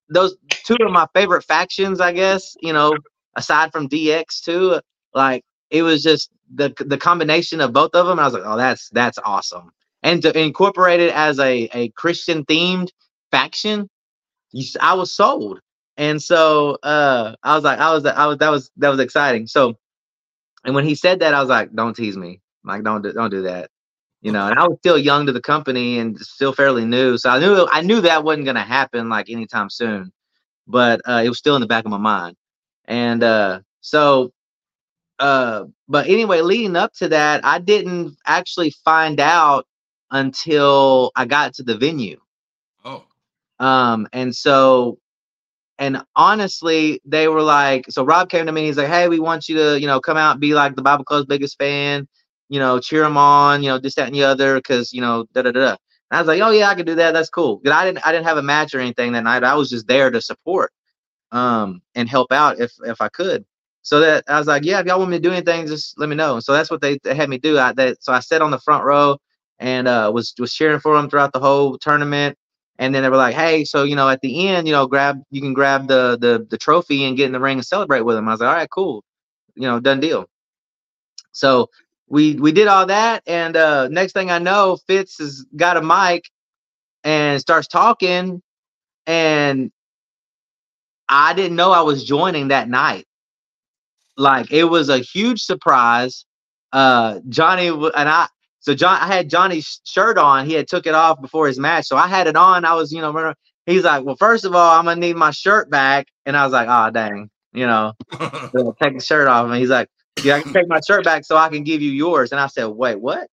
those 0.09 0.35
two 0.65 0.77
of 0.81 0.91
my 0.91 1.07
favorite 1.15 1.43
factions, 1.43 1.99
I 1.99 2.13
guess, 2.13 2.55
you 2.61 2.73
know, 2.73 3.01
aside 3.35 3.72
from 3.72 3.89
DX 3.89 4.41
too. 4.43 4.80
Like 5.14 5.43
it 5.69 5.84
was 5.84 6.03
just 6.03 6.30
the 6.53 6.73
the 6.80 6.97
combination 6.97 7.61
of 7.61 7.73
both 7.73 7.91
of 7.93 8.07
them. 8.07 8.19
I 8.19 8.26
was 8.26 8.34
like, 8.34 8.43
oh, 8.45 8.57
that's 8.57 8.89
that's 8.89 9.19
awesome. 9.23 9.72
And 10.03 10.22
to 10.23 10.38
incorporate 10.39 10.99
it 11.01 11.14
as 11.14 11.39
a 11.39 11.69
a 11.73 11.89
Christian 11.89 12.45
themed 12.45 12.89
faction, 13.31 13.89
you, 14.51 14.65
I 14.81 14.93
was 14.95 15.14
sold. 15.14 15.60
And 15.97 16.22
so 16.22 16.77
uh 16.84 17.35
I 17.43 17.56
was 17.56 17.64
like, 17.64 17.80
I 17.80 17.93
was 17.93 18.06
I 18.06 18.26
was 18.27 18.38
that 18.39 18.49
was 18.49 18.72
that 18.77 18.89
was 18.89 18.99
exciting. 18.99 19.47
So 19.47 19.77
and 20.65 20.76
when 20.76 20.85
he 20.85 20.95
said 20.95 21.19
that, 21.19 21.34
I 21.34 21.39
was 21.39 21.49
like, 21.49 21.73
don't 21.73 21.95
tease 21.95 22.18
me. 22.18 22.41
Like, 22.64 22.84
don't 22.84 23.01
do, 23.01 23.14
don't 23.14 23.30
do 23.31 23.43
that. 23.43 23.69
You 24.22 24.34
know, 24.34 24.47
and 24.47 24.60
I 24.60 24.68
was 24.68 24.77
still 24.80 24.97
young 24.97 25.26
to 25.27 25.31
the 25.31 25.41
company 25.41 25.99
and 25.99 26.19
still 26.19 26.53
fairly 26.53 26.85
new. 26.85 27.18
So 27.18 27.30
I 27.30 27.39
knew 27.39 27.68
I 27.72 27.81
knew 27.81 28.01
that 28.01 28.23
wasn't 28.23 28.45
gonna 28.45 28.64
happen 28.64 29.10
like 29.10 29.30
anytime 29.30 29.69
soon. 29.69 30.11
But 30.68 31.01
uh 31.07 31.22
it 31.26 31.30
was 31.30 31.38
still 31.39 31.56
in 31.56 31.61
the 31.61 31.68
back 31.68 31.85
of 31.85 31.91
my 31.91 31.97
mind. 31.97 32.35
And 32.90 33.24
uh 33.24 33.61
so 33.82 34.34
uh 35.20 35.66
but 35.90 36.07
anyway, 36.07 36.41
leading 36.41 36.78
up 36.78 36.94
to 36.95 37.10
that, 37.10 37.45
I 37.45 37.60
didn't 37.60 38.18
actually 38.28 38.72
find 38.86 39.20
out 39.20 39.68
until 40.11 41.11
I 41.16 41.26
got 41.26 41.56
to 41.56 41.64
the 41.64 41.78
venue. 41.78 42.20
Oh, 42.86 43.06
Um, 43.60 44.07
and 44.14 44.36
so, 44.36 44.99
and 45.80 46.03
honestly, 46.16 47.02
they 47.06 47.28
were 47.30 47.41
like, 47.44 47.86
so 47.90 48.03
Rob 48.03 48.30
came 48.30 48.45
to 48.48 48.53
me. 48.53 48.61
and 48.61 48.68
He's 48.68 48.78
like, 48.78 48.88
"Hey, 48.90 49.07
we 49.10 49.20
want 49.20 49.49
you 49.49 49.57
to, 49.57 49.80
you 49.80 49.88
know, 49.88 49.99
come 50.02 50.18
out 50.18 50.34
and 50.34 50.41
be 50.41 50.53
like 50.56 50.76
the 50.76 50.84
Bible 50.84 51.06
Club's 51.06 51.28
biggest 51.28 51.57
fan. 51.60 52.07
You 52.49 52.60
know, 52.60 52.80
cheer 52.80 53.03
them 53.03 53.18
on. 53.18 53.64
You 53.64 53.70
know, 53.72 53.80
this, 53.80 53.95
that, 53.95 54.07
and 54.07 54.16
the 54.16 54.24
other, 54.26 54.56
because 54.57 54.94
you 54.94 55.02
know, 55.02 55.26
da 55.34 55.44
da 55.44 55.52
da." 55.52 55.60
da." 55.61 55.72
And 56.11 56.18
I 56.18 56.22
was 56.22 56.28
like, 56.28 56.41
"Oh 56.41 56.52
yeah, 56.52 56.70
I 56.70 56.76
can 56.76 56.86
do 56.86 56.95
that. 56.95 57.14
That's 57.14 57.30
cool." 57.30 57.61
But 57.64 57.74
I 57.74 57.86
didn't, 57.86 58.06
I 58.07 58.11
didn't 58.14 58.28
have 58.28 58.38
a 58.38 58.44
match 58.44 58.74
or 58.76 58.80
anything 58.82 59.14
that 59.14 59.24
night. 59.26 59.44
I 59.44 59.56
was 59.56 59.70
just 59.70 59.88
there 59.88 60.11
to 60.11 60.22
support, 60.22 60.72
um, 61.31 61.81
and 61.95 62.10
help 62.10 62.31
out 62.34 62.60
if 62.60 62.73
if 62.85 63.01
I 63.01 63.10
could. 63.10 63.45
So 63.84 64.01
that 64.01 64.26
I 64.30 64.39
was 64.39 64.47
like, 64.47 64.65
"Yeah, 64.65 64.80
if 64.81 64.88
y'all 64.88 64.99
want 64.99 65.11
me 65.11 65.18
to 65.18 65.23
do 65.23 65.31
anything, 65.34 65.68
just 65.68 65.99
let 65.99 66.10
me 66.10 66.15
know." 66.18 66.35
And 66.35 66.43
so 66.43 66.53
that's 66.53 66.72
what 66.72 66.81
they, 66.81 66.99
they 67.03 67.15
had 67.15 67.30
me 67.30 67.39
do. 67.39 67.60
I 67.60 67.73
so 68.01 68.14
I 68.14 68.19
sat 68.22 68.41
on 68.43 68.51
the 68.51 68.60
front 68.60 68.85
row 68.85 69.18
and 69.60 69.88
uh, 69.88 70.11
was 70.14 70.34
was 70.39 70.53
cheering 70.53 70.80
for 70.81 70.95
them 70.97 71.10
throughout 71.10 71.34
the 71.34 71.39
whole 71.41 71.77
tournament 71.80 72.38
And 72.80 72.95
then 72.95 73.03
they 73.03 73.10
were 73.10 73.18
like, 73.18 73.35
"Hey, 73.35 73.65
so 73.65 73.84
you 73.85 73.95
know, 73.97 74.10
at 74.10 74.22
the 74.22 74.49
end, 74.49 74.68
you 74.68 74.73
know, 74.73 74.88
grab 74.88 75.22
you 75.31 75.41
can 75.41 75.53
grab 75.53 75.88
the 75.88 76.18
the 76.22 76.47
the 76.49 76.57
trophy 76.60 77.06
and 77.06 77.18
get 77.18 77.27
in 77.27 77.34
the 77.34 77.39
ring 77.41 77.57
and 77.60 77.65
celebrate 77.68 78.01
with 78.01 78.18
them. 78.18 78.27
I 78.30 78.34
was 78.34 78.41
like, 78.41 78.49
"All 78.49 78.56
right, 78.56 78.69
cool, 78.72 79.03
you 79.56 79.64
know, 79.68 79.80
done 79.81 79.99
deal." 80.01 80.27
So 81.34 81.69
we 82.10 82.35
we 82.35 82.51
did 82.53 82.68
all 82.68 82.88
that, 82.88 83.23
and 83.27 83.57
uh, 83.57 83.88
next 83.89 84.14
thing 84.14 84.31
I 84.31 84.39
know, 84.39 84.77
Fitz 84.88 85.19
has 85.19 85.45
got 85.56 85.77
a 85.77 85.81
mic 85.84 86.26
and 87.03 87.41
starts 87.41 87.68
talking, 87.68 88.41
and 89.07 89.72
I 91.10 91.34
didn't 91.34 91.56
know 91.57 91.72
I 91.72 91.81
was 91.81 92.03
joining 92.03 92.49
that 92.49 92.69
night. 92.69 93.06
Like 94.18 94.52
it 94.52 94.65
was 94.65 94.90
a 94.90 94.99
huge 94.99 95.41
surprise. 95.41 96.26
Uh, 96.72 97.19
Johnny 97.30 97.69
w- 97.69 97.91
and 97.95 98.07
I. 98.07 98.27
So 98.60 98.76
John, 98.76 98.99
I 99.02 99.07
had 99.07 99.30
Johnny's 99.30 99.81
shirt 99.86 100.18
on. 100.18 100.45
He 100.45 100.53
had 100.53 100.68
took 100.68 100.86
it 100.86 100.94
off 100.94 101.22
before 101.22 101.48
his 101.48 101.57
match, 101.57 101.88
so 101.88 101.95
I 101.95 102.07
had 102.07 102.27
it 102.27 102.36
on. 102.36 102.65
I 102.65 102.73
was, 102.76 102.91
you 102.91 103.02
know, 103.02 103.11
running- 103.11 103.36
he's 103.65 103.84
like, 103.84 104.03
"Well, 104.03 104.18
first 104.18 104.45
of 104.45 104.53
all, 104.53 104.77
I'm 104.77 104.86
gonna 104.86 104.99
need 104.99 105.15
my 105.15 105.31
shirt 105.31 105.69
back," 105.69 106.07
and 106.26 106.36
I 106.38 106.44
was 106.44 106.52
like, 106.53 106.68
"Oh, 106.69 106.91
dang," 106.91 107.30
you 107.53 107.65
know, 107.65 107.94
so 108.53 108.76
take 108.81 108.98
the 108.99 109.03
shirt 109.03 109.27
off. 109.27 109.45
And 109.45 109.56
he's 109.56 109.69
like, 109.69 109.88
"Yeah, 110.23 110.36
I 110.36 110.41
can 110.41 110.53
take 110.53 110.68
my 110.68 110.81
shirt 110.86 111.06
back 111.06 111.23
so 111.26 111.38
I 111.38 111.49
can 111.49 111.64
give 111.64 111.81
you 111.81 111.91
yours." 111.91 112.31
And 112.31 112.40
I 112.41 112.48
said, 112.48 112.65
"Wait, 112.68 112.99
what?" 112.99 113.27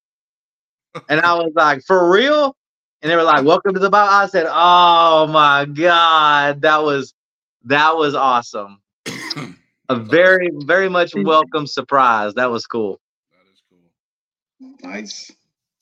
And 1.09 1.21
I 1.21 1.35
was 1.35 1.53
like, 1.55 1.83
"For 1.87 2.09
real?" 2.11 2.55
And 3.03 3.11
they 3.11 3.17
were 3.17 3.23
like, 3.25 3.45
"Welcome 3.45 3.75
to 3.75 3.81
the 3.81 3.91
Bible." 3.91 4.13
I 4.15 4.27
said, 4.27 4.47
"Oh 4.49 5.27
my 5.27 5.65
god, 5.67 6.63
that 6.63 6.83
was 6.83 7.13
that 7.67 7.97
was 7.97 8.15
awesome. 8.15 8.81
A 9.89 9.95
very 9.95 10.51
very 10.65 10.89
much 10.89 11.13
welcome 11.15 11.67
surprise. 11.67 12.35
That 12.35 12.51
was 12.51 12.67
cool." 12.67 13.01
That 13.31 13.53
is 13.53 13.63
cool. 13.71 14.91
Nice. 14.91 15.31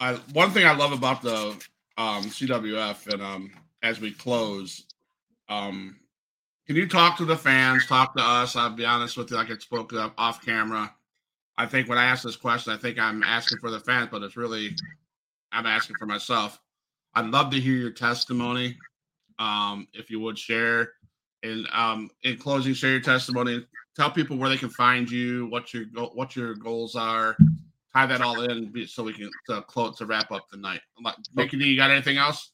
I, 0.01 0.15
one 0.32 0.51
thing 0.51 0.66
I 0.66 0.74
love 0.74 0.93
about 0.93 1.23
the 1.23 1.56
um, 1.97 2.24
CWF, 2.24 3.12
and 3.12 3.23
um, 3.23 3.51
as 3.82 4.01
we 4.01 4.11
close, 4.12 4.85
um, 5.48 5.97
can 6.66 6.77
you 6.77 6.89
talk 6.89 7.16
to 7.19 7.24
the 7.24 7.36
fans, 7.36 7.86
talk 7.86 8.15
to 8.16 8.23
us? 8.23 8.56
I'll 8.56 8.70
be 8.70 8.85
honest 8.85 9.16
with 9.16 9.31
you, 9.31 9.36
like 9.36 9.51
I 9.51 9.56
spoke 9.56 9.93
up 9.93 10.12
off 10.19 10.44
camera. 10.44 10.93
I 11.56 11.66
think 11.66 11.89
when 11.89 11.98
I 11.98 12.05
ask 12.05 12.24
this 12.24 12.36
question, 12.36 12.73
I 12.73 12.77
think 12.77 12.98
I'm 12.98 13.23
asking 13.23 13.59
for 13.59 13.70
the 13.70 13.81
fans, 13.81 14.09
but 14.11 14.23
it's 14.23 14.36
really 14.36 14.74
I'm 15.52 15.66
asking 15.66 15.97
for 15.98 16.06
myself. 16.06 16.59
I'd 17.15 17.27
love 17.27 17.51
to 17.51 17.61
hear 17.61 17.77
your 17.77 17.90
testimony, 17.90 18.77
um, 19.39 19.86
if 19.93 20.11
you 20.11 20.20
would 20.20 20.39
share. 20.39 20.93
And 21.45 21.69
um, 21.73 22.11
in 22.23 22.39
closing, 22.39 22.73
share 22.73 22.93
your 22.93 23.01
testimony. 23.01 23.65
Tell 23.97 24.11
people 24.11 24.37
where 24.39 24.49
they 24.49 24.57
can 24.57 24.71
find 24.71 25.09
you, 25.09 25.47
what 25.47 25.73
your 25.75 25.85
go- 25.85 26.11
what 26.15 26.35
your 26.35 26.55
goals 26.55 26.97
are, 26.97 27.37
tie 27.95 28.07
that 28.07 28.23
all 28.23 28.41
in 28.41 28.73
so 28.89 29.05
we 29.05 29.12
can 29.12 29.31
to 29.49 29.62
close 29.62 29.99
to 29.99 30.07
wrap 30.07 30.33
up 30.33 30.49
the 30.51 30.57
night. 30.57 30.81
Like, 31.03 31.15
Nikki 31.37 31.59
D, 31.59 31.66
you 31.66 31.77
got 31.77 31.91
anything 31.91 32.16
else? 32.16 32.51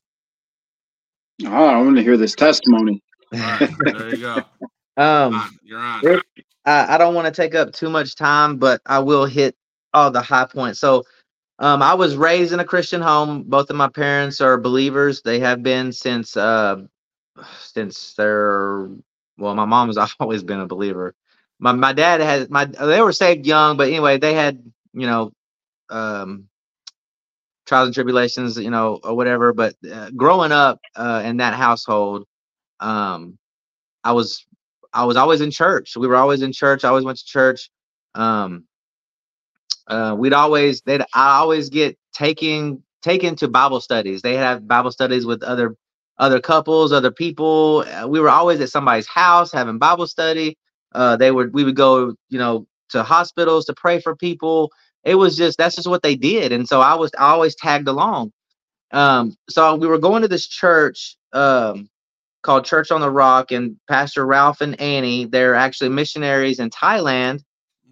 Oh, 1.46 1.66
I 1.66 1.80
want 1.80 1.96
to 1.96 2.02
hear 2.02 2.16
this 2.16 2.34
testimony. 2.34 3.00
All 3.32 3.38
right, 3.38 3.70
there 3.86 4.10
you 4.14 4.20
go. 4.20 4.44
Um, 4.96 5.34
On, 5.34 5.50
you're 5.62 5.78
on. 5.78 6.04
It- 6.04 6.22
I, 6.66 6.96
I 6.96 6.98
don't 6.98 7.14
want 7.14 7.26
to 7.26 7.32
take 7.32 7.54
up 7.54 7.72
too 7.72 7.88
much 7.88 8.16
time, 8.16 8.58
but 8.58 8.82
I 8.84 8.98
will 8.98 9.24
hit 9.24 9.56
all 9.94 10.10
the 10.10 10.20
high 10.20 10.44
points. 10.44 10.78
So, 10.78 11.04
um, 11.58 11.80
I 11.80 11.94
was 11.94 12.16
raised 12.16 12.52
in 12.52 12.60
a 12.60 12.64
Christian 12.66 13.00
home. 13.00 13.44
Both 13.44 13.70
of 13.70 13.76
my 13.76 13.88
parents 13.88 14.42
are 14.42 14.58
believers. 14.58 15.22
They 15.22 15.38
have 15.40 15.62
been 15.62 15.90
since 15.92 16.36
uh, 16.36 16.82
since 17.60 18.14
they're 18.14 18.88
well. 19.38 19.54
My 19.54 19.64
mom 19.64 19.88
has 19.88 19.98
always 20.20 20.42
been 20.42 20.60
a 20.60 20.66
believer. 20.66 21.14
My 21.58 21.72
my 21.72 21.92
dad 21.92 22.20
had 22.20 22.50
my 22.50 22.64
they 22.66 23.02
were 23.02 23.12
saved 23.12 23.46
young, 23.46 23.76
but 23.76 23.88
anyway, 23.88 24.18
they 24.18 24.34
had 24.34 24.62
you 24.92 25.06
know 25.06 25.32
um, 25.90 26.48
trials 27.66 27.88
and 27.88 27.94
tribulations, 27.94 28.58
you 28.58 28.70
know, 28.70 29.00
or 29.02 29.14
whatever. 29.14 29.52
But 29.52 29.74
uh, 29.90 30.10
growing 30.10 30.52
up 30.52 30.80
uh, 30.96 31.22
in 31.24 31.38
that 31.38 31.54
household, 31.54 32.26
um, 32.80 33.38
I 34.04 34.12
was 34.12 34.46
I 34.92 35.04
was 35.04 35.16
always 35.16 35.40
in 35.40 35.50
church. 35.50 35.96
We 35.96 36.06
were 36.08 36.16
always 36.16 36.42
in 36.42 36.52
church. 36.52 36.84
I 36.84 36.88
always 36.88 37.04
went 37.04 37.18
to 37.18 37.24
church. 37.24 37.70
Um, 38.14 38.64
uh, 39.86 40.14
we'd 40.18 40.32
always 40.32 40.80
they'd 40.82 41.02
I 41.14 41.38
always 41.38 41.68
get 41.68 41.98
taking 42.12 42.82
taken 43.02 43.36
to 43.36 43.48
Bible 43.48 43.80
studies. 43.80 44.22
They 44.22 44.36
have 44.36 44.66
Bible 44.66 44.90
studies 44.92 45.26
with 45.26 45.42
other 45.42 45.76
other 46.20 46.40
couples, 46.40 46.92
other 46.92 47.12
people. 47.12 47.84
Uh, 47.92 48.08
we 48.08 48.20
were 48.20 48.30
always 48.30 48.60
at 48.60 48.70
somebody's 48.70 49.08
house 49.08 49.52
having 49.52 49.78
Bible 49.78 50.06
study. 50.08 50.58
Uh, 50.94 51.16
they 51.16 51.32
would 51.32 51.54
we 51.54 51.64
would 51.64 51.76
go, 51.76 52.14
you 52.30 52.38
know, 52.38 52.66
to 52.90 53.02
hospitals 53.04 53.66
to 53.66 53.74
pray 53.74 54.00
for 54.00 54.16
people. 54.16 54.72
It 55.04 55.16
was 55.16 55.36
just 55.36 55.58
that's 55.58 55.76
just 55.76 55.88
what 55.88 56.04
they 56.04 56.16
did, 56.16 56.52
and 56.52 56.68
so 56.68 56.82
I 56.82 56.94
was 56.96 57.12
I 57.18 57.30
always 57.30 57.56
tagged 57.56 57.88
along. 57.88 58.32
Um, 58.92 59.34
so 59.50 59.76
we 59.76 59.88
were 59.88 59.98
going 59.98 60.22
to 60.22 60.28
this 60.28 60.48
church. 60.48 61.16
Um, 61.32 61.90
called 62.42 62.64
Church 62.64 62.90
on 62.90 63.02
the 63.02 63.10
Rock, 63.10 63.52
and 63.52 63.76
Pastor 63.88 64.26
Ralph 64.26 64.62
and 64.62 64.80
Annie, 64.80 65.26
they're 65.26 65.54
actually 65.54 65.90
missionaries 65.90 66.60
in 66.60 66.70
Thailand 66.70 67.42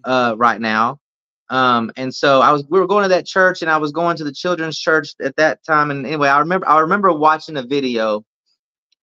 uh, 0.05 0.35
right 0.37 0.59
now. 0.61 0.99
Um, 1.49 1.91
and 1.97 2.13
so 2.13 2.41
I 2.41 2.51
was, 2.51 2.63
we 2.69 2.79
were 2.79 2.87
going 2.87 3.03
to 3.03 3.09
that 3.09 3.25
church, 3.25 3.61
and 3.61 3.71
I 3.71 3.77
was 3.77 3.91
going 3.91 4.15
to 4.17 4.23
the 4.23 4.31
children's 4.31 4.77
church 4.77 5.09
at 5.21 5.35
that 5.37 5.63
time. 5.63 5.91
And 5.91 6.05
anyway, 6.05 6.29
I 6.29 6.39
remember, 6.39 6.67
I 6.67 6.79
remember 6.79 7.11
watching 7.11 7.57
a 7.57 7.63
video 7.63 8.23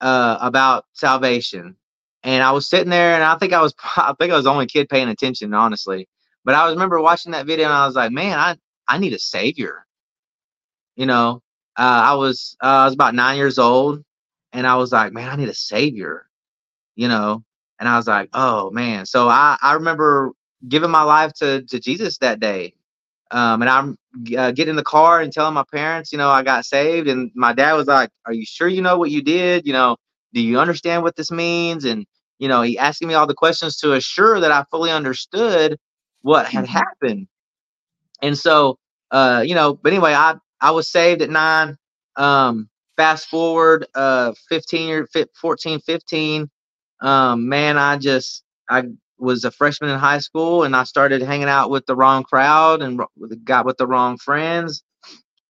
uh, 0.01 0.39
about 0.41 0.87
salvation, 0.93 1.77
and 2.23 2.43
I 2.43 2.53
was 2.53 2.69
sitting 2.69 2.91
there, 2.91 3.15
and 3.15 3.25
I 3.25 3.37
think 3.39 3.53
I 3.53 3.61
was, 3.61 3.75
I 3.97 4.15
think 4.19 4.33
I 4.33 4.37
was 4.37 4.45
the 4.45 4.51
only 4.51 4.67
kid 4.67 4.89
paying 4.89 5.09
attention, 5.09 5.55
honestly. 5.55 6.09
But 6.45 6.55
I 6.55 6.71
remember 6.71 7.01
watching 7.01 7.33
that 7.33 7.47
video, 7.47 7.67
and 7.67 7.75
I 7.75 7.87
was 7.87 7.97
like, 7.97 8.13
man, 8.13 8.39
I, 8.39 8.57
I 8.87 8.99
need 8.99 9.13
a 9.13 9.19
savior. 9.19 9.85
You 10.95 11.07
know, 11.07 11.43
uh, 11.77 12.03
I 12.05 12.15
was, 12.15 12.57
uh, 12.63 12.67
I 12.67 12.85
was 12.85 12.95
about 12.95 13.15
nine 13.15 13.37
years 13.37 13.59
old, 13.59 14.05
and 14.53 14.67
I 14.67 14.77
was 14.77 14.93
like, 14.93 15.13
man, 15.13 15.29
I 15.29 15.37
need 15.37 15.49
a 15.49 15.55
savior, 15.55 16.29
you 16.95 17.09
know. 17.09 17.45
And 17.79 17.89
I 17.89 17.97
was 17.97 18.07
like, 18.07 18.31
oh 18.33 18.71
man. 18.71 19.05
So 19.05 19.29
I 19.29 19.59
I 19.61 19.75
remember 19.75 20.33
giving 20.69 20.91
my 20.91 21.03
life 21.03 21.33
to 21.35 21.63
to 21.65 21.81
Jesus 21.81 22.19
that 22.19 22.41
day, 22.41 22.75
um, 23.31 23.63
and 23.63 23.71
I'm 23.71 23.99
uh, 24.39 24.53
getting 24.53 24.71
in 24.71 24.77
the 24.77 24.85
car 24.85 25.21
and 25.21 25.33
telling 25.33 25.55
my 25.55 25.65
parents, 25.73 26.13
you 26.13 26.19
know, 26.19 26.31
I 26.31 26.43
got 26.43 26.67
saved, 26.67 27.09
and 27.09 27.31
my 27.35 27.53
dad 27.53 27.75
was 27.75 27.89
like, 27.89 28.11
are 28.27 28.33
you 28.33 28.45
sure 28.47 28.69
you 28.69 28.83
know 28.83 28.99
what 28.99 29.11
you 29.11 29.23
did? 29.23 29.67
You 29.67 29.73
know, 29.75 29.97
do 30.35 30.43
you 30.43 30.59
understand 30.61 31.03
what 31.03 31.17
this 31.17 31.31
means? 31.31 31.85
And 31.85 32.07
you 32.39 32.49
know, 32.49 32.63
he 32.63 32.79
asking 32.79 33.09
me 33.09 33.15
all 33.15 33.27
the 33.27 33.35
questions 33.35 33.79
to 33.79 33.95
assure 33.95 34.41
that 34.41 34.53
I 34.53 34.65
fully 34.71 34.91
understood 34.93 35.79
what 36.23 36.47
had 36.47 36.67
happened. 36.67 37.29
And 38.23 38.39
so, 38.39 38.79
uh, 39.11 39.43
you 39.47 39.55
know, 39.55 39.75
but 39.75 39.93
anyway, 39.93 40.15
I 40.15 40.37
I 40.61 40.73
was 40.73 40.91
saved 40.91 41.23
at 41.23 41.31
nine. 41.31 41.77
Um, 42.17 42.69
fast 42.97 43.29
forward 43.29 43.87
uh 43.95 44.33
15 44.49 44.91
or 44.91 45.07
fi- 45.09 45.27
14 45.41 45.81
15 45.81 46.51
um 47.03 47.49
man 47.49 47.79
i 47.79 47.97
just 47.97 48.43
i 48.71 48.83
was 49.19 49.45
a 49.45 49.51
freshman 49.51 49.91
in 49.91 49.99
high 49.99 50.19
school 50.19 50.65
and 50.65 50.77
i 50.77 50.85
started 50.85 51.23
hanging 51.23 51.49
out 51.49 51.71
with 51.71 51.87
the 51.87 51.97
wrong 51.97 52.23
crowd 52.23 52.83
and 52.83 53.01
got 53.45 53.65
with 53.67 53.77
the 53.79 53.87
wrong 53.87 54.19
friends 54.19 54.83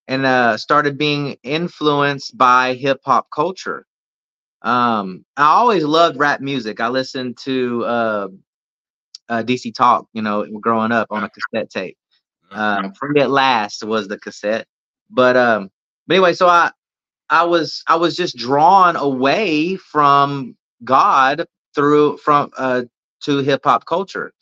and 0.07 0.25
uh 0.25 0.57
started 0.57 0.97
being 0.97 1.35
influenced 1.43 2.37
by 2.37 2.73
hip 2.73 2.99
hop 3.05 3.27
culture. 3.33 3.85
Um 4.61 5.25
i 5.35 5.45
always 5.45 5.83
loved 5.83 6.17
rap 6.17 6.41
music. 6.41 6.79
I 6.79 6.87
listened 6.89 7.37
to 7.43 7.85
uh, 7.85 8.27
uh 9.29 9.43
dc 9.43 9.73
talk 9.75 10.07
you 10.13 10.21
know 10.21 10.45
growing 10.59 10.91
up 10.91 11.07
on 11.11 11.23
a 11.23 11.29
cassette 11.29 11.69
tape. 11.69 11.97
Uh, 12.51 12.89
Free 12.97 13.19
at 13.21 13.29
Last 13.29 13.83
was 13.83 14.07
the 14.07 14.17
cassette. 14.17 14.67
But 15.09 15.37
um, 15.37 15.69
but 16.07 16.15
anyway, 16.15 16.33
so 16.33 16.47
I 16.47 16.71
I 17.29 17.43
was 17.43 17.83
I 17.87 17.95
was 17.95 18.15
just 18.15 18.37
drawn 18.37 18.95
away 18.95 19.75
from 19.75 20.55
God 20.83 21.45
through 21.75 22.17
from 22.17 22.51
uh 22.57 22.83
to 23.21 23.39
hip 23.39 23.61
hop 23.63 23.85
culture. 23.85 24.33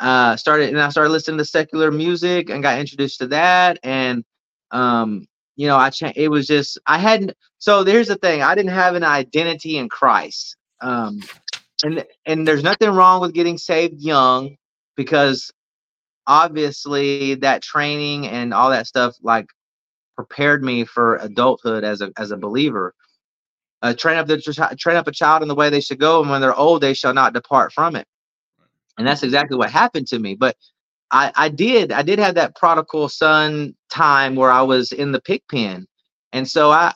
Uh, 0.00 0.36
started 0.36 0.68
and 0.68 0.80
I 0.80 0.90
started 0.90 1.10
listening 1.10 1.38
to 1.38 1.44
secular 1.44 1.90
music 1.90 2.50
and 2.50 2.62
got 2.62 2.78
introduced 2.78 3.18
to 3.18 3.26
that. 3.28 3.78
And 3.82 4.24
um, 4.70 5.26
you 5.56 5.66
know, 5.66 5.76
I 5.76 5.90
cha- 5.90 6.12
it 6.14 6.28
was 6.28 6.46
just 6.46 6.78
I 6.86 6.98
hadn't. 6.98 7.32
So 7.58 7.84
here's 7.84 8.08
the 8.08 8.16
thing: 8.16 8.42
I 8.42 8.54
didn't 8.54 8.72
have 8.72 8.94
an 8.94 9.04
identity 9.04 9.76
in 9.76 9.88
Christ. 9.88 10.56
Um, 10.80 11.20
and 11.82 12.04
and 12.26 12.46
there's 12.46 12.62
nothing 12.62 12.90
wrong 12.90 13.20
with 13.20 13.34
getting 13.34 13.58
saved 13.58 14.00
young 14.00 14.56
because 14.96 15.50
obviously 16.26 17.34
that 17.36 17.62
training 17.62 18.28
and 18.28 18.52
all 18.52 18.70
that 18.70 18.86
stuff 18.86 19.16
like 19.22 19.46
prepared 20.14 20.62
me 20.62 20.84
for 20.84 21.16
adulthood 21.16 21.84
as 21.84 22.00
a 22.00 22.12
as 22.16 22.30
a 22.30 22.36
believer. 22.36 22.94
Uh, 23.82 23.94
train 23.94 24.18
up 24.18 24.26
the 24.26 24.38
train 24.78 24.96
up 24.96 25.06
a 25.06 25.12
child 25.12 25.42
in 25.42 25.48
the 25.48 25.54
way 25.54 25.70
they 25.70 25.80
should 25.80 26.00
go, 26.00 26.20
and 26.20 26.30
when 26.30 26.40
they're 26.40 26.54
old, 26.54 26.80
they 26.80 26.94
shall 26.94 27.14
not 27.14 27.32
depart 27.32 27.72
from 27.72 27.96
it. 27.96 28.06
And 28.98 29.06
that's 29.08 29.24
exactly 29.24 29.56
what 29.58 29.70
happened 29.70 30.08
to 30.08 30.20
me. 30.20 30.36
But 30.36 30.56
I 31.12 31.32
I 31.36 31.50
did 31.50 31.92
I 31.92 32.02
did 32.02 32.20
have 32.20 32.36
that 32.36 32.56
prodigal 32.56 33.08
son 33.10 33.76
time 33.90 34.36
where 34.36 34.50
I 34.52 34.62
was 34.62 34.92
in 34.92 35.12
the 35.12 35.20
pig 35.22 35.42
pen, 35.50 35.86
and 36.32 36.48
so 36.48 36.70
I, 36.72 36.94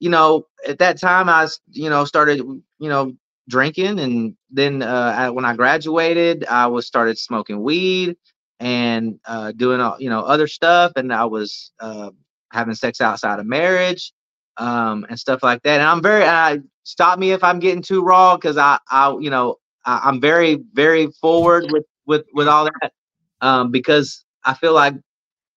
you 0.00 0.10
know, 0.10 0.46
at 0.68 0.78
that 0.80 1.00
time 1.00 1.28
i 1.28 1.48
you 1.70 1.90
know 1.90 2.04
started 2.06 2.38
you 2.40 2.88
know 2.90 3.14
drinking, 3.48 4.00
and 4.00 4.36
then 4.50 4.82
uh, 4.82 5.14
I, 5.18 5.30
when 5.30 5.44
I 5.46 5.54
graduated, 5.56 6.46
I 6.46 6.66
was 6.68 6.86
started 6.86 7.18
smoking 7.18 7.62
weed 7.62 8.16
and 8.60 9.18
uh, 9.26 9.52
doing 9.52 9.80
all 9.80 9.96
you 10.00 10.10
know 10.10 10.20
other 10.22 10.48
stuff, 10.48 10.92
and 10.96 11.12
I 11.12 11.26
was 11.26 11.72
uh, 11.80 12.10
having 12.52 12.74
sex 12.74 13.00
outside 13.02 13.40
of 13.40 13.46
marriage. 13.46 14.12
um, 14.58 15.06
and 15.08 15.18
stuff 15.18 15.42
like 15.42 15.62
that. 15.64 15.80
And 15.80 15.88
I'm 15.88 16.02
very 16.02 16.24
uh, 16.24 16.58
stop 16.84 17.18
me 17.18 17.32
if 17.32 17.44
I'm 17.44 17.60
getting 17.60 17.82
too 17.82 18.02
raw 18.02 18.36
because 18.36 18.56
I, 18.58 18.78
I, 18.90 19.16
you 19.20 19.30
know, 19.30 19.56
I, 19.62 19.67
I'm 20.04 20.20
very, 20.20 20.60
very 20.74 21.08
forward 21.20 21.70
with 21.72 21.84
with 22.06 22.24
with 22.34 22.48
all 22.48 22.64
that 22.64 22.92
um, 23.40 23.70
because 23.70 24.24
I 24.44 24.54
feel 24.54 24.74
like 24.74 24.94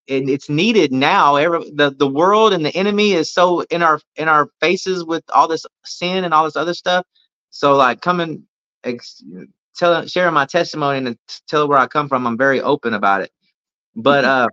it, 0.08 0.30
it's 0.30 0.50
needed 0.50 0.92
now. 0.92 1.36
Every, 1.36 1.70
the 1.72 1.92
the 1.92 2.08
world 2.08 2.54
and 2.54 2.66
the 2.66 2.76
enemy 2.76 3.14
is 3.14 3.34
so 3.34 3.62
in 3.64 3.84
our 3.84 4.00
in 4.16 4.28
our 4.28 4.50
faces 4.60 5.04
with 5.04 5.24
all 5.34 5.48
this 5.48 5.66
sin 5.86 6.24
and 6.24 6.34
all 6.34 6.46
this 6.46 6.56
other 6.56 6.74
stuff. 6.74 7.06
So 7.50 7.76
like 7.76 8.02
coming, 8.02 8.44
ex, 8.84 9.22
telling, 9.76 10.08
sharing 10.08 10.34
my 10.34 10.46
testimony 10.46 11.00
and 11.00 11.18
tell 11.48 11.68
where 11.68 11.78
I 11.78 11.88
come 11.88 12.08
from, 12.08 12.26
I'm 12.26 12.38
very 12.38 12.62
open 12.62 12.94
about 12.94 13.22
it. 13.22 13.32
But 13.96 14.24
uh, 14.26 14.48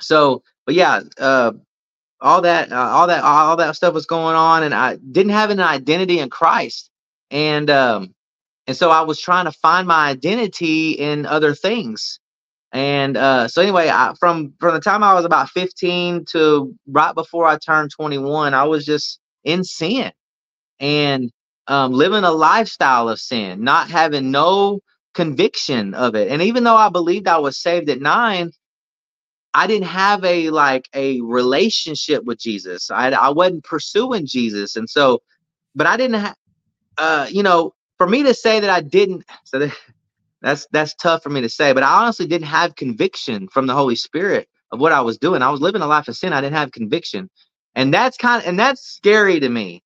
so, 0.00 0.42
but 0.64 0.74
yeah, 0.74 1.02
uh, 1.18 1.52
all 2.20 2.40
that, 2.42 2.72
uh, 2.72 2.76
all 2.76 3.06
that, 3.08 3.22
all 3.24 3.56
that 3.56 3.76
stuff 3.76 3.94
was 3.94 4.06
going 4.06 4.36
on, 4.36 4.62
and 4.62 4.74
I 4.74 4.96
didn't 4.96 5.32
have 5.32 5.50
an 5.50 5.60
identity 5.60 6.18
in 6.20 6.30
Christ, 6.30 6.90
and 7.30 7.68
um, 7.68 8.14
and 8.66 8.76
so 8.76 8.90
I 8.90 9.02
was 9.02 9.20
trying 9.20 9.46
to 9.46 9.52
find 9.52 9.88
my 9.88 10.08
identity 10.08 10.92
in 10.92 11.26
other 11.26 11.54
things. 11.54 12.20
And 12.72 13.16
uh, 13.16 13.48
so 13.48 13.60
anyway, 13.60 13.88
I, 13.88 14.14
from 14.18 14.54
from 14.60 14.74
the 14.74 14.80
time 14.80 15.02
I 15.02 15.14
was 15.14 15.24
about 15.24 15.50
15 15.50 16.24
to 16.30 16.74
right 16.86 17.14
before 17.14 17.46
I 17.46 17.58
turned 17.58 17.90
21, 17.90 18.54
I 18.54 18.64
was 18.64 18.86
just 18.86 19.20
in 19.44 19.64
sin 19.64 20.12
and 20.80 21.30
um, 21.66 21.92
living 21.92 22.24
a 22.24 22.30
lifestyle 22.30 23.08
of 23.08 23.20
sin, 23.20 23.62
not 23.62 23.90
having 23.90 24.30
no 24.30 24.80
conviction 25.14 25.94
of 25.94 26.14
it. 26.14 26.28
And 26.28 26.42
even 26.42 26.64
though 26.64 26.76
I 26.76 26.88
believed 26.88 27.28
I 27.28 27.38
was 27.38 27.58
saved 27.58 27.90
at 27.90 28.00
nine, 28.00 28.52
I 29.54 29.66
didn't 29.66 29.88
have 29.88 30.24
a 30.24 30.50
like 30.50 30.88
a 30.94 31.20
relationship 31.20 32.24
with 32.24 32.38
Jesus. 32.38 32.90
I 32.90 33.10
I 33.10 33.30
wasn't 33.30 33.64
pursuing 33.64 34.26
Jesus, 34.26 34.76
and 34.76 34.88
so, 34.88 35.20
but 35.74 35.86
I 35.86 35.96
didn't 35.98 36.20
have, 36.20 36.36
uh, 36.96 37.26
you 37.30 37.42
know, 37.42 37.74
for 38.02 38.10
me 38.10 38.24
to 38.24 38.34
say 38.34 38.60
that 38.60 38.70
I 38.70 38.80
didn't. 38.80 39.24
So 39.44 39.60
that, 39.60 39.72
that's 40.42 40.66
that's 40.72 40.94
tough 40.96 41.22
for 41.22 41.30
me 41.30 41.40
to 41.42 41.48
say, 41.48 41.72
but 41.72 41.82
I 41.82 42.02
honestly 42.02 42.26
didn't 42.26 42.48
have 42.48 42.76
conviction 42.76 43.48
from 43.48 43.66
the 43.66 43.74
Holy 43.74 43.96
Spirit 43.96 44.48
of 44.72 44.80
what 44.80 44.92
I 44.92 45.00
was 45.00 45.18
doing. 45.18 45.42
I 45.42 45.50
was 45.50 45.60
living 45.60 45.82
a 45.82 45.86
life 45.86 46.08
of 46.08 46.16
sin. 46.16 46.32
I 46.32 46.40
didn't 46.40 46.56
have 46.56 46.72
conviction, 46.72 47.30
and 47.74 47.94
that's 47.94 48.16
kind 48.16 48.42
of 48.42 48.48
and 48.48 48.58
that's 48.58 48.82
scary 48.82 49.40
to 49.40 49.48
me, 49.48 49.82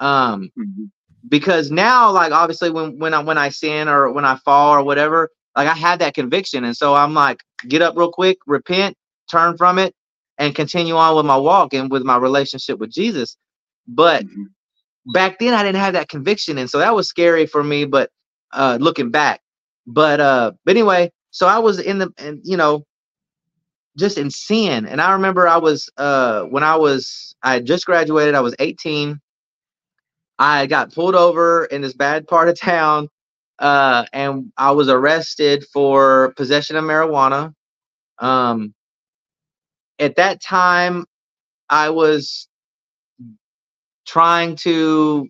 um, 0.00 0.50
Mm-hmm. 0.58 0.84
because 1.28 1.70
now 1.70 2.10
like 2.12 2.32
obviously 2.32 2.70
when 2.70 2.98
when 2.98 3.14
I 3.14 3.20
when 3.22 3.38
I 3.38 3.50
sin 3.50 3.88
or 3.88 4.12
when 4.12 4.24
I 4.24 4.36
fall 4.36 4.74
or 4.74 4.84
whatever, 4.84 5.30
like 5.56 5.68
I 5.68 5.74
had 5.74 6.00
that 6.00 6.14
conviction, 6.14 6.64
and 6.64 6.76
so 6.76 6.94
I'm 6.94 7.14
like 7.14 7.42
get 7.68 7.82
up 7.82 7.96
real 7.96 8.12
quick, 8.12 8.38
repent, 8.46 8.96
turn 9.30 9.56
from 9.58 9.78
it, 9.78 9.94
and 10.38 10.54
continue 10.54 10.96
on 10.96 11.16
with 11.16 11.26
my 11.26 11.36
walk 11.38 11.74
and 11.74 11.90
with 11.90 12.04
my 12.04 12.16
relationship 12.18 12.78
with 12.80 12.90
Jesus. 12.92 13.36
But 13.88 14.24
Mhm. 14.24 14.46
Back 15.06 15.38
then 15.38 15.54
I 15.54 15.62
didn't 15.62 15.80
have 15.80 15.94
that 15.94 16.08
conviction, 16.08 16.58
and 16.58 16.70
so 16.70 16.78
that 16.78 16.94
was 16.94 17.08
scary 17.08 17.46
for 17.46 17.62
me. 17.62 17.84
But 17.84 18.10
uh, 18.52 18.78
looking 18.80 19.10
back, 19.10 19.40
but 19.86 20.20
uh, 20.20 20.52
but 20.64 20.72
anyway, 20.72 21.12
so 21.30 21.46
I 21.46 21.58
was 21.58 21.80
in 21.80 21.98
the 21.98 22.10
and 22.18 22.40
you 22.44 22.56
know 22.56 22.84
just 23.98 24.18
in 24.18 24.30
sin, 24.30 24.86
and 24.86 25.00
I 25.00 25.12
remember 25.12 25.48
I 25.48 25.58
was 25.58 25.90
uh 25.96 26.42
when 26.44 26.64
I 26.64 26.76
was 26.76 27.36
I 27.42 27.60
just 27.60 27.86
graduated, 27.86 28.34
I 28.34 28.40
was 28.40 28.54
18. 28.58 29.20
I 30.38 30.66
got 30.66 30.94
pulled 30.94 31.16
over 31.16 31.66
in 31.66 31.82
this 31.82 31.94
bad 31.94 32.28
part 32.28 32.48
of 32.50 32.60
town, 32.60 33.08
uh, 33.60 34.06
and 34.12 34.52
I 34.58 34.72
was 34.72 34.88
arrested 34.90 35.64
for 35.72 36.34
possession 36.36 36.76
of 36.76 36.84
marijuana. 36.84 37.54
Um, 38.18 38.74
at 39.98 40.16
that 40.16 40.42
time, 40.42 41.06
I 41.70 41.90
was 41.90 42.47
trying 44.08 44.56
to 44.58 45.28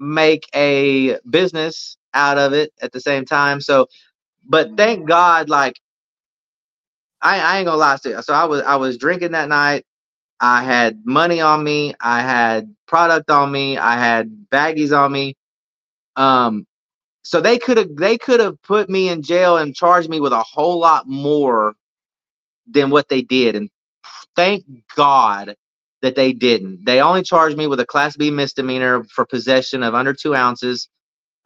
make 0.00 0.48
a 0.54 1.18
business 1.30 1.96
out 2.14 2.38
of 2.38 2.52
it 2.52 2.72
at 2.82 2.92
the 2.92 3.00
same 3.00 3.24
time. 3.24 3.60
So, 3.60 3.88
but 4.48 4.76
thank 4.76 5.08
God, 5.08 5.48
like 5.50 5.80
I, 7.22 7.40
I 7.40 7.58
ain't 7.58 7.66
gonna 7.66 7.78
lie 7.78 7.96
to 8.02 8.08
you. 8.10 8.22
So 8.22 8.34
I 8.34 8.44
was 8.44 8.62
I 8.62 8.76
was 8.76 8.98
drinking 8.98 9.32
that 9.32 9.48
night. 9.48 9.84
I 10.40 10.64
had 10.64 11.02
money 11.06 11.40
on 11.40 11.64
me. 11.64 11.94
I 12.00 12.22
had 12.22 12.74
product 12.86 13.30
on 13.30 13.52
me. 13.52 13.78
I 13.78 13.96
had 13.96 14.30
baggies 14.52 14.96
on 14.96 15.12
me. 15.12 15.36
Um, 16.16 16.66
so 17.22 17.40
they 17.40 17.58
could 17.58 17.78
have 17.78 17.96
they 17.96 18.18
could 18.18 18.40
have 18.40 18.60
put 18.62 18.90
me 18.90 19.08
in 19.10 19.22
jail 19.22 19.58
and 19.58 19.74
charged 19.76 20.10
me 20.10 20.20
with 20.20 20.32
a 20.32 20.42
whole 20.44 20.78
lot 20.80 21.08
more 21.08 21.74
than 22.68 22.90
what 22.90 23.08
they 23.08 23.22
did. 23.22 23.56
And 23.56 23.70
thank 24.36 24.64
God 24.96 25.56
that 26.02 26.16
they 26.16 26.32
didn't. 26.32 26.84
They 26.84 27.00
only 27.00 27.22
charged 27.22 27.56
me 27.56 27.66
with 27.68 27.80
a 27.80 27.86
class 27.86 28.16
B 28.16 28.30
misdemeanor 28.30 29.04
for 29.04 29.26
possession 29.26 29.82
of 29.82 29.94
under 29.94 30.14
two 30.14 30.34
ounces. 30.34 30.88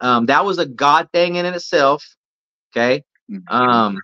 Um, 0.01 0.27
that 0.27 0.45
was 0.45 0.59
a 0.59 0.65
God 0.65 1.09
thing 1.13 1.35
in 1.35 1.45
itself. 1.45 2.05
Okay. 2.75 3.03
Mhm. 3.31 3.43
Um, 3.51 3.99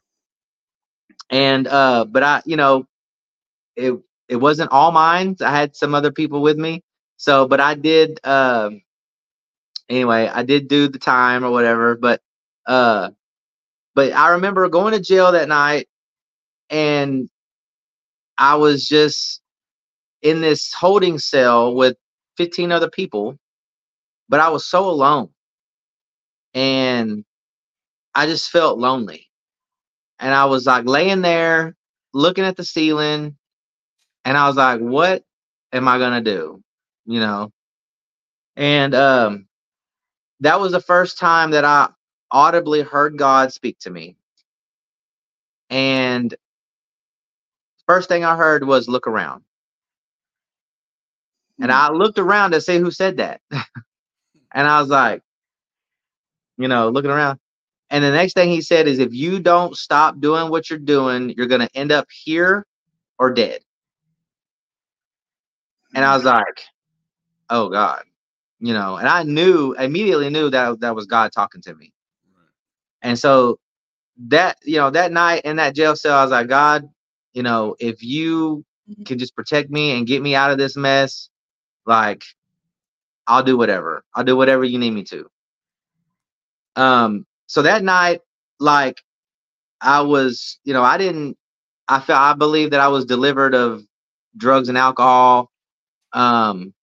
and 1.30 1.68
uh, 1.68 2.06
but 2.06 2.24
I, 2.24 2.42
you 2.46 2.58
know, 2.58 2.86
it 3.76 3.96
it 4.30 4.38
wasn't 4.38 4.72
all 4.72 4.92
mine. 4.92 5.38
I 5.42 5.52
had 5.52 5.76
some 5.76 5.96
other 5.96 6.12
people 6.12 6.42
with 6.42 6.58
me. 6.58 6.84
So, 7.18 7.48
but 7.48 7.60
I 7.62 7.76
did. 7.76 8.20
Um, 8.26 8.82
anyway, 9.90 10.30
I 10.34 10.44
did 10.44 10.68
do 10.68 10.88
the 10.90 11.00
time 11.00 11.46
or 11.46 11.52
whatever. 11.52 11.96
But 11.96 12.22
uh, 12.68 13.12
but 13.96 14.14
I 14.14 14.32
remember 14.32 14.70
going 14.70 14.94
to 14.94 15.02
jail 15.02 15.34
that 15.34 15.50
night, 15.50 15.88
and 16.72 17.30
I 18.40 18.58
was 18.58 18.88
just 18.88 19.43
in 20.24 20.42
this 20.42 20.74
holding 20.74 21.20
cell 21.20 21.76
with 21.76 21.98
15 22.38 22.72
other 22.72 22.90
people, 22.90 23.38
but 24.30 24.40
I 24.40 24.50
was 24.50 24.66
so 24.66 24.90
alone. 24.90 25.30
And 26.56 27.26
I 28.16 28.26
just 28.26 28.50
felt 28.50 28.80
lonely. 28.80 29.30
And 30.20 30.34
I 30.34 30.46
was 30.46 30.66
like 30.66 30.86
laying 30.86 31.22
there 31.22 31.76
looking 32.14 32.46
at 32.46 32.56
the 32.56 32.64
ceiling, 32.64 33.38
and 34.26 34.38
I 34.38 34.48
was 34.48 34.56
like, 34.56 34.80
what 34.80 35.24
am 35.74 35.88
I 35.88 35.98
gonna 36.00 36.22
do? 36.22 36.64
You 37.06 37.20
know? 37.20 37.52
And 38.56 38.96
um 38.96 39.48
that 40.42 40.60
was 40.60 40.72
the 40.72 40.82
first 40.82 41.18
time 41.18 41.52
that 41.52 41.66
I 41.66 41.90
audibly 42.32 42.82
heard 42.82 43.18
God 43.18 43.54
speak 43.54 43.80
to 43.80 43.90
me. 43.90 44.16
And 45.70 46.34
first 47.88 48.10
thing 48.10 48.24
I 48.24 48.36
heard 48.36 48.66
was 48.66 48.88
look 48.88 49.08
around. 49.08 49.44
And 51.60 51.72
mm. 51.72 51.74
I 51.74 51.92
looked 51.92 52.20
around 52.20 52.52
to 52.52 52.62
see 52.62 52.78
who 52.78 52.92
said 52.92 53.18
that. 53.18 53.42
and 53.52 54.68
I 54.68 54.80
was 54.80 54.90
like, 54.90 55.22
you 56.58 56.68
know, 56.68 56.90
looking 56.90 57.12
around. 57.12 57.40
And 57.90 58.04
the 58.04 58.12
next 58.12 58.34
thing 58.34 58.50
he 58.50 58.62
said 58.62 58.88
is 58.88 59.00
if 59.00 59.14
you 59.14 59.40
don't 59.40 59.78
stop 59.78 60.20
doing 60.20 60.50
what 60.50 60.70
you're 60.70 60.80
doing, 60.80 61.34
you're 61.38 61.48
going 61.48 61.62
to 61.62 61.78
end 61.78 61.92
up 61.92 62.08
here 62.12 62.66
or 63.20 63.32
dead. 63.32 63.62
And 65.94 66.04
I 66.04 66.16
was 66.16 66.24
mm. 66.24 66.34
like, 66.34 66.64
oh 67.50 67.70
God, 67.70 68.04
you 68.60 68.74
know, 68.74 68.98
and 68.98 69.08
I 69.08 69.24
knew 69.24 69.74
immediately 69.74 70.30
knew 70.30 70.50
that 70.50 70.80
that 70.80 70.96
was 70.96 71.06
God 71.06 71.32
talking 71.32 71.62
to 71.62 71.76
me. 71.76 71.94
And 73.04 73.20
so 73.20 73.60
that, 74.28 74.58
you 74.64 74.78
know, 74.78 74.90
that 74.90 75.12
night 75.12 75.42
in 75.46 75.58
that 75.58 75.76
jail 75.76 75.96
cell, 75.96 76.18
I 76.18 76.24
was 76.24 76.32
like, 76.32 76.48
God, 76.48 76.90
you 77.34 77.44
know, 77.44 77.76
if 77.80 78.02
you 78.02 78.66
mm. 78.90 79.06
can 79.06 79.20
just 79.20 79.36
protect 79.36 79.70
me 79.70 79.96
and 79.96 80.08
get 80.08 80.22
me 80.22 80.34
out 80.34 80.52
of 80.52 80.58
this 80.58 80.76
mess, 80.76 81.30
like 81.86 82.24
I'll 83.28 83.44
do 83.44 83.58
whatever. 83.58 84.04
I'll 84.16 84.24
do 84.26 84.38
whatever 84.38 84.64
you 84.64 84.80
need 84.80 84.92
me 84.94 85.04
to. 85.06 85.30
Um, 86.76 87.26
so 87.48 87.64
that 87.64 87.84
night, 87.84 88.22
like 88.60 89.02
I 89.82 90.02
was, 90.02 90.60
you 90.66 90.74
know, 90.74 90.84
I 90.84 90.98
didn't 90.98 91.38
I 91.88 92.00
felt 92.00 92.20
I 92.22 92.34
believe 92.36 92.72
that 92.72 92.80
I 92.82 92.90
was 92.90 93.06
delivered 93.06 93.56
of 93.56 93.84
drugs 94.38 94.70
and 94.70 94.78
alcohol. 94.78 95.52
Um 96.14 96.74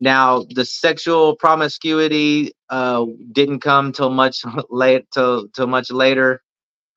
now 0.00 0.44
the 0.54 0.64
sexual 0.64 1.36
promiscuity 1.36 2.52
uh 2.70 3.04
didn't 3.32 3.60
come 3.60 3.92
till 3.92 4.10
much 4.10 4.42
late 4.70 5.06
till 5.12 5.48
till 5.50 5.66
much 5.68 5.90
later. 5.90 6.42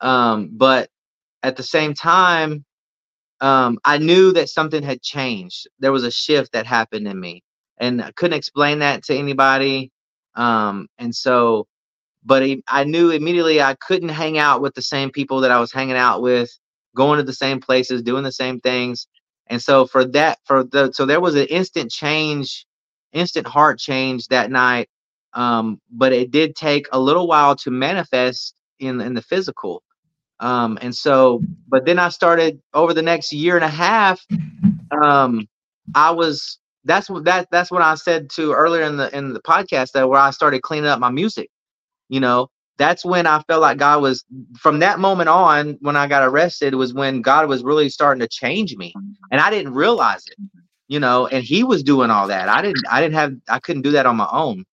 Um, 0.01 0.51
but 0.53 0.89
at 1.43 1.57
the 1.57 1.63
same 1.63 1.93
time, 1.95 2.65
um, 3.41 3.79
I 3.85 3.97
knew 3.97 4.33
that 4.33 4.49
something 4.49 4.83
had 4.83 5.01
changed. 5.01 5.67
There 5.79 5.91
was 5.91 6.03
a 6.03 6.11
shift 6.11 6.53
that 6.53 6.65
happened 6.65 7.07
in 7.07 7.19
me, 7.19 7.43
and 7.79 8.01
I 8.01 8.11
couldn't 8.13 8.37
explain 8.37 8.79
that 8.79 9.03
to 9.05 9.15
anybody. 9.17 9.91
Um, 10.35 10.87
and 10.97 11.15
so, 11.15 11.67
but 12.25 12.43
I- 12.43 12.61
knew 12.85 13.11
immediately 13.11 13.61
I 13.61 13.75
couldn't 13.75 14.09
hang 14.09 14.37
out 14.39 14.61
with 14.61 14.75
the 14.75 14.81
same 14.81 15.11
people 15.11 15.41
that 15.41 15.51
I 15.51 15.59
was 15.59 15.71
hanging 15.73 15.97
out 15.97 16.21
with, 16.21 16.51
going 16.95 17.17
to 17.19 17.23
the 17.23 17.33
same 17.33 17.61
places, 17.61 18.03
doing 18.03 18.23
the 18.23 18.31
same 18.31 18.59
things. 18.61 19.07
And 19.47 19.61
so 19.61 19.87
for 19.87 20.05
that, 20.07 20.39
for 20.45 20.63
the 20.65 20.91
so 20.93 21.05
there 21.05 21.21
was 21.21 21.35
an 21.35 21.47
instant 21.47 21.91
change, 21.91 22.65
instant 23.13 23.47
heart 23.47 23.79
change 23.79 24.27
that 24.29 24.51
night. 24.51 24.89
Um, 25.33 25.81
but 25.91 26.13
it 26.13 26.31
did 26.31 26.55
take 26.55 26.87
a 26.93 26.99
little 26.99 27.27
while 27.27 27.55
to 27.57 27.71
manifest 27.71 28.55
in 28.79 29.01
in 29.01 29.13
the 29.15 29.21
physical. 29.23 29.83
Um, 30.39 30.77
and 30.81 30.95
so, 30.95 31.41
but 31.67 31.85
then 31.85 31.99
I 31.99 32.09
started 32.09 32.61
over 32.73 32.93
the 32.93 33.01
next 33.01 33.33
year 33.33 33.55
and 33.55 33.65
a 33.65 33.69
half. 33.69 34.23
Um, 35.03 35.47
I 35.95 36.11
was 36.11 36.59
that's 36.85 37.09
what 37.09 37.25
that 37.25 37.47
that's 37.51 37.71
what 37.71 37.81
I 37.81 37.95
said 37.95 38.29
to 38.31 38.53
earlier 38.53 38.83
in 38.83 38.97
the 38.97 39.15
in 39.15 39.33
the 39.33 39.41
podcast 39.41 39.91
that 39.91 40.07
where 40.09 40.19
I 40.19 40.31
started 40.31 40.61
cleaning 40.61 40.89
up 40.89 40.99
my 40.99 41.11
music. 41.11 41.49
You 42.09 42.19
know, 42.19 42.49
that's 42.77 43.03
when 43.03 43.27
I 43.27 43.41
felt 43.43 43.61
like 43.61 43.77
God 43.77 44.01
was 44.01 44.23
from 44.57 44.79
that 44.79 44.99
moment 44.99 45.29
on 45.29 45.77
when 45.81 45.95
I 45.95 46.07
got 46.07 46.23
arrested 46.23 46.75
was 46.75 46.93
when 46.93 47.21
God 47.21 47.49
was 47.49 47.63
really 47.63 47.89
starting 47.89 48.21
to 48.21 48.27
change 48.27 48.75
me. 48.75 48.93
And 49.31 49.41
I 49.41 49.49
didn't 49.49 49.73
realize 49.73 50.23
it. 50.27 50.37
You 50.87 50.99
know, 50.99 51.27
and 51.27 51.43
he 51.43 51.63
was 51.63 51.83
doing 51.83 52.09
all 52.09 52.27
that. 52.27 52.47
I 52.47 52.61
didn't 52.61 52.83
I 52.89 53.01
didn't 53.01 53.15
have 53.15 53.33
I 53.49 53.59
couldn't 53.59 53.81
do 53.81 53.91
that 53.91 54.05
on 54.05 54.15
my 54.15 54.29
own. 54.31 54.63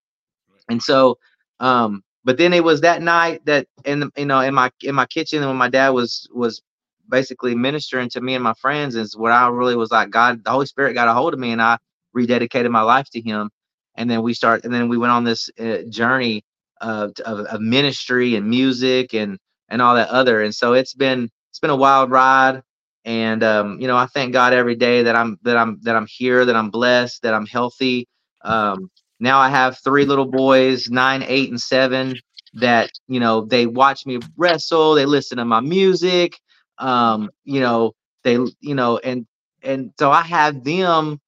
And 0.69 0.83
so 0.83 1.19
um 1.61 2.03
but 2.25 2.39
then 2.39 2.53
it 2.53 2.65
was 2.65 2.83
that 2.83 3.03
night 3.03 3.45
that 3.47 3.67
in 3.85 4.11
you 4.17 4.27
know 4.27 4.41
in 4.41 4.55
my 4.55 4.71
in 4.83 4.95
my 4.95 5.07
kitchen 5.07 5.47
when 5.47 5.57
my 5.57 5.69
dad 5.69 5.91
was 5.91 6.29
was 6.33 6.63
basically 7.11 7.55
ministering 7.55 8.09
to 8.11 8.21
me 8.21 8.35
and 8.35 8.45
my 8.45 8.55
friends 8.55 8.97
is 8.97 9.17
where 9.17 9.33
I 9.33 9.49
really 9.49 9.77
was 9.77 9.91
like 9.91 10.11
God 10.11 10.45
the 10.45 10.51
Holy 10.51 10.67
Spirit 10.67 10.95
got 10.95 11.09
a 11.09 11.15
hold 11.15 11.35
of 11.35 11.41
me 11.41 11.53
and 11.53 11.63
I 11.63 11.79
rededicated 12.17 12.71
my 12.71 12.83
life 12.83 13.09
to 13.13 13.21
him. 13.21 13.51
And 13.97 14.11
then 14.11 14.23
we 14.23 14.35
start 14.35 14.65
and 14.65 14.73
then 14.75 14.89
we 14.89 14.99
went 14.99 15.13
on 15.13 15.25
this 15.25 15.51
uh, 15.61 15.79
journey 15.89 16.45
of, 16.81 17.13
of, 17.25 17.41
of 17.47 17.61
ministry 17.61 18.37
and 18.37 18.49
music 18.49 19.15
and 19.15 19.39
and 19.69 19.83
all 19.83 19.95
that 19.97 20.09
other. 20.11 20.43
And 20.43 20.55
so 20.55 20.75
it's 20.75 20.95
been 20.95 21.31
it's 21.51 21.61
been 21.61 21.71
a 21.71 21.77
wild 21.77 22.11
ride. 22.11 22.63
And 23.05 23.43
um, 23.45 23.81
you 23.81 23.87
know 23.89 23.97
I 23.97 24.07
thank 24.07 24.33
God 24.33 24.53
every 24.55 24.77
day 24.77 25.05
that 25.05 25.17
I'm 25.17 25.39
that 25.43 25.57
I'm 25.57 25.81
that 25.83 25.97
I'm 25.97 26.07
here 26.09 26.45
that 26.45 26.57
I'm 26.57 26.71
blessed 26.71 27.23
that 27.23 27.35
I'm 27.35 27.47
healthy. 27.47 28.09
Um, 28.45 28.91
now 29.25 29.41
I 29.41 29.51
have 29.51 29.79
three 29.85 30.07
little 30.07 30.27
boys 30.31 30.91
nine 30.91 31.25
eight 31.25 31.51
and 31.51 31.61
seven 31.61 32.17
that 32.55 32.91
you 33.09 33.21
know 33.21 33.47
they 33.47 33.67
watch 33.67 34.07
me 34.07 34.21
wrestle 34.37 34.95
they 34.95 35.07
listen 35.07 35.39
to 35.39 35.47
my 35.47 35.61
music 35.61 36.39
um 36.79 37.31
you 37.45 37.61
know 37.61 37.93
they 38.25 38.35
you 38.61 38.75
know 38.77 38.99
and 38.99 39.27
and 39.65 39.93
so 39.99 40.13
I 40.13 40.23
have 40.23 40.65
them 40.65 41.21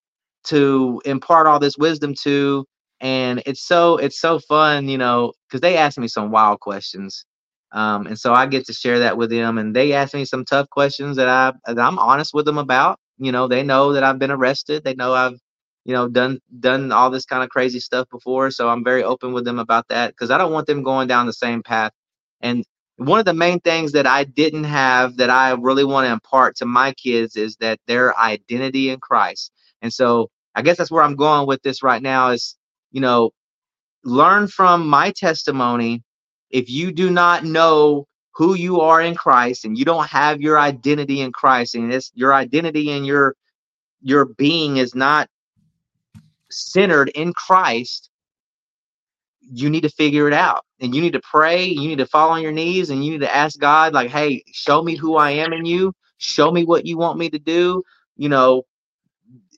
to 0.47 1.03
impart 1.05 1.47
all 1.49 1.59
this 1.59 1.79
wisdom 1.79 2.15
to 2.23 2.65
and 3.01 3.43
it's 3.47 3.67
so 3.67 3.99
it's 3.99 4.21
so 4.21 4.39
fun 4.41 4.89
you 4.89 4.99
know 4.99 5.33
because 5.49 5.61
they 5.61 5.77
ask 5.77 5.99
me 5.99 6.09
some 6.09 6.31
wild 6.31 6.61
questions 6.61 7.25
um, 7.73 8.07
and 8.07 8.19
so 8.19 8.33
i 8.33 8.47
get 8.47 8.67
to 8.67 8.73
share 8.73 9.01
that 9.01 9.17
with 9.19 9.31
them 9.31 9.59
and 9.59 9.77
they 9.77 9.93
ask 9.93 10.15
me 10.15 10.25
some 10.25 10.45
tough 10.45 10.69
questions 10.71 11.17
that 11.17 11.29
i 11.29 11.53
that 11.67 11.79
i'm 11.79 11.99
honest 11.99 12.33
with 12.33 12.47
them 12.47 12.59
about 12.59 12.99
you 13.19 13.33
know 13.33 13.49
they 13.49 13.63
know 13.63 13.93
that 13.93 14.03
i've 14.05 14.19
been 14.19 14.31
arrested 14.31 14.83
they 14.85 14.95
know 14.95 15.13
i've 15.15 15.39
you 15.87 15.95
know 15.95 16.09
done 16.09 16.39
done 16.61 16.93
all 16.93 17.11
this 17.11 17.25
kind 17.25 17.43
of 17.43 17.49
crazy 17.49 17.81
stuff 17.81 18.09
before 18.11 18.51
so 18.51 18.69
i'm 18.69 18.85
very 18.85 19.03
open 19.03 19.33
with 19.33 19.45
them 19.45 19.59
about 19.59 19.89
that 19.89 20.11
because 20.11 20.31
i 20.31 20.39
don't 20.39 20.53
want 20.53 20.67
them 20.67 20.83
going 20.83 21.09
down 21.09 21.27
the 21.27 21.33
same 21.33 21.63
path 21.63 21.93
and 22.43 22.65
one 22.99 23.19
of 23.19 23.27
the 23.27 23.35
main 23.35 23.61
things 23.61 23.93
that 23.93 24.07
i 24.07 24.25
didn't 24.25 24.65
have 24.65 25.17
that 25.17 25.31
i 25.31 25.53
really 25.53 25.85
want 25.85 26.07
to 26.07 26.13
impart 26.13 26.57
to 26.57 26.67
my 26.67 26.93
kids 26.95 27.37
is 27.37 27.57
that 27.57 27.79
their 27.87 28.19
identity 28.19 28.91
in 28.91 29.01
christ 29.01 29.53
and 29.83 29.93
so 29.93 30.31
I 30.57 30.63
guess 30.63 30.79
that's 30.79 30.91
where 30.91 31.03
I'm 31.03 31.17
going 31.17 31.47
with 31.47 31.63
this 31.63 31.83
right 31.83 32.03
now 32.03 32.31
is, 32.31 32.57
you 32.91 33.01
know, 33.01 33.31
learn 34.05 34.49
from 34.49 34.89
my 34.89 35.13
testimony. 35.13 36.03
If 36.51 36.71
you 36.71 36.93
do 36.93 37.11
not 37.11 37.45
know 37.45 38.07
who 38.35 38.55
you 38.55 38.81
are 38.81 39.03
in 39.03 39.15
Christ 39.15 39.67
and 39.67 39.79
you 39.79 39.85
don't 39.85 40.09
have 40.09 40.41
your 40.41 40.59
identity 40.59 41.21
in 41.21 41.31
Christ 41.33 41.75
and 41.75 41.93
it's 41.93 42.11
your 42.15 42.35
identity 42.35 42.91
and 42.91 43.07
your 43.07 43.35
your 44.01 44.25
being 44.25 44.79
is 44.79 44.95
not 44.95 45.29
centered 46.57 47.09
in 47.11 47.33
Christ, 47.33 48.11
you 49.41 49.71
need 49.71 49.83
to 49.83 49.91
figure 49.91 50.27
it 50.27 50.33
out. 50.33 50.65
And 50.81 50.95
you 50.95 51.01
need 51.01 51.13
to 51.13 51.21
pray, 51.21 51.65
you 51.65 51.89
need 51.89 51.99
to 51.99 52.07
fall 52.07 52.31
on 52.31 52.43
your 52.43 52.53
knees 52.53 52.91
and 52.91 53.05
you 53.05 53.13
need 53.13 53.21
to 53.21 53.35
ask 53.35 53.59
God 53.59 53.95
like, 53.95 54.11
"Hey, 54.11 54.43
show 54.53 54.83
me 54.83 54.97
who 54.97 55.17
I 55.17 55.31
am 55.31 55.53
in 55.53 55.65
you. 55.65 55.93
Show 56.19 56.51
me 56.51 56.65
what 56.65 56.87
you 56.87 56.99
want 56.99 57.19
me 57.19 57.31
to 57.31 57.39
do." 57.39 57.83
You 58.17 58.29
know, 58.29 58.65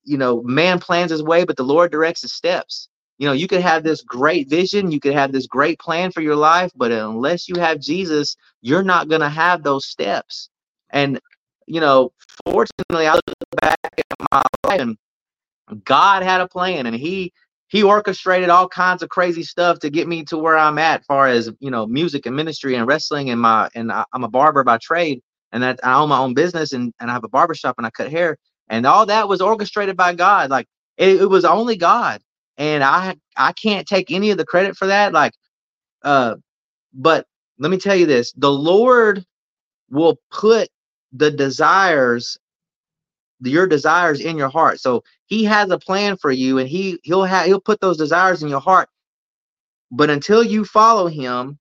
you 0.04 0.18
know, 0.18 0.42
man 0.42 0.78
plans 0.78 1.10
his 1.10 1.22
way, 1.22 1.44
but 1.44 1.56
the 1.56 1.64
Lord 1.64 1.90
directs 1.92 2.22
his 2.22 2.32
steps. 2.32 2.88
You 3.18 3.26
know, 3.26 3.32
you 3.32 3.48
could 3.48 3.60
have 3.60 3.82
this 3.82 4.02
great 4.02 4.48
vision, 4.48 4.92
you 4.92 5.00
could 5.00 5.12
have 5.12 5.32
this 5.32 5.46
great 5.46 5.78
plan 5.80 6.12
for 6.12 6.20
your 6.20 6.36
life, 6.36 6.70
but 6.76 6.92
unless 6.92 7.48
you 7.48 7.56
have 7.56 7.80
Jesus, 7.80 8.36
you're 8.62 8.84
not 8.84 9.08
going 9.08 9.20
to 9.20 9.28
have 9.28 9.62
those 9.62 9.86
steps. 9.86 10.50
And, 10.90 11.20
you 11.66 11.80
know, 11.80 12.12
fortunately, 12.46 13.08
I 13.08 13.14
look 13.14 13.24
back 13.60 13.78
at 13.84 14.28
my 14.32 14.42
life 14.64 14.80
and 14.80 14.96
God 15.84 16.22
had 16.22 16.40
a 16.40 16.48
plan 16.48 16.86
and 16.86 16.96
he 16.96 17.32
he 17.68 17.82
orchestrated 17.82 18.48
all 18.50 18.68
kinds 18.68 19.02
of 19.02 19.10
crazy 19.10 19.42
stuff 19.42 19.78
to 19.80 19.90
get 19.90 20.08
me 20.08 20.24
to 20.24 20.38
where 20.38 20.56
I'm 20.56 20.78
at, 20.78 21.04
far 21.06 21.28
as 21.28 21.50
you 21.60 21.70
know, 21.70 21.86
music 21.86 22.26
and 22.26 22.36
ministry 22.36 22.74
and 22.76 22.86
wrestling 22.86 23.30
and 23.30 23.40
my 23.40 23.68
and 23.74 23.92
I, 23.92 24.04
I'm 24.12 24.24
a 24.24 24.28
barber 24.28 24.64
by 24.64 24.78
trade, 24.78 25.22
and 25.52 25.62
that 25.62 25.80
I 25.84 25.94
own 26.00 26.08
my 26.08 26.18
own 26.18 26.34
business 26.34 26.72
and, 26.72 26.92
and 27.00 27.10
I 27.10 27.14
have 27.14 27.24
a 27.24 27.28
barber 27.28 27.54
shop 27.54 27.76
and 27.78 27.86
I 27.86 27.90
cut 27.90 28.10
hair 28.10 28.36
and 28.68 28.86
all 28.86 29.06
that 29.06 29.28
was 29.28 29.40
orchestrated 29.40 29.96
by 29.96 30.14
God. 30.14 30.50
Like 30.50 30.66
it, 30.96 31.22
it 31.22 31.26
was 31.30 31.44
only 31.44 31.76
God, 31.76 32.20
and 32.58 32.84
I 32.84 33.16
I 33.36 33.52
can't 33.52 33.86
take 33.86 34.10
any 34.10 34.30
of 34.30 34.38
the 34.38 34.46
credit 34.46 34.76
for 34.76 34.86
that. 34.88 35.12
Like, 35.12 35.32
uh, 36.02 36.36
but 36.94 37.26
let 37.58 37.70
me 37.70 37.78
tell 37.78 37.96
you 37.96 38.06
this: 38.06 38.32
the 38.34 38.52
Lord 38.52 39.24
will 39.90 40.18
put 40.32 40.68
the 41.12 41.30
desires 41.30 42.38
your 43.40 43.66
desires 43.66 44.20
in 44.20 44.36
your 44.36 44.48
heart 44.48 44.80
so 44.80 45.02
he 45.26 45.44
has 45.44 45.70
a 45.70 45.78
plan 45.78 46.16
for 46.16 46.30
you 46.30 46.58
and 46.58 46.68
he 46.68 46.98
he'll 47.02 47.24
have 47.24 47.46
he'll 47.46 47.60
put 47.60 47.80
those 47.80 47.96
desires 47.96 48.42
in 48.42 48.48
your 48.48 48.60
heart 48.60 48.88
but 49.90 50.10
until 50.10 50.42
you 50.42 50.64
follow 50.64 51.06
him 51.06 51.58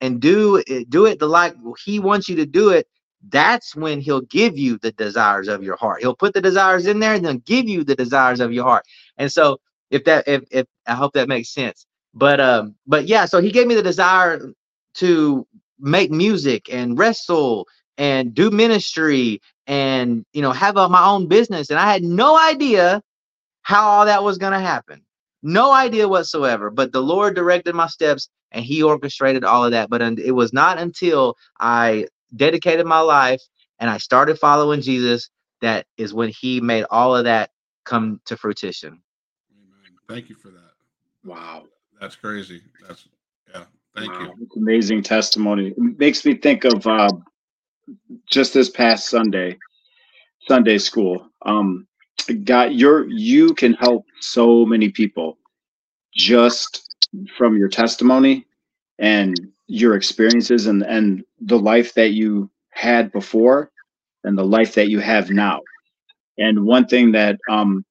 and 0.00 0.20
do 0.20 0.62
it 0.66 0.88
do 0.88 1.06
it 1.06 1.18
the 1.18 1.26
like 1.26 1.54
he 1.84 2.00
wants 2.00 2.28
you 2.28 2.36
to 2.36 2.46
do 2.46 2.70
it 2.70 2.86
that's 3.28 3.76
when 3.76 4.00
he'll 4.00 4.22
give 4.22 4.56
you 4.56 4.78
the 4.78 4.92
desires 4.92 5.48
of 5.48 5.62
your 5.62 5.76
heart. 5.76 6.00
He'll 6.00 6.16
put 6.16 6.34
the 6.34 6.40
desires 6.40 6.86
in 6.86 7.00
there 7.00 7.14
and 7.14 7.24
then 7.24 7.42
give 7.44 7.68
you 7.68 7.84
the 7.84 7.94
desires 7.94 8.40
of 8.40 8.52
your 8.52 8.64
heart. 8.64 8.84
And 9.18 9.30
so 9.30 9.60
if 9.90 10.04
that 10.04 10.26
if 10.26 10.44
if 10.50 10.66
I 10.86 10.94
hope 10.94 11.12
that 11.14 11.28
makes 11.28 11.50
sense. 11.50 11.86
But 12.14 12.40
um 12.40 12.74
but 12.86 13.06
yeah, 13.06 13.26
so 13.26 13.40
he 13.40 13.50
gave 13.50 13.66
me 13.66 13.74
the 13.74 13.82
desire 13.82 14.52
to 14.94 15.46
make 15.78 16.10
music 16.10 16.72
and 16.72 16.98
wrestle 16.98 17.66
and 18.00 18.34
do 18.34 18.50
ministry 18.50 19.40
and 19.68 20.24
you 20.32 20.42
know 20.42 20.52
have 20.52 20.76
a, 20.78 20.88
my 20.88 21.06
own 21.06 21.28
business 21.28 21.70
and 21.70 21.78
I 21.78 21.92
had 21.92 22.02
no 22.02 22.40
idea 22.40 23.02
how 23.62 23.88
all 23.88 24.06
that 24.06 24.24
was 24.24 24.38
going 24.38 24.52
to 24.54 24.58
happen. 24.58 25.04
No 25.42 25.72
idea 25.72 26.08
whatsoever, 26.08 26.70
but 26.70 26.92
the 26.92 27.02
Lord 27.02 27.34
directed 27.36 27.74
my 27.74 27.86
steps 27.86 28.28
and 28.52 28.64
he 28.64 28.82
orchestrated 28.82 29.44
all 29.44 29.64
of 29.64 29.70
that. 29.72 29.90
But 29.90 30.02
it 30.18 30.32
was 30.32 30.52
not 30.52 30.78
until 30.78 31.36
I 31.60 32.08
dedicated 32.34 32.86
my 32.86 33.00
life 33.00 33.40
and 33.78 33.88
I 33.88 33.98
started 33.98 34.38
following 34.38 34.80
Jesus, 34.82 35.30
that 35.60 35.86
is 35.96 36.12
when 36.12 36.30
he 36.30 36.60
made 36.60 36.84
all 36.90 37.16
of 37.16 37.24
that 37.24 37.50
come 37.84 38.20
to 38.26 38.36
fruition. 38.36 39.00
Amen. 39.52 39.92
Thank 40.08 40.28
you 40.28 40.34
for 40.36 40.48
that. 40.48 40.72
Wow. 41.24 41.64
That's 42.00 42.16
crazy. 42.16 42.62
That's 42.86 43.06
yeah. 43.54 43.64
Thank 43.94 44.10
Wow, 44.10 44.34
you. 44.38 44.48
amazing 44.56 45.02
testimony. 45.02 45.68
It 45.68 45.98
makes 45.98 46.24
me 46.24 46.34
think 46.34 46.64
of 46.64 46.86
uh, 46.86 47.10
just 48.30 48.54
this 48.54 48.70
past 48.70 49.08
Sunday, 49.08 49.58
Sunday 50.48 50.78
school. 50.78 51.28
Um, 51.42 51.86
God, 52.44 52.72
you're 52.72 53.08
you 53.08 53.54
can 53.54 53.74
help 53.74 54.04
so 54.20 54.64
many 54.64 54.90
people 54.90 55.38
just 56.14 56.88
from 57.36 57.56
your 57.56 57.68
testimony 57.68 58.46
and 58.98 59.36
your 59.66 59.94
experiences 59.94 60.66
and 60.66 60.82
and 60.82 61.24
the 61.40 61.58
life 61.58 61.94
that 61.94 62.10
you 62.10 62.50
had 62.70 63.10
before 63.12 63.70
and 64.24 64.36
the 64.36 64.44
life 64.44 64.74
that 64.74 64.88
you 64.88 65.00
have 65.00 65.30
now. 65.30 65.60
And 66.38 66.64
one 66.64 66.86
thing 66.86 67.12
that 67.12 67.38
um, 67.50 67.84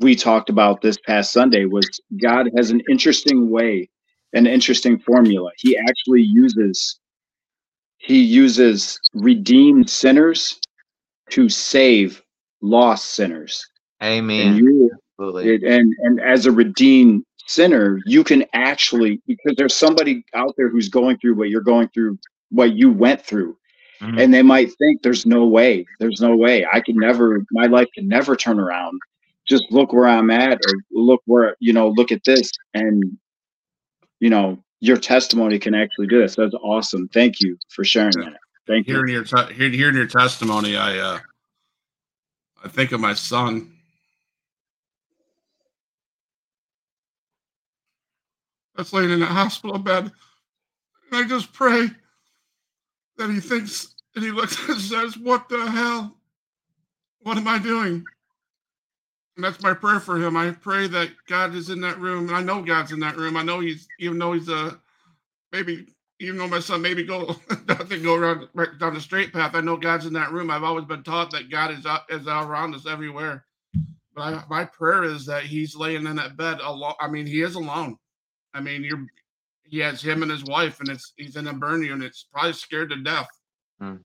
we 0.00 0.14
talked 0.14 0.50
about 0.50 0.80
this 0.80 0.98
past 1.06 1.32
Sunday 1.32 1.64
was 1.64 1.88
God 2.20 2.48
has 2.56 2.70
an 2.70 2.82
interesting 2.88 3.50
way, 3.50 3.88
an 4.32 4.46
interesting 4.46 4.98
formula. 4.98 5.50
He 5.58 5.76
actually 5.76 6.22
uses 6.22 6.98
he 7.98 8.20
uses 8.20 8.98
redeemed 9.14 9.90
sinners 9.90 10.60
to 11.30 11.48
save 11.48 12.22
lost 12.62 13.10
sinners. 13.10 13.64
Amen. 14.02 14.48
And 14.48 14.56
you 14.58 14.90
Absolutely. 15.18 15.54
it, 15.54 15.62
and 15.64 15.92
and 16.00 16.20
as 16.20 16.46
a 16.46 16.52
redeemed 16.52 17.24
sinner, 17.46 18.00
you 18.06 18.22
can 18.24 18.44
actually 18.54 19.20
because 19.26 19.54
there's 19.56 19.74
somebody 19.74 20.24
out 20.34 20.54
there 20.56 20.68
who's 20.68 20.88
going 20.88 21.18
through 21.18 21.34
what 21.34 21.50
you're 21.50 21.60
going 21.60 21.88
through, 21.88 22.18
what 22.50 22.72
you 22.74 22.90
went 22.90 23.20
through, 23.20 23.56
Mhm. 24.00 24.22
and 24.22 24.32
they 24.34 24.42
might 24.42 24.72
think 24.78 25.02
there's 25.02 25.26
no 25.26 25.46
way, 25.46 25.84
there's 25.98 26.20
no 26.20 26.36
way 26.36 26.64
I 26.72 26.80
can 26.80 26.96
never, 26.96 27.44
my 27.50 27.66
life 27.66 27.88
can 27.94 28.06
never 28.06 28.36
turn 28.36 28.60
around. 28.60 29.00
Just 29.48 29.64
look 29.70 29.92
where 29.92 30.06
I'm 30.06 30.30
at, 30.30 30.58
or 30.66 30.74
look 30.92 31.20
where 31.26 31.56
you 31.58 31.72
know, 31.72 31.88
look 31.88 32.12
at 32.12 32.22
this, 32.24 32.50
and 32.74 33.02
you 34.20 34.30
know, 34.30 34.62
your 34.80 34.96
testimony 34.96 35.58
can 35.58 35.74
actually 35.74 36.06
do 36.06 36.20
this. 36.20 36.36
That's 36.36 36.54
awesome. 36.54 37.08
Thank 37.08 37.40
you 37.40 37.58
for 37.68 37.84
sharing 37.84 38.12
Yeah. 38.18 38.30
that. 38.30 38.40
Thank 38.66 38.86
you. 38.86 38.94
Hearing 38.94 39.12
your 39.12 39.24
te- 39.24 39.52
hearing 39.54 39.96
your 39.96 40.06
testimony, 40.06 40.76
I 40.76 40.98
uh, 40.98 41.18
I 42.64 42.68
think 42.68 42.92
of 42.92 43.00
my 43.00 43.14
son. 43.14 43.72
That's 48.76 48.92
laying 48.92 49.10
in 49.10 49.22
a 49.22 49.26
hospital 49.26 49.78
bed, 49.78 50.04
and 50.04 50.12
I 51.12 51.26
just 51.26 51.52
pray 51.52 51.88
that 53.16 53.30
he 53.30 53.40
thinks 53.40 53.94
and 54.14 54.24
he 54.24 54.30
looks 54.30 54.56
and 54.68 54.80
says, 54.80 55.16
"What 55.18 55.48
the 55.48 55.68
hell? 55.70 56.16
What 57.20 57.36
am 57.36 57.48
I 57.48 57.58
doing?" 57.58 58.06
And 59.38 59.44
that's 59.44 59.62
my 59.62 59.72
prayer 59.72 60.00
for 60.00 60.16
him. 60.16 60.36
I 60.36 60.50
pray 60.50 60.88
that 60.88 61.10
God 61.28 61.54
is 61.54 61.70
in 61.70 61.80
that 61.82 62.00
room. 62.00 62.26
And 62.26 62.36
I 62.36 62.42
know 62.42 62.60
God's 62.60 62.90
in 62.90 62.98
that 63.00 63.16
room. 63.16 63.36
I 63.36 63.44
know 63.44 63.60
he's 63.60 63.86
even 64.00 64.18
though 64.18 64.32
he's 64.32 64.48
a 64.48 64.80
maybe 65.52 65.86
even 66.18 66.38
though 66.38 66.48
my 66.48 66.58
son 66.58 66.82
maybe 66.82 67.04
go 67.04 67.36
doesn't 67.66 68.02
go 68.02 68.16
around 68.16 68.48
right 68.54 68.76
down 68.80 68.94
the 68.94 69.00
straight 69.00 69.32
path. 69.32 69.54
I 69.54 69.60
know 69.60 69.76
God's 69.76 70.06
in 70.06 70.12
that 70.14 70.32
room. 70.32 70.50
I've 70.50 70.64
always 70.64 70.86
been 70.86 71.04
taught 71.04 71.30
that 71.30 71.52
God 71.52 71.70
is 71.70 71.86
out, 71.86 72.00
is 72.08 72.26
out 72.26 72.50
around 72.50 72.74
us 72.74 72.84
everywhere. 72.84 73.44
But 74.12 74.22
I, 74.22 74.42
my 74.50 74.64
prayer 74.64 75.04
is 75.04 75.24
that 75.26 75.44
he's 75.44 75.76
laying 75.76 76.08
in 76.08 76.16
that 76.16 76.36
bed 76.36 76.58
alone. 76.60 76.94
I 76.98 77.06
mean, 77.06 77.24
he 77.24 77.42
is 77.42 77.54
alone. 77.54 77.96
I 78.54 78.60
mean, 78.60 78.82
you're 78.82 79.06
he 79.62 79.78
has 79.78 80.02
him 80.02 80.22
and 80.22 80.32
his 80.32 80.42
wife, 80.42 80.80
and 80.80 80.88
it's 80.88 81.12
he's 81.14 81.36
in 81.36 81.46
a 81.46 81.52
burn 81.52 81.84
unit. 81.84 82.08
It's 82.08 82.26
probably 82.32 82.54
scared 82.54 82.90
to 82.90 82.96
death. 82.96 83.28
Hmm. 83.80 83.98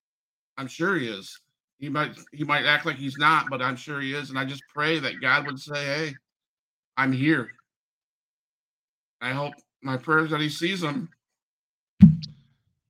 I'm 0.59 0.67
sure 0.67 0.95
he 0.95 1.07
is. 1.07 1.39
He 1.83 1.89
might 1.89 2.17
he 2.31 2.45
might 2.45 2.63
act 2.65 2.85
like 2.85 2.95
he's 2.95 3.17
not, 3.17 3.49
but 3.49 3.61
I'm 3.61 3.75
sure 3.75 3.99
he 3.99 4.13
is. 4.13 4.29
And 4.29 4.39
I 4.39 4.45
just 4.45 4.65
pray 4.69 4.99
that 4.99 5.19
God 5.19 5.45
would 5.45 5.59
say, 5.59 5.83
"Hey, 5.83 6.15
I'm 6.95 7.11
here." 7.11 7.51
I 9.19 9.31
hope 9.33 9.55
my 9.81 9.97
prayers 9.97 10.29
that 10.29 10.39
he 10.39 10.47
sees 10.47 10.81
him. 10.81 11.09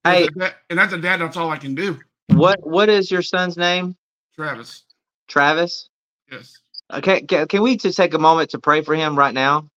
Hey, 0.03 0.25
As 0.25 0.27
a 0.27 0.29
da- 0.29 0.55
and 0.69 0.79
as 0.79 0.93
a 0.93 0.99
dad, 0.99 1.21
that's 1.21 1.37
all 1.37 1.49
I 1.49 1.57
can 1.57 1.73
do. 1.73 1.99
what 2.27 2.59
what 2.61 2.87
is 2.87 3.09
your 3.09 3.23
son's 3.23 3.57
name? 3.57 3.95
Travis, 4.35 4.83
Travis. 5.27 5.89
yes, 6.31 6.61
Okay, 6.93 7.21
can, 7.21 7.47
can 7.47 7.63
we 7.63 7.77
just 7.77 7.97
take 7.97 8.13
a 8.13 8.19
moment 8.19 8.51
to 8.51 8.59
pray 8.59 8.83
for 8.83 8.93
him 8.93 9.17
right 9.17 9.33
now? 9.33 9.69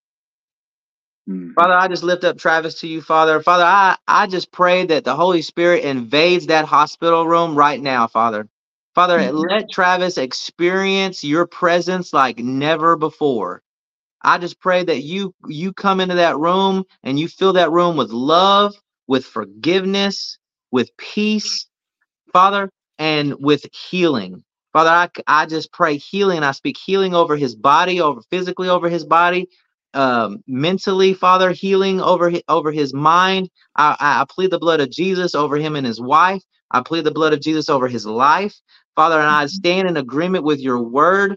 Mm. 1.27 1.55
Father, 1.55 1.73
I 1.73 1.89
just 1.89 2.03
lift 2.03 2.25
up 2.25 2.37
Travis 2.37 2.81
to 2.81 2.87
you, 2.87 3.01
Father. 3.01 3.43
Father, 3.43 3.65
I, 3.65 3.97
I 4.07 4.27
just 4.27 4.53
pray 4.53 4.85
that 4.85 5.05
the 5.05 5.17
Holy 5.17 5.41
Spirit 5.41 5.85
invades 5.85 6.49
that 6.49 6.67
hospital 6.67 7.27
room 7.27 7.57
right 7.57 7.81
now, 7.81 8.09
Father. 8.09 8.47
Father, 8.97 9.19
Mhm. 9.19 9.35
let 9.35 9.71
Travis 9.73 10.19
experience 10.19 11.25
your 11.25 11.47
presence 11.49 12.15
like 12.15 12.41
never 12.41 12.97
before. 12.97 13.63
I 14.23 14.39
just 14.39 14.61
pray 14.61 14.85
that 14.85 15.03
you 15.03 15.35
you 15.49 15.73
come 15.73 16.01
into 16.01 16.17
that 16.17 16.39
room 16.39 16.85
and 17.05 17.19
you 17.21 17.29
fill 17.29 17.55
that 17.55 17.73
room 17.73 17.97
with 17.97 18.11
love, 18.11 18.75
with 19.09 19.27
forgiveness, 19.27 20.39
with 20.73 20.97
peace, 20.99 21.67
Father, 22.33 22.71
and 22.99 23.35
with 23.41 23.67
healing. 23.91 24.45
Father, 24.73 24.91
I, 24.91 25.09
I 25.27 25.47
just 25.47 25.73
pray 25.73 25.99
healing. 25.99 26.45
I 26.45 26.53
speak 26.53 26.77
healing 26.79 27.15
over 27.15 27.37
his 27.37 27.57
body, 27.57 28.01
over 28.01 28.23
physically 28.31 28.69
over 28.71 28.89
his 28.91 29.05
body, 29.05 29.49
um, 29.95 30.45
mentally, 30.47 31.15
Father, 31.15 31.53
healing 31.53 32.01
over 32.01 32.31
hi- 32.31 32.43
over 32.49 32.73
his 32.73 32.95
mind. 32.95 33.51
I 33.77 33.97
I 34.01 34.27
plead 34.31 34.53
the 34.53 34.61
blood 34.61 34.81
of 34.81 34.91
Jesus 34.91 35.35
over 35.35 35.57
him 35.57 35.77
and 35.77 35.87
his 35.87 36.01
wife. 36.01 36.43
I 36.71 36.83
plead 36.83 37.05
the 37.05 37.13
blood 37.13 37.33
of 37.35 37.41
Jesus 37.41 37.71
over 37.71 37.89
his 37.89 38.07
life, 38.07 38.61
Father, 38.97 39.21
and 39.21 39.29
I 39.31 39.47
stand 39.47 39.89
in 39.89 39.99
agreement 39.99 40.45
with 40.45 40.61
your 40.61 40.81
word 40.83 41.37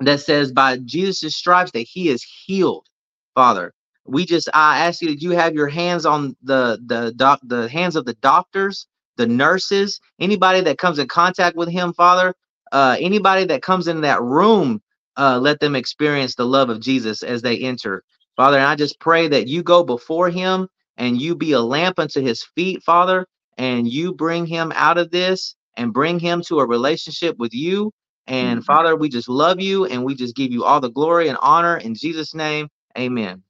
that 0.00 0.20
says 0.20 0.52
by 0.52 0.78
Jesus' 0.78 1.36
stripes 1.36 1.72
that 1.72 1.88
he 1.90 2.10
is 2.10 2.24
healed, 2.46 2.86
Father. 3.34 3.74
We 4.06 4.26
just 4.26 4.48
I 4.54 4.86
ask 4.86 5.02
you 5.02 5.10
that 5.10 5.22
you 5.22 5.32
have 5.32 5.54
your 5.54 5.68
hands 5.68 6.06
on 6.06 6.36
the 6.42 6.80
the 6.86 7.12
doc 7.16 7.40
the 7.44 7.68
hands 7.68 7.96
of 7.96 8.06
the 8.06 8.14
doctors, 8.16 8.88
the 9.18 9.28
nurses, 9.28 10.00
anybody 10.20 10.62
that 10.62 10.78
comes 10.78 10.98
in 11.00 11.08
contact 11.08 11.56
with 11.58 11.70
him, 11.70 11.92
Father, 11.94 12.34
uh, 12.72 12.96
anybody 13.00 13.44
that 13.46 13.62
comes 13.62 13.88
in 13.88 14.02
that 14.02 14.22
room 14.22 14.82
uh, 15.18 15.38
let 15.42 15.60
them 15.60 15.76
experience 15.76 16.36
the 16.36 16.46
love 16.46 16.70
of 16.70 16.80
Jesus 16.80 17.24
as 17.24 17.42
they 17.42 17.58
enter. 17.58 18.04
Father, 18.36 18.58
and 18.58 18.66
I 18.68 18.76
just 18.76 19.00
pray 19.00 19.28
that 19.28 19.48
you 19.48 19.64
go 19.64 19.84
before 19.84 20.30
him 20.30 20.68
and 20.96 21.20
you 21.20 21.36
be 21.36 21.52
a 21.52 21.60
lamp 21.60 22.00
unto 22.00 22.22
his 22.22 22.44
feet, 22.56 22.84
Father, 22.84 23.26
and 23.58 23.88
you 23.92 24.14
bring 24.14 24.46
him 24.46 24.72
out 24.76 24.98
of 24.98 25.10
this 25.10 25.56
and 25.76 25.92
bring 25.92 26.18
him 26.18 26.42
to 26.42 26.60
a 26.60 26.66
relationship 26.66 27.36
with 27.38 27.54
you. 27.54 27.92
And 28.26 28.60
Mhm. 28.60 28.64
Father, 28.64 28.96
we 28.96 29.08
just 29.08 29.28
love 29.28 29.60
you 29.60 29.84
and 29.86 30.04
we 30.04 30.14
just 30.14 30.34
give 30.34 30.50
you 30.50 30.64
all 30.64 30.80
the 30.80 30.90
glory 30.90 31.28
and 31.28 31.38
honor 31.40 31.76
in 31.76 31.94
Jesus' 31.94 32.34
name. 32.34 32.68
Amen. 32.98 33.42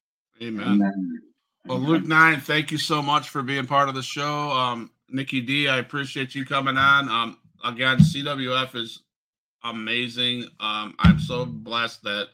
Amen. 0.42 0.66
Amen. 0.66 1.22
Well, 1.66 1.78
Luke 1.80 2.04
Nyne, 2.04 2.40
thank 2.40 2.70
you 2.70 2.78
so 2.78 3.00
much 3.02 3.28
for 3.30 3.42
being 3.42 3.66
part 3.66 3.88
of 3.88 3.94
the 3.94 4.02
show. 4.02 4.50
Um, 4.50 4.90
Nikki 5.08 5.40
D, 5.40 5.68
I 5.68 5.78
appreciate 5.78 6.34
you 6.34 6.44
coming 6.44 6.76
on. 6.76 7.08
Um, 7.08 7.38
again, 7.64 7.98
CWF 7.98 8.74
is 8.74 9.02
amazing. 9.64 10.44
Um, 10.60 10.94
I'm 10.98 11.18
so 11.18 11.44
blessed 11.46 12.02
that 12.04 12.28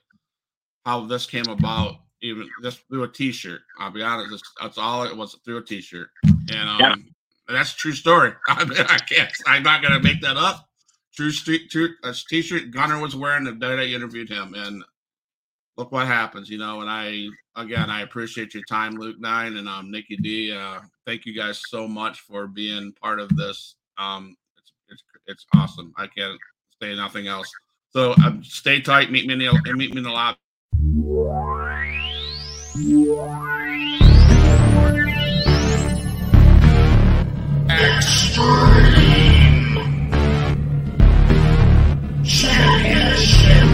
how 0.84 1.06
this 1.06 1.26
came 1.26 1.46
about, 1.46 1.96
even 2.22 2.48
just 2.62 2.80
through 2.88 3.04
a 3.04 3.08
T-shirt. 3.08 3.62
I'll 3.78 3.90
be 3.90 4.02
honest, 4.02 4.30
that's, 4.30 4.52
that's 4.60 4.78
all 4.78 5.04
it 5.04 5.16
was 5.16 5.34
through 5.44 5.58
a 5.58 5.62
T-shirt, 5.62 6.10
and 6.50 6.68
um, 6.68 6.80
Yeah. 6.80 6.94
That's 7.52 7.74
true 7.74 7.92
story. 7.92 8.32
I 8.48 8.64
mean, 8.64 8.78
I 8.78 8.98
can't. 8.98 9.30
I'm 9.46 9.62
not 9.62 9.82
gonna 9.82 10.00
make 10.00 10.20
that 10.22 10.36
up. 10.36 10.68
True 11.14 11.30
street, 11.30 11.70
true 11.70 11.90
a 12.04 12.14
T-shirt 12.14 12.70
Gunner 12.70 12.98
was 12.98 13.14
wearing 13.14 13.44
the 13.44 13.52
day 13.52 13.74
I 13.74 13.94
interviewed 13.94 14.30
him, 14.30 14.54
and 14.54 14.82
look 15.76 15.92
what 15.92 16.06
happens, 16.06 16.48
you 16.48 16.58
know. 16.58 16.80
And 16.80 16.88
I 16.88 17.26
again, 17.56 17.90
I 17.90 18.00
appreciate 18.02 18.54
your 18.54 18.64
time, 18.68 18.94
Luke 18.96 19.20
Nyne 19.20 19.56
and 19.58 19.68
um, 19.68 19.90
Nikki 19.90 20.16
D. 20.16 20.52
Uh, 20.52 20.80
thank 21.06 21.26
you 21.26 21.34
guys 21.34 21.60
so 21.68 21.86
much 21.86 22.20
for 22.20 22.46
being 22.46 22.92
part 23.00 23.20
of 23.20 23.28
this. 23.36 23.76
Um, 23.98 24.34
it's 24.58 24.72
it's 24.88 25.02
it's 25.26 25.46
awesome. 25.54 25.92
I 25.96 26.06
can't 26.06 26.38
say 26.80 26.94
nothing 26.94 27.26
else. 27.26 27.50
So 27.90 28.14
um, 28.24 28.42
stay 28.42 28.80
tight. 28.80 29.10
Meet 29.10 29.26
me 29.26 29.34
in 29.34 29.38
the 29.38 29.74
meet 29.74 29.92
me 29.92 29.98
in 29.98 30.04
the 30.04 30.10
lobby. 30.10 30.38
Extreme 38.34 39.76
Championship. 42.24 43.68